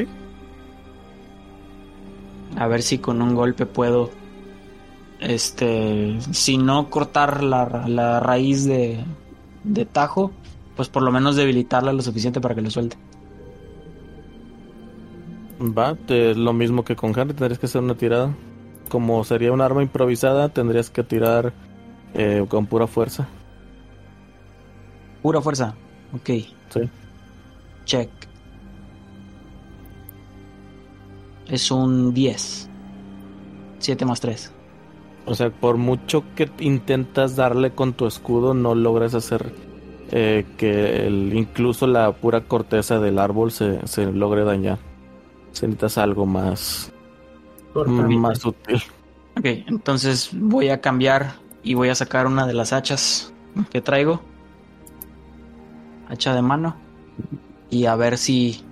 A 2.57 2.69
ver 2.69 2.83
si 2.83 2.99
con 2.99 3.21
un 3.21 3.35
golpe 3.35 3.67
puedo. 3.67 4.11
Este. 5.19 6.19
Si 6.31 6.57
no 6.57 6.89
cortar 6.89 7.43
la, 7.43 7.85
la 7.89 8.21
raíz 8.21 8.65
de, 8.65 9.05
de 9.65 9.85
tajo, 9.87 10.31
pues 10.77 10.89
por 10.89 11.03
lo 11.03 11.11
menos 11.11 11.35
debilitarla 11.35 11.93
lo 11.93 12.03
suficiente 12.03 12.41
para 12.41 12.55
que 12.55 12.63
lo 12.63 12.71
suelte. 12.71 12.97
Va, 15.61 15.97
te- 15.97 16.37
lo 16.37 16.53
mismo 16.53 16.85
que 16.85 16.95
con 16.95 17.11
Henry, 17.19 17.35
tendrías 17.35 17.59
que 17.59 17.67
hacer 17.67 17.81
una 17.83 17.95
tirada. 17.97 18.33
Como 18.89 19.25
sería 19.25 19.53
un 19.53 19.61
arma 19.61 19.83
improvisada, 19.83 20.49
tendrías 20.51 20.91
que 20.91 21.03
tirar 21.03 21.53
eh, 22.15 22.45
con 22.49 22.67
pura 22.67 22.87
fuerza. 22.87 23.27
Pura 25.23 25.41
fuerza. 25.41 25.75
Ok. 26.15 26.27
Sí. 26.71 26.81
Check. 27.85 28.11
Es 31.49 31.71
un 31.71 32.15
10. 32.15 32.69
7 33.79 34.05
más 34.05 34.21
3. 34.21 34.53
O 35.27 35.35
sea, 35.35 35.51
por 35.51 35.77
mucho 35.77 36.25
que 36.35 36.51
intentas 36.61 37.37
darle 37.37 37.71
con 37.73 37.93
tu 37.93 38.07
escudo, 38.07 38.55
no 38.55 38.75
logras 38.75 39.15
hacer 39.15 39.53
eh, 40.11 40.45
que 40.57 41.07
el- 41.07 41.33
incluso 41.35 41.87
la 41.87 42.13
pura 42.13 42.43
corteza 42.43 42.99
del 43.01 43.19
árbol 43.19 43.51
se, 43.53 43.87
se 43.87 44.11
logre 44.13 44.45
dañar. 44.45 44.79
Se 45.53 45.67
necesitas 45.67 45.99
algo 45.99 46.27
más. 46.27 46.92
Más 47.75 48.45
útil. 48.45 48.83
Ok, 49.37 49.45
entonces 49.45 50.31
voy 50.33 50.69
a 50.69 50.81
cambiar 50.81 51.35
y 51.63 51.75
voy 51.75 51.89
a 51.89 51.95
sacar 51.95 52.27
una 52.27 52.47
de 52.47 52.55
las 52.55 52.73
hachas 52.73 53.33
que 53.71 53.81
traigo. 53.81 54.21
Hacha 56.09 56.35
de 56.35 56.43
mano. 56.43 56.77
Y 57.71 57.87
a 57.87 57.97
ver 57.97 58.19
si 58.19 58.63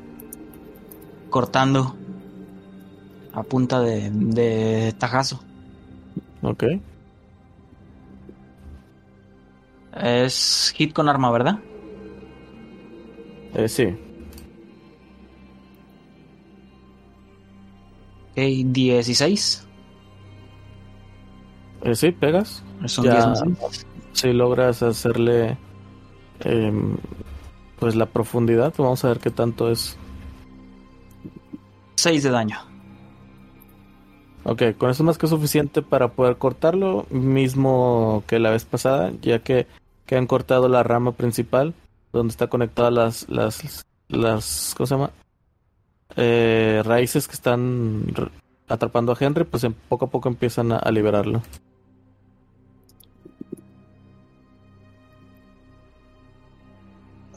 cortando 1.30 1.96
a 3.32 3.42
punta 3.42 3.80
de, 3.80 4.10
de 4.10 4.94
tajazo. 4.98 5.42
Ok. 6.42 6.64
Es 9.94 10.72
hit 10.76 10.92
con 10.92 11.08
arma, 11.08 11.30
¿verdad? 11.30 11.58
Eh, 13.54 13.68
sí. 13.68 13.96
Ok, 18.40 18.72
16. 18.72 19.66
Eh, 21.82 21.94
sí, 21.94 22.10
pegas. 22.12 22.62
Es 22.82 22.98
un 22.98 23.04
Ya. 23.04 23.26
10 23.26 23.26
más. 23.26 23.86
Si 24.12 24.32
logras 24.32 24.82
hacerle 24.82 25.58
em, 26.40 26.96
pues 27.78 27.94
la 27.96 28.06
profundidad, 28.06 28.72
vamos 28.78 29.04
a 29.04 29.08
ver 29.08 29.18
qué 29.18 29.30
tanto 29.30 29.70
es. 29.70 29.96
6 31.96 32.22
de 32.22 32.30
daño. 32.30 32.58
Ok, 34.44 34.62
con 34.78 34.90
eso 34.90 35.02
es 35.02 35.06
más 35.06 35.18
que 35.18 35.26
suficiente 35.26 35.82
para 35.82 36.08
poder 36.08 36.36
cortarlo, 36.38 37.06
mismo 37.10 38.24
que 38.26 38.38
la 38.38 38.50
vez 38.50 38.64
pasada, 38.64 39.12
ya 39.20 39.40
que, 39.40 39.66
que 40.06 40.16
han 40.16 40.26
cortado 40.26 40.68
la 40.70 40.82
rama 40.82 41.12
principal, 41.12 41.74
donde 42.10 42.30
está 42.30 42.46
conectada 42.46 42.90
las, 42.90 43.28
las, 43.28 43.84
las, 44.08 44.74
¿cómo 44.76 44.86
se 44.86 44.94
llama? 44.94 45.10
Eh, 46.16 46.82
raíces 46.84 47.26
que 47.28 47.34
están 47.34 48.04
atrapando 48.68 49.12
a 49.12 49.16
Henry, 49.18 49.44
pues 49.44 49.64
en 49.64 49.74
poco 49.74 50.06
a 50.06 50.10
poco 50.10 50.28
empiezan 50.28 50.72
a, 50.72 50.76
a 50.78 50.90
liberarlo. 50.90 51.42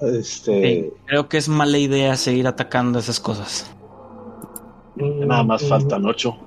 Este, 0.02 0.92
Creo 1.06 1.30
que 1.30 1.38
es 1.38 1.48
mala 1.48 1.78
idea 1.78 2.16
seguir 2.18 2.48
atacando 2.48 3.00
esas 3.00 3.20
cosas. 3.20 3.72
nada 4.96 5.44
más 5.44 5.64
Mm, 5.64 5.68
faltan 5.70 6.06
ocho. 6.06 6.38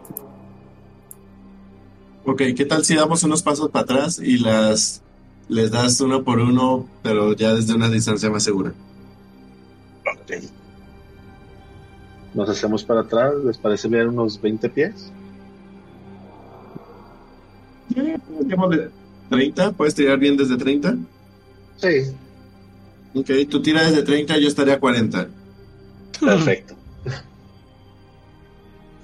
Ok, 2.24 2.42
¿qué 2.56 2.64
tal 2.66 2.84
si 2.84 2.96
damos 2.96 3.22
unos 3.22 3.42
pasos 3.42 3.70
para 3.70 3.84
atrás 3.84 4.18
y 4.18 4.38
las 4.38 5.02
les 5.48 5.70
das 5.70 6.00
uno 6.00 6.24
por 6.24 6.40
uno, 6.40 6.86
pero 7.02 7.32
ya 7.34 7.54
desde 7.54 7.74
una 7.74 7.88
distancia 7.88 8.28
más 8.30 8.42
segura? 8.42 8.74
Ok. 10.12 10.32
Nos 12.36 12.48
hacemos 12.48 12.84
para 12.84 13.00
atrás, 13.00 13.32
¿les 13.44 13.58
parece 13.58 13.88
bien 13.88 14.08
unos 14.10 14.40
20 14.40 14.68
pies? 14.68 15.10
Eh, 17.96 18.18
Démosle 18.42 18.90
30, 19.30 19.72
¿puedes 19.72 19.94
tirar 19.94 20.18
bien 20.18 20.36
desde 20.36 20.56
30? 20.56 20.96
Sí, 21.78 22.14
Ok, 23.14 23.30
tú 23.48 23.62
tiras 23.62 23.90
desde 23.90 24.02
30, 24.02 24.36
yo 24.38 24.46
estaré 24.48 24.72
a 24.72 24.78
40. 24.80 25.26
perfecto. 26.20 26.74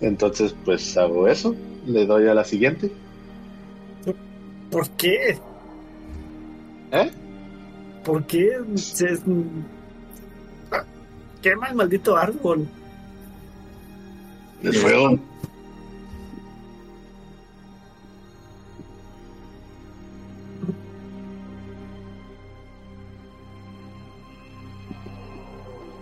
Entonces, 0.03 0.55
pues 0.65 0.97
hago 0.99 1.27
eso, 1.29 1.57
le 1.87 2.05
doy 2.05 2.27
a 2.29 2.35
la 2.35 2.45
siguiente. 2.45 2.93
¿Por 4.71 4.91
qué? 4.91 5.39
¿Eh? 6.93 7.11
¿Por 8.05 8.27
qué? 8.27 8.51
Se... 8.75 9.19
Ah, 10.71 10.85
Quema 11.41 11.69
el 11.69 11.75
maldito 11.77 12.15
árbol. 12.17 12.67
De 14.63 14.73
fuego. 14.73 15.19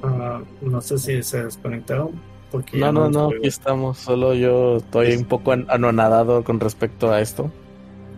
Ah, 0.03 0.41
no 0.61 0.81
sé 0.81 0.99
si 0.99 1.23
se 1.23 1.45
desconectaron. 1.45 2.11
Porque 2.51 2.79
No, 2.79 2.91
no, 2.91 3.09
no, 3.09 3.29
aquí 3.29 3.47
estamos, 3.47 3.99
solo 3.99 4.35
yo 4.35 4.79
estoy 4.79 5.15
un 5.15 5.25
poco 5.25 5.53
an- 5.53 5.67
anonadado 5.69 6.43
con 6.43 6.59
respecto 6.59 7.13
a 7.13 7.21
esto. 7.21 7.51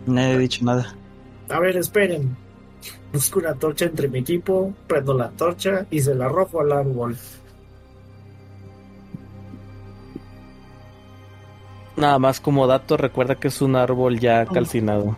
Nadie 0.07 0.33
ha 0.33 0.37
dicho 0.39 0.65
nada. 0.65 0.95
A 1.49 1.59
ver, 1.59 1.77
esperen. 1.77 2.35
Busco 3.11 3.39
una 3.39 3.53
torcha 3.53 3.85
entre 3.85 4.07
mi 4.07 4.19
equipo, 4.19 4.73
prendo 4.87 5.13
la 5.13 5.29
torcha 5.29 5.85
y 5.91 5.99
se 6.01 6.15
la 6.15 6.25
arrojo 6.25 6.61
al 6.61 6.71
árbol. 6.71 7.15
Nada 11.95 12.17
más 12.19 12.39
como 12.39 12.65
dato, 12.67 12.97
recuerda 12.97 13.35
que 13.35 13.49
es 13.49 13.61
un 13.61 13.75
árbol 13.75 14.19
ya 14.19 14.45
calcinado. 14.45 15.15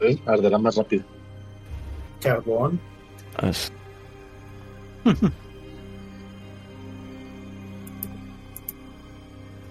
¿Eh? 0.00 0.18
Arderá 0.26 0.58
más 0.58 0.76
rápido. 0.76 1.04
Carbón. 2.20 2.80
Es- 3.42 3.72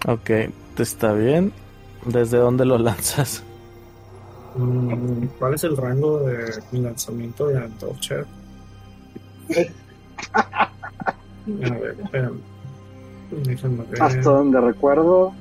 ok, 0.06 0.30
está 0.78 1.12
bien. 1.12 1.52
¿Desde 2.06 2.38
dónde 2.38 2.64
lo 2.64 2.78
lanzas? 2.78 3.42
Mm, 4.56 5.26
¿Cuál 5.38 5.54
es 5.54 5.64
el 5.64 5.76
rango 5.76 6.20
de 6.20 6.50
lanzamiento 6.72 7.48
de 7.48 7.54
la 7.54 7.62
antorcha? 7.64 8.24
A 10.34 10.70
ver, 11.48 11.96
espérame. 12.02 12.40
Hasta 14.00 14.30
donde 14.30 14.60
recuerdo, 14.60 15.32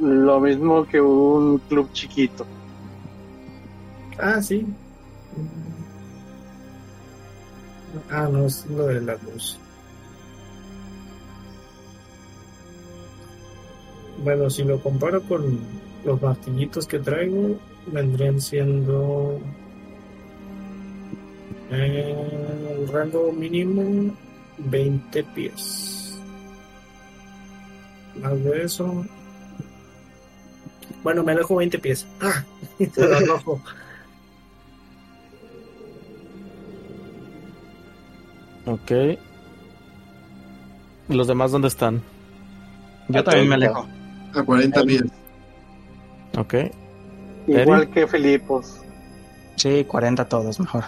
lo 0.00 0.40
mismo 0.40 0.84
que 0.86 1.00
un 1.00 1.58
club 1.58 1.90
chiquito. 1.92 2.46
Ah, 4.18 4.40
sí. 4.42 4.66
Ah, 8.10 8.28
no, 8.30 8.46
es 8.46 8.66
lo 8.66 8.86
de 8.86 9.00
la 9.00 9.14
luz. 9.14 9.58
Bueno, 14.22 14.48
si 14.50 14.64
lo 14.64 14.80
comparo 14.80 15.22
con 15.22 15.58
los 16.04 16.20
martillitos 16.20 16.86
que 16.86 16.98
traigo, 16.98 17.58
vendrían 17.86 18.40
siendo 18.40 19.38
eh, 21.70 22.76
el 22.78 22.88
rango 22.88 23.32
mínimo 23.32 24.14
20 24.58 25.24
pies. 25.24 25.95
Más 28.20 28.44
de 28.44 28.62
eso. 28.62 29.04
Bueno, 31.02 31.22
me 31.22 31.32
alejo 31.32 31.56
20 31.56 31.78
pies. 31.78 32.06
¡Ah! 32.20 32.44
Se 32.94 33.06
lo 33.06 33.16
arrojo. 33.16 33.60
Ok. 38.66 38.92
¿Los 41.08 41.28
demás 41.28 41.52
dónde 41.52 41.68
están? 41.68 42.02
Yo 43.08 43.22
también 43.22 43.48
me 43.48 43.54
alejo. 43.54 43.86
A 44.34 44.42
40 44.42 44.82
pies. 44.82 45.04
Ok. 46.36 46.54
Igual 47.46 47.88
que 47.90 48.06
Filipos. 48.06 48.80
Sí, 49.54 49.84
40 49.84 50.28
todos, 50.28 50.58
mejor. 50.58 50.84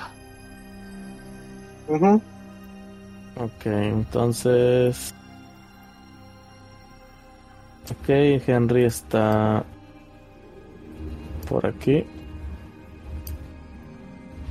Ujú. 1.86 2.20
Ok, 3.36 3.66
entonces... 3.66 5.14
Ok, 7.90 8.08
Henry 8.46 8.84
está 8.84 9.64
por 11.48 11.66
aquí. 11.66 12.04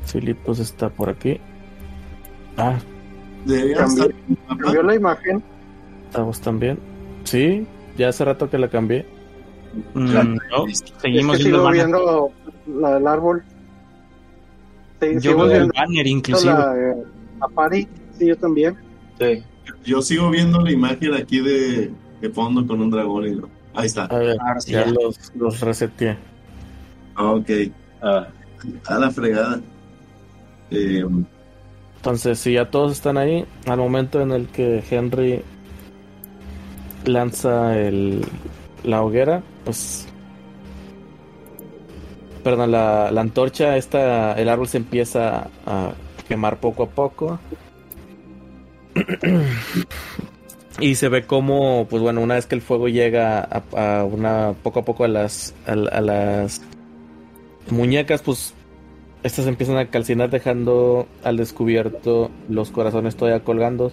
Filipos 0.06 0.60
está 0.60 0.90
por 0.90 1.10
aquí. 1.10 1.40
Ah. 2.58 2.80
Cambió 4.48 4.84
la 4.84 4.96
imagen. 4.96 5.44
estamos 6.08 6.42
también. 6.42 6.80
Sí, 7.24 7.66
ya 7.98 8.10
hace 8.10 8.26
rato 8.26 8.50
que 8.50 8.58
la 8.58 8.70
cambié. 8.70 9.06
Mm, 9.94 10.36
no, 10.50 10.66
seguimos 11.02 11.38
es 11.38 11.44
que 11.44 11.50
viendo 11.50 11.58
sigo 11.58 11.58
el 11.58 11.64
banner. 11.64 11.74
viendo 11.74 12.32
la 12.80 12.92
del 12.96 13.08
árbol. 13.08 13.44
Sí, 15.02 15.08
Yo 15.14 15.20
sigo 15.22 15.46
veo 15.46 15.64
el 15.64 15.72
banner 15.72 16.08
inclusive. 16.08 16.54
la, 16.54 16.76
eh, 16.76 17.04
la 17.40 17.48
party. 17.50 17.88
Sí, 18.18 18.26
yo 18.28 18.38
también. 18.38 18.76
Sí. 19.20 19.44
Yo 19.84 20.02
sigo 20.02 20.30
viendo 20.32 20.62
la 20.62 20.72
imagen 20.72 21.14
aquí 21.14 21.40
de, 21.42 21.92
de 22.22 22.30
fondo 22.30 22.66
con 22.66 22.82
un 22.82 22.90
dragón. 22.90 23.28
Y... 23.28 23.42
Ahí 23.74 23.86
está. 23.88 24.06
A 24.06 24.18
ver, 24.18 24.38
Ahora 24.40 24.60
sí 24.62 24.72
ya 24.72 24.86
ya. 24.86 24.92
los, 24.92 25.32
los 25.36 25.60
reseteé. 25.62 26.18
Ok. 27.18 27.50
Ah, 28.02 28.28
A 28.88 29.00
la 29.00 29.12
fregada. 29.12 29.60
Eh, 30.72 31.04
Entonces, 31.98 32.40
si 32.40 32.54
ya 32.54 32.70
todos 32.70 32.92
están 32.94 33.18
ahí, 33.18 33.46
al 33.66 33.78
momento 33.80 34.22
en 34.22 34.32
el 34.32 34.48
que 34.48 34.84
Henry 34.90 35.44
lanza 37.06 37.78
el, 37.78 38.26
la 38.84 39.02
hoguera, 39.04 39.44
pues. 39.64 40.08
Perdón, 42.44 42.72
la, 42.72 43.12
la 43.12 43.22
antorcha, 43.22 43.76
esta, 43.78 44.34
el 44.34 44.48
árbol 44.50 44.68
se 44.68 44.78
empieza 44.78 45.50
a 45.66 45.92
quemar 46.28 46.60
poco 46.60 46.84
a 46.84 46.90
poco. 46.90 47.40
y 50.80 50.96
se 50.96 51.10
ve 51.10 51.26
como, 51.26 51.88
pues 51.90 52.02
bueno, 52.02 52.22
una 52.22 52.36
vez 52.36 52.46
que 52.46 52.56
el 52.56 52.62
fuego 52.62 52.88
llega 52.88 53.40
a, 53.42 54.00
a 54.00 54.04
una 54.04 54.54
poco 54.64 54.80
a 54.80 54.86
poco 54.86 55.04
a 55.04 55.08
las, 55.08 55.54
a, 55.66 55.72
a 55.72 56.02
las 56.02 56.62
muñecas, 57.70 58.22
pues 58.22 58.54
estas 59.24 59.48
empiezan 59.48 59.78
a 59.78 59.88
calcinar 59.90 60.30
dejando 60.30 61.08
al 61.24 61.38
descubierto 61.38 62.32
los 62.50 62.72
corazones 62.72 63.16
todavía 63.16 63.44
colgando. 63.44 63.92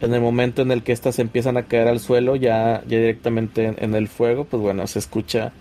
En 0.00 0.12
el 0.14 0.20
momento 0.20 0.62
en 0.62 0.72
el 0.72 0.82
que 0.82 0.90
estas 0.90 1.20
empiezan 1.20 1.56
a 1.56 1.64
caer 1.64 1.86
al 1.86 2.00
suelo, 2.00 2.34
ya, 2.34 2.82
ya 2.88 2.98
directamente 2.98 3.66
en, 3.66 3.76
en 3.78 3.94
el 3.94 4.08
fuego, 4.08 4.44
pues 4.44 4.60
bueno, 4.60 4.86
se 4.88 4.98
escucha 4.98 5.52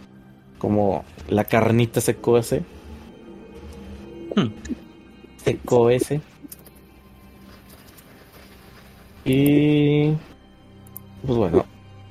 como 0.57 1.05
la 1.29 1.43
carnita 1.43 2.01
se 2.01 2.15
cuece. 2.15 2.63
Hmm. 4.35 4.47
Se 5.43 5.57
coece. 5.57 6.21
Y... 9.25 10.11
Pues 11.25 11.37
bueno. 11.37 11.65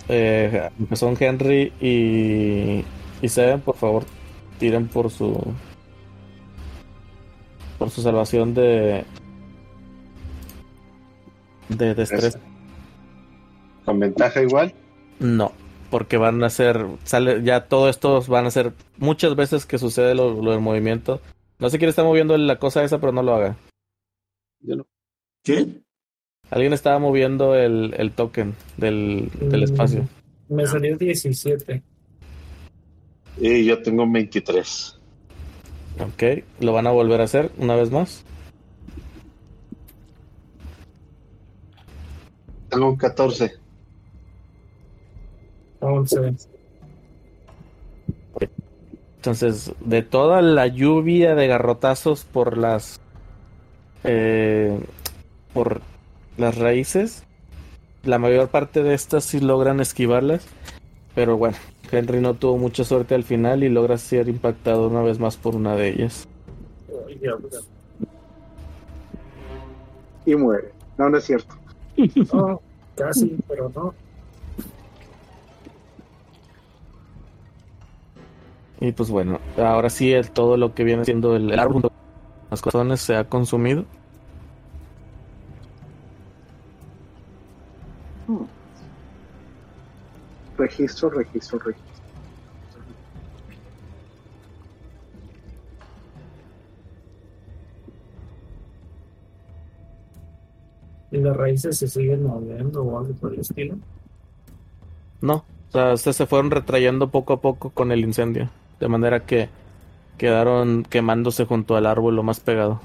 Eh, 0.08 0.70
son 0.94 1.16
Henry 1.18 1.72
y... 1.80 2.84
Y 3.22 3.28
Seven, 3.28 3.60
por 3.60 3.76
favor, 3.76 4.04
tiren 4.58 4.88
por 4.88 5.10
su 5.10 5.54
por 7.78 7.90
su 7.90 8.02
salvación 8.02 8.54
de 8.54 9.04
de 11.68 11.94
destreza. 11.94 12.40
con 13.84 13.98
ventaja 14.00 14.42
igual. 14.42 14.74
No, 15.18 15.52
porque 15.90 16.16
van 16.16 16.42
a 16.44 16.50
ser 16.50 16.86
sale 17.04 17.42
ya 17.42 17.68
todo 17.68 17.88
esto 17.88 18.22
van 18.22 18.46
a 18.46 18.50
ser 18.50 18.72
muchas 18.96 19.36
veces 19.36 19.66
que 19.66 19.78
sucede 19.78 20.14
lo, 20.14 20.42
lo 20.42 20.50
del 20.52 20.60
movimiento. 20.60 21.20
No 21.58 21.68
sé 21.70 21.78
quién 21.78 21.90
está 21.90 22.02
moviendo 22.04 22.36
la 22.38 22.58
cosa 22.58 22.82
esa, 22.84 22.98
pero 23.00 23.12
no 23.12 23.22
lo 23.22 23.34
haga. 23.34 23.56
Yo 24.60 24.76
no. 24.76 24.86
¿Qué? 25.44 25.82
Alguien 26.50 26.72
estaba 26.72 26.98
moviendo 26.98 27.54
el, 27.54 27.94
el 27.96 28.12
token 28.12 28.54
del, 28.76 29.30
del 29.48 29.62
Mm, 29.62 29.64
espacio. 29.64 30.08
Me 30.48 30.66
salió 30.66 30.96
17. 30.96 31.82
Y 33.38 33.64
yo 33.64 33.82
tengo 33.82 34.02
un 34.04 34.12
23. 34.12 34.98
Ok, 36.00 36.44
lo 36.60 36.72
van 36.72 36.86
a 36.86 36.90
volver 36.92 37.20
a 37.20 37.24
hacer 37.24 37.50
una 37.58 37.76
vez 37.76 37.90
más. 37.90 38.24
Tengo 42.68 42.88
un 42.90 42.96
14. 42.96 43.52
11. 45.80 46.34
Entonces, 49.16 49.72
de 49.80 50.02
toda 50.02 50.40
la 50.42 50.66
lluvia 50.66 51.34
de 51.34 51.46
garrotazos 51.46 52.24
por 52.24 52.56
las 52.56 52.98
eh, 54.04 54.78
por 55.52 55.82
las 56.40 56.58
raíces, 56.58 57.24
la 58.02 58.18
mayor 58.18 58.48
parte 58.48 58.82
de 58.82 58.94
estas 58.94 59.24
sí 59.24 59.40
logran 59.40 59.80
esquivarlas, 59.80 60.46
pero 61.14 61.36
bueno, 61.36 61.56
Henry 61.92 62.20
no 62.20 62.34
tuvo 62.34 62.56
mucha 62.56 62.82
suerte 62.84 63.14
al 63.14 63.24
final 63.24 63.62
y 63.62 63.68
logra 63.68 63.98
ser 63.98 64.28
impactado 64.28 64.88
una 64.88 65.02
vez 65.02 65.18
más 65.18 65.36
por 65.36 65.54
una 65.54 65.76
de 65.76 65.88
ellas. 65.90 66.26
Y 70.26 70.34
muere. 70.34 70.72
No, 70.98 71.10
no 71.10 71.18
es 71.18 71.24
cierto. 71.24 71.54
No, 72.32 72.60
casi, 72.96 73.36
pero 73.46 73.70
no. 73.74 73.94
Y 78.80 78.92
pues 78.92 79.10
bueno, 79.10 79.38
ahora 79.58 79.90
sí 79.90 80.12
el, 80.12 80.30
todo 80.30 80.56
lo 80.56 80.74
que 80.74 80.84
viene 80.84 81.04
siendo 81.04 81.36
el, 81.36 81.52
el 81.52 81.58
árbol, 81.58 81.90
las 82.50 82.62
corazones 82.62 83.00
se 83.00 83.16
ha 83.16 83.24
consumido. 83.28 83.84
Registro, 90.56 91.10
registro, 91.10 91.58
registro. 91.58 91.90
Y 101.12 101.18
las 101.18 101.36
raíces 101.36 101.78
se 101.78 101.88
siguen 101.88 102.24
moviendo 102.24 102.82
o 102.82 102.98
algo 102.98 103.12
por 103.14 103.32
el 103.32 103.40
estilo. 103.40 103.76
No, 105.20 105.44
o 105.68 105.72
sea, 105.72 105.96
se, 105.96 106.12
se 106.12 106.26
fueron 106.26 106.50
retrayendo 106.50 107.10
poco 107.10 107.32
a 107.32 107.40
poco 107.40 107.70
con 107.70 107.90
el 107.90 108.00
incendio, 108.00 108.48
de 108.78 108.88
manera 108.88 109.26
que 109.26 109.48
quedaron 110.18 110.84
quemándose 110.84 111.46
junto 111.46 111.76
al 111.76 111.86
árbol 111.86 112.14
lo 112.16 112.22
más 112.22 112.40
pegado. 112.40 112.80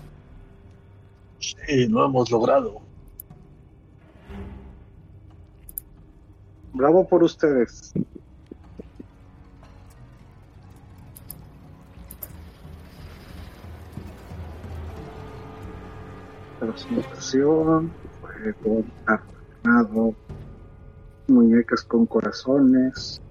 Sí, 1.39 1.87
lo 1.87 2.05
hemos 2.05 2.31
logrado. 2.31 2.84
Bravo 6.75 7.07
por 7.07 7.23
ustedes. 7.23 7.93
Transmutación, 16.59 17.91
fuego, 18.21 18.83
armado, 19.05 20.13
muñecas 21.27 21.83
con 21.83 22.05
corazones, 22.05 23.21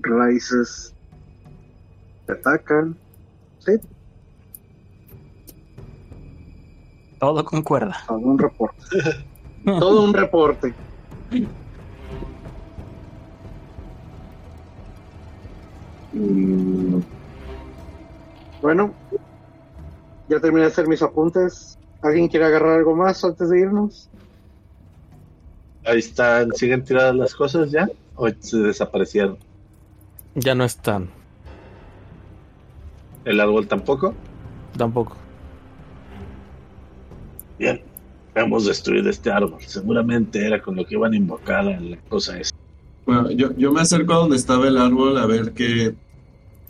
raíces 0.00 0.94
que 2.26 2.32
atacan. 2.32 2.96
Sí, 3.58 3.72
Todo 7.18 7.44
concuerda. 7.44 7.94
todo 8.08 8.18
un 8.18 8.38
reporte. 8.38 8.82
todo 9.64 10.04
un 10.04 10.14
reporte. 10.14 10.74
Mm, 16.20 17.00
Bueno, 18.60 18.92
ya 20.28 20.38
terminé 20.38 20.62
de 20.62 20.66
hacer 20.68 20.86
mis 20.86 21.00
apuntes. 21.02 21.78
¿Alguien 22.02 22.28
quiere 22.28 22.44
agarrar 22.46 22.78
algo 22.78 22.94
más 22.94 23.24
antes 23.24 23.48
de 23.48 23.60
irnos? 23.60 24.08
Ahí 25.84 25.98
están, 25.98 26.52
siguen 26.52 26.84
tiradas 26.84 27.14
las 27.14 27.34
cosas 27.34 27.70
ya. 27.70 27.88
O 28.16 28.28
se 28.38 28.58
desaparecieron. 28.58 29.38
Ya 30.34 30.54
no 30.54 30.64
están, 30.64 31.08
El 33.24 33.40
árbol 33.40 33.66
tampoco. 33.66 34.14
tampoco. 34.76 35.16
Bien, 37.58 37.80
hemos 38.34 38.66
destruido 38.66 39.08
este 39.10 39.30
árbol. 39.30 39.58
Seguramente 39.66 40.46
era 40.46 40.60
con 40.62 40.76
lo 40.76 40.84
que 40.84 40.94
iban 40.94 41.12
a 41.12 41.16
invocar 41.16 41.66
a 41.66 41.80
la 41.80 41.96
cosa 42.08 42.38
esa. 42.38 42.54
Bueno, 43.06 43.30
yo, 43.30 43.52
yo 43.56 43.72
me 43.72 43.80
acerco 43.80 44.12
a 44.12 44.16
donde 44.18 44.36
estaba 44.36 44.68
el 44.68 44.78
árbol 44.78 45.16
a 45.18 45.26
ver 45.26 45.52
que 45.52 45.94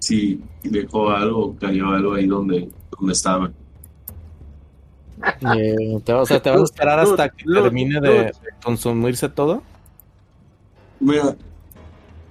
si 0.01 0.41
dejó 0.65 1.11
algo 1.11 1.47
o 1.47 1.57
cayó 1.57 1.89
algo 1.89 2.15
ahí 2.15 2.27
donde, 2.27 2.69
donde 2.99 3.13
estaba. 3.13 3.51
Eh, 5.57 6.01
te, 6.03 6.13
o 6.15 6.27
sea, 6.27 6.41
te 6.41 6.51
vas 6.51 6.61
a 6.61 6.65
esperar 6.65 6.99
hasta 6.99 7.29
que 7.29 7.45
termine 7.45 8.01
de 8.01 8.33
consumirse 8.65 9.29
todo. 9.29 9.63
Mira, 10.99 11.37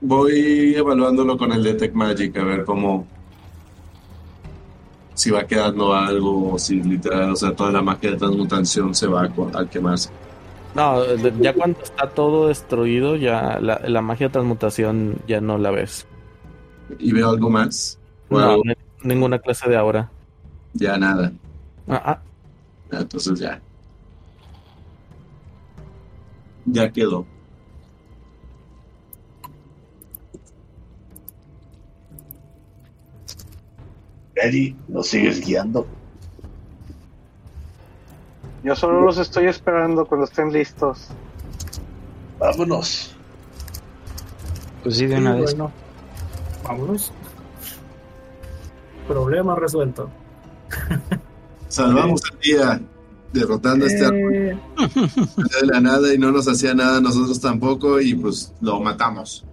voy 0.02 0.74
evaluándolo 0.76 1.38
con 1.38 1.52
el 1.52 1.64
Detect 1.64 1.94
Magic 1.94 2.36
a 2.38 2.44
ver 2.44 2.66
cómo. 2.66 3.08
Si 5.14 5.32
va 5.32 5.46
quedando 5.46 5.94
algo 5.94 6.54
o 6.54 6.60
si 6.60 6.82
literal, 6.82 7.32
o 7.32 7.36
sea, 7.36 7.54
toda 7.54 7.72
la 7.72 7.82
magia 7.82 8.12
de 8.12 8.18
transmutación 8.18 8.96
se 8.96 9.06
va 9.06 9.30
al 9.54 9.70
quemarse. 9.70 10.10
No, 10.74 11.04
ya 11.42 11.54
cuando 11.54 11.82
está 11.82 12.10
todo 12.10 12.48
destruido, 12.48 13.18
ya 13.18 13.60
la, 13.60 13.82
la 13.86 14.02
magia 14.02 14.28
de 14.28 14.34
transmutación 14.34 15.18
ya 15.28 15.42
no 15.42 15.58
la 15.58 15.72
ves. 15.72 16.08
¿Y 16.98 17.12
veo 17.12 17.30
algo 17.30 17.50
más? 17.50 18.00
No, 18.30 18.38
Bueno, 18.38 18.58
no 18.66 18.74
ninguna 19.04 19.40
clase 19.40 19.70
de 19.70 19.78
aura. 19.78 20.10
Ya 20.74 20.98
nada. 20.98 21.32
Ah, 21.88 22.02
ah, 22.06 22.20
Entonces 22.92 23.40
ya. 23.40 23.62
Ya 26.66 26.92
quedó. 26.92 27.26
Eddie, 34.36 34.76
¿nos 34.88 35.08
sigues 35.08 35.42
guiando? 35.46 35.86
Yo 38.64 38.76
solo 38.76 39.02
los 39.02 39.18
estoy 39.18 39.48
esperando 39.48 40.06
cuando 40.06 40.26
estén 40.26 40.52
listos. 40.52 41.08
Vámonos. 42.40 43.16
Pues 44.84 44.96
sí, 44.98 45.06
de 45.08 45.16
Sí, 45.16 45.22
una 45.22 45.34
vez. 45.34 45.56
bueno, 45.56 45.72
vámonos. 46.64 47.12
Problema 49.08 49.56
resuelto. 49.56 50.10
Salvamos 51.68 52.22
el 52.32 52.40
día 52.40 52.82
derrotando 53.34 53.86
a 53.86 53.88
este 53.88 54.06
árbol 54.06 54.34
Eh, 54.36 54.58
de 54.76 55.68
la 55.68 55.80
nada 55.82 56.14
y 56.14 56.18
no 56.18 56.32
nos 56.32 56.48
hacía 56.48 56.74
nada 56.74 57.00
nosotros 57.02 57.40
tampoco 57.40 58.00
y 58.02 58.16
pues 58.16 58.54
lo 58.62 58.80
matamos. 58.82 59.46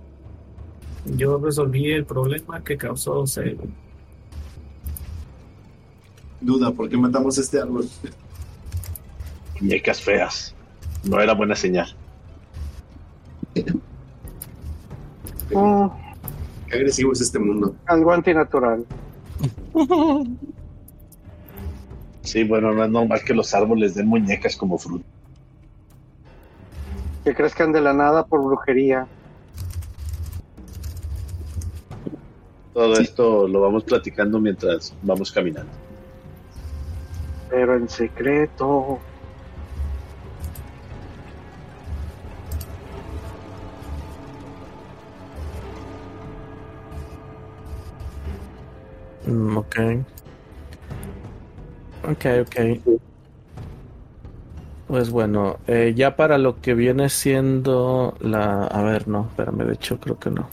yo 1.05 1.39
resolví 1.39 1.93
el 1.93 2.05
problema 2.05 2.63
que 2.65 2.77
causó 2.77 3.27
Seb. 3.27 3.59
Duda, 6.41 6.71
¿por 6.73 6.89
qué 6.89 6.97
matamos 6.97 7.39
a 7.39 7.41
este 7.41 7.61
árbol? 7.61 7.89
Muñecas 9.61 10.01
feas. 10.03 10.55
No 11.05 11.21
era 11.21 11.35
buena 11.35 11.55
señal. 11.57 11.95
Mm, 15.51 15.87
Qué 16.67 16.77
agresivo 16.77 17.13
es 17.13 17.21
este 17.21 17.39
mundo. 17.39 17.75
algo 17.87 18.13
antinatural. 18.13 18.85
Sí, 22.23 22.43
bueno, 22.43 22.73
no 22.73 22.85
es 22.85 22.91
normal 22.91 23.21
que 23.25 23.33
los 23.35 23.55
árboles 23.55 23.95
den 23.95 24.09
muñecas 24.09 24.57
como 24.57 24.79
fruta. 24.79 25.05
Que 27.25 27.35
crezcan 27.35 27.73
de 27.73 27.81
la 27.81 27.93
nada 27.93 28.27
por 28.27 28.43
brujería. 28.43 29.07
Todo 32.75 32.95
esto 32.95 33.47
lo 33.47 33.61
vamos 33.61 33.85
platicando 33.85 34.41
mientras 34.41 34.93
vamos 35.03 35.31
caminando. 35.31 35.71
Pero 37.49 37.77
en 37.77 37.89
secreto. 37.89 38.99
Mm, 49.27 49.57
ok. 49.57 49.77
Ok, 52.09 52.25
ok. 52.43 53.01
Pues 54.87 55.11
bueno, 55.11 55.59
eh, 55.67 55.95
ya 55.97 56.15
para 56.15 56.39
lo 56.39 56.61
que 56.61 56.75
viene 56.75 57.09
siendo 57.09 58.17
la... 58.21 58.65
A 58.67 58.83
ver, 58.83 59.09
no, 59.09 59.27
espérame, 59.29 59.65
de 59.67 59.75
hecho 59.75 59.99
creo 59.99 60.19
que 60.19 60.31
no. 60.31 60.49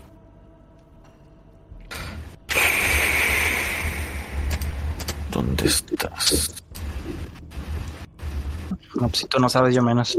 ¿Dónde 5.31 5.65
estás? 5.65 6.63
No, 8.95 9.07
pues 9.07 9.17
si 9.17 9.27
tú 9.27 9.39
no 9.39 9.49
sabes, 9.49 9.75
yo 9.75 9.83
menos. 9.83 10.17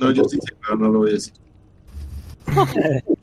No, 0.00 0.10
yo 0.10 0.24
sí 0.24 0.38
sé, 0.38 0.54
pero 0.60 0.76
no 0.76 0.88
lo 0.88 0.98
voy 1.00 1.10
a 1.10 1.12
decir. 1.14 1.32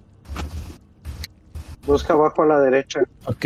Busca 1.86 2.14
abajo 2.14 2.44
a 2.44 2.46
la 2.48 2.60
derecha. 2.60 3.02
Ok. 3.26 3.46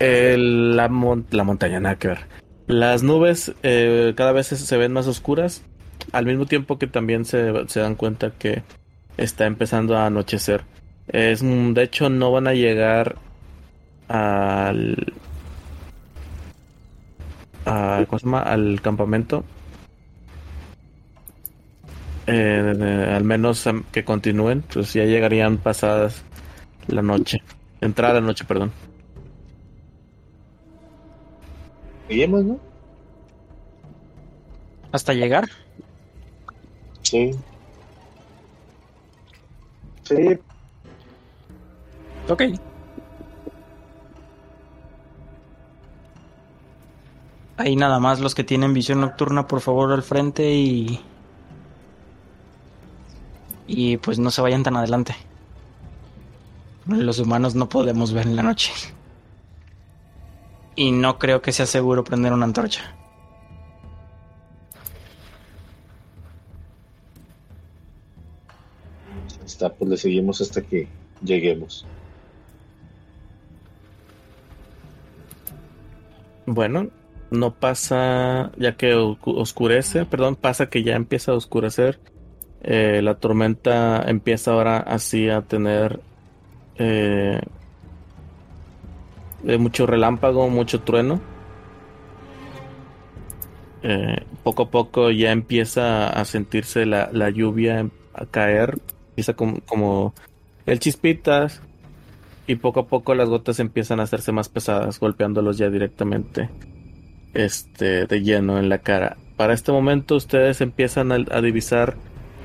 La, 0.00 0.88
mon- 0.88 1.26
la 1.30 1.44
montaña, 1.44 1.78
nada 1.80 1.96
que 1.96 2.08
ver. 2.08 2.18
Las 2.66 3.02
nubes 3.02 3.52
eh, 3.62 4.14
cada 4.16 4.32
vez 4.32 4.46
se, 4.48 4.76
ven 4.76 4.92
más 4.92 5.06
oscuras, 5.06 5.62
al 6.12 6.26
mismo 6.26 6.46
tiempo 6.46 6.78
que 6.78 6.86
también 6.86 7.24
se, 7.24 7.52
dan 7.74 7.94
cuenta 7.94 8.30
que 8.30 8.62
está 9.16 9.46
empezando 9.46 9.96
a 9.96 10.06
anochecer. 10.06 10.62
Es, 11.08 11.42
de 11.42 11.82
hecho, 11.82 12.08
no 12.08 12.32
van 12.32 12.46
a 12.46 12.54
llegar 12.54 13.16
al, 14.08 15.12
a- 17.66 18.04
¿cómo 18.08 18.38
al 18.38 18.80
campamento. 18.80 19.44
Eh, 22.28 23.12
al 23.16 23.24
menos 23.24 23.66
am, 23.66 23.82
que 23.90 24.04
continúen, 24.04 24.62
pues 24.72 24.92
ya 24.94 25.04
llegarían 25.04 25.58
pasadas 25.58 26.24
la 26.88 27.02
noche. 27.02 27.42
Entrada 27.80 28.14
la 28.14 28.20
noche, 28.20 28.44
perdón. 28.44 28.72
Seguimos, 32.08 32.44
¿no? 32.44 32.60
Hasta 34.92 35.14
llegar. 35.14 35.48
Sí. 37.02 37.32
Sí, 40.04 40.38
Ok. 42.28 42.42
Ahí 47.56 47.76
nada 47.76 47.98
más 48.00 48.20
los 48.20 48.34
que 48.34 48.44
tienen 48.44 48.74
visión 48.74 49.00
nocturna, 49.00 49.46
por 49.46 49.60
favor, 49.60 49.92
al 49.92 50.02
frente 50.02 50.52
y... 50.54 51.00
Y 53.66 53.96
pues 53.98 54.18
no 54.18 54.30
se 54.30 54.42
vayan 54.42 54.62
tan 54.62 54.76
adelante. 54.76 55.14
Los 56.86 57.18
humanos 57.18 57.54
no 57.54 57.68
podemos 57.68 58.12
ver 58.12 58.26
en 58.26 58.36
la 58.36 58.42
noche. 58.42 58.72
Y 60.74 60.90
no 60.90 61.18
creo 61.18 61.42
que 61.42 61.52
sea 61.52 61.66
seguro 61.66 62.02
prender 62.02 62.32
una 62.32 62.44
antorcha. 62.44 62.94
Está, 69.44 69.72
pues 69.72 69.90
le 69.90 69.96
seguimos 69.96 70.40
hasta 70.40 70.62
que 70.62 70.88
lleguemos. 71.22 71.86
Bueno, 76.46 76.88
no 77.30 77.54
pasa, 77.54 78.50
ya 78.56 78.76
que 78.76 78.94
oscurece, 78.94 80.04
perdón, 80.04 80.36
pasa 80.36 80.68
que 80.68 80.82
ya 80.82 80.96
empieza 80.96 81.32
a 81.32 81.36
oscurecer. 81.36 82.00
Eh, 82.62 83.00
la 83.02 83.14
tormenta 83.16 84.02
empieza 84.06 84.52
ahora 84.52 84.78
así 84.78 85.28
a 85.28 85.42
tener 85.42 86.00
eh, 86.84 87.40
eh, 89.46 89.58
mucho 89.58 89.86
relámpago, 89.86 90.48
mucho 90.48 90.80
trueno. 90.80 91.20
Eh, 93.84 94.24
poco 94.42 94.64
a 94.64 94.70
poco 94.70 95.10
ya 95.10 95.30
empieza 95.30 96.08
a 96.08 96.24
sentirse 96.24 96.86
la, 96.86 97.08
la 97.12 97.30
lluvia 97.30 97.88
a 98.14 98.26
caer, 98.26 98.78
empieza 99.10 99.34
como, 99.34 99.60
como 99.60 100.14
el 100.66 100.80
chispitas, 100.80 101.62
y 102.46 102.56
poco 102.56 102.80
a 102.80 102.86
poco 102.86 103.14
las 103.14 103.28
gotas 103.28 103.60
empiezan 103.60 104.00
a 104.00 104.04
hacerse 104.04 104.32
más 104.32 104.48
pesadas, 104.48 104.98
golpeándolos 104.98 105.58
ya 105.58 105.70
directamente 105.70 106.50
este, 107.34 108.06
de 108.06 108.22
lleno 108.22 108.58
en 108.58 108.68
la 108.68 108.78
cara. 108.78 109.16
Para 109.36 109.54
este 109.54 109.70
momento 109.70 110.16
ustedes 110.16 110.60
empiezan 110.60 111.12
a, 111.12 111.18
a 111.30 111.40
divisar 111.40 111.94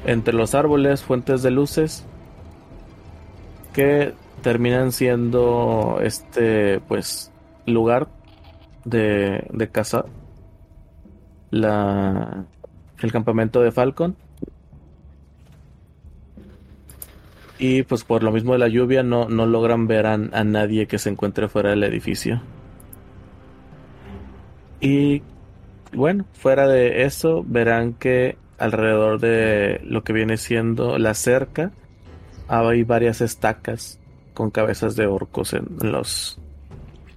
entre 0.05 0.33
los 0.33 0.53
árboles 0.53 1.01
fuentes 1.01 1.41
de 1.41 1.51
luces 1.51 2.05
que 3.73 4.13
terminan 4.41 4.91
siendo 4.91 5.99
este 6.01 6.79
pues 6.87 7.31
lugar 7.65 8.07
de, 8.85 9.47
de 9.51 9.69
caza. 9.69 10.05
La 11.49 12.45
el 12.99 13.11
campamento 13.11 13.61
de 13.61 13.71
Falcon. 13.71 14.15
Y 17.59 17.83
pues 17.83 18.03
por 18.03 18.21
lo 18.23 18.31
mismo 18.31 18.53
de 18.53 18.59
la 18.59 18.67
lluvia 18.67 19.01
no, 19.03 19.29
no 19.29 19.45
logran 19.45 19.87
ver 19.87 20.05
a, 20.05 20.13
a 20.13 20.43
nadie 20.43 20.87
que 20.87 20.99
se 20.99 21.09
encuentre 21.09 21.47
fuera 21.47 21.71
del 21.71 21.83
edificio. 21.83 22.41
Y 24.79 25.23
bueno, 25.91 26.25
fuera 26.33 26.67
de 26.67 27.03
eso, 27.03 27.43
verán 27.47 27.93
que 27.93 28.37
alrededor 28.59 29.19
de 29.19 29.81
lo 29.83 30.03
que 30.03 30.13
viene 30.13 30.37
siendo 30.37 30.97
la 30.97 31.13
cerca 31.13 31.71
hay 32.47 32.83
varias 32.83 33.21
estacas 33.21 33.99
con 34.37 34.51
cabezas 34.51 34.95
de 34.95 35.07
orcos 35.07 35.53
en 35.53 35.65
los 35.79 36.37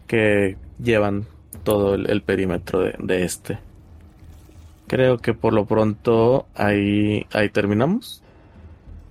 que 0.06 0.56
llevan 0.82 1.26
todo 1.64 1.94
el, 1.94 2.08
el 2.08 2.22
perímetro 2.22 2.80
de, 2.80 2.94
de 2.98 3.24
este. 3.24 3.58
Creo 4.86 5.18
que 5.18 5.34
por 5.34 5.52
lo 5.52 5.66
pronto 5.66 6.46
ahí, 6.54 7.26
ahí 7.34 7.50
terminamos. 7.50 8.22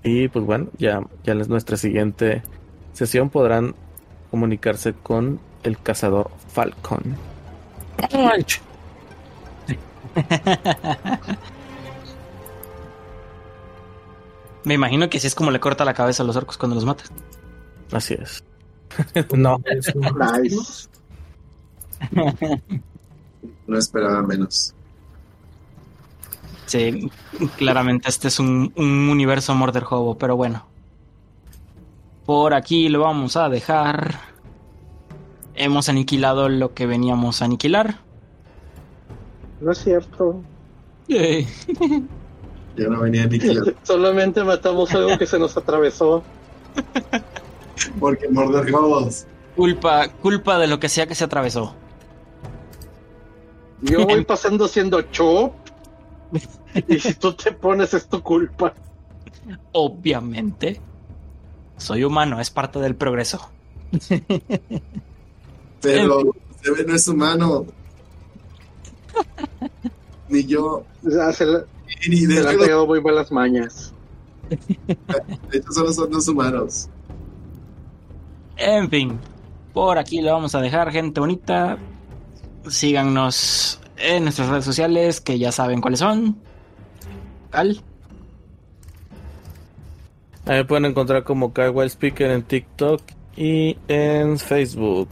Y 0.03 0.27
pues 0.27 0.43
bueno, 0.43 0.69
ya, 0.79 1.03
ya 1.23 1.33
en 1.33 1.47
nuestra 1.49 1.77
siguiente 1.77 2.41
sesión 2.93 3.29
podrán 3.29 3.75
comunicarse 4.31 4.93
con 4.93 5.39
el 5.61 5.77
cazador 5.77 6.31
Falcon. 6.47 7.15
Me 14.63 14.73
imagino 14.73 15.11
que 15.11 15.19
así 15.19 15.27
es 15.27 15.35
como 15.35 15.51
le 15.51 15.59
corta 15.59 15.85
la 15.85 15.93
cabeza 15.93 16.23
a 16.23 16.25
los 16.25 16.35
orcos 16.35 16.57
cuando 16.57 16.73
los 16.73 16.85
mata. 16.85 17.03
Así 17.91 18.15
es. 18.15 18.43
no. 19.33 19.61
Es 19.65 19.93
un 19.95 20.01
Nice. 20.41 20.89
No 23.67 23.77
esperaba 23.77 24.21
menos. 24.23 24.73
Sí, 26.65 27.09
claramente 27.57 28.09
este 28.09 28.27
es 28.27 28.39
un, 28.39 28.71
un 28.75 29.09
universo 29.09 29.55
Murder 29.55 29.83
Hobo, 29.89 30.17
pero 30.17 30.35
bueno. 30.35 30.65
Por 32.25 32.53
aquí 32.53 32.89
lo 32.89 33.01
vamos 33.01 33.37
a 33.37 33.49
dejar. 33.49 34.19
Hemos 35.55 35.89
aniquilado 35.89 36.47
lo 36.47 36.73
que 36.73 36.85
veníamos 36.85 37.41
a 37.41 37.45
aniquilar. 37.45 37.99
No 39.61 39.71
es 39.71 39.79
cierto. 39.79 40.41
Ya 41.07 42.87
no 42.87 43.01
venía 43.01 43.25
ni 43.25 43.39
que 43.39 43.75
Solamente 43.83 44.43
matamos 44.43 44.93
algo 44.93 45.17
que 45.17 45.25
se 45.25 45.39
nos 45.39 45.57
atravesó. 45.57 46.23
Porque 47.99 48.27
morder 48.29 48.73
hobos. 48.73 49.25
Culpa, 49.55 50.07
culpa 50.21 50.57
de 50.59 50.67
lo 50.67 50.79
que 50.79 50.89
sea 50.89 51.07
que 51.07 51.15
se 51.15 51.23
atravesó. 51.23 51.75
Yo 53.81 54.05
voy 54.07 54.23
pasando 54.25 54.67
siendo 54.67 55.01
chop. 55.03 55.53
Y 56.87 56.99
si 56.99 57.13
tú 57.15 57.33
te 57.33 57.51
pones 57.51 57.93
es 57.93 58.07
tu 58.07 58.21
culpa. 58.21 58.73
Obviamente. 59.71 60.79
Soy 61.77 62.03
humano, 62.03 62.39
es 62.39 62.49
parte 62.49 62.79
del 62.79 62.95
progreso. 62.95 63.49
Pero 65.81 66.21
se 66.61 66.71
ve 66.71 66.83
no 66.85 66.95
es 66.95 67.07
humano. 67.07 67.65
Ni 70.27 70.45
yo. 70.45 70.83
O 71.05 71.09
sea, 71.09 71.31
se, 71.33 71.45
la- 71.45 71.65
Ni 72.07 72.25
de 72.25 72.43
se 72.43 72.49
hecho, 72.51 72.59
pegado 72.59 72.85
muy 72.85 73.01
malas 73.01 73.31
mañas. 73.31 73.93
de 74.49 75.57
hecho 75.57 75.71
solo 75.71 75.91
son 75.93 76.11
dos 76.11 76.27
humanos. 76.27 76.89
En 78.59 78.89
fin, 78.89 79.17
por 79.73 79.97
aquí 79.97 80.19
lo 80.21 80.33
vamos 80.33 80.53
a 80.53 80.59
dejar, 80.59 80.91
gente 80.91 81.21
bonita. 81.21 81.77
Síganos 82.67 83.79
en 83.95 84.23
nuestras 84.23 84.49
redes 84.49 84.65
sociales, 84.65 85.21
que 85.21 85.39
ya 85.39 85.53
saben 85.53 85.79
cuáles 85.79 86.01
son. 86.01 86.37
Cal. 87.51 87.81
Ahí 90.45 90.63
pueden 90.65 90.85
encontrar 90.85 91.23
como 91.23 91.53
Kyle 91.53 91.89
Speaker 91.89 92.31
en 92.31 92.43
TikTok 92.43 93.01
y 93.37 93.77
en 93.87 94.37
Facebook. 94.37 95.09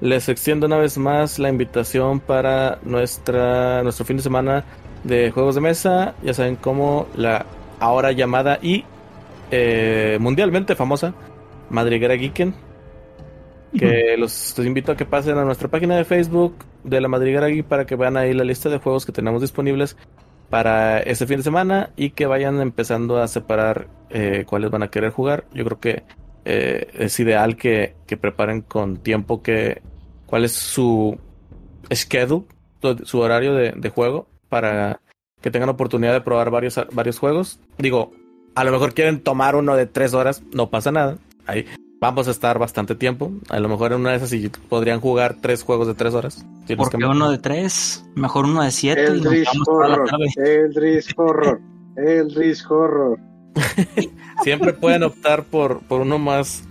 Les 0.00 0.28
extiendo 0.28 0.66
una 0.66 0.78
vez 0.78 0.98
más 0.98 1.38
la 1.38 1.48
invitación 1.48 2.18
para 2.18 2.80
nuestra 2.82 3.84
nuestro 3.84 4.04
fin 4.04 4.16
de 4.16 4.24
semana 4.24 4.64
de 5.04 5.30
juegos 5.30 5.54
de 5.54 5.60
mesa. 5.60 6.14
Ya 6.24 6.34
saben 6.34 6.56
cómo 6.56 7.06
la 7.14 7.46
ahora 7.78 8.10
llamada 8.10 8.58
y 8.60 8.84
eh, 9.52 10.18
mundialmente 10.20 10.74
famosa 10.74 11.14
Madriguera 11.74 12.16
Geeken. 12.16 12.54
Que 13.78 14.16
los, 14.16 14.54
los 14.56 14.66
invito 14.66 14.92
a 14.92 14.96
que 14.96 15.04
pasen 15.04 15.36
a 15.36 15.44
nuestra 15.44 15.68
página 15.68 15.96
de 15.96 16.04
Facebook 16.04 16.54
de 16.84 17.00
la 17.00 17.08
Madriguera 17.08 17.48
Geek 17.48 17.66
para 17.66 17.84
que 17.86 17.96
vean 17.96 18.16
ahí 18.16 18.32
la 18.32 18.44
lista 18.44 18.68
de 18.68 18.78
juegos 18.78 19.04
que 19.04 19.10
tenemos 19.10 19.40
disponibles 19.40 19.96
para 20.48 21.00
este 21.00 21.26
fin 21.26 21.38
de 21.38 21.42
semana 21.42 21.90
y 21.96 22.10
que 22.10 22.26
vayan 22.26 22.60
empezando 22.60 23.20
a 23.20 23.26
separar 23.26 23.88
eh, 24.10 24.44
cuáles 24.46 24.70
van 24.70 24.84
a 24.84 24.88
querer 24.88 25.10
jugar. 25.10 25.44
Yo 25.52 25.64
creo 25.64 25.80
que 25.80 26.04
eh, 26.44 26.86
es 26.94 27.18
ideal 27.18 27.56
que, 27.56 27.96
que 28.06 28.16
preparen 28.16 28.60
con 28.60 28.98
tiempo 28.98 29.42
que 29.42 29.82
cuál 30.26 30.44
es 30.44 30.52
su 30.52 31.18
schedule, 31.92 32.44
su- 32.80 33.04
su 33.04 33.18
horario 33.18 33.54
de, 33.54 33.72
de 33.72 33.88
juego 33.88 34.28
para 34.48 35.00
que 35.40 35.50
tengan 35.50 35.70
oportunidad 35.70 36.12
de 36.12 36.20
probar 36.20 36.50
varios, 36.50 36.78
varios 36.92 37.18
juegos. 37.18 37.58
Digo, 37.78 38.12
a 38.54 38.62
lo 38.62 38.70
mejor 38.70 38.94
quieren 38.94 39.20
tomar 39.20 39.56
uno 39.56 39.74
de 39.74 39.86
tres 39.86 40.14
horas, 40.14 40.44
no 40.52 40.70
pasa 40.70 40.92
nada. 40.92 41.16
Ahí 41.46 41.66
vamos 42.00 42.28
a 42.28 42.30
estar 42.30 42.58
bastante 42.58 42.94
tiempo. 42.94 43.32
A 43.48 43.58
lo 43.60 43.68
mejor 43.68 43.92
en 43.92 44.00
una 44.00 44.10
de 44.10 44.16
esas 44.16 44.30
sí 44.30 44.50
podrían 44.68 45.00
jugar 45.00 45.36
tres 45.40 45.62
juegos 45.62 45.86
de 45.86 45.94
tres 45.94 46.14
horas. 46.14 46.44
Si 46.66 46.74
uno 46.74 47.30
de 47.30 47.38
tres, 47.38 48.04
mejor 48.14 48.44
uno 48.44 48.62
de 48.62 48.70
siete. 48.70 49.06
toda 49.64 49.88
la 49.88 49.94
Horror. 49.94 50.08
tarde. 50.10 50.26
Eldritch 50.36 51.14
Horror. 51.16 51.60
Eldritch 51.96 52.64
Horror. 52.68 53.18
Siempre 54.42 54.72
pueden 54.72 55.02
optar 55.04 55.44
por, 55.44 55.80
por 55.80 56.00
uno 56.00 56.18
más, 56.18 56.64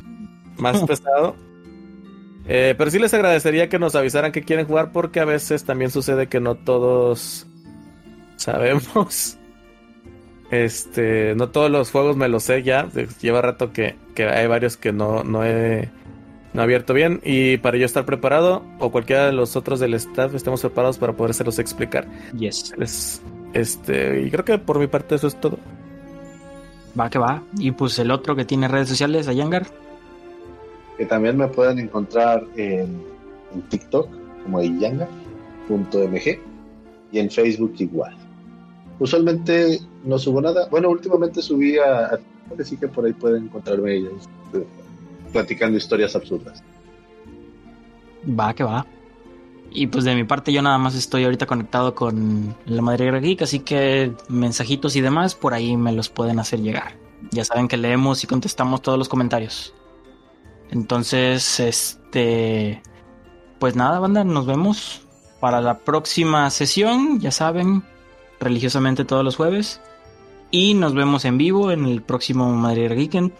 más 0.58 0.82
pesado. 0.88 1.36
Eh, 2.45 2.76
pero 2.78 2.91
sí 2.91 3.00
les 3.00 3.14
agradecería 3.14 3.70
que 3.70 3.80
nos 3.80 3.95
avisaran 3.95 4.32
que 4.32 4.44
quieren 4.44 4.66
jugar 4.66 4.91
porque 4.91 5.20
a 5.22 5.26
veces 5.26 5.64
también 5.64 5.91
sucede 5.91 6.28
que 6.28 6.40
no 6.40 6.56
todos 6.56 7.48
sabemos. 8.36 9.38
Este, 10.52 11.34
no 11.34 11.50
todos 11.50 11.72
los 11.72 11.90
juegos 11.90 12.16
me 12.16 12.28
los 12.28 12.44
sé 12.44 12.62
ya. 12.62 12.88
Lleva 13.22 13.41
rato 13.41 13.74
que, 13.74 13.95
que 14.15 14.26
hay 14.26 14.48
varios 14.48 14.77
que 14.77 14.91
no, 14.91 15.23
no 15.23 15.44
he 15.45 15.90
no 16.53 16.61
he 16.61 16.64
abierto 16.64 16.94
bien. 16.94 17.19
Y 17.23 17.57
para 17.57 17.77
yo 17.77 17.85
estar 17.85 18.06
preparado, 18.06 18.64
o 18.80 18.91
cualquiera 18.91 19.26
de 19.26 19.31
los 19.34 19.56
otros 19.56 19.80
del 19.80 19.94
staff 19.95 20.35
estemos 20.35 20.61
preparados 20.61 20.98
para 20.99 21.14
podérselos 21.14 21.57
explicar. 21.60 22.07
Yes. 22.38 22.73
Les- 22.77 23.22
este, 23.53 24.22
y 24.22 24.31
creo 24.31 24.45
que 24.45 24.57
por 24.60 24.80
mi 24.80 24.88
parte 24.88 25.15
eso 25.15 25.27
es 25.27 25.40
todo. 25.40 25.57
Va 26.99 27.10
que 27.10 27.18
va. 27.19 27.41
Y 27.57 27.72
pues 27.72 27.98
el 27.99 28.11
otro 28.11 28.35
que 28.35 28.45
tiene 28.45 28.68
redes 28.68 28.90
sociales, 28.90 29.27
Ayangar. 29.27 29.65
Que 30.98 31.06
también 31.07 31.38
me 31.38 31.48
pueden 31.48 31.80
encontrar 31.80 32.44
en, 32.56 33.02
en 33.53 33.61
TikTok 33.69 34.07
como 34.44 34.61
iyanga.mg 34.61 36.40
y 37.11 37.19
en 37.19 37.30
Facebook 37.31 37.73
igual. 37.80 38.15
Usualmente 38.99 39.80
no 40.03 40.19
subo 40.19 40.40
nada. 40.41 40.68
Bueno, 40.69 40.90
últimamente 40.90 41.41
subí 41.41 41.77
a, 41.80 42.06
a 42.14 42.19
así 42.59 42.77
que 42.77 42.88
por 42.88 43.05
ahí 43.05 43.13
pueden 43.13 43.45
encontrarme 43.45 43.95
ellos 43.95 44.30
eh, 44.53 44.65
platicando 45.31 45.77
historias 45.77 46.15
absurdas. 46.15 46.63
Va 48.27 48.53
que 48.53 48.63
va. 48.63 48.85
Y 49.71 49.88
pues 49.88 50.05
de 50.05 50.15
mi 50.15 50.23
parte 50.23 50.53
yo 50.53 50.61
nada 50.61 50.77
más 50.77 50.93
estoy 50.95 51.23
ahorita 51.23 51.47
conectado 51.47 51.95
con 51.95 52.55
la 52.65 52.81
Madre 52.81 53.19
Geek, 53.19 53.41
así 53.41 53.59
que 53.59 54.13
mensajitos 54.30 54.95
y 54.95 55.01
demás 55.01 55.34
por 55.34 55.53
ahí 55.53 55.75
me 55.75 55.91
los 55.91 56.09
pueden 56.09 56.39
hacer 56.39 56.61
llegar. 56.61 56.95
Ya 57.31 57.43
saben 57.43 57.67
que 57.67 57.77
leemos 57.77 58.23
y 58.23 58.27
contestamos 58.27 58.81
todos 58.81 58.97
los 58.97 59.09
comentarios. 59.09 59.73
Entonces, 60.69 61.59
este... 61.59 62.81
Pues 63.59 63.75
nada, 63.75 63.99
banda, 63.99 64.23
nos 64.23 64.45
vemos 64.45 65.07
para 65.39 65.61
la 65.61 65.80
próxima 65.80 66.49
sesión, 66.49 67.19
ya 67.19 67.31
saben, 67.31 67.84
religiosamente 68.39 69.05
todos 69.05 69.23
los 69.23 69.35
jueves. 69.35 69.81
Y 70.53 70.75
nos 70.75 70.93
vemos 70.93 71.25
en 71.25 71.39
vivo 71.39 71.71
en 71.71 71.85
el 71.85 72.03
próximo 72.03 72.47
Madre 72.51 72.88
Geekend. 72.88 73.31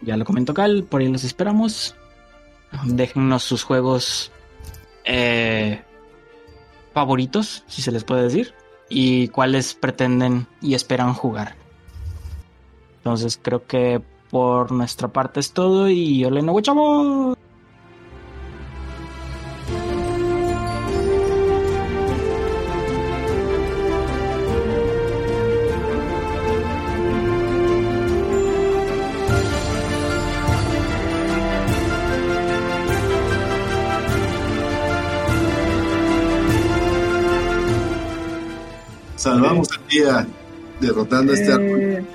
Ya 0.00 0.16
lo 0.16 0.24
comentó 0.24 0.54
Cal, 0.54 0.84
por 0.84 1.02
ahí 1.02 1.08
los 1.08 1.24
esperamos. 1.24 1.94
Déjennos 2.86 3.42
sus 3.42 3.62
juegos 3.62 4.32
eh, 5.04 5.82
favoritos, 6.94 7.64
si 7.66 7.82
se 7.82 7.92
les 7.92 8.02
puede 8.02 8.22
decir, 8.22 8.54
y 8.88 9.28
cuáles 9.28 9.74
pretenden 9.74 10.46
y 10.62 10.72
esperan 10.72 11.12
jugar. 11.12 11.54
Entonces 12.96 13.38
creo 13.42 13.66
que 13.66 14.00
por 14.30 14.72
nuestra 14.72 15.08
parte 15.08 15.40
es 15.40 15.52
todo 15.52 15.90
y 15.90 16.24
hola 16.24 16.40
no 16.40 16.58
chavos. 16.62 17.36
Salvamos 39.26 39.68
el 39.72 39.88
día 39.88 40.26
derrotando 40.80 41.32
a 41.32 41.34
este 41.34 41.52
árbol. 41.52 42.06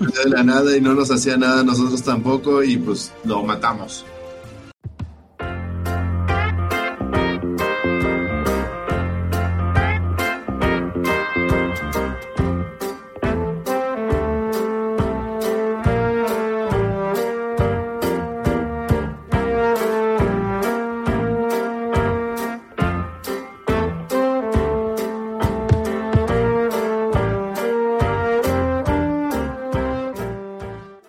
De 0.00 0.30
la 0.30 0.42
nada 0.42 0.76
y 0.76 0.80
no 0.80 0.92
nos 0.92 1.08
hacía 1.12 1.36
nada 1.36 1.62
nosotros 1.62 2.02
tampoco 2.02 2.64
y 2.64 2.76
pues 2.78 3.12
lo 3.22 3.44
matamos. 3.44 4.04